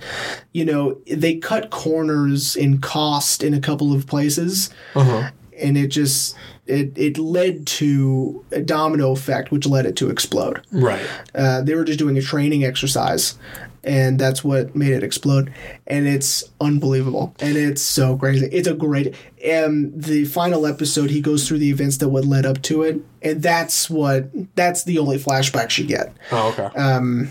You 0.52 0.64
know, 0.64 1.00
they 1.06 1.36
cut 1.36 1.70
corners 1.70 2.56
in 2.56 2.78
cost 2.78 3.42
in 3.42 3.54
a 3.54 3.60
couple 3.60 3.92
of 3.92 4.06
places, 4.06 4.70
uh-huh. 4.94 5.30
and 5.58 5.76
it 5.76 5.88
just 5.88 6.36
it 6.66 6.96
it 6.96 7.18
led 7.18 7.66
to 7.66 8.44
a 8.52 8.60
domino 8.60 9.12
effect, 9.12 9.50
which 9.50 9.66
led 9.66 9.86
it 9.86 9.96
to 9.96 10.10
explode. 10.10 10.62
Right. 10.72 11.06
Uh, 11.34 11.62
they 11.62 11.74
were 11.74 11.84
just 11.84 11.98
doing 11.98 12.16
a 12.18 12.22
training 12.22 12.64
exercise, 12.64 13.36
and 13.84 14.18
that's 14.18 14.42
what 14.42 14.74
made 14.74 14.92
it 14.92 15.02
explode. 15.02 15.52
And 15.86 16.06
it's 16.06 16.44
unbelievable, 16.60 17.34
and 17.40 17.56
it's 17.56 17.82
so 17.82 18.16
crazy. 18.16 18.46
It's 18.46 18.68
a 18.68 18.74
great. 18.74 19.14
Um, 19.52 19.92
the 19.98 20.24
final 20.24 20.66
episode, 20.66 21.10
he 21.10 21.20
goes 21.20 21.46
through 21.46 21.58
the 21.58 21.70
events 21.70 21.98
that 21.98 22.08
would 22.08 22.24
led 22.24 22.46
up 22.46 22.62
to 22.62 22.82
it, 22.82 23.00
and 23.22 23.42
that's 23.42 23.88
what 23.90 24.28
that's 24.56 24.84
the 24.84 24.98
only 24.98 25.18
flashbacks 25.18 25.78
you 25.78 25.84
get. 25.84 26.12
Oh, 26.32 26.48
okay. 26.58 27.30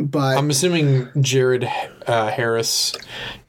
But 0.00 0.38
I'm 0.38 0.48
assuming 0.50 1.08
Jared 1.20 1.68
uh, 2.06 2.30
Harris 2.30 2.94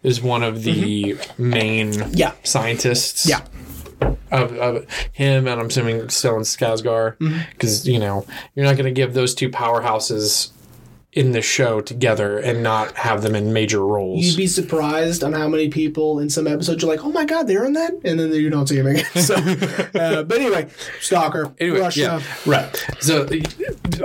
is 0.01 0.19
one 0.21 0.41
of 0.41 0.63
the 0.63 1.15
main 1.37 1.91
Mm-hmm. 1.91 2.11
Yeah. 2.13 2.31
scientists. 2.43 3.29
yeah, 3.29 3.41
of, 4.31 4.53
of 4.57 4.89
him 5.11 5.47
and 5.47 5.59
I'm 5.59 5.67
assuming 5.67 5.99
Stellan 6.07 6.41
Skarsgård 6.41 7.17
Mm-hmm. 7.17 7.39
because 7.51 7.87
you 7.87 7.99
know 7.99 8.25
you're 8.55 8.65
not 8.65 8.77
going 8.77 8.85
to 8.85 8.91
give 8.99 9.13
those 9.13 9.35
two 9.35 9.49
powerhouses 9.51 10.49
in 11.19 11.33
the 11.33 11.41
show 11.41 11.81
together 11.81 12.37
and 12.39 12.63
not 12.63 12.93
have 12.93 13.21
them 13.23 13.35
in 13.35 13.51
major 13.51 13.85
roles. 13.85 14.23
you'd 14.23 14.37
be 14.37 14.47
surprised 14.47 15.21
on 15.21 15.33
how 15.33 15.49
many 15.49 15.67
people 15.67 16.17
in 16.19 16.29
some 16.29 16.47
episodes 16.47 16.81
you're 16.81 16.89
like, 16.89 17.03
oh 17.03 17.11
my 17.11 17.25
god, 17.25 17.45
they're 17.45 17.65
in 17.65 17.73
that, 17.73 17.91
and 18.05 18.17
then 18.17 18.31
you 18.31 18.49
don't 18.49 18.67
see 18.67 18.77
them 18.77 18.87
again. 18.87 19.05
So, 19.15 19.35
uh, 19.35 20.23
but 20.23 20.37
anyway, 20.39 20.69
Stalker, 21.01 21.51
Anyway, 21.59 21.79
Russia. 21.81 21.99
yeah, 22.01 22.23
right. 22.45 22.85
So 23.01 23.27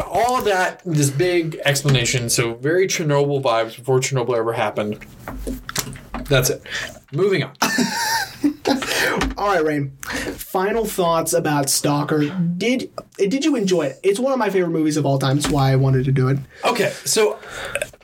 all 0.04 0.42
that, 0.42 0.82
this 0.84 1.10
big 1.10 1.60
explanation. 1.64 2.28
So 2.30 2.54
very 2.54 2.88
Chernobyl 2.88 3.40
vibes 3.40 3.76
before 3.76 4.00
Chernobyl 4.00 4.36
ever 4.36 4.52
happened. 4.54 4.98
That's 6.24 6.50
it. 6.50 6.62
Moving 7.12 7.44
on. 7.44 7.52
All 9.36 9.48
right, 9.48 9.64
Rain. 9.64 9.90
Final 10.00 10.84
thoughts 10.84 11.32
about 11.32 11.68
Stalker. 11.68 12.28
Did 12.56 12.90
eh, 13.18 13.26
did 13.26 13.44
you 13.44 13.56
enjoy 13.56 13.86
it? 13.86 14.00
It's 14.02 14.18
one 14.18 14.32
of 14.32 14.38
my 14.38 14.50
favorite 14.50 14.70
movies 14.70 14.96
of 14.96 15.06
all 15.06 15.18
time. 15.18 15.38
It's 15.38 15.48
why 15.48 15.72
I 15.72 15.76
wanted 15.76 16.04
to 16.06 16.12
do 16.12 16.28
it. 16.28 16.38
Okay, 16.64 16.90
so 17.04 17.38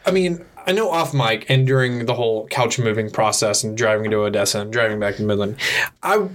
I 0.06 0.10
mean, 0.10 0.44
I 0.66 0.72
know 0.72 0.90
off 0.90 1.14
mic 1.14 1.48
and 1.48 1.66
during 1.66 2.06
the 2.06 2.14
whole 2.14 2.46
couch 2.48 2.78
moving 2.78 3.10
process 3.10 3.64
and 3.64 3.76
driving 3.76 4.10
to 4.10 4.18
Odessa 4.18 4.60
and 4.60 4.72
driving 4.72 5.00
back 5.00 5.16
to 5.16 5.22
Midland, 5.22 5.56
I 6.02 6.28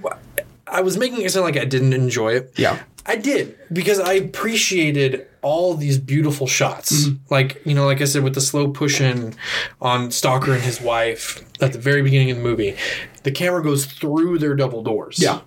I 0.67 0.81
was 0.81 0.97
making 0.97 1.21
it 1.21 1.31
sound 1.31 1.45
like 1.45 1.57
I 1.57 1.65
didn't 1.65 1.93
enjoy 1.93 2.33
it. 2.33 2.53
Yeah. 2.57 2.81
I 3.05 3.15
did 3.17 3.57
because 3.71 3.99
I 3.99 4.13
appreciated 4.13 5.27
all 5.45 5.75
these 5.75 5.99
beautiful 5.99 6.47
shots. 6.47 7.05
Mm-hmm. 7.05 7.31
Like, 7.31 7.61
you 7.65 7.75
know, 7.75 7.85
like 7.85 8.01
I 8.01 8.05
said, 8.05 8.23
with 8.23 8.33
the 8.33 8.41
slow 8.41 8.67
push 8.67 8.99
in 8.99 9.35
on 9.79 10.09
Stalker 10.09 10.53
and 10.53 10.61
his 10.63 10.81
wife 10.81 11.45
at 11.61 11.71
the 11.71 11.77
very 11.77 12.01
beginning 12.01 12.31
of 12.31 12.37
the 12.37 12.43
movie, 12.43 12.75
the 13.21 13.29
camera 13.29 13.61
goes 13.61 13.85
through 13.85 14.39
their 14.39 14.55
double 14.55 14.81
doors. 14.81 15.19
Yeah. 15.19 15.41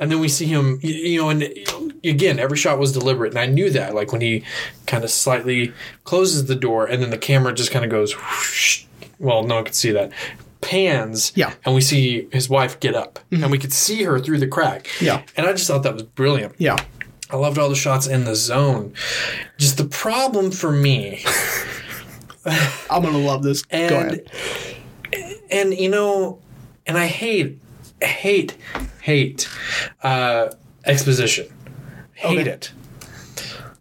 And 0.00 0.10
then 0.10 0.18
we 0.18 0.28
see 0.28 0.46
him, 0.46 0.80
you 0.82 1.20
know, 1.20 1.30
and 1.30 1.44
again, 2.02 2.40
every 2.40 2.56
shot 2.56 2.80
was 2.80 2.90
deliberate. 2.90 3.30
And 3.30 3.38
I 3.38 3.46
knew 3.46 3.70
that, 3.70 3.94
like 3.94 4.10
when 4.10 4.20
he 4.20 4.42
kind 4.86 5.04
of 5.04 5.10
slightly 5.10 5.72
closes 6.02 6.46
the 6.46 6.56
door 6.56 6.86
and 6.86 7.00
then 7.00 7.10
the 7.10 7.18
camera 7.18 7.54
just 7.54 7.70
kind 7.70 7.84
of 7.84 7.90
goes, 7.90 8.14
whoosh. 8.14 8.84
well, 9.20 9.44
no 9.44 9.56
one 9.56 9.64
could 9.64 9.76
see 9.76 9.92
that, 9.92 10.10
pans. 10.60 11.32
Yeah. 11.36 11.54
And 11.64 11.72
we 11.72 11.82
see 11.82 12.26
his 12.32 12.48
wife 12.48 12.80
get 12.80 12.96
up 12.96 13.20
mm-hmm. 13.30 13.44
and 13.44 13.52
we 13.52 13.58
could 13.58 13.72
see 13.72 14.02
her 14.02 14.18
through 14.18 14.38
the 14.38 14.48
crack. 14.48 14.88
Yeah. 15.00 15.22
And 15.36 15.46
I 15.46 15.52
just 15.52 15.68
thought 15.68 15.84
that 15.84 15.94
was 15.94 16.02
brilliant. 16.02 16.56
Yeah. 16.58 16.78
I 17.32 17.36
loved 17.36 17.58
all 17.58 17.68
the 17.68 17.74
shots 17.76 18.06
in 18.06 18.24
the 18.24 18.34
zone. 18.34 18.92
Just 19.56 19.76
the 19.76 19.84
problem 19.84 20.50
for 20.50 20.72
me, 20.72 21.22
I'm 22.90 23.02
gonna 23.02 23.18
love 23.18 23.42
this. 23.42 23.62
Go 23.62 23.76
and 23.78 23.92
ahead. 23.94 24.30
and 25.50 25.74
you 25.74 25.88
know, 25.88 26.40
and 26.86 26.98
I 26.98 27.06
hate, 27.06 27.60
hate, 28.00 28.56
hate 29.00 29.48
uh, 30.02 30.50
exposition. 30.84 31.46
Hate 32.14 32.40
Okay. 32.40 32.50
it. 32.50 32.72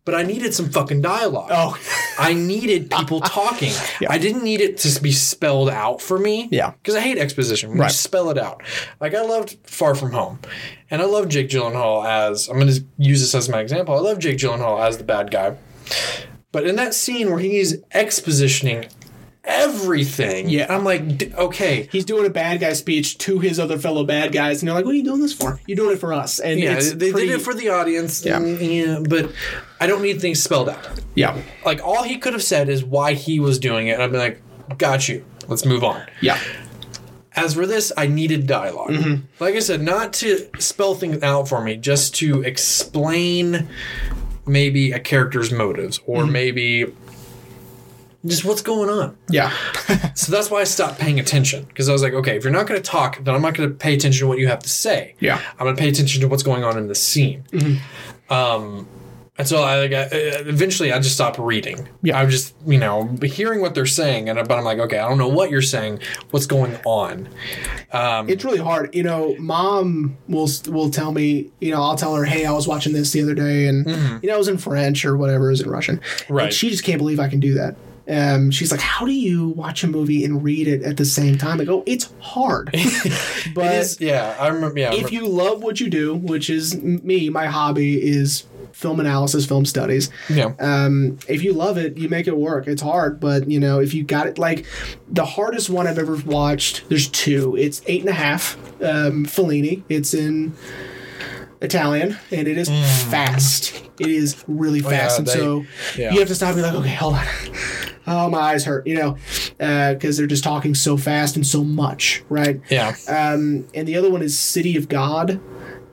But 0.06 0.16
I 0.16 0.24
needed 0.24 0.54
some 0.54 0.70
fucking 0.70 1.02
dialogue. 1.02 1.50
Oh, 1.52 1.78
I 2.20 2.34
needed 2.34 2.90
people 2.90 3.22
talking. 3.22 3.74
Yeah. 4.02 4.12
I 4.12 4.18
didn't 4.18 4.44
need 4.44 4.62
it 4.62 4.78
to 4.80 5.02
be 5.02 5.12
spelled 5.12 5.70
out 5.70 6.02
for 6.02 6.18
me. 6.18 6.48
Yeah. 6.52 6.72
Because 6.72 6.96
I 6.96 7.02
hate 7.02 7.18
exposition. 7.18 7.70
When 7.72 7.80
Right. 7.80 7.88
you 7.92 7.94
spell 7.94 8.30
it 8.30 8.38
out. 8.38 8.64
Like 9.02 9.14
I 9.14 9.22
loved 9.22 9.58
Far 9.64 9.94
From 9.94 10.12
Home. 10.14 10.40
And 10.90 11.02
I 11.02 11.06
love 11.06 11.28
Jake 11.28 11.50
Gyllenhaal 11.50 12.06
as 12.08 12.48
I'm 12.48 12.58
gonna 12.58 12.74
use 12.98 13.20
this 13.22 13.36
as 13.36 13.50
my 13.50 13.60
example. 13.60 13.94
I 13.96 14.00
love 14.00 14.20
Jake 14.20 14.38
Gyllenhaal 14.38 14.80
as 14.86 14.98
the 14.98 15.04
bad 15.04 15.32
guy. 15.32 15.58
But 16.52 16.66
in 16.66 16.78
that 16.78 16.94
scene 16.94 17.30
where 17.30 17.40
he's 17.40 17.78
expositioning 17.94 18.90
everything, 19.44 20.50
Yeah. 20.50 20.74
I'm 20.74 20.84
like, 20.84 21.18
d- 21.18 21.34
okay, 21.38 21.90
he's 21.92 22.06
doing 22.06 22.26
a 22.26 22.30
bad 22.30 22.60
guy 22.62 22.74
speech 22.74 23.18
to 23.20 23.40
his 23.40 23.60
other 23.60 23.78
fellow 23.78 24.04
bad 24.04 24.32
guys, 24.32 24.62
and 24.62 24.68
they're 24.68 24.76
like, 24.76 24.86
"What 24.86 24.94
are 24.94 24.98
you 24.98 25.04
doing 25.04 25.22
this 25.22 25.34
for? 25.34 25.60
You're 25.68 25.76
doing 25.76 25.96
it 25.96 26.00
for 26.00 26.14
us." 26.14 26.40
And 26.40 26.60
yeah, 26.60 26.76
they 26.80 27.12
pretty- 27.12 27.28
did 27.28 27.40
it 27.40 27.42
for 27.44 27.54
the 27.54 27.70
audience. 27.70 28.24
Yeah. 28.26 28.38
and, 28.38 28.62
yeah, 28.62 29.00
but 29.08 29.32
I 29.80 29.88
don't 29.88 30.02
need 30.02 30.20
things 30.22 30.42
spelled 30.42 30.70
out. 30.70 30.88
yeah, 31.16 31.42
Like 31.66 31.82
all 31.84 32.04
he 32.04 32.18
could 32.18 32.34
have 32.34 32.44
said 32.44 32.70
is 32.70 32.84
why 32.84 33.14
he 33.14 33.40
was 33.40 33.60
doing 33.60 33.88
it. 33.88 33.94
And 33.94 34.04
I'd 34.04 34.12
be 34.12 34.18
like, 34.18 34.42
got 34.78 35.08
you. 35.08 35.26
Let's 35.48 35.66
move 35.66 35.84
on. 35.84 36.06
yeah, 36.22 36.40
As 37.34 37.56
for 37.56 37.66
this, 37.66 37.92
I 37.98 38.08
needed 38.08 38.46
dialog 38.46 38.90
mm-hmm. 38.92 39.26
Like 39.44 39.56
I 39.56 39.60
said, 39.60 39.82
not 39.82 40.14
to 40.14 40.48
spell 40.60 40.96
things 40.96 41.24
out 41.24 41.48
for 41.48 41.64
me, 41.64 41.76
just 41.76 42.16
to 42.16 42.42
explain 42.44 43.68
maybe 44.46 44.92
a 44.92 45.00
character's 45.00 45.52
motives 45.52 46.00
or 46.06 46.24
mm-hmm. 46.24 46.32
maybe 46.32 46.96
just 48.26 48.44
what's 48.44 48.62
going 48.62 48.90
on. 48.90 49.18
yeah, 49.30 49.52
So 50.16 50.32
that's 50.32 50.52
why 50.52 50.60
I 50.60 50.66
stopped 50.66 51.00
paying 51.00 51.20
attention 51.20 51.64
because 51.64 51.88
I 51.88 51.94
was 51.94 52.04
like, 52.04 52.14
okay, 52.14 52.36
if 52.36 52.44
you're 52.44 52.52
not 52.52 52.68
going 52.68 52.82
to 52.82 52.88
talk, 52.88 53.24
then 53.24 53.34
I'm 53.34 53.42
not 53.42 53.54
going 53.54 53.70
to 53.70 53.76
pay 53.76 53.94
attention 53.94 54.26
to 54.26 54.28
what 54.28 54.38
you 54.38 54.48
have 54.48 54.60
to 54.60 54.70
say. 54.70 55.16
Yeah. 55.20 55.42
I'm 55.58 55.66
going 55.66 55.76
to 55.76 55.82
pay 55.82 55.88
attention 55.88 56.22
to 56.22 56.28
what's 56.28 56.44
going 56.44 56.64
on 56.64 56.78
in 56.78 56.88
the 56.88 56.96
scene. 56.96 57.46
Mm-hmm. 57.52 58.34
Um, 58.34 58.88
and 59.40 59.48
so 59.48 59.64
I 59.64 59.80
like 59.80 59.94
I, 59.94 60.04
uh, 60.04 60.10
eventually 60.46 60.92
I 60.92 61.00
just 61.00 61.16
stopped 61.16 61.40
reading. 61.40 61.88
Yeah. 62.04 62.20
I'm 62.20 62.30
just 62.30 62.54
you 62.68 62.78
know 62.78 63.08
hearing 63.24 63.62
what 63.62 63.74
they're 63.74 63.86
saying, 63.88 64.30
and 64.30 64.38
but 64.48 64.58
I'm 64.58 64.64
like, 64.64 64.78
okay, 64.80 65.00
I 65.00 65.08
don't 65.10 65.18
know 65.18 65.30
what 65.30 65.50
you're 65.50 65.62
saying. 65.64 66.00
What's 66.30 66.46
going 66.46 66.78
on? 66.86 67.28
it's 67.94 68.44
really 68.46 68.60
hard. 68.60 68.94
You 68.94 69.04
know, 69.04 69.36
mom 69.40 70.18
will 70.28 70.50
will 70.68 70.92
tell 70.92 71.12
me. 71.12 71.50
You 71.60 71.72
know, 71.72 71.82
I'll 71.82 71.96
tell 71.96 72.16
her, 72.16 72.26
"Hey, 72.26 72.46
I 72.46 72.52
was 72.52 72.68
watching 72.68 72.94
this 72.94 73.12
the 73.12 73.22
other 73.24 73.34
day, 73.34 73.68
and 73.68 73.88
you 74.22 74.30
know, 74.30 74.36
it 74.36 74.38
was 74.38 74.48
in 74.50 74.58
French 74.58 75.06
or 75.06 75.18
whatever, 75.18 75.48
it 75.48 75.52
was 75.52 75.62
in 75.62 75.70
Russian." 75.70 76.02
Right. 76.30 76.46
And 76.46 76.54
she 76.54 76.70
just 76.70 76.84
can't 76.84 76.98
believe 77.00 77.20
I 77.20 77.30
can 77.30 77.40
do 77.40 77.54
that. 77.56 77.76
Um, 78.12 78.50
she's 78.52 78.72
like, 78.72 78.82
"How 78.82 79.06
do 79.06 79.12
you 79.12 79.50
watch 79.50 79.84
a 79.84 79.88
movie 79.88 80.26
and 80.26 80.44
read 80.44 80.68
it 80.68 80.84
at 80.84 80.98
the 80.98 81.06
same 81.06 81.38
time?" 81.38 81.62
I 81.62 81.66
go, 81.66 81.84
"It's 81.86 82.12
hard." 82.20 82.72
but 82.74 82.76
It 83.66 83.74
is, 83.74 84.02
yeah, 84.02 84.36
I 84.40 84.48
remember. 84.48 84.80
Yeah, 84.80 84.90
I 84.90 84.96
if 84.96 85.06
remember- 85.06 85.14
you 85.14 85.28
love 85.28 85.64
what 85.64 85.80
you 85.80 85.90
do, 85.90 86.16
which 86.16 86.50
is 86.50 86.76
me, 86.82 87.30
my 87.30 87.46
hobby 87.46 88.02
is 88.02 88.44
film 88.80 89.00
analysis, 89.02 89.46
film 89.46 89.66
studies. 89.66 90.10
yeah, 90.30 90.54
Um, 90.60 91.18
if 91.28 91.44
you 91.44 91.52
love 91.54 91.78
it, 91.78 91.98
you 91.98 92.08
make 92.08 92.28
it 92.28 92.38
work. 92.38 92.66
It's 92.68 92.82
hard, 92.82 93.20
but 93.20 93.50
you 93.52 93.60
know, 93.60 93.80
if 93.82 93.94
you 93.94 94.04
got 94.04 94.26
it, 94.28 94.38
like 94.38 94.66
the 95.12 95.26
hardest 95.26 95.70
one 95.70 95.86
I've 95.86 96.00
ever 96.00 96.16
watched, 96.26 96.88
there's 96.88 97.10
two. 97.10 97.56
It's 97.58 97.82
eight 97.88 98.02
and 98.02 98.10
a 98.10 98.14
half. 98.14 98.58
Um, 98.82 99.26
Fellini. 99.26 99.84
It's 99.90 100.14
in 100.14 100.54
Italian, 101.62 102.18
and 102.32 102.48
it 102.48 102.58
is 102.58 102.70
fast. 103.10 103.74
It 104.00 104.08
is 104.08 104.44
really 104.48 104.80
fast, 104.80 105.20
and 105.20 105.28
Mm. 105.28 105.32
Oh, 105.32 105.34
they- 105.34 105.40
so 105.40 105.66
yeah. 106.02 106.14
you 106.14 106.20
have 106.20 106.30
to 106.30 106.36
stop 106.36 106.50
and 106.50 106.58
be 106.58 106.62
like, 106.62 106.74
okay, 106.76 106.96
hold 106.96 107.16
on. 107.16 107.26
Oh, 108.12 108.28
my 108.28 108.40
eyes 108.40 108.66
hurt, 108.66 108.88
you 108.88 108.96
know, 108.96 109.18
because 109.94 110.18
they're 110.18 110.26
just 110.26 110.44
talking 110.44 110.74
so 110.74 110.98
fast 110.98 111.36
and 111.36 111.46
so 111.46 111.64
much, 111.64 112.24
right? 112.28 112.60
yeah, 112.68 112.96
Um, 113.08 113.68
and 113.76 113.88
the 113.88 113.96
other 113.98 114.10
one 114.10 114.24
is 114.24 114.40
City 114.40 114.76
of 114.78 114.90
God, 114.90 115.40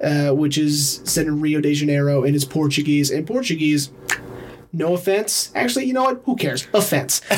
uh, 0.07 0.33
which 0.33 0.57
is 0.57 1.01
set 1.05 1.27
in 1.27 1.41
Rio 1.41 1.61
de 1.61 1.75
Janeiro 1.75 2.23
and 2.23 2.37
it's 2.37 2.45
Portuguese. 2.45 3.11
And 3.11 3.27
Portuguese, 3.27 3.91
no 4.73 4.95
offense. 4.95 5.51
Actually, 5.55 5.87
you 5.87 5.93
know 5.93 6.05
what? 6.05 6.23
Who 6.25 6.37
cares? 6.37 6.69
Offense. 6.73 7.21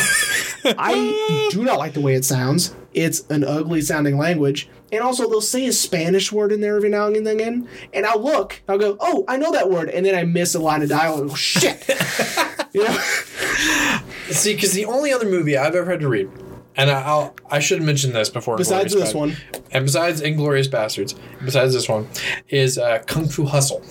I 0.64 1.48
do 1.50 1.64
not 1.64 1.78
like 1.78 1.94
the 1.94 2.00
way 2.00 2.14
it 2.14 2.26
sounds. 2.26 2.74
It's 2.92 3.26
an 3.30 3.42
ugly 3.42 3.80
sounding 3.80 4.18
language. 4.18 4.68
And 4.92 5.02
also, 5.02 5.28
they'll 5.28 5.40
say 5.40 5.66
a 5.66 5.72
Spanish 5.72 6.30
word 6.30 6.52
in 6.52 6.60
there 6.60 6.76
every 6.76 6.88
now 6.90 7.06
and 7.06 7.26
then. 7.26 7.68
And 7.92 8.06
I'll 8.06 8.22
look, 8.22 8.60
I'll 8.68 8.78
go, 8.78 8.96
oh, 9.00 9.24
I 9.28 9.36
know 9.36 9.52
that 9.52 9.70
word. 9.70 9.88
And 9.88 10.04
then 10.04 10.14
I 10.14 10.24
miss 10.24 10.54
a 10.54 10.58
line 10.58 10.82
of 10.82 10.88
dialogue. 10.88 11.28
Oh, 11.30 11.34
shit. 11.34 11.86
you 12.72 12.84
know? 12.84 12.98
See, 14.30 14.54
because 14.54 14.72
the 14.72 14.84
only 14.86 15.12
other 15.12 15.28
movie 15.28 15.56
I've 15.56 15.74
ever 15.74 15.90
had 15.90 16.00
to 16.00 16.08
read, 16.08 16.30
and 16.78 16.90
I, 16.90 17.02
I'll 17.02 17.34
I 17.50 17.58
should 17.58 17.82
mention 17.82 18.12
this 18.12 18.30
before. 18.30 18.56
Besides 18.56 18.94
Inglourious 18.94 18.98
this 19.00 19.08
Bas- 19.12 19.14
one. 19.14 19.36
and 19.72 19.84
besides 19.84 20.22
Inglourious 20.22 20.68
Basterds, 20.68 21.14
besides 21.44 21.74
this 21.74 21.88
one, 21.88 22.08
is 22.48 22.78
uh, 22.78 23.00
Kung 23.06 23.28
Fu 23.28 23.44
Hustle. 23.44 23.82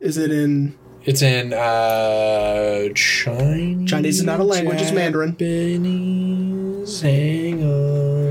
Is 0.00 0.16
it 0.16 0.30
in. 0.32 0.78
It's 1.04 1.20
in 1.20 1.52
uh, 1.52 2.88
Chinese. 2.94 3.90
Chinese 3.90 4.18
is 4.20 4.24
not 4.24 4.38
a 4.38 4.44
language, 4.44 4.80
it's 4.80 4.92
Mandarin. 4.92 5.32
Japanese. 5.32 7.00
Hang 7.00 7.62
on. 7.64 8.21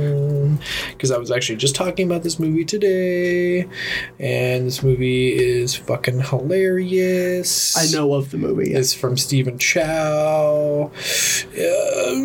Because 0.92 1.12
I 1.12 1.18
was 1.18 1.32
actually 1.32 1.58
just 1.58 1.76
talking 1.76 2.06
about 2.06 2.24
this 2.24 2.40
movie 2.40 2.66
today, 2.66 3.68
and 4.20 4.68
this 4.68 4.84
movie 4.84 5.34
is 5.34 5.76
fucking 5.76 6.22
hilarious. 6.22 7.78
I 7.78 7.96
know 7.96 8.14
of 8.14 8.32
the 8.32 8.38
movie. 8.38 8.72
yes. 8.72 8.80
It's 8.80 8.94
from 8.94 9.18
Stephen 9.18 9.58
Chow. 9.58 10.92
Uh, 11.58 12.16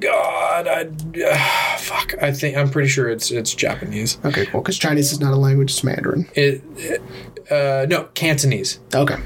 God, 0.00 0.68
I 0.68 0.88
uh, 1.24 1.76
fuck. 1.78 2.14
I 2.22 2.32
think 2.32 2.56
I'm 2.56 2.70
pretty 2.70 2.88
sure 2.88 3.08
it's 3.08 3.30
it's 3.30 3.54
Japanese. 3.54 4.18
Okay, 4.24 4.46
cool. 4.46 4.60
Because 4.60 4.78
Chinese 4.78 5.12
is 5.12 5.20
not 5.20 5.32
a 5.32 5.36
language, 5.36 5.70
it's 5.70 5.84
Mandarin. 5.84 6.28
It, 6.34 6.62
it 6.76 7.02
uh, 7.50 7.86
no 7.88 8.04
Cantonese. 8.14 8.80
Okay. 8.94 9.16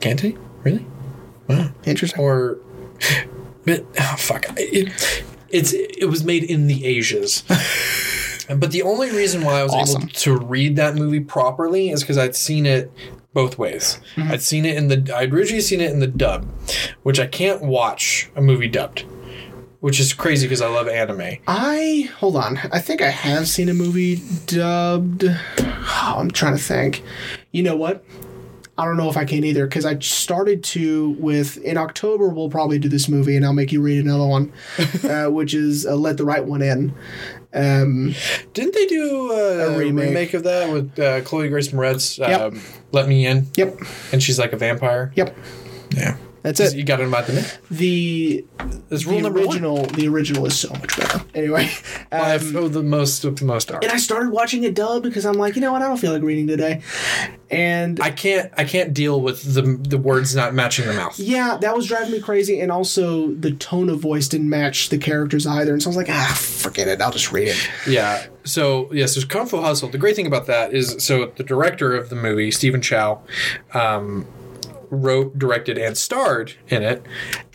Cantonese, 0.00 0.38
really? 0.62 0.86
Wow, 1.48 1.70
interesting. 1.84 2.20
Or, 2.20 2.58
but 3.64 3.84
oh, 3.98 4.14
fuck. 4.18 4.46
It, 4.56 5.24
it's 5.50 5.72
it 5.72 6.08
was 6.08 6.24
made 6.24 6.44
in 6.44 6.66
the 6.66 6.84
Asias. 6.86 7.42
But 8.52 8.72
the 8.72 8.82
only 8.82 9.10
reason 9.12 9.44
why 9.44 9.60
I 9.60 9.62
was 9.62 9.72
Awesome. 9.72 10.02
able 10.02 10.12
to 10.12 10.36
read 10.36 10.74
that 10.74 10.96
movie 10.96 11.20
properly 11.20 11.90
is 11.90 12.00
because 12.00 12.18
I'd 12.18 12.34
seen 12.34 12.66
it 12.66 12.90
both 13.32 13.58
ways. 13.58 14.00
Mm-hmm. 14.16 14.32
I'd 14.32 14.42
seen 14.42 14.64
it 14.64 14.76
in 14.76 14.88
the 14.88 15.14
I'd 15.16 15.32
originally 15.32 15.60
seen 15.60 15.80
it 15.80 15.92
in 15.92 16.00
the 16.00 16.08
dub, 16.08 16.46
which 17.04 17.20
I 17.20 17.28
can't 17.28 17.62
watch 17.62 18.28
a 18.34 18.40
movie 18.42 18.66
dubbed, 18.66 19.04
which 19.78 20.00
is 20.00 20.12
crazy 20.12 20.46
because 20.48 20.60
I 20.60 20.66
love 20.68 20.88
anime. 20.88 21.36
I 21.46 22.10
hold 22.16 22.34
on. 22.34 22.58
I 22.72 22.80
think 22.80 23.02
I 23.02 23.10
have 23.10 23.46
seen 23.46 23.68
a 23.68 23.74
movie 23.74 24.20
dubbed. 24.46 25.26
Oh, 25.28 26.14
I'm 26.18 26.32
trying 26.32 26.56
to 26.56 26.62
think. 26.62 27.04
You 27.52 27.62
know 27.62 27.76
what? 27.76 28.04
I 28.80 28.84
don't 28.86 28.96
know 28.96 29.10
if 29.10 29.16
I 29.16 29.24
can 29.26 29.44
either 29.44 29.66
because 29.66 29.84
I 29.84 29.98
started 29.98 30.64
to 30.64 31.10
with 31.18 31.58
in 31.58 31.76
October 31.76 32.28
we'll 32.28 32.48
probably 32.48 32.78
do 32.78 32.88
this 32.88 33.08
movie 33.08 33.36
and 33.36 33.44
I'll 33.44 33.52
make 33.52 33.72
you 33.72 33.82
read 33.82 34.02
another 34.02 34.26
one, 34.26 34.52
uh, 35.04 35.26
which 35.26 35.52
is 35.54 35.84
uh, 35.86 35.94
Let 35.96 36.16
the 36.16 36.24
Right 36.24 36.44
One 36.44 36.62
In. 36.62 36.94
Um, 37.52 38.14
Didn't 38.54 38.74
they 38.74 38.86
do 38.86 39.32
a, 39.32 39.74
A 39.74 39.78
remake. 39.78 40.08
remake. 40.08 40.34
of 40.34 40.44
that 40.44 40.72
with 40.72 40.98
uh, 40.98 41.20
Chloe 41.22 41.48
Grace 41.48 41.68
Moretz? 41.68 42.16
Yep. 42.18 42.40
Um, 42.40 42.60
Let 42.92 43.06
Me 43.08 43.26
In, 43.26 43.48
yep, 43.56 43.76
and 44.12 44.22
she's 44.22 44.38
like 44.38 44.52
a 44.52 44.56
vampire. 44.56 45.12
yep. 45.16 45.36
Yeah, 45.94 46.16
That's 46.42 46.60
it. 46.60 46.74
You 46.74 46.84
got 46.84 46.96
to 46.96 47.06
about 47.06 47.26
the 47.26 47.34
name. 47.34 47.44
The 47.70 48.44
That's 48.88 49.04
the 49.04 49.10
rule 49.10 49.20
number 49.20 49.40
one. 49.40 49.48
original 49.48 49.84
the 49.86 50.08
original 50.08 50.46
is 50.46 50.58
so 50.58 50.70
much 50.70 50.96
better. 50.96 51.22
Anyway, 51.34 51.70
um, 52.12 52.56
of 52.56 52.72
the 52.72 52.82
most 52.82 53.24
of 53.24 53.36
the 53.36 53.44
most 53.44 53.70
are. 53.70 53.78
and 53.82 53.92
I 53.92 53.98
started 53.98 54.30
watching 54.30 54.64
it 54.64 54.74
dub 54.74 55.02
because 55.02 55.26
I'm 55.26 55.34
like, 55.34 55.54
you 55.54 55.60
know 55.60 55.72
what? 55.72 55.82
I 55.82 55.88
don't 55.88 55.98
feel 55.98 56.12
like 56.12 56.22
reading 56.22 56.46
today, 56.46 56.82
and 57.50 58.00
I 58.00 58.10
can't 58.10 58.52
I 58.56 58.64
can't 58.64 58.94
deal 58.94 59.20
with 59.20 59.54
the 59.54 59.62
the 59.62 59.98
words 59.98 60.34
not 60.34 60.54
matching 60.54 60.86
the 60.86 60.94
mouth. 60.94 61.18
Yeah, 61.18 61.58
that 61.60 61.76
was 61.76 61.86
driving 61.86 62.12
me 62.12 62.20
crazy, 62.20 62.60
and 62.60 62.72
also 62.72 63.28
the 63.32 63.52
tone 63.52 63.88
of 63.90 64.00
voice 64.00 64.28
didn't 64.28 64.48
match 64.48 64.88
the 64.88 64.98
characters 64.98 65.46
either. 65.46 65.72
And 65.72 65.82
so 65.82 65.88
I 65.88 65.90
was 65.90 65.96
like, 65.96 66.10
ah, 66.10 66.38
forget 66.38 66.88
it. 66.88 67.00
I'll 67.02 67.12
just 67.12 67.32
read 67.32 67.48
it. 67.48 67.70
Yeah. 67.86 68.26
So 68.44 68.90
yes, 68.92 69.14
there's 69.14 69.24
Kung 69.26 69.46
Fu 69.46 69.60
Hustle. 69.60 69.88
The 69.90 69.98
great 69.98 70.16
thing 70.16 70.26
about 70.26 70.46
that 70.46 70.72
is 70.72 70.96
so 71.04 71.26
the 71.26 71.44
director 71.44 71.94
of 71.94 72.08
the 72.08 72.16
movie, 72.16 72.50
Stephen 72.50 72.80
Chow, 72.80 73.20
um, 73.74 74.26
wrote, 74.90 75.38
directed, 75.38 75.78
and 75.78 75.96
starred 75.96 76.54
in 76.68 76.82
it, 76.82 77.04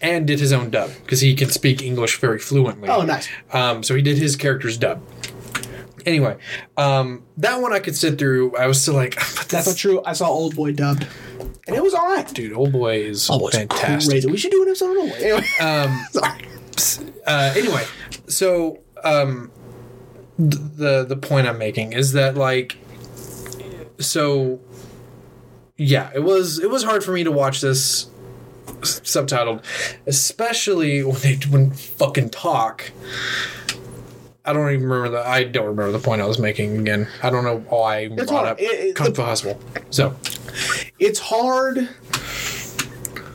and 0.02 0.26
did 0.26 0.40
his 0.40 0.52
own 0.54 0.70
dub 0.70 0.92
because 1.04 1.22
he 1.22 1.36
can 1.36 1.50
speak 1.50 1.82
English 1.82 2.18
very 2.20 2.40
fluently. 2.40 2.90
Oh, 2.90 3.02
nice. 3.04 3.28
Um, 3.52 3.84
so 3.84 3.94
he 3.96 4.02
did 4.02 4.18
his 4.18 4.36
character's 4.36 4.78
dub. 4.78 5.02
Anyway, 6.06 6.38
um, 6.78 7.24
that 7.38 7.60
one 7.62 7.74
I 7.74 7.80
could 7.80 7.96
sit 7.96 8.20
through. 8.20 8.56
I 8.56 8.68
was 8.68 8.82
still 8.82 8.94
like, 8.94 9.16
but 9.38 9.48
That's 9.50 9.68
not 9.68 9.76
true. 9.76 10.02
I 10.06 10.14
saw 10.14 10.28
Old 10.28 10.56
Boy 10.56 10.72
dubbed, 10.72 11.08
and 11.68 11.76
it 11.76 11.82
was 11.82 11.94
all 11.96 12.06
right. 12.08 12.32
dude. 12.34 12.54
Old 12.54 12.72
boy 12.72 12.98
is 12.98 13.28
it's 13.30 13.56
fantastic. 13.58 14.12
crazy. 14.12 14.30
We 14.30 14.38
should 14.38 14.52
do 14.52 14.62
an 14.62 14.70
episode 14.70 14.92
on 14.92 14.98
Old 14.98 15.10
Boy. 15.10 15.16
Anyway, 15.16 15.46
Um, 15.60 16.06
sorry. 16.12 17.12
uh, 17.26 17.54
anyway, 17.58 17.84
so 18.28 18.80
um, 19.04 19.52
th- 20.38 20.62
the 20.78 21.06
the 21.06 21.18
point 21.18 21.48
I'm 21.48 21.58
making 21.58 21.94
is 21.94 22.12
that 22.14 22.36
like, 22.36 22.78
so 24.00 24.60
yeah, 25.78 26.10
it 26.14 26.24
was 26.24 26.60
it 26.60 26.70
was 26.70 26.84
hard 26.84 27.04
for 27.04 27.12
me 27.12 27.24
to 27.24 27.32
watch 27.32 27.62
this 27.62 28.08
s- 28.82 29.00
subtitled, 29.02 29.64
especially 30.06 31.04
when 31.04 31.20
they 31.22 31.36
when 31.50 31.72
fucking 31.72 32.30
talk. 32.30 32.92
I 34.48 34.54
don't 34.54 34.70
even 34.72 34.88
remember 34.88 35.18
the. 35.18 35.28
I 35.28 35.44
don't 35.44 35.66
remember 35.66 35.92
the 35.92 36.00
point 36.00 36.22
I 36.22 36.26
was 36.26 36.38
making 36.40 36.78
again. 36.80 37.08
I 37.24 37.30
don't 37.32 37.44
know 37.44 37.60
why 37.68 37.98
I 37.98 38.08
brought 38.10 38.30
hard. 38.30 38.48
up 38.48 38.60
It- 38.62 38.66
it- 38.66 38.96
Kung 38.96 39.08
the- 39.10 39.16
Fu 39.16 39.22
Hustle. 39.24 39.60
So 39.90 40.16
it's 41.00 41.20
hard 41.20 41.90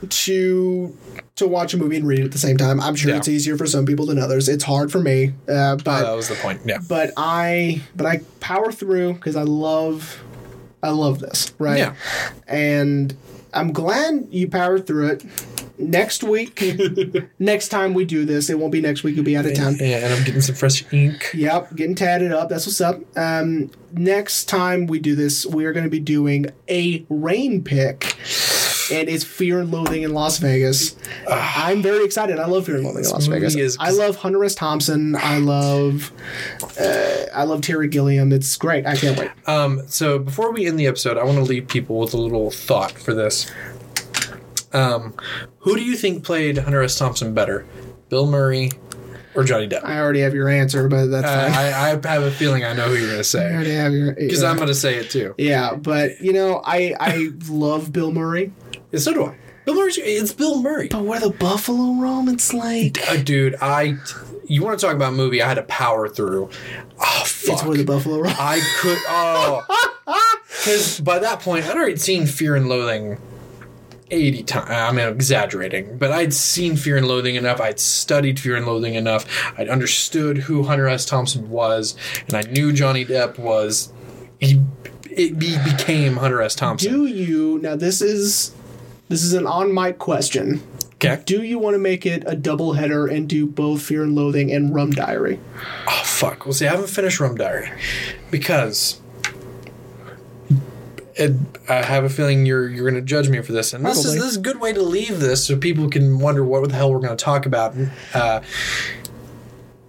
to 0.08 0.96
to 1.36 1.48
watch 1.48 1.72
a 1.74 1.76
movie 1.78 1.96
and 1.96 2.06
read 2.06 2.20
at 2.20 2.32
the 2.32 2.38
same 2.38 2.56
time. 2.56 2.80
I'm 2.80 2.94
sure 2.94 3.10
Yeah. 3.10 3.16
it's 3.16 3.28
easier 3.28 3.56
for 3.56 3.66
some 3.66 3.86
people 3.86 4.06
than 4.06 4.18
others. 4.18 4.48
It's 4.48 4.64
hard 4.64 4.92
for 4.92 5.00
me, 5.00 5.32
uh, 5.48 5.76
but 5.76 5.84
that 6.02 6.12
was 6.16 6.28
the 6.28 6.34
point. 6.36 6.60
Yeah. 6.64 6.78
but 6.86 7.12
I 7.16 7.82
but 7.96 8.06
I 8.06 8.20
power 8.40 8.70
through 8.72 9.14
because 9.14 9.36
I 9.36 9.42
love 9.42 10.20
I 10.82 10.90
love 10.90 11.20
this 11.20 11.52
right. 11.58 11.78
Yeah. 11.78 11.94
And 12.46 13.16
I'm 13.52 13.72
glad 13.72 14.28
you 14.30 14.48
powered 14.48 14.86
through 14.86 15.08
it. 15.08 15.24
Next 15.78 16.22
week, 16.22 16.62
next 17.38 17.68
time 17.68 17.94
we 17.94 18.04
do 18.04 18.26
this, 18.26 18.50
it 18.50 18.58
won't 18.58 18.70
be 18.70 18.82
next 18.82 19.02
week. 19.02 19.16
You'll 19.16 19.24
be 19.24 19.36
out 19.36 19.46
of 19.46 19.54
town. 19.54 19.76
Yeah, 19.80 20.04
and 20.04 20.12
I'm 20.12 20.24
getting 20.24 20.42
some 20.42 20.54
fresh 20.54 20.84
ink. 20.92 21.30
Yep, 21.32 21.74
getting 21.74 21.94
tatted 21.94 22.32
up. 22.32 22.50
That's 22.50 22.66
what's 22.66 22.82
up. 22.82 23.00
Um, 23.16 23.70
next 23.92 24.44
time 24.44 24.86
we 24.86 24.98
do 24.98 25.14
this, 25.14 25.46
we 25.46 25.64
are 25.64 25.72
going 25.72 25.84
to 25.84 25.90
be 25.90 26.00
doing 26.00 26.46
a 26.68 27.06
rain 27.08 27.64
pick, 27.64 28.14
and 28.92 29.08
it's 29.08 29.24
Fear 29.24 29.60
and 29.60 29.70
Loathing 29.70 30.02
in 30.02 30.12
Las 30.12 30.38
Vegas. 30.38 30.96
I'm 31.28 31.82
very 31.82 32.04
excited. 32.04 32.38
I 32.38 32.46
love 32.46 32.66
Fear 32.66 32.76
and 32.76 32.84
Loathing 32.84 33.04
in 33.04 33.10
Las 33.10 33.26
Vegas. 33.26 33.54
is- 33.54 33.76
I 33.80 33.90
love 33.90 34.16
Hunter 34.16 34.44
S. 34.44 34.54
Thompson. 34.54 35.14
I 35.16 35.38
love, 35.38 36.12
uh, 36.80 37.24
I 37.34 37.44
love 37.44 37.60
Terry 37.62 37.88
Gilliam. 37.88 38.32
It's 38.32 38.56
great. 38.56 38.86
I 38.86 38.96
can't 38.96 39.18
wait. 39.18 39.30
Um, 39.46 39.82
so 39.86 40.18
before 40.18 40.52
we 40.52 40.66
end 40.66 40.78
the 40.78 40.86
episode, 40.86 41.16
I 41.18 41.24
want 41.24 41.38
to 41.38 41.44
leave 41.44 41.68
people 41.68 41.98
with 41.98 42.14
a 42.14 42.18
little 42.18 42.50
thought 42.50 42.92
for 42.92 43.14
this. 43.14 43.50
Um, 44.72 45.14
who 45.60 45.76
do 45.76 45.82
you 45.82 45.96
think 45.96 46.24
played 46.24 46.58
Hunter 46.58 46.82
S. 46.82 46.96
Thompson 46.96 47.34
better, 47.34 47.66
Bill 48.08 48.26
Murray 48.26 48.70
or 49.34 49.42
Johnny 49.42 49.66
Depp? 49.68 49.84
I 49.84 49.98
already 49.98 50.20
have 50.20 50.32
your 50.34 50.48
answer, 50.48 50.88
but 50.88 51.06
that's 51.06 51.26
Uh, 51.26 51.50
fine. 51.52 51.52
I, 51.52 52.08
I 52.08 52.12
have 52.12 52.22
a 52.22 52.30
feeling 52.30 52.64
I 52.64 52.72
know 52.72 52.84
who 52.86 52.94
you're 52.94 53.00
going 53.06 53.14
to 53.14 53.18
I 53.18 53.22
say 53.22 53.52
already 53.52 53.72
have 53.74 53.92
your 53.92 54.14
because 54.14 54.44
I'm 54.44 54.56
going 54.56 54.68
to 54.68 54.74
say 54.74 54.96
it 54.96 55.10
too. 55.10 55.34
yeah, 55.38 55.74
but 55.74 56.20
you 56.20 56.32
know, 56.32 56.62
I 56.64 56.94
I 57.00 57.30
love 57.48 57.92
Bill 57.92 58.12
Murray. 58.12 58.52
Yeah, 58.92 59.00
so 59.00 59.12
do 59.12 59.24
I. 59.26 59.36
Bill 59.64 59.74
Murray's 59.74 59.98
it's 59.98 60.32
Bill 60.32 60.62
Murray. 60.62 60.88
But 60.88 61.04
where 61.04 61.20
the 61.20 61.30
Buffalo 61.30 62.00
roam, 62.00 62.28
it's 62.28 62.52
like 62.54 62.98
Uh, 63.08 63.16
dude, 63.16 63.56
I 63.60 63.98
you 64.46 64.62
want 64.64 64.78
to 64.78 64.84
talk 64.84 64.96
about 64.96 65.12
a 65.12 65.16
movie 65.16 65.42
I 65.42 65.48
had 65.48 65.54
to 65.54 65.62
power 65.62 66.08
through. 66.08 66.50
Oh 66.98 67.22
fuck. 67.24 67.54
it's 67.54 67.64
where 67.64 67.76
the 67.76 67.84
Buffalo 67.84 68.20
roam. 68.20 68.34
I 68.38 68.60
could 68.80 68.98
oh 69.08 69.62
because 70.46 71.00
by 71.00 71.18
that 71.18 71.40
point 71.40 71.66
I'd 71.66 71.76
already 71.76 71.96
seen 71.96 72.26
Fear 72.26 72.56
and 72.56 72.68
Loathing 72.68 73.18
80 74.10 74.42
times. 74.42 74.70
I 74.70 74.90
mean, 74.92 75.06
I'm 75.06 75.14
exaggerating, 75.14 75.96
but 75.98 76.10
I'd 76.10 76.34
seen 76.34 76.76
Fear 76.76 76.96
and 76.96 77.06
Loathing 77.06 77.36
enough. 77.36 77.60
I'd 77.60 77.78
studied 77.78 78.40
Fear 78.40 78.56
and 78.56 78.66
Loathing 78.66 78.94
enough. 78.94 79.24
I'd 79.56 79.68
understood 79.68 80.38
who 80.38 80.64
Hunter 80.64 80.88
S. 80.88 81.04
Thompson 81.04 81.48
was, 81.48 81.94
and 82.26 82.34
I 82.34 82.42
knew 82.50 82.72
Johnny 82.72 83.04
Depp 83.04 83.38
was. 83.38 83.92
He, 84.40 84.60
it, 85.04 85.40
he 85.40 85.58
became 85.70 86.16
Hunter 86.16 86.42
S. 86.42 86.56
Thompson. 86.56 86.92
Do 86.92 87.06
you 87.06 87.60
now? 87.62 87.76
This 87.76 88.02
is 88.02 88.52
this 89.10 89.22
is 89.24 89.32
an 89.34 89.46
on 89.46 89.74
mic 89.74 89.98
question. 89.98 90.62
okay. 90.94 91.20
Do 91.26 91.42
you 91.42 91.58
want 91.58 91.74
to 91.74 91.78
make 91.78 92.06
it 92.06 92.22
a 92.26 92.36
double 92.36 92.74
header 92.74 93.06
and 93.06 93.28
do 93.28 93.44
both 93.44 93.82
Fear 93.82 94.04
and 94.04 94.14
Loathing 94.14 94.50
and 94.52 94.72
Rum 94.74 94.92
Diary? 94.92 95.38
Oh 95.88 96.02
fuck. 96.04 96.46
Well, 96.46 96.54
see, 96.54 96.66
I 96.66 96.70
haven't 96.70 96.88
finished 96.90 97.18
Rum 97.20 97.34
Diary 97.34 97.70
because 98.30 99.00
it, 101.16 101.32
I 101.68 101.82
have 101.82 102.04
a 102.04 102.08
feeling 102.08 102.46
you're 102.46 102.68
you're 102.68 102.88
going 102.88 103.02
to 103.02 103.06
judge 103.06 103.28
me 103.28 103.40
for 103.42 103.52
this, 103.52 103.72
and 103.72 103.84
this 103.84 104.04
is 104.04 104.14
this 104.14 104.24
is 104.24 104.36
a 104.36 104.40
good 104.40 104.60
way 104.60 104.72
to 104.72 104.80
leave 104.82 105.20
this 105.20 105.44
so 105.44 105.56
people 105.58 105.90
can 105.90 106.18
wonder 106.18 106.44
what 106.44 106.66
the 106.68 106.74
hell 106.74 106.90
we're 106.92 107.00
going 107.00 107.16
to 107.16 107.22
talk 107.22 107.46
about. 107.46 107.74
Uh, 108.14 108.40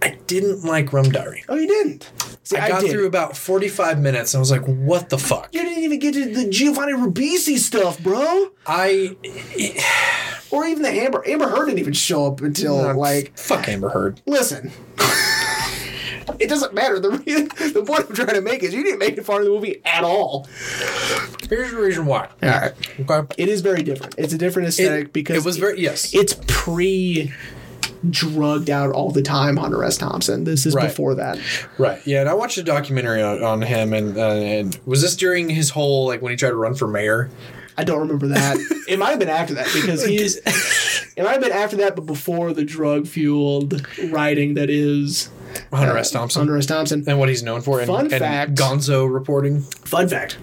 I 0.02 0.18
didn't 0.26 0.64
like 0.64 0.92
Rum 0.92 1.10
Diary. 1.10 1.44
Oh, 1.48 1.54
you 1.54 1.68
didn't. 1.68 2.10
See, 2.42 2.56
I 2.56 2.64
I, 2.66 2.68
got 2.68 2.80
did. 2.82 2.90
through 2.90 3.06
about 3.06 3.36
45 3.36 4.00
minutes 4.00 4.34
and 4.34 4.38
I 4.38 4.40
was 4.40 4.50
like, 4.50 4.64
what 4.66 5.08
the 5.10 5.18
fuck? 5.18 5.48
You 5.52 5.62
didn't 5.62 5.84
even 5.84 5.98
get 6.00 6.14
to 6.14 6.24
the 6.34 6.50
Giovanni 6.50 6.92
Ribisi 6.94 7.56
stuff, 7.58 8.02
bro, 8.02 8.50
I 8.66 9.16
or 10.50 10.64
even 10.66 10.82
the 10.82 10.90
Amber. 10.90 11.22
Amber 11.26 11.48
Heard 11.48 11.66
didn't 11.66 11.78
even 11.78 11.92
show 11.92 12.26
up 12.26 12.40
until 12.40 12.94
like. 12.96 13.38
fuck 13.38 13.68
Amber 13.68 13.88
Heard. 13.90 14.20
Listen. 14.26 14.72
It 16.38 16.48
doesn't 16.48 16.72
matter. 16.72 16.98
The 17.00 17.10
re- 17.10 17.70
the 17.72 17.84
point 17.84 18.06
I'm 18.08 18.14
trying 18.14 18.28
to 18.34 18.40
make 18.40 18.62
is 18.62 18.72
you 18.72 18.82
didn't 18.82 18.98
make 19.00 19.18
it 19.18 19.24
far 19.24 19.38
in 19.40 19.44
the 19.44 19.50
movie 19.50 19.80
at 19.84 20.02
all. 20.04 20.46
Here's 21.48 21.70
the 21.72 21.76
reason 21.80 22.06
why. 22.06 22.28
All 22.42 22.48
right. 22.48 22.72
Okay. 23.00 23.34
It 23.38 23.48
is 23.48 23.60
very 23.60 23.82
different. 23.82 24.14
It's 24.18 24.32
a 24.32 24.38
different 24.38 24.68
aesthetic 24.68 25.06
It, 25.06 25.12
because 25.12 25.36
it 25.36 25.44
was 25.44 25.58
very 25.58 25.80
yes. 25.80 26.14
it's 26.14 26.36
pre 26.46 27.32
drugged 28.10 28.70
out 28.70 28.92
all 28.92 29.10
the 29.10 29.22
time 29.22 29.56
Hunter 29.56 29.82
S. 29.84 29.96
Thompson. 29.96 30.44
This 30.44 30.66
is 30.66 30.74
Right. 30.74 30.88
before 30.88 31.14
that. 31.16 31.38
Right. 31.78 32.00
Yeah, 32.06 32.20
and 32.20 32.28
I 32.28 32.34
watched 32.34 32.58
a 32.58 32.62
documentary 32.62 33.22
on, 33.22 33.42
on 33.42 33.62
him, 33.62 33.92
and, 33.92 34.16
uh, 34.16 34.30
and 34.30 34.78
was 34.84 35.02
this 35.02 35.16
during 35.16 35.48
his 35.48 35.70
whole 35.70 36.06
like 36.06 36.20
when 36.22 36.30
he 36.30 36.36
tried 36.36 36.50
to 36.50 36.56
run 36.56 36.74
for 36.74 36.86
mayor? 36.88 37.30
I 37.76 37.84
don't 37.84 38.00
remember 38.00 38.28
that. 38.28 38.56
it 38.88 38.98
might 38.98 39.10
have 39.10 39.18
been 39.18 39.28
after 39.30 39.54
that 39.54 39.68
because 39.74 40.04
he's. 40.04 40.38
It 41.14 41.24
might 41.24 41.32
have 41.32 41.42
been 41.42 41.52
after 41.52 41.76
that, 41.76 41.94
but 41.94 42.06
before 42.06 42.54
the 42.54 42.64
drug 42.64 43.06
fueled 43.06 43.86
writing 44.10 44.54
that 44.54 44.70
is 44.70 45.28
Hunter 45.70 45.92
uh, 45.92 46.00
S. 46.00 46.10
Thompson, 46.10 46.40
Hunter 46.40 46.56
S. 46.56 46.64
Thompson. 46.64 47.04
and 47.06 47.18
what 47.18 47.28
he's 47.28 47.42
known 47.42 47.60
for, 47.60 47.80
and, 47.80 47.86
Fun 47.86 48.06
and 48.06 48.12
fact. 48.12 48.54
Gonzo 48.54 49.12
reporting. 49.12 49.60
Fun 49.60 50.08
fact. 50.08 50.38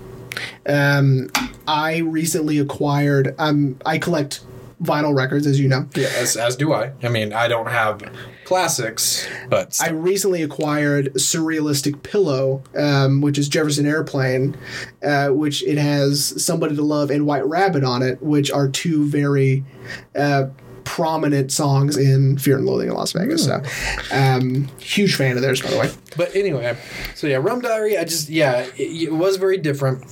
Um, 0.67 1.31
I 1.67 1.97
recently 1.97 2.59
acquired. 2.59 3.33
Um, 3.39 3.77
I 3.83 3.97
collect 3.97 4.41
vinyl 4.81 5.15
records, 5.15 5.45
as 5.45 5.59
you 5.59 5.67
know. 5.67 5.87
Yeah, 5.95 6.07
as, 6.15 6.37
as 6.37 6.55
do 6.55 6.73
I. 6.73 6.91
I 7.03 7.09
mean, 7.09 7.33
I 7.33 7.47
don't 7.47 7.67
have 7.67 8.01
classics, 8.45 9.27
but 9.49 9.77
I 9.81 9.89
recently 9.89 10.41
acquired 10.41 11.13
Surrealistic 11.15 12.01
Pillow, 12.03 12.63
um, 12.75 13.21
which 13.21 13.37
is 13.37 13.49
Jefferson 13.49 13.85
Airplane, 13.85 14.57
uh, 15.03 15.29
which 15.29 15.63
it 15.63 15.77
has 15.77 16.43
Somebody 16.43 16.75
to 16.75 16.81
Love 16.81 17.11
and 17.11 17.25
White 17.25 17.45
Rabbit 17.45 17.83
on 17.83 18.01
it, 18.01 18.21
which 18.21 18.51
are 18.51 18.67
two 18.69 19.05
very 19.07 19.63
uh, 20.15 20.47
prominent 20.85 21.51
songs 21.51 21.97
in 21.97 22.37
Fear 22.37 22.57
and 22.57 22.65
Loathing 22.65 22.89
in 22.89 22.95
Las 22.95 23.11
Vegas. 23.11 23.45
So, 23.45 23.61
um, 24.11 24.67
huge 24.79 25.15
fan 25.15 25.35
of 25.35 25.43
theirs, 25.43 25.61
by 25.61 25.69
the 25.69 25.77
way. 25.77 25.91
but 26.17 26.35
anyway. 26.35 26.75
So 27.15 27.27
yeah, 27.27 27.37
Rum 27.37 27.61
Diary. 27.61 27.97
I 27.97 28.05
just 28.05 28.29
yeah, 28.29 28.61
it, 28.77 29.09
it 29.09 29.13
was 29.13 29.35
very 29.35 29.57
different. 29.57 30.03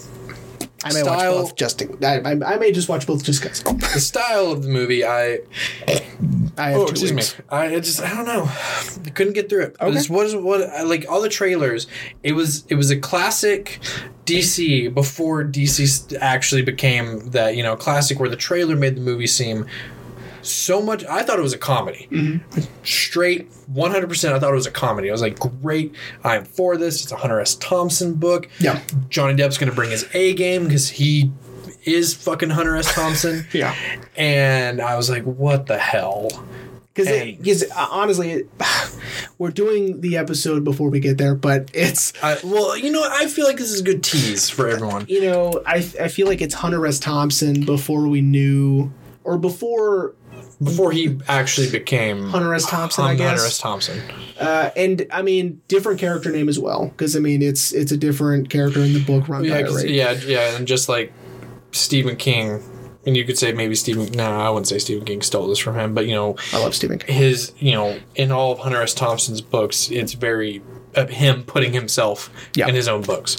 I 0.88 0.94
may 0.94 1.02
Style- 1.02 1.36
watch 1.36 1.44
both 1.50 1.56
just 1.56 1.80
to, 1.80 1.98
I, 2.04 2.20
I, 2.32 2.54
I 2.56 2.58
may 2.58 2.72
just 2.72 2.90
watch 2.90 3.06
both 3.08 3.24
just 3.24 3.42
because. 3.42 3.64
The 3.98 4.00
style 4.02 4.52
of 4.52 4.64
the 4.64 4.70
movie, 4.70 5.04
I 5.06 5.40
I 6.58 6.70
have 6.72 6.80
oh 6.82 6.88
excuse 6.88 7.14
weeks. 7.14 7.38
me, 7.38 7.46
I 7.50 7.66
I 7.76 7.80
just 7.80 8.02
I 8.02 8.14
don't 8.14 8.26
know, 8.26 8.44
I 9.06 9.10
couldn't 9.12 9.34
get 9.34 9.50
through 9.50 9.64
it. 9.64 9.76
Okay. 9.80 9.92
This 9.92 10.10
was 10.10 10.36
what 10.36 10.62
I- 10.62 10.84
like 10.84 11.06
all 11.10 11.22
the 11.22 11.30
trailers. 11.30 11.88
It 12.24 12.34
was 12.34 12.66
it 12.70 12.76
was 12.76 12.90
a 12.92 12.98
classic 12.98 13.80
DC 14.26 14.94
before 14.94 15.44
DC 15.46 16.18
actually 16.20 16.62
became 16.62 17.30
that 17.32 17.56
you 17.56 17.64
know 17.64 17.76
classic 17.76 18.20
where 18.20 18.30
the 18.30 18.36
trailer 18.36 18.76
made 18.76 18.96
the 18.98 19.02
movie 19.02 19.28
seem 19.28 19.66
so 20.42 20.82
much. 20.82 21.04
I 21.06 21.24
thought 21.24 21.40
it 21.40 21.44
was 21.44 21.54
a 21.54 21.58
comedy, 21.58 22.08
mm-hmm. 22.12 22.62
straight 22.84 23.52
one 23.68 23.92
hundred 23.92 24.08
percent. 24.10 24.34
I 24.34 24.40
thought 24.40 24.52
it 24.52 24.56
was 24.56 24.68
a 24.68 24.72
comedy. 24.72 25.10
I 25.10 25.12
was 25.12 25.22
like, 25.22 25.40
great, 25.40 25.94
I 26.24 26.38
am 26.38 26.46
for 26.46 26.78
this. 26.78 27.04
It's 27.04 27.12
a 27.12 27.18
Hunter 27.18 27.40
S. 27.40 27.56
Thompson 27.56 28.16
book. 28.16 28.50
Yeah. 28.60 28.82
Johnny 29.10 29.36
Depp's 29.36 29.58
going 29.58 29.70
to 29.70 29.76
bring 29.76 29.92
his 29.92 30.08
A 30.14 30.34
game 30.34 30.66
because 30.66 30.90
he 30.90 31.32
is 31.84 32.14
fucking 32.14 32.50
Hunter 32.50 32.76
S. 32.76 32.94
Thompson. 32.94 33.46
Yeah. 33.54 33.76
And 34.16 34.82
I 34.82 34.96
was 34.96 35.10
like, 35.10 35.24
what 35.24 35.68
the 35.68 35.78
hell? 35.78 36.28
Because 36.94 37.64
uh, 37.64 37.88
honestly, 37.92 38.32
it, 38.32 38.50
we're 39.38 39.52
doing 39.52 40.02
the 40.02 40.18
episode 40.18 40.64
before 40.64 40.90
we 40.90 41.00
get 41.00 41.18
there, 41.18 41.36
but 41.36 41.70
it's 41.74 42.14
I, 42.24 42.38
well, 42.44 42.76
you 42.76 42.92
know. 42.92 43.08
I 43.10 43.28
feel 43.28 43.46
like 43.46 43.58
this 43.58 43.72
is 43.72 43.82
a 43.82 43.84
good 43.84 44.04
tease 44.04 44.50
for 44.50 44.68
everyone. 44.68 45.06
you 45.08 45.22
know 45.22 45.62
I 45.66 45.76
I 46.02 46.08
feel 46.08 46.28
like 46.28 46.42
it's 46.42 46.56
Hunter 46.56 46.86
S. 46.86 47.00
Thompson 47.00 47.66
before 47.66 48.08
we 48.08 48.22
knew 48.22 48.92
or 49.24 49.38
before 49.38 50.16
Before 50.62 50.92
he 50.92 51.20
actually 51.28 51.70
became 51.70 52.30
Hunter 52.30 52.54
S. 52.56 52.66
Thompson, 52.66 53.04
I 53.06 53.14
guess. 53.14 53.28
Hunter 53.28 53.46
S. 53.46 53.58
Thompson. 53.60 54.02
uh, 54.40 54.72
and 54.76 55.06
I 55.12 55.22
mean 55.22 55.62
different 55.68 56.00
character 56.00 56.32
name 56.32 56.50
as 56.50 56.58
well 56.58 56.88
because 56.88 57.16
I 57.16 57.20
mean 57.20 57.44
it's 57.44 57.72
it's 57.74 57.92
a 57.92 57.98
different 57.98 58.50
character 58.50 58.82
in 58.82 58.94
the 58.94 59.04
book 59.04 59.30
Run 59.30 59.44
Yeah, 59.44 59.60
yeah, 59.84 60.14
yeah, 60.26 60.56
and 60.56 60.68
just 60.68 60.90
like 60.90 61.14
Stephen 61.74 62.16
King, 62.16 62.64
and 63.06 63.16
you 63.16 63.24
could 63.24 63.38
say 63.38 63.52
maybe 63.52 63.76
Stephen. 63.76 64.12
No, 64.14 64.26
I 64.40 64.50
wouldn't 64.50 64.68
say 64.68 64.80
Stephen 64.80 65.06
King 65.06 65.22
stole 65.22 65.48
this 65.48 65.60
from 65.60 65.76
him, 65.78 65.94
but 65.94 66.08
you 66.08 66.16
know, 66.16 66.36
I 66.52 66.58
love 66.60 66.74
Stephen 66.74 66.98
King. 66.98 67.16
his, 67.16 67.54
you 67.60 67.74
know, 67.74 68.00
in 68.16 68.32
all 68.32 68.52
of 68.54 68.60
Hunter 68.60 68.82
S. 68.82 68.96
Thompson's 68.96 69.42
books, 69.42 69.92
it's 69.92 70.14
very 70.14 70.64
uh, 70.98 71.08
him 71.08 71.44
putting 71.44 71.72
himself 71.74 72.30
Yeah. 72.56 72.68
in 72.68 72.76
his 72.76 72.88
own 72.88 73.04
books. 73.04 73.38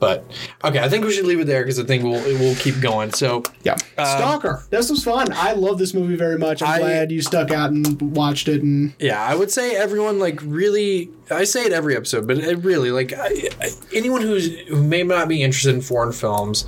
But 0.00 0.24
okay, 0.62 0.78
I 0.78 0.88
think 0.88 1.04
we 1.04 1.12
should 1.12 1.24
leave 1.26 1.40
it 1.40 1.46
there 1.46 1.62
because 1.64 1.80
I 1.80 1.84
think 1.84 2.04
we'll 2.04 2.22
we'll 2.38 2.54
keep 2.56 2.80
going. 2.80 3.12
So 3.12 3.42
Yeah, 3.64 3.74
Stalker. 3.94 4.62
This 4.70 4.90
was 4.90 5.02
fun. 5.02 5.32
I 5.32 5.52
love 5.54 5.78
this 5.78 5.92
movie 5.92 6.14
very 6.14 6.38
much. 6.38 6.62
I'm 6.62 6.68
I- 6.68 6.78
glad 6.78 7.10
you 7.10 7.20
stuck 7.20 7.50
out 7.50 7.70
and 7.70 8.00
watched 8.16 8.46
it. 8.48 8.62
And 8.62 8.92
Yeah, 9.00 9.20
I 9.20 9.34
would 9.34 9.50
say 9.50 9.74
everyone 9.76 10.18
like 10.20 10.38
really. 10.42 11.10
I 11.30 11.44
say 11.44 11.64
it 11.64 11.72
every 11.72 11.96
episode, 11.96 12.26
but 12.28 12.38
it 12.38 12.58
really 12.58 12.90
like 12.92 13.12
I, 13.12 13.48
I, 13.60 13.70
anyone 13.92 14.22
who's 14.22 14.56
who 14.68 14.82
may 14.84 15.02
not 15.02 15.28
be 15.28 15.42
interested 15.42 15.74
in 15.74 15.80
foreign 15.80 16.12
films. 16.12 16.64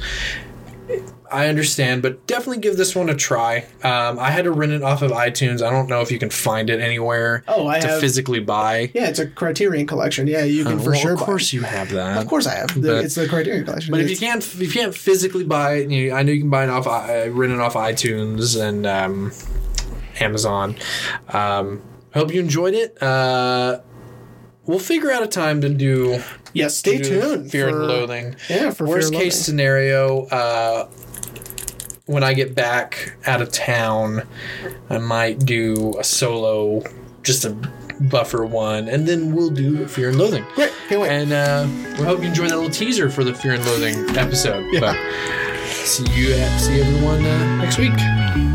I 1.32 1.46
understand, 1.48 2.02
but 2.02 2.26
definitely 2.26 2.58
give 2.58 2.76
this 2.76 2.94
one 2.96 3.08
a 3.08 3.14
try. 3.14 3.66
Um, 3.84 4.18
I 4.18 4.30
had 4.30 4.44
to 4.44 4.50
rent 4.50 4.72
it 4.72 4.82
off 4.82 5.02
of 5.02 5.10
iTunes. 5.12 5.62
I 5.64 5.70
don't 5.70 5.88
know 5.88 6.00
if 6.00 6.10
you 6.10 6.18
can 6.18 6.30
find 6.30 6.68
it 6.70 6.80
anywhere 6.80 7.44
Oh, 7.46 7.66
I 7.68 7.78
to 7.80 7.86
have- 7.86 8.00
physically 8.00 8.40
buy. 8.40 8.90
Yeah, 8.94 9.08
it's 9.08 9.18
a 9.18 9.26
Criterion 9.28 9.86
collection. 9.86 10.26
Yeah, 10.26 10.44
you 10.44 10.64
can 10.64 10.78
for 10.78 10.90
well, 10.90 11.00
sure. 11.00 11.12
of 11.14 11.20
course 11.20 11.52
you 11.52 11.62
have 11.62 11.90
that. 11.90 12.18
Of 12.20 12.26
course, 12.28 12.46
I 12.46 12.54
have. 12.56 12.68
But- 12.76 13.04
it's 13.04 13.14
the 13.14 13.28
Criterion 13.28 13.64
collection. 13.64 13.92
But 13.92 14.00
if 14.00 14.10
you 14.10 14.16
can't, 14.16 14.42
if 14.42 14.60
you 14.60 14.70
can't 14.70 14.94
physically 14.94 15.44
buy 15.44 15.74
it, 15.74 15.90
you, 15.90 16.12
I 16.12 16.22
know 16.22 16.32
you 16.32 16.40
can 16.40 16.50
buy 16.50 16.64
it 16.64 16.70
off, 16.70 16.86
uh, 16.86 17.30
rent 17.30 17.52
it 17.52 17.60
off 17.60 17.74
iTunes 17.74 18.60
and 18.60 18.86
um, 18.86 19.32
Amazon. 20.20 20.76
Um, 21.28 21.82
hope 22.14 22.32
you 22.34 22.40
enjoyed 22.40 22.74
it. 22.74 23.00
Uh, 23.02 23.80
we'll 24.66 24.78
figure 24.78 25.10
out 25.10 25.22
a 25.22 25.26
time 25.26 25.60
to 25.60 25.68
do, 25.68 26.20
yeah, 26.52 26.68
stay 26.68 26.98
do 26.98 27.04
tuned. 27.20 27.50
Fear 27.50 27.70
for, 27.70 27.76
and 27.78 27.86
Loathing. 27.86 28.36
Yeah, 28.48 28.70
for 28.72 28.86
Worst 28.86 29.12
case 29.12 29.18
Loathing. 29.18 29.30
scenario, 29.32 30.24
uh, 30.26 30.88
when 32.10 32.24
I 32.24 32.34
get 32.34 32.56
back 32.56 33.14
out 33.24 33.40
of 33.40 33.52
town, 33.52 34.26
I 34.90 34.98
might 34.98 35.38
do 35.38 35.96
a 35.96 36.02
solo, 36.02 36.82
just 37.22 37.44
a 37.44 37.50
buffer 38.00 38.44
one, 38.44 38.88
and 38.88 39.06
then 39.06 39.32
we'll 39.32 39.50
do 39.50 39.86
Fear 39.86 40.08
and 40.08 40.18
Loathing. 40.18 40.44
Great, 40.56 40.72
can't 40.88 41.00
wait. 41.02 41.10
And 41.10 41.32
uh, 41.32 41.68
we 41.98 42.04
hope 42.04 42.20
you 42.20 42.26
enjoyed 42.26 42.50
that 42.50 42.56
little 42.56 42.70
teaser 42.70 43.10
for 43.10 43.22
the 43.22 43.32
Fear 43.32 43.54
and 43.54 43.64
Loathing 43.64 44.16
episode. 44.18 44.66
Yeah. 44.72 44.80
But 44.80 44.96
see 45.68 46.02
you, 46.12 46.34
see 46.58 46.80
everyone 46.80 47.24
uh, 47.24 47.56
next 47.58 47.78
week. 47.78 48.49